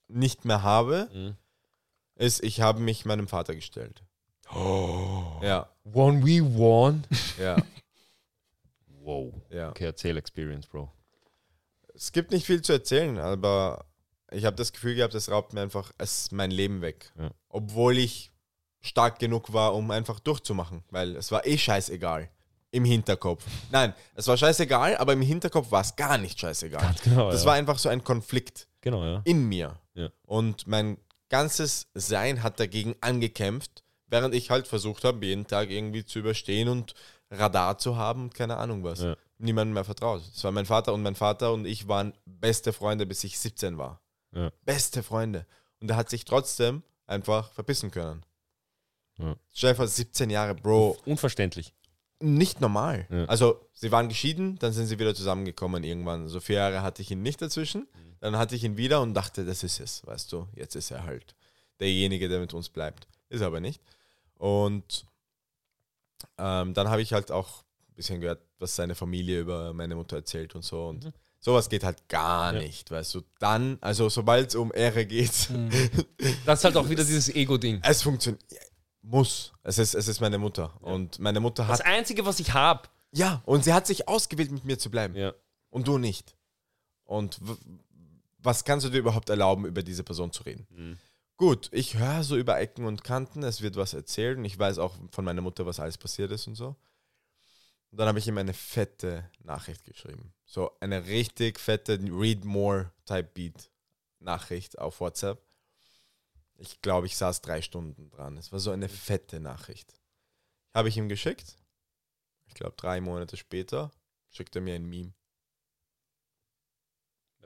nicht 0.10 0.44
mehr 0.44 0.62
habe, 0.62 1.08
Mhm. 1.14 1.36
ist, 2.16 2.44
ich 2.44 2.60
habe 2.62 2.82
mich 2.82 3.06
meinem 3.06 3.28
Vater 3.30 3.56
gestellt. 3.56 4.04
Ja, 4.54 5.70
One 5.94 6.26
we 6.26 6.42
won. 6.58 7.04
ja, 7.42 7.56
Wow. 9.04 9.34
ja. 9.50 9.70
Okay, 9.70 9.86
erzähl 9.86 10.18
Experience, 10.18 10.68
Bro. 10.68 10.92
Es 11.94 12.12
gibt 12.12 12.32
nicht 12.32 12.46
viel 12.46 12.62
zu 12.62 12.74
erzählen, 12.74 13.18
aber 13.18 13.86
ich 14.32 14.46
habe 14.46 14.56
das 14.56 14.72
Gefühl 14.72 14.96
gehabt, 14.96 15.14
es 15.14 15.30
raubt 15.30 15.54
mir 15.54 15.62
einfach 15.62 15.92
es, 15.98 16.32
mein 16.32 16.52
Leben 16.52 16.82
weg. 16.82 17.12
Ja. 17.20 17.32
Obwohl 17.50 17.98
ich 17.98 18.32
stark 18.80 19.20
genug 19.20 19.54
war, 19.54 19.76
um 19.76 19.92
einfach 19.92 20.20
durchzumachen, 20.20 20.84
weil 20.90 21.16
es 21.16 21.32
war 21.32 21.46
eh 21.46 21.58
scheißegal. 21.58 22.30
Im 22.74 22.86
Hinterkopf. 22.86 23.46
Nein, 23.70 23.94
es 24.16 24.28
war 24.28 24.38
scheißegal, 24.38 24.96
aber 24.96 25.12
im 25.12 25.22
Hinterkopf 25.22 25.72
war 25.72 25.82
es 25.82 25.94
gar 25.98 26.18
nicht 26.18 26.40
scheißegal. 26.40 26.82
Ganz 26.82 27.02
genau, 27.02 27.30
das 27.30 27.42
ja. 27.42 27.48
war 27.48 27.56
einfach 27.56 27.78
so 27.78 27.90
ein 27.90 28.02
Konflikt 28.02 28.70
Genau, 28.80 29.04
ja. 29.04 29.22
in 29.26 29.48
mir. 29.48 29.78
Ja. 29.94 30.10
Und 30.26 30.68
mein 30.68 30.98
ganzes 31.30 31.88
Sein 31.94 32.44
hat 32.44 32.60
dagegen 32.60 32.96
angekämpft, 33.02 33.84
während 34.08 34.34
ich 34.34 34.50
halt 34.50 34.68
versucht 34.68 35.04
habe, 35.04 35.26
jeden 35.26 35.48
Tag 35.48 35.70
irgendwie 35.70 36.06
zu 36.06 36.20
überstehen 36.20 36.68
und 36.68 36.94
Radar 37.32 37.78
zu 37.78 37.96
haben 37.96 38.24
und 38.24 38.36
keine 38.36 38.58
Ahnung 38.58 38.84
was. 38.84 39.00
Ja. 39.02 39.16
Niemandem 39.38 39.74
mehr 39.74 39.86
vertraut. 39.86 40.22
Es 40.36 40.44
war 40.44 40.52
mein 40.52 40.66
Vater 40.66 40.94
und 40.94 41.02
mein 41.02 41.16
Vater 41.16 41.54
und 41.54 41.66
ich 41.66 41.88
waren 41.88 42.14
beste 42.26 42.74
Freunde, 42.74 43.06
bis 43.06 43.24
ich 43.24 43.40
17 43.40 43.78
war. 43.78 44.02
Ja. 44.36 44.52
Beste 44.66 45.02
Freunde. 45.02 45.48
Und 45.80 45.90
er 45.90 45.98
hat 45.98 46.10
sich 46.10 46.26
trotzdem 46.26 46.84
einfach 47.08 47.52
verpissen 47.52 47.90
können. 47.90 48.24
Ja. 49.18 49.74
Vor, 49.74 49.88
17 49.88 50.30
Jahre, 50.30 50.56
Bro 50.56 50.98
Unverständlich. 51.06 51.74
nicht 52.20 52.62
normal. 52.62 53.08
Ja. 53.10 53.26
Also, 53.26 53.68
sie 53.74 53.92
waren 53.92 54.10
geschieden, 54.10 54.58
dann 54.60 54.74
sind 54.74 54.88
sie 54.88 55.00
wieder 55.00 55.16
zusammengekommen 55.16 55.84
irgendwann. 55.84 56.28
So 56.28 56.40
vier 56.40 56.58
Jahre 56.58 56.82
hatte 56.84 57.02
ich 57.02 57.12
ihn 57.12 57.22
nicht 57.24 57.42
dazwischen. 57.42 57.88
Dann 58.20 58.38
hatte 58.38 58.56
ich 58.56 58.64
ihn 58.64 58.78
wieder 58.78 59.02
und 59.02 59.16
dachte, 59.16 59.46
das 59.46 59.64
ist 59.64 59.80
es, 59.80 60.06
weißt 60.06 60.32
du. 60.32 60.48
Jetzt 60.56 60.76
ist 60.76 60.92
er 60.92 61.04
halt 61.04 61.36
derjenige, 61.80 62.30
der 62.30 62.40
mit 62.40 62.54
uns 62.54 62.70
bleibt. 62.70 63.08
Ist 63.30 63.42
er 63.42 63.48
aber 63.48 63.60
nicht. 63.60 63.82
Und 64.36 65.08
ähm, 66.38 66.74
dann 66.74 66.90
habe 66.90 67.02
ich 67.02 67.14
halt 67.14 67.32
auch 67.32 67.64
ein 67.90 67.96
bisschen 67.96 68.22
gehört, 68.22 68.42
was 68.60 68.76
seine 68.76 68.96
Familie 68.96 69.40
über 69.42 69.74
meine 69.74 69.96
Mutter 69.96 70.18
erzählt 70.18 70.56
und 70.56 70.64
so. 70.64 70.88
Und 70.88 71.12
sowas 71.40 71.70
geht 71.70 71.84
halt 71.84 72.08
gar 72.08 72.54
Ja. 72.54 72.60
nicht, 72.62 72.90
weißt 72.92 73.16
du. 73.16 73.22
Dann, 73.40 73.78
also 73.82 74.10
sobald 74.10 74.50
es 74.50 74.56
um 74.56 74.72
Ehre 74.74 75.06
geht, 75.06 75.50
Das 76.46 76.60
ist 76.60 76.66
halt 76.66 76.78
auch 76.78 76.90
wieder 76.90 77.04
dieses 77.04 77.30
Ego-Ding. 77.30 77.80
es 77.84 78.02
funktioniert. 78.04 78.44
Muss. 79.04 79.52
Es 79.64 79.80
ist, 79.80 79.96
es 79.96 80.08
ist 80.08 80.22
meine 80.22 80.38
Mutter. 80.38 80.72
Und 80.82 81.18
meine 81.20 81.40
Mutter 81.40 81.66
Das 81.68 81.80
hat. 81.80 81.86
Einzige, 81.88 82.24
was 82.26 82.40
ich 82.40 82.54
habe. 82.54 82.88
Ja, 83.12 83.42
und 83.46 83.64
sie 83.64 83.74
hat 83.74 83.88
sich 83.88 84.08
ausgewählt, 84.08 84.52
mit 84.52 84.64
mir 84.64 84.78
zu 84.78 84.90
bleiben. 84.92 85.16
Ja. 85.16 85.34
Und 85.70 85.88
du 85.88 85.98
nicht. 85.98 86.38
Und 87.04 87.40
was 88.38 88.64
kannst 88.64 88.86
du 88.86 88.90
dir 88.90 89.00
überhaupt 89.00 89.30
erlauben, 89.30 89.66
über 89.66 89.82
diese 89.84 90.04
Person 90.04 90.32
zu 90.32 90.44
reden? 90.44 90.68
Mhm. 90.70 90.98
Gut, 91.42 91.70
ich 91.72 91.98
höre 91.98 92.24
so 92.24 92.38
über 92.38 92.60
Ecken 92.60 92.86
und 92.86 93.04
Kanten, 93.04 93.42
es 93.42 93.64
wird 93.64 93.76
was 93.76 93.96
erzählt 93.96 94.38
und 94.38 94.46
ich 94.46 94.60
weiß 94.60 94.78
auch 94.78 94.96
von 95.10 95.26
meiner 95.26 95.42
Mutter, 95.42 95.66
was 95.66 95.80
alles 95.80 95.98
passiert 95.98 96.30
ist 96.32 96.46
und 96.46 96.54
so. 96.54 96.76
Und 97.90 97.98
dann 97.98 98.08
habe 98.08 98.20
ich 98.20 98.28
ihm 98.28 98.38
eine 98.38 98.54
fette 98.54 99.28
Nachricht 99.40 99.84
geschrieben. 99.84 100.36
So 100.46 100.70
eine 100.82 101.08
richtig 101.08 101.60
fette 101.60 102.00
Read 102.00 102.46
More 102.46 102.92
Type 103.08 103.32
Beat 103.34 103.72
Nachricht 104.20 104.78
auf 104.78 105.00
WhatsApp. 105.00 105.42
Ich 106.58 106.80
glaube, 106.84 107.08
ich 107.08 107.18
saß 107.18 107.42
drei 107.42 107.64
Stunden 107.64 108.12
dran. 108.12 108.38
Es 108.38 108.52
war 108.52 108.60
so 108.60 108.70
eine 108.70 108.88
fette 108.88 109.40
Nachricht. 109.40 109.96
Habe 110.76 110.90
ich 110.90 110.98
ihm 110.98 111.10
geschickt. 111.10 111.58
Ich 112.46 112.54
glaube, 112.54 112.76
drei 112.78 113.02
Monate 113.02 113.36
später 113.36 113.90
schickt 114.30 114.56
er 114.56 114.62
mir 114.62 114.76
ein 114.76 114.86
Meme. 114.86 115.14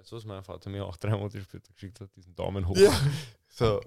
Du, 0.10 0.15
was 0.15 0.26
mein 0.26 0.44
Vater 0.44 0.69
mir 0.69 0.86
auch 0.86 0.98
drei 0.98 1.11
Monate 1.11 1.41
später 1.41 1.72
geschickt 1.73 1.99
hat? 1.99 2.10
Diesen 2.15 2.36
Daumen 2.36 2.68
hoch. 2.68 2.77
So, 3.48 3.80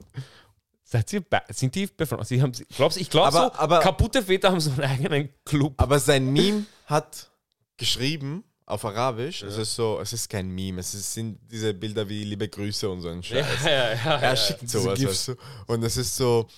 Seid 0.82 1.12
ihr 1.12 1.22
sind 1.50 1.74
die 1.74 1.86
befreundet? 1.86 2.28
Sie 2.28 2.40
haben, 2.40 2.52
glaubst, 2.74 2.96
ich 2.96 3.10
glaube 3.10 3.32
so, 3.32 3.52
aber- 3.52 3.80
kaputte 3.80 4.22
Väter 4.22 4.50
haben 4.50 4.60
so 4.60 4.70
einen 4.70 4.80
eigenen 4.80 5.28
Club. 5.44 5.74
aber 5.76 5.98
sein 6.00 6.32
Meme 6.32 6.64
hat 6.86 7.30
geschrieben 7.76 8.42
auf 8.64 8.86
Arabisch. 8.86 9.42
Es 9.42 9.56
Ja. 9.56 9.62
ist 9.62 9.74
so, 9.74 10.00
es 10.00 10.14
ist 10.14 10.30
kein 10.30 10.48
Meme, 10.48 10.80
es 10.80 10.94
ist, 10.94 11.12
sind 11.12 11.38
diese 11.50 11.74
Bilder 11.74 12.08
wie 12.08 12.24
liebe 12.24 12.48
Grüße 12.48 12.88
und 12.88 13.02
so 13.02 13.08
ein 13.10 13.22
Scheiß. 13.22 13.46
ja, 13.64 13.70
ja, 13.70 13.92
ja. 13.94 14.16
Er 14.20 14.36
schickt 14.36 14.70
sowas, 14.70 15.04
weißt 15.04 15.28
du? 15.28 15.34
Und 15.66 15.82
es 15.82 15.98
ist 15.98 16.16
so, 16.16 16.48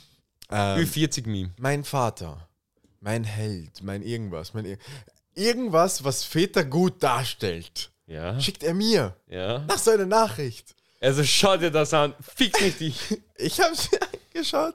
ähm, 0.51 0.79
Ü40-Meme. 0.85 1.51
mein 1.59 1.83
Vater, 1.83 2.49
mein 3.01 3.25
Held, 3.25 3.83
mein 3.83 4.03
irgendwas, 4.03 4.55
mein 4.55 4.65
Ir 4.67 4.79
irgendwas, 5.35 6.05
was 6.05 6.23
Väter 6.23 6.65
gut 6.65 7.03
darstellt, 7.03 7.91
Ja. 8.11 8.41
schickt 8.41 8.65
er 8.65 8.75
mir 8.75 9.17
ja. 9.29 9.61
nach 9.61 9.79
so 9.79 9.93
einer 9.93 10.07
Nachricht. 10.07 10.75
Also 11.01 11.23
schau 11.25 11.57
dir 11.57 11.71
das 11.71 11.95
an. 11.95 12.15
Fick 12.21 12.61
nicht 12.61 12.81
dich. 12.81 13.21
Ich 13.43 13.59
habe 13.59 13.75
sie 13.75 13.97
angeschaut 14.35 14.75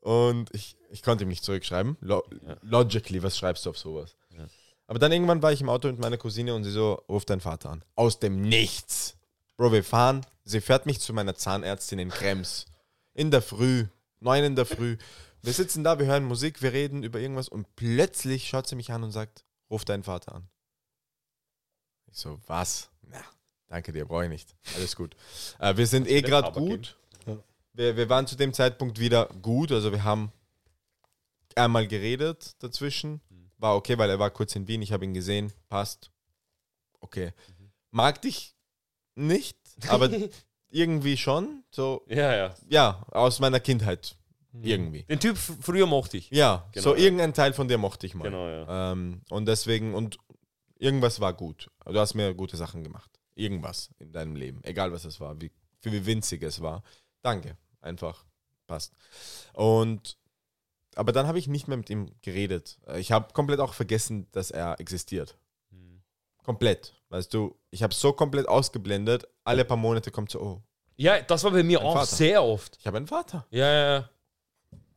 und 0.00 0.48
ich, 0.54 0.76
ich 0.90 1.02
konnte 1.02 1.24
ihm 1.24 1.28
nicht 1.28 1.44
zurückschreiben. 1.44 1.98
Lo 2.00 2.22
Ja. 2.46 2.56
Logically, 2.62 3.22
was 3.22 3.36
schreibst 3.36 3.66
du 3.66 3.70
auf 3.70 3.76
sowas? 3.76 4.16
Ja. 4.30 4.46
Aber 4.86 4.98
dann 4.98 5.12
irgendwann 5.12 5.42
war 5.42 5.52
ich 5.52 5.60
im 5.60 5.68
Auto 5.68 5.88
mit 5.88 5.98
meiner 5.98 6.16
Cousine 6.16 6.54
und 6.54 6.64
sie 6.64 6.70
so, 6.70 7.02
ruf 7.06 7.26
deinen 7.26 7.42
Vater 7.42 7.68
an. 7.68 7.84
Aus 7.96 8.18
dem 8.18 8.40
Nichts. 8.40 9.16
Bro, 9.58 9.72
wir 9.72 9.84
fahren. 9.84 10.24
Sie 10.44 10.62
fährt 10.62 10.86
mich 10.86 11.00
zu 11.00 11.12
meiner 11.12 11.34
Zahnärztin 11.34 11.98
in 11.98 12.08
Krems. 12.08 12.64
In 13.12 13.30
der 13.30 13.42
Früh. 13.42 13.88
Neun 14.20 14.44
in 14.44 14.56
der 14.56 14.64
Früh. 14.64 14.96
Wir 15.42 15.52
sitzen 15.52 15.84
da, 15.84 15.98
wir 15.98 16.06
hören 16.06 16.24
Musik, 16.24 16.62
wir 16.62 16.72
reden 16.72 17.02
über 17.02 17.18
irgendwas 17.18 17.48
und 17.48 17.74
plötzlich 17.76 18.48
schaut 18.48 18.68
sie 18.68 18.76
mich 18.76 18.90
an 18.90 19.02
und 19.02 19.10
sagt, 19.10 19.44
ruf 19.70 19.84
deinen 19.84 20.04
Vater 20.04 20.36
an. 20.36 20.48
Ich 22.12 22.18
so, 22.18 22.38
was? 22.46 22.90
Na, 23.08 23.22
danke 23.68 23.90
dir, 23.92 24.04
brauche 24.04 24.24
ich 24.24 24.30
nicht. 24.30 24.54
Alles 24.76 24.94
gut. 24.94 25.16
Äh, 25.58 25.76
wir 25.76 25.86
sind 25.86 26.06
eh 26.08 26.20
gerade 26.20 26.52
gut. 26.52 26.98
Wir, 27.74 27.96
wir 27.96 28.08
waren 28.10 28.26
zu 28.26 28.36
dem 28.36 28.52
Zeitpunkt 28.52 28.98
wieder 29.00 29.26
gut, 29.40 29.72
also 29.72 29.92
wir 29.92 30.04
haben 30.04 30.30
einmal 31.56 31.86
geredet 31.86 32.54
dazwischen. 32.62 33.22
War 33.56 33.76
okay, 33.76 33.96
weil 33.96 34.10
er 34.10 34.18
war 34.18 34.30
kurz 34.30 34.54
in 34.56 34.68
Wien, 34.68 34.82
ich 34.82 34.92
habe 34.92 35.04
ihn 35.04 35.14
gesehen, 35.14 35.52
passt. 35.70 36.10
Okay. 37.00 37.32
Mag 37.90 38.20
dich 38.20 38.54
nicht, 39.14 39.56
aber 39.88 40.10
irgendwie 40.70 41.16
schon. 41.16 41.64
So, 41.70 42.04
Ja, 42.08 42.34
ja. 42.34 42.54
ja, 42.68 43.02
aus 43.10 43.40
meiner 43.40 43.60
Kindheit. 43.60 44.16
Irgendwie. 44.60 45.04
Den 45.04 45.18
Typ 45.18 45.38
früher 45.38 45.86
mochte 45.86 46.18
ich. 46.18 46.30
Ja, 46.30 46.68
Genau, 46.72 46.82
so 46.84 46.94
ja. 46.94 47.04
irgendein 47.04 47.32
Teil 47.32 47.54
von 47.54 47.68
dir 47.68 47.78
mochte 47.78 48.06
ich 48.06 48.14
mal. 48.14 48.24
Genau, 48.24 48.46
ja. 48.48 48.92
Ähm, 48.92 49.22
und 49.30 49.46
deswegen, 49.46 49.94
und 49.94 50.18
irgendwas 50.78 51.20
war 51.20 51.32
gut. 51.32 51.70
Du 51.84 51.98
hast 51.98 52.14
mir 52.14 52.34
gute 52.34 52.56
Sachen 52.56 52.82
gemacht. 52.84 53.10
Irgendwas 53.34 53.90
in 53.98 54.12
deinem 54.12 54.36
Leben. 54.36 54.62
Egal 54.64 54.92
was 54.92 55.04
es 55.04 55.20
war, 55.20 55.40
wie, 55.40 55.50
wie 55.82 56.06
winzig 56.06 56.42
es 56.42 56.60
war. 56.60 56.82
Danke. 57.22 57.56
Einfach 57.80 58.24
passt. 58.66 58.92
Und 59.54 60.16
aber 60.94 61.12
dann 61.12 61.26
habe 61.26 61.38
ich 61.38 61.48
nicht 61.48 61.68
mehr 61.68 61.78
mit 61.78 61.88
ihm 61.88 62.10
geredet. 62.20 62.78
Ich 62.96 63.12
habe 63.12 63.32
komplett 63.32 63.60
auch 63.60 63.72
vergessen, 63.72 64.26
dass 64.32 64.50
er 64.50 64.78
existiert. 64.78 65.38
Komplett. 66.44 66.94
Weißt 67.08 67.32
du, 67.32 67.56
ich 67.70 67.82
habe 67.82 67.94
so 67.94 68.12
komplett 68.12 68.48
ausgeblendet. 68.48 69.26
Alle 69.44 69.64
paar 69.64 69.76
Monate 69.76 70.10
kommt 70.10 70.30
so, 70.30 70.40
oh, 70.40 70.62
Ja, 70.96 71.20
das 71.22 71.44
war 71.44 71.52
bei 71.52 71.62
mir 71.62 71.80
auch 71.82 71.94
Vater. 71.94 72.06
sehr 72.16 72.42
oft. 72.42 72.76
ich 72.78 72.86
habe 72.86 72.96
einen 72.96 73.06
Vater. 73.06 73.46
Ja, 73.50 73.66
ja, 73.72 73.94
ja. 73.98 74.10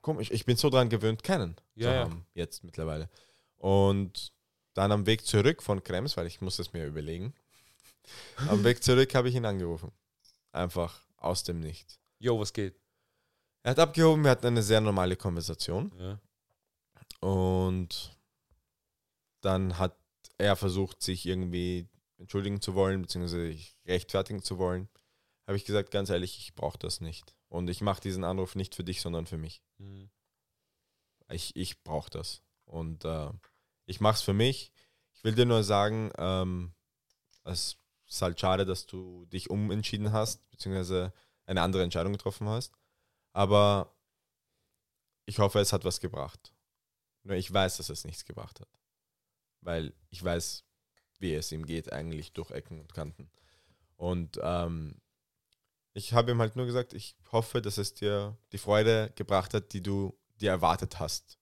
Komisch, 0.01 0.31
ich 0.31 0.45
bin 0.45 0.57
so 0.57 0.69
dran 0.69 0.89
gewöhnt, 0.89 1.23
kennen 1.23 1.55
Ja, 1.75 1.87
zu 1.89 1.93
ja. 1.93 1.99
haben, 2.01 2.25
jetzt 2.33 2.63
mittlerweile. 2.63 3.09
Und 3.57 4.33
dann 4.75 4.91
am 4.91 5.05
Weg 5.07 5.25
zurück 5.25 5.63
von 5.63 5.83
Krems, 5.83 6.15
weil 6.17 6.27
ich 6.27 6.41
muss 6.41 6.59
es 6.59 6.71
mir 6.73 6.85
überlegen, 6.85 7.33
am 8.49 8.63
Weg 8.63 8.83
zurück 8.83 9.15
habe 9.15 9.29
ich 9.29 9.35
ihn 9.35 9.45
angerufen. 9.45 9.91
Einfach 10.51 11.01
aus 11.17 11.43
dem 11.43 11.59
Nichts. 11.59 11.99
Jo, 12.19 12.39
was 12.39 12.53
geht? 12.53 12.79
Er 13.63 13.71
hat 13.71 13.79
abgehoben, 13.79 14.23
wir 14.23 14.31
hatten 14.31 14.45
eine 14.45 14.61
sehr 14.61 14.79
normale 14.81 15.15
Konversation 15.15 15.91
Ja. 15.97 16.19
und 17.19 18.15
dann 19.41 19.77
hat 19.79 19.97
er 20.37 20.55
versucht, 20.55 21.01
sich 21.01 21.25
irgendwie 21.25 21.87
entschuldigen 22.17 22.61
zu 22.61 22.75
wollen, 22.75 23.01
beziehungsweise 23.01 23.47
sich 23.47 23.75
rechtfertigen 23.85 24.43
zu 24.43 24.57
wollen. 24.57 24.87
Habe 25.47 25.57
ich 25.57 25.65
gesagt, 25.65 25.91
ganz 25.91 26.09
ehrlich, 26.09 26.37
ich 26.39 26.55
brauche 26.55 26.77
das 26.77 27.01
nicht. 27.01 27.35
Und 27.49 27.69
ich 27.69 27.81
mache 27.81 28.01
diesen 28.01 28.23
Anruf 28.23 28.55
nicht 28.55 28.75
für 28.75 28.83
dich, 28.83 29.01
sondern 29.01 29.27
für 29.27 29.37
mich. 29.37 29.61
Mhm. 29.77 30.09
Ich, 31.29 31.55
ich 31.55 31.83
brauche 31.83 32.09
das. 32.09 32.41
Und 32.65 33.05
äh, 33.05 33.29
ich 33.85 34.01
mache 34.01 34.15
es 34.15 34.21
für 34.21 34.33
mich. 34.33 34.71
Ich 35.13 35.23
will 35.23 35.35
dir 35.35 35.45
nur 35.45 35.63
sagen, 35.63 36.11
ähm, 36.17 36.73
es 37.43 37.77
ist 38.07 38.21
halt 38.21 38.39
schade, 38.39 38.65
dass 38.65 38.85
du 38.85 39.25
dich 39.25 39.49
umentschieden 39.49 40.11
hast, 40.11 40.49
beziehungsweise 40.49 41.13
eine 41.45 41.61
andere 41.61 41.83
Entscheidung 41.83 42.13
getroffen 42.13 42.47
hast. 42.47 42.73
Aber 43.33 43.95
ich 45.25 45.39
hoffe, 45.39 45.59
es 45.59 45.73
hat 45.73 45.85
was 45.85 45.99
gebracht. 45.99 46.53
Nur 47.23 47.35
ich 47.35 47.51
weiß, 47.51 47.77
dass 47.77 47.89
es 47.89 48.05
nichts 48.05 48.25
gebracht 48.25 48.59
hat. 48.59 48.69
Weil 49.61 49.93
ich 50.09 50.23
weiß, 50.23 50.63
wie 51.19 51.33
es 51.33 51.51
ihm 51.51 51.65
geht, 51.65 51.91
eigentlich 51.91 52.33
durch 52.33 52.51
Ecken 52.51 52.79
und 52.79 52.93
Kanten. 52.93 53.31
Und 53.95 54.39
ähm, 54.41 55.01
ich 55.93 56.13
habe 56.13 56.31
ihm 56.31 56.39
halt 56.39 56.55
nur 56.55 56.65
gesagt, 56.65 56.93
ich 56.93 57.15
hoffe, 57.31 57.61
dass 57.61 57.77
es 57.77 57.93
dir 57.93 58.37
die 58.51 58.57
Freude 58.57 59.11
gebracht 59.15 59.53
hat, 59.53 59.73
die 59.73 59.81
du 59.81 60.17
dir 60.39 60.51
erwartet 60.51 60.99
hast. 60.99 61.39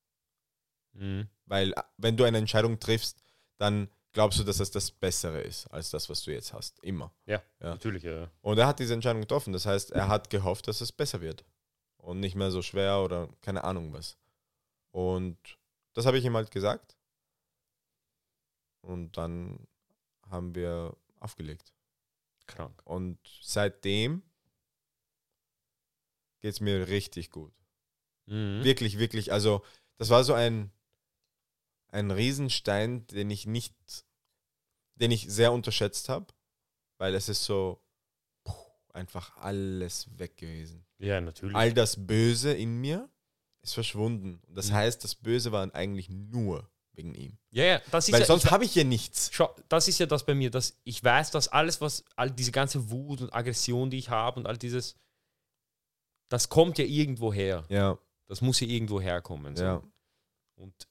Mhm. 0.94 1.28
Weil 1.46 1.72
äh, 1.74 1.82
wenn 1.98 2.18
du 2.18 2.24
eine 2.24 2.38
Entscheidung 2.38 2.80
triffst, 2.80 3.22
dann 3.58 3.90
glaubst 4.12 4.40
du, 4.40 4.44
dass 4.44 4.60
es 4.60 4.70
das 4.72 4.92
Bessere 4.92 5.42
ist, 5.42 5.68
als 5.68 5.90
das, 5.90 6.10
was 6.10 6.24
du 6.24 6.32
jetzt 6.32 6.54
hast. 6.54 6.80
Immer. 6.84 7.12
Ja, 7.26 7.42
Ja. 7.60 7.70
natürlich, 7.72 8.04
ja. 8.04 8.30
Und 8.42 8.58
er 8.60 8.68
hat 8.68 8.80
diese 8.80 8.94
Entscheidung 8.94 9.22
getroffen. 9.22 9.54
Das 9.54 9.66
heißt, 9.66 9.92
er 9.92 10.08
hat 10.08 10.30
gehofft, 10.30 10.68
dass 10.68 10.82
es 10.82 10.92
besser 10.92 11.22
wird. 11.22 11.44
Und 11.98 12.20
nicht 12.20 12.36
mehr 12.36 12.52
so 12.52 12.62
schwer 12.62 13.02
oder 13.02 13.30
keine 13.42 13.64
Ahnung 13.64 13.94
was. 13.94 14.18
Und 14.92 15.38
das 15.94 16.06
habe 16.06 16.18
ich 16.18 16.26
ihm 16.26 16.36
halt 16.36 16.52
gesagt. 16.52 16.96
Und 18.82 19.18
dann 19.18 19.68
haben 20.30 20.54
wir 20.56 20.96
aufgelegt. 21.20 21.74
Krank. 22.46 22.82
Und 22.86 23.18
seitdem 23.42 24.22
geht 26.42 26.54
es 26.54 26.60
mir 26.60 26.88
richtig 26.90 27.30
gut. 27.32 27.54
Mhm. 28.26 28.64
Wirklich, 28.64 29.00
wirklich. 29.00 29.32
Also, 29.32 29.64
das 29.98 30.10
war 30.10 30.24
so 30.26 30.34
ein, 30.34 30.72
ein 31.94 32.12
Riesenstein, 32.12 33.06
den 33.08 33.30
ich 33.30 33.46
nicht, 33.46 33.74
den 34.96 35.12
ich 35.12 35.28
sehr 35.30 35.54
unterschätzt 35.54 36.10
habe, 36.10 36.28
weil 36.98 37.16
es 37.16 37.30
ist 37.30 37.44
so 37.46 37.82
puh, 38.44 38.54
einfach 38.94 39.38
alles 39.38 40.08
weg 40.18 40.38
gewesen. 40.38 40.86
Ja, 41.00 41.22
natürlich. 41.22 41.56
All 41.56 41.74
das 41.74 42.06
Böse 42.06 42.54
in 42.54 42.80
mir 42.82 43.10
ist 43.62 43.74
verschwunden. 43.74 44.42
Und 44.48 44.56
das 44.56 44.70
Mhm. 44.70 44.74
heißt, 44.74 45.04
das 45.04 45.16
Böse 45.16 45.52
war 45.52 45.74
eigentlich 45.76 46.10
nur 46.10 46.70
wegen 46.96 47.16
ihm. 47.16 47.38
ja, 47.52 47.64
ja, 47.66 47.82
das 47.92 48.08
ist 48.08 48.14
Weil 48.14 48.22
ja, 48.22 48.28
sonst 48.28 48.52
habe 48.52 48.66
ich 48.66 48.76
ja 48.76 48.84
nichts. 48.84 49.30
Schau, 49.34 49.56
das 49.70 49.88
ist 49.88 50.00
ja 50.00 50.06
das 50.06 50.26
bei 50.26 50.36
mir, 50.36 50.52
dass 50.52 50.80
ich 50.84 51.04
weiß, 51.04 51.32
dass 51.32 51.48
alles, 51.48 51.82
was, 51.82 52.04
all 52.16 52.30
diese 52.30 52.52
ganze 52.52 52.90
Wut 52.92 53.22
und 53.22 53.34
Aggression, 53.34 53.90
die 53.90 53.98
ich 53.98 54.10
habe 54.10 54.40
und 54.40 54.46
all 54.46 54.58
dieses, 54.58 54.96
das 56.30 56.50
kommt 56.50 56.78
ja 56.78 56.86
irgendwo 56.86 57.34
her. 57.34 57.66
Ja, 57.70 57.98
Das 58.28 58.42
muss 58.42 58.60
ja 58.60 58.68
irgendwo 58.68 59.02
herkommen. 59.02 59.56
So. 59.56 59.64
ja. 59.64 59.84
Und 60.56 60.88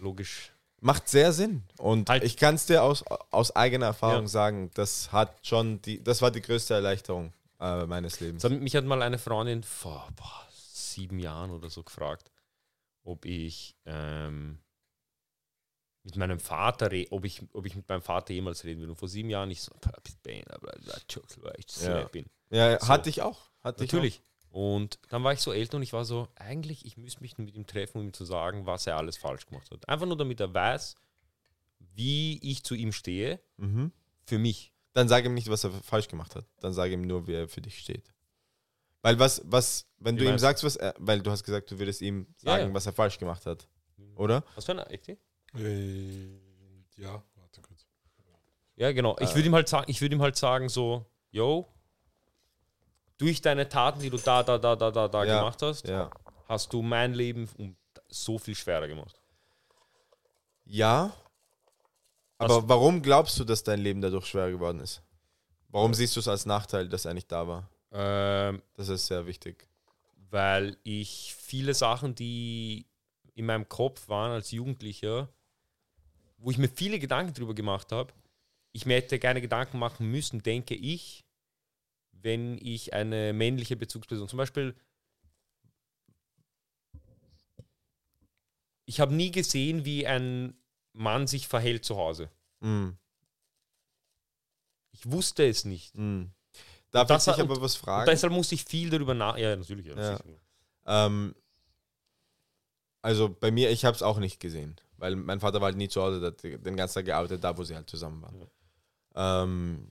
logisch. 0.00 0.52
Macht 0.82 1.08
sehr 1.08 1.32
Sinn. 1.32 1.62
Und 1.78 2.08
Halt. 2.08 2.24
ich 2.24 2.36
kann 2.38 2.54
es 2.54 2.66
dir 2.66 2.82
aus, 2.82 3.04
aus 3.30 3.54
eigener 3.54 3.86
Erfahrung 3.86 4.22
Ja. 4.22 4.28
sagen, 4.28 4.70
das 4.74 5.12
hat 5.12 5.46
schon 5.46 5.80
die, 5.82 6.02
das 6.02 6.22
war 6.22 6.30
die 6.30 6.40
größte 6.40 6.72
Erleichterung 6.74 7.32
äh, 7.60 7.84
meines 7.86 8.18
Lebens. 8.20 8.42
Hat, 8.44 8.52
mich 8.52 8.74
hat 8.74 8.84
mal 8.86 9.02
eine 9.02 9.18
Freundin 9.18 9.62
vor 9.62 10.08
boah, 10.16 10.48
sieben 10.52 11.18
Jahren 11.18 11.50
oder 11.50 11.68
so 11.68 11.82
gefragt, 11.82 12.30
ob 13.04 13.26
ich 13.26 13.76
ähm, 13.84 14.58
mit 16.02 16.16
meinem 16.16 16.40
Vater, 16.40 16.90
ob 17.10 17.26
ich, 17.26 17.42
ob 17.52 17.66
ich 17.66 17.76
mit 17.76 17.86
meinem 17.86 18.00
Vater 18.00 18.32
jemals 18.32 18.64
reden 18.64 18.80
will. 18.80 18.88
Und 18.88 18.96
vor 18.96 19.08
sieben 19.08 19.28
Jahren 19.28 19.50
ich 19.50 19.60
so, 19.60 19.72
"Pah, 19.82 19.92
bist 20.02 20.22
Bane, 20.22 20.44
aber 20.48 20.72
weil 21.42 21.54
ich 21.58 21.66
so 21.70 21.88
Ja. 21.90 21.98
nett 21.98 22.12
bin. 22.12 22.24
Ja, 22.48 22.80
So. 22.80 22.88
hatte 22.88 23.10
ich 23.10 23.20
auch. 23.20 23.50
Hatte 23.62 23.82
Natürlich. 23.84 24.22
Und 24.50 24.98
dann 25.10 25.22
war 25.22 25.32
ich 25.32 25.40
so 25.40 25.52
älter 25.52 25.76
und 25.76 25.82
ich 25.84 25.92
war 25.92 26.04
so, 26.04 26.26
eigentlich, 26.34 26.84
ich 26.84 26.96
müsste 26.96 27.20
mich 27.22 27.38
mit 27.38 27.54
ihm 27.54 27.66
treffen, 27.66 27.98
um 27.98 28.06
ihm 28.08 28.12
zu 28.12 28.24
sagen, 28.24 28.66
was 28.66 28.86
er 28.86 28.96
alles 28.96 29.16
falsch 29.16 29.46
gemacht 29.46 29.70
hat. 29.70 29.88
Einfach 29.88 30.06
nur, 30.06 30.16
damit 30.16 30.40
er 30.40 30.52
weiß, 30.52 30.96
wie 31.94 32.38
ich 32.42 32.64
zu 32.64 32.74
ihm 32.74 32.92
stehe. 32.92 33.40
Mhm. 33.56 33.92
für 34.26 34.38
mich. 34.38 34.72
Dann 34.92 35.08
sag 35.08 35.24
ihm 35.24 35.34
nicht, 35.34 35.48
was 35.50 35.64
er 35.64 35.70
falsch 35.70 36.08
gemacht 36.08 36.34
hat. 36.36 36.46
Dann 36.60 36.72
sag 36.72 36.90
ihm 36.90 37.02
nur, 37.02 37.26
wie 37.26 37.34
er 37.34 37.48
für 37.48 37.60
dich 37.60 37.78
steht. 37.78 38.12
Weil 39.02 39.18
was, 39.18 39.40
was, 39.44 39.86
wenn 39.98 40.16
Wie 40.16 40.24
du 40.24 40.30
ihm 40.30 40.38
sagst, 40.38 40.62
was 40.62 40.76
er, 40.76 40.94
weil 40.98 41.20
du 41.22 41.30
hast 41.30 41.42
gesagt, 41.44 41.70
du 41.70 41.78
würdest 41.78 42.00
ihm 42.02 42.26
Ja, 42.42 42.52
sagen, 42.52 42.68
ja. 42.68 42.74
was 42.74 42.86
er 42.86 42.92
falsch 42.92 43.18
gemacht 43.18 43.46
hat. 43.46 43.66
Oder? 44.16 44.44
Was 44.56 44.64
für 44.66 44.72
eine 44.72 44.86
echte? 44.86 45.16
Äh, 45.54 46.38
ja, 46.96 47.22
warte 47.36 47.60
kurz. 47.62 47.86
Ja, 48.76 48.92
genau. 48.92 49.16
Ich 49.20 49.30
Äh. 49.30 49.34
würde 49.36 49.46
ihm 49.48 49.54
halt 49.54 49.68
sagen, 49.68 49.90
ich 49.90 50.00
würde 50.00 50.14
ihm 50.16 50.22
halt 50.22 50.36
sagen, 50.36 50.68
so, 50.68 51.06
yo, 51.30 51.66
durch 53.20 53.40
deine 53.42 53.68
Taten, 53.68 54.00
die 54.00 54.10
du 54.10 54.16
da, 54.18 54.42
da, 54.42 54.58
da, 54.58 54.74
da, 54.76 54.90
da, 54.90 55.08
da 55.08 55.24
Ja. 55.24 55.38
gemacht 55.38 55.60
hast, 55.62 55.86
Ja. 55.86 56.10
hast 56.48 56.72
du 56.72 56.82
mein 56.82 57.12
Leben 57.14 57.48
um 57.58 57.76
so 58.08 58.38
viel 58.38 58.54
schwerer 58.54 58.88
gemacht. 58.88 59.20
Ja. 60.64 61.12
Was- 62.38 62.50
Aber 62.50 62.68
warum 62.68 63.02
glaubst 63.02 63.38
du, 63.38 63.44
dass 63.44 63.62
dein 63.62 63.80
Leben 63.80 64.00
dadurch 64.00 64.26
schwer 64.26 64.50
geworden 64.50 64.80
ist? 64.80 65.02
Warum 65.68 65.94
siehst 65.94 66.16
du 66.16 66.20
es 66.20 66.28
als 66.28 66.46
Nachteil, 66.46 66.88
dass 66.88 67.04
er 67.04 67.14
nicht 67.14 67.30
da 67.30 67.46
war? 67.46 67.68
Ähm, 67.92 68.62
Das 68.74 68.88
ist 68.88 69.06
sehr 69.06 69.26
wichtig. 69.26 69.66
weil 70.32 70.76
ich 70.84 71.34
viele 71.36 71.74
Sachen, 71.74 72.14
die 72.14 72.86
in 73.34 73.46
meinem 73.46 73.68
Kopf 73.68 74.08
waren 74.08 74.30
als 74.30 74.52
Jugendlicher, 74.52 75.28
wo 76.38 76.52
ich 76.52 76.58
mir 76.58 76.68
viele 76.68 77.00
Gedanken 77.00 77.34
drüber 77.34 77.52
gemacht 77.54 77.90
habe, 77.90 78.12
ich 78.72 78.86
mir 78.86 78.94
hätte 78.94 79.18
gerne 79.18 79.40
Gedanken 79.40 79.78
machen 79.80 80.08
müssen, 80.08 80.40
denke 80.42 80.76
ich, 80.76 81.24
wenn 82.22 82.58
ich 82.58 82.92
eine 82.92 83.32
männliche 83.32 83.76
Bezugsperson, 83.76 84.28
zum 84.28 84.36
Beispiel, 84.36 84.74
ich 88.86 89.00
habe 89.00 89.14
nie 89.14 89.30
gesehen, 89.30 89.84
wie 89.84 90.06
ein 90.06 90.54
Mann 90.92 91.26
sich 91.26 91.48
verhält 91.48 91.84
zu 91.84 91.96
Hause. 91.96 92.28
Mm. 92.60 92.90
Ich 94.92 95.10
wusste 95.10 95.46
es 95.46 95.64
nicht. 95.64 95.96
Mm. 95.96 96.24
Darf 96.90 97.08
das 97.08 97.26
ich 97.26 97.34
dich 97.34 97.42
aber 97.42 97.60
was 97.60 97.76
fragen? 97.76 98.10
deshalb 98.10 98.32
musste 98.32 98.56
ich 98.56 98.64
viel 98.64 98.90
darüber 98.90 99.14
nach. 99.14 99.36
Ja, 99.38 99.54
natürlich. 99.54 99.86
Ja, 99.86 99.94
Ja. 99.96 100.20
Ähm, 100.86 101.34
also 103.02 103.28
bei 103.28 103.50
mir, 103.50 103.70
ich 103.70 103.84
habe 103.84 103.94
es 103.94 104.02
auch 104.02 104.18
nicht 104.18 104.40
gesehen, 104.40 104.76
weil 104.96 105.16
mein 105.16 105.40
Vater 105.40 105.60
war 105.60 105.66
halt 105.66 105.76
nie 105.76 105.88
zu 105.88 106.02
Hause, 106.02 106.20
der 106.20 106.30
hat 106.32 106.42
den 106.42 106.76
ganzen 106.76 106.94
Tag 106.94 107.04
gearbeitet, 107.06 107.42
da 107.42 107.56
wo 107.56 107.62
sie 107.64 107.76
halt 107.76 107.88
zusammen 107.88 108.20
waren. 108.22 108.50
Ähm, 109.14 109.90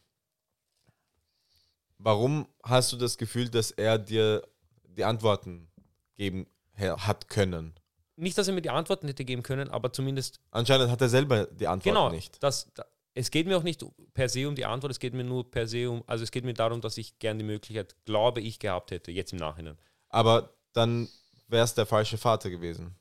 warum 1.99 2.47
hast 2.63 2.91
du 2.91 2.97
das 2.97 3.17
Gefühl, 3.17 3.49
dass 3.49 3.71
er 3.71 3.99
dir 3.99 4.47
die 4.83 5.03
Antworten 5.03 5.69
geben 6.15 6.47
hat 6.75 7.29
können? 7.29 7.75
Nicht, 8.15 8.37
dass 8.37 8.47
er 8.47 8.53
mir 8.53 8.61
die 8.61 8.69
Antworten 8.69 9.07
hätte 9.07 9.23
geben 9.23 9.43
können, 9.43 9.69
aber 9.69 9.93
zumindest 9.93 10.41
Anscheinend 10.51 10.89
hat 10.89 11.01
er 11.01 11.09
selber 11.09 11.45
die 11.45 11.67
Antworten 11.67 11.95
Genau, 11.95 12.09
nicht. 12.09 12.41
Das, 12.43 12.71
da, 12.73 12.85
es 13.13 13.31
geht 13.31 13.47
mir 13.47 13.57
auch 13.57 13.63
nicht 13.63 13.85
per 14.13 14.27
se 14.27 14.47
um 14.47 14.55
die 14.55 14.65
Antwort, 14.65 14.91
es 14.91 14.99
geht 14.99 15.13
mir 15.13 15.23
nur 15.23 15.49
per 15.49 15.67
se 15.67 15.89
um, 15.89 16.03
also 16.07 16.23
es 16.23 16.31
geht 16.31 16.43
mir 16.43 16.53
darum, 16.53 16.81
dass 16.81 16.97
ich 16.97 17.19
gern 17.19 17.37
die 17.37 17.45
Möglichkeit, 17.45 17.95
glaube 18.05 18.41
ich, 18.41 18.59
gehabt 18.59 18.91
hätte, 18.91 19.11
jetzt 19.11 19.31
im 19.31 19.39
Nachhinein. 19.39 19.77
Aber 20.09 20.53
dann 20.73 21.07
wäre 21.47 21.63
es 21.63 21.73
der 21.73 21.85
falsche 21.85 22.17
Vater 22.17 22.49
gewesen. 22.49 22.95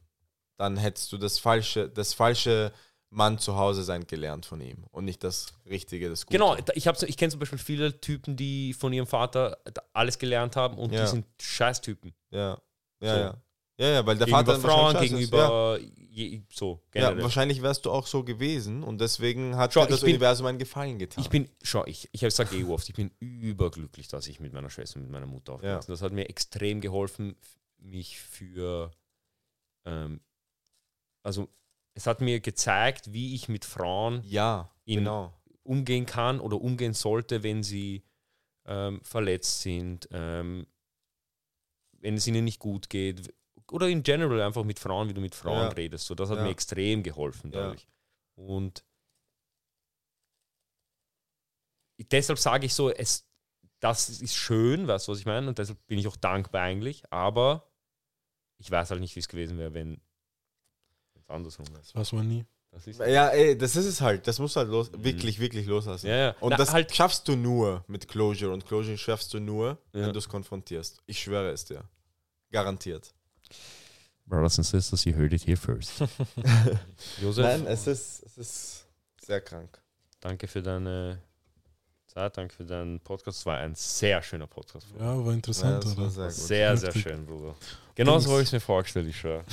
Dann 0.57 0.77
hättest 0.77 1.13
du 1.13 1.19
das 1.19 1.39
falsche, 1.39 1.89
das 1.89 2.15
falsche 2.15 2.73
Mann 3.11 3.39
zu 3.39 3.57
Hause 3.57 3.83
sein 3.85 4.07
gelernt 4.07 4.45
von 4.47 4.61
ihm 4.61 4.85
und 4.91 5.05
nicht 5.07 5.25
das 5.25 5.47
Richtige, 5.65 6.09
das 6.11 6.27
Gute. 6.27 6.37
Genau, 6.39 6.57
ich, 6.75 6.87
ich 6.87 7.17
kenne 7.17 7.31
zum 7.31 7.41
Beispiel 7.41 7.59
viele 7.59 7.99
Typen, 8.01 8.37
die 8.37 8.75
von 8.75 8.93
ihrem 8.93 9.07
Vater 9.07 9.59
alles 9.95 10.19
gelernt 10.19 10.57
haben 10.57 10.77
und 10.77 10.93
Ja. 10.93 11.03
die 11.05 11.07
sind 11.11 11.27
Scheißtypen. 11.41 12.13
Ja, 12.31 12.61
ja, 13.01 13.15
So. 13.15 13.21
ja. 13.21 13.35
Ja, 13.81 13.87
ja, 13.91 14.07
weil 14.07 14.19
der 14.19 14.27
gegenüber 14.27 14.55
Vater 14.57 14.61
Frauen. 14.69 14.95
Ja. 14.97 15.01
gegenüber 15.03 15.79
je, 16.11 16.43
so, 16.53 16.83
Ja, 16.93 17.11
generell. 17.11 17.23
wahrscheinlich 17.23 17.63
wärst 17.63 17.87
du 17.87 17.93
auch 17.93 18.09
so 18.09 18.25
gewesen 18.25 18.83
und 18.83 19.01
deswegen 19.01 19.55
hat 19.57 19.73
Schau, 19.73 19.85
dir 19.85 19.91
das 19.93 20.01
bin- 20.01 20.11
Universum 20.11 20.47
einen 20.47 20.59
Gefallen 20.59 20.99
getan. 20.99 21.23
Ich 21.23 21.31
bin, 21.31 21.49
schau, 21.63 21.87
ich, 21.87 22.09
ich 22.11 22.21
sage 22.35 22.57
eh 22.57 22.65
oft, 22.65 22.89
ich 22.89 22.97
bin 22.97 23.13
überglücklich, 23.21 24.09
dass 24.09 24.27
ich 24.27 24.41
mit 24.41 24.53
meiner 24.53 24.69
Schwester 24.69 24.97
und 24.97 25.03
mit 25.05 25.13
meiner 25.13 25.27
Mutter 25.27 25.53
aufgewachsen 25.53 25.87
bin. 25.87 25.93
Das 25.95 26.03
hat 26.03 26.13
mir 26.13 26.29
extrem 26.29 26.81
geholfen, 26.81 27.37
mich 27.79 28.19
für, 28.19 28.91
ähm, 29.85 30.21
also 31.23 31.49
es 31.99 32.07
hat 32.07 32.21
mir 32.21 32.39
gezeigt, 32.39 33.13
wie 33.13 33.35
ich 33.35 33.49
mit 33.49 33.65
Frauen 33.65 34.23
ja, 34.25 34.71
in- 34.85 35.01
genau. 35.01 35.33
umgehen 35.65 36.07
kann 36.07 36.39
oder 36.39 36.61
umgehen 36.61 36.95
sollte, 36.95 37.43
wenn 37.43 37.65
sie 37.65 38.05
ähm, 38.67 39.01
verletzt 39.03 39.63
sind, 39.63 40.09
ähm, 40.13 40.65
wenn 42.01 42.15
es 42.15 42.25
ihnen 42.29 42.45
nicht 42.45 42.61
gut 42.61 42.89
geht 42.89 43.35
oder 43.73 43.89
in 43.89 44.05
general 44.05 44.41
einfach 44.43 44.63
mit 44.63 44.79
Frauen, 44.79 45.09
wie 45.09 45.15
du 45.15 45.21
mit 45.21 45.35
Frauen 45.35 45.63
Ja. 45.63 45.69
redest. 45.71 46.07
So, 46.07 46.15
das 46.15 46.31
hat 46.31 46.37
Ja. 46.37 46.45
mir 46.45 46.51
extrem 46.51 47.03
geholfen 47.03 47.51
dadurch. 47.51 47.89
Und 48.37 48.85
deshalb 52.13 52.39
sage 52.39 52.67
ich 52.67 52.75
so, 52.75 52.91
es, 52.91 53.29
das 53.81 54.09
ist 54.09 54.37
schön, 54.37 54.87
weißt 54.87 55.09
du, 55.09 55.13
was 55.13 55.19
ich 55.19 55.27
meine? 55.27 55.49
Und 55.49 55.59
deshalb 55.59 55.85
bin 55.89 55.99
ich 55.99 56.07
auch 56.07 56.17
dankbar 56.17 56.63
eigentlich, 56.63 57.03
aber 57.13 57.69
ich 58.59 58.71
weiß 58.71 58.91
halt 58.93 59.01
nicht, 59.01 59.17
wie 59.17 59.21
es 59.21 59.29
gewesen 59.29 59.59
wäre, 59.59 59.75
wenn 59.75 60.01
es 61.29 61.35
andersrum. 61.35 61.67
Das 61.75 61.95
weiß 61.95 62.13
man 62.13 62.29
nie. 62.29 62.45
Das 62.71 62.87
ist, 62.87 63.01
Ja, 63.01 63.29
ey, 63.29 63.57
das 63.57 63.77
ist 63.77 63.87
es 63.87 64.01
halt. 64.01 64.27
Das 64.27 64.39
musst 64.39 64.57
du 64.57 64.61
halt 64.61 64.69
los, 64.71 64.91
wirklich, 64.93 65.39
wirklich 65.39 65.67
loslassen. 65.67 66.07
Mhm. 66.07 66.11
ja, 66.11 66.17
ja. 66.19 66.31
Und 66.41 66.51
Na, 66.51 66.57
das 66.57 66.73
halt, 66.73 66.95
schaffst 66.95 67.27
du 67.29 67.37
nur 67.37 67.85
mit 67.89 68.09
Closure. 68.09 68.53
Und 68.53 68.67
Closure 68.67 68.99
schaffst 68.99 69.33
du 69.33 69.41
nur, 69.41 69.79
Ja. 69.93 70.03
wenn 70.07 70.13
du 70.13 70.19
es 70.19 70.29
konfrontierst. 70.29 71.01
Ich 71.07 71.21
schwöre 71.21 71.51
es 71.51 71.65
dir. 71.65 71.83
Garantiert. 72.51 73.15
Brothers 74.27 74.59
and 74.59 74.67
Sisters, 74.67 75.05
you 75.07 75.15
heard 75.15 75.33
it 75.33 75.47
here 75.47 75.57
first. 75.57 75.93
Josef, 77.23 77.45
Nein, 77.45 77.67
es 77.67 77.87
ist, 77.87 78.23
es 78.27 78.37
ist 78.39 78.87
sehr 79.25 79.41
krank. 79.41 79.81
danke 80.21 80.47
für 80.47 80.63
deine 80.63 81.23
Zeit, 82.19 82.37
danke 82.37 82.55
für 82.55 82.65
deinen 82.65 82.99
Podcast. 83.01 83.39
Es 83.41 83.47
war 83.47 83.59
ein 83.59 83.75
sehr 83.75 84.21
schöner 84.23 84.47
Podcast. 84.47 84.87
Ja, 84.99 85.25
war 85.25 85.33
interessant, 85.33 85.85
Ja, 85.85 85.91
war 85.97 86.03
oder? 86.05 86.11
sehr. 86.11 86.31
Sehr, 86.31 86.77
sehr 86.77 86.93
schön, 86.93 87.25
Bruder. 87.25 87.55
Genauso 87.95 88.19
Dings. 88.27 88.31
habe 88.33 88.43
ich 88.43 88.49
es 88.49 88.53
mir 88.53 88.61
vorgestellt, 88.61 89.09
ich 89.09 89.17
schwöre. 89.17 89.45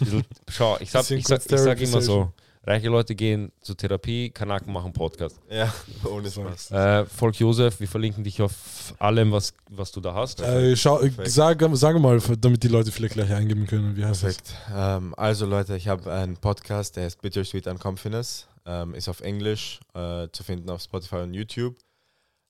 Schau, 0.48 0.76
ich 0.80 0.90
sag, 0.90 1.00
Bisschen 1.02 1.18
ich, 1.18 1.26
sag, 1.26 1.40
ich 1.44 1.58
sag 1.60 1.80
immer 1.80 2.00
so, 2.00 2.32
reiche 2.64 2.88
Leute 2.88 3.14
gehen 3.16 3.50
zur 3.60 3.76
Therapie, 3.76 4.30
Kanaken 4.30 4.72
machen 4.72 4.92
Podcast. 4.92 5.40
Ja, 5.50 5.72
ohne 6.04 6.28
So. 6.28 6.42
Spaß. 6.42 6.70
Äh, 6.70 7.06
Volk 7.06 7.36
Josef, 7.40 7.80
wir 7.80 7.88
verlinken 7.88 8.22
dich 8.22 8.40
auf 8.40 8.94
allem, 9.00 9.32
was, 9.32 9.52
was 9.70 9.90
du 9.90 10.00
da 10.00 10.14
hast. 10.14 10.40
Äh, 10.42 10.76
schau, 10.76 11.00
sag, 11.24 11.60
sag 11.72 11.98
mal, 11.98 12.20
damit 12.38 12.62
die 12.62 12.68
Leute 12.68 12.92
vielleicht 12.92 13.14
gleich 13.14 13.32
eingeben 13.32 13.66
können, 13.66 13.96
wie 13.96 14.04
heißt 14.04 14.22
das? 14.22 14.36
Perfekt. 14.36 14.54
Ähm, 14.74 15.14
also 15.16 15.44
Leute, 15.46 15.76
ich 15.76 15.88
habe 15.88 16.12
einen 16.12 16.36
Podcast, 16.36 16.96
der 16.96 17.04
heißt 17.04 17.20
Bittersweet 17.20 17.66
Unconfidence. 17.66 18.46
Ähm, 18.64 18.94
ist 18.94 19.08
auf 19.08 19.22
Englisch 19.22 19.80
äh, 19.94 20.28
zu 20.30 20.44
finden 20.44 20.70
auf 20.70 20.80
Spotify 20.82 21.16
und 21.16 21.34
YouTube. 21.34 21.74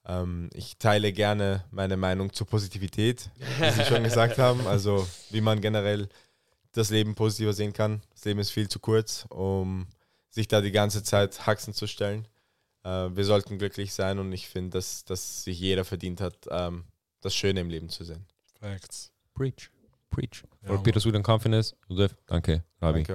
Ähm, 0.07 0.51
ich 0.53 0.79
teile 0.79 1.13
gerne 1.13 1.65
meine 1.71 1.97
Meinung 1.97 2.33
zur 2.33 2.47
Positivität, 2.47 3.31
wie 3.59 3.71
Sie 3.71 3.85
schon 3.85 4.03
gesagt 4.03 4.39
haben. 4.39 4.67
Also 4.67 5.07
wie 5.31 5.41
man 5.41 5.61
generell 5.61 6.09
das 6.73 6.91
Leben 6.91 7.15
positiver 7.15 7.53
sehen 7.53 7.73
kann. 7.73 8.03
Das 8.11 8.25
Leben 8.25 8.41
ist 8.41 8.51
viel 8.51 8.69
zu 8.69 8.79
kurz, 8.81 9.27
um 9.29 9.87
sich 10.31 10.49
da 10.49 10.61
die 10.61 10.73
ganze 10.73 11.03
Zeit 11.03 11.47
Haxen 11.47 11.75
zu 11.75 11.87
stellen. 11.87 12.27
Äh, 12.85 13.11
wir 13.15 13.25
sollten 13.25 13.59
glücklich 13.59 13.93
sein 13.93 14.19
und 14.19 14.33
ich 14.33 14.49
finde, 14.49 14.79
dass, 14.79 15.05
dass 15.05 15.45
sich 15.45 15.61
jeder 15.61 15.85
verdient 15.85 16.21
hat, 16.21 16.35
ähm, 16.51 16.85
das 17.21 17.35
Schöne 17.35 17.61
im 17.61 17.69
Leben 17.69 17.89
zu 17.89 18.05
sehen. 18.05 18.27
Facts. 18.59 19.13
Preach. 19.35 19.71
Preach. 20.11 20.45
Ja, 20.63 20.69
For 20.69 20.83
Peter 20.83 21.01
Sudan 21.01 21.23
Confidence. 21.23 21.75
Josef, 21.89 22.17
danke. 22.27 22.65
Rabi. 22.81 23.05
Danke 23.05 23.15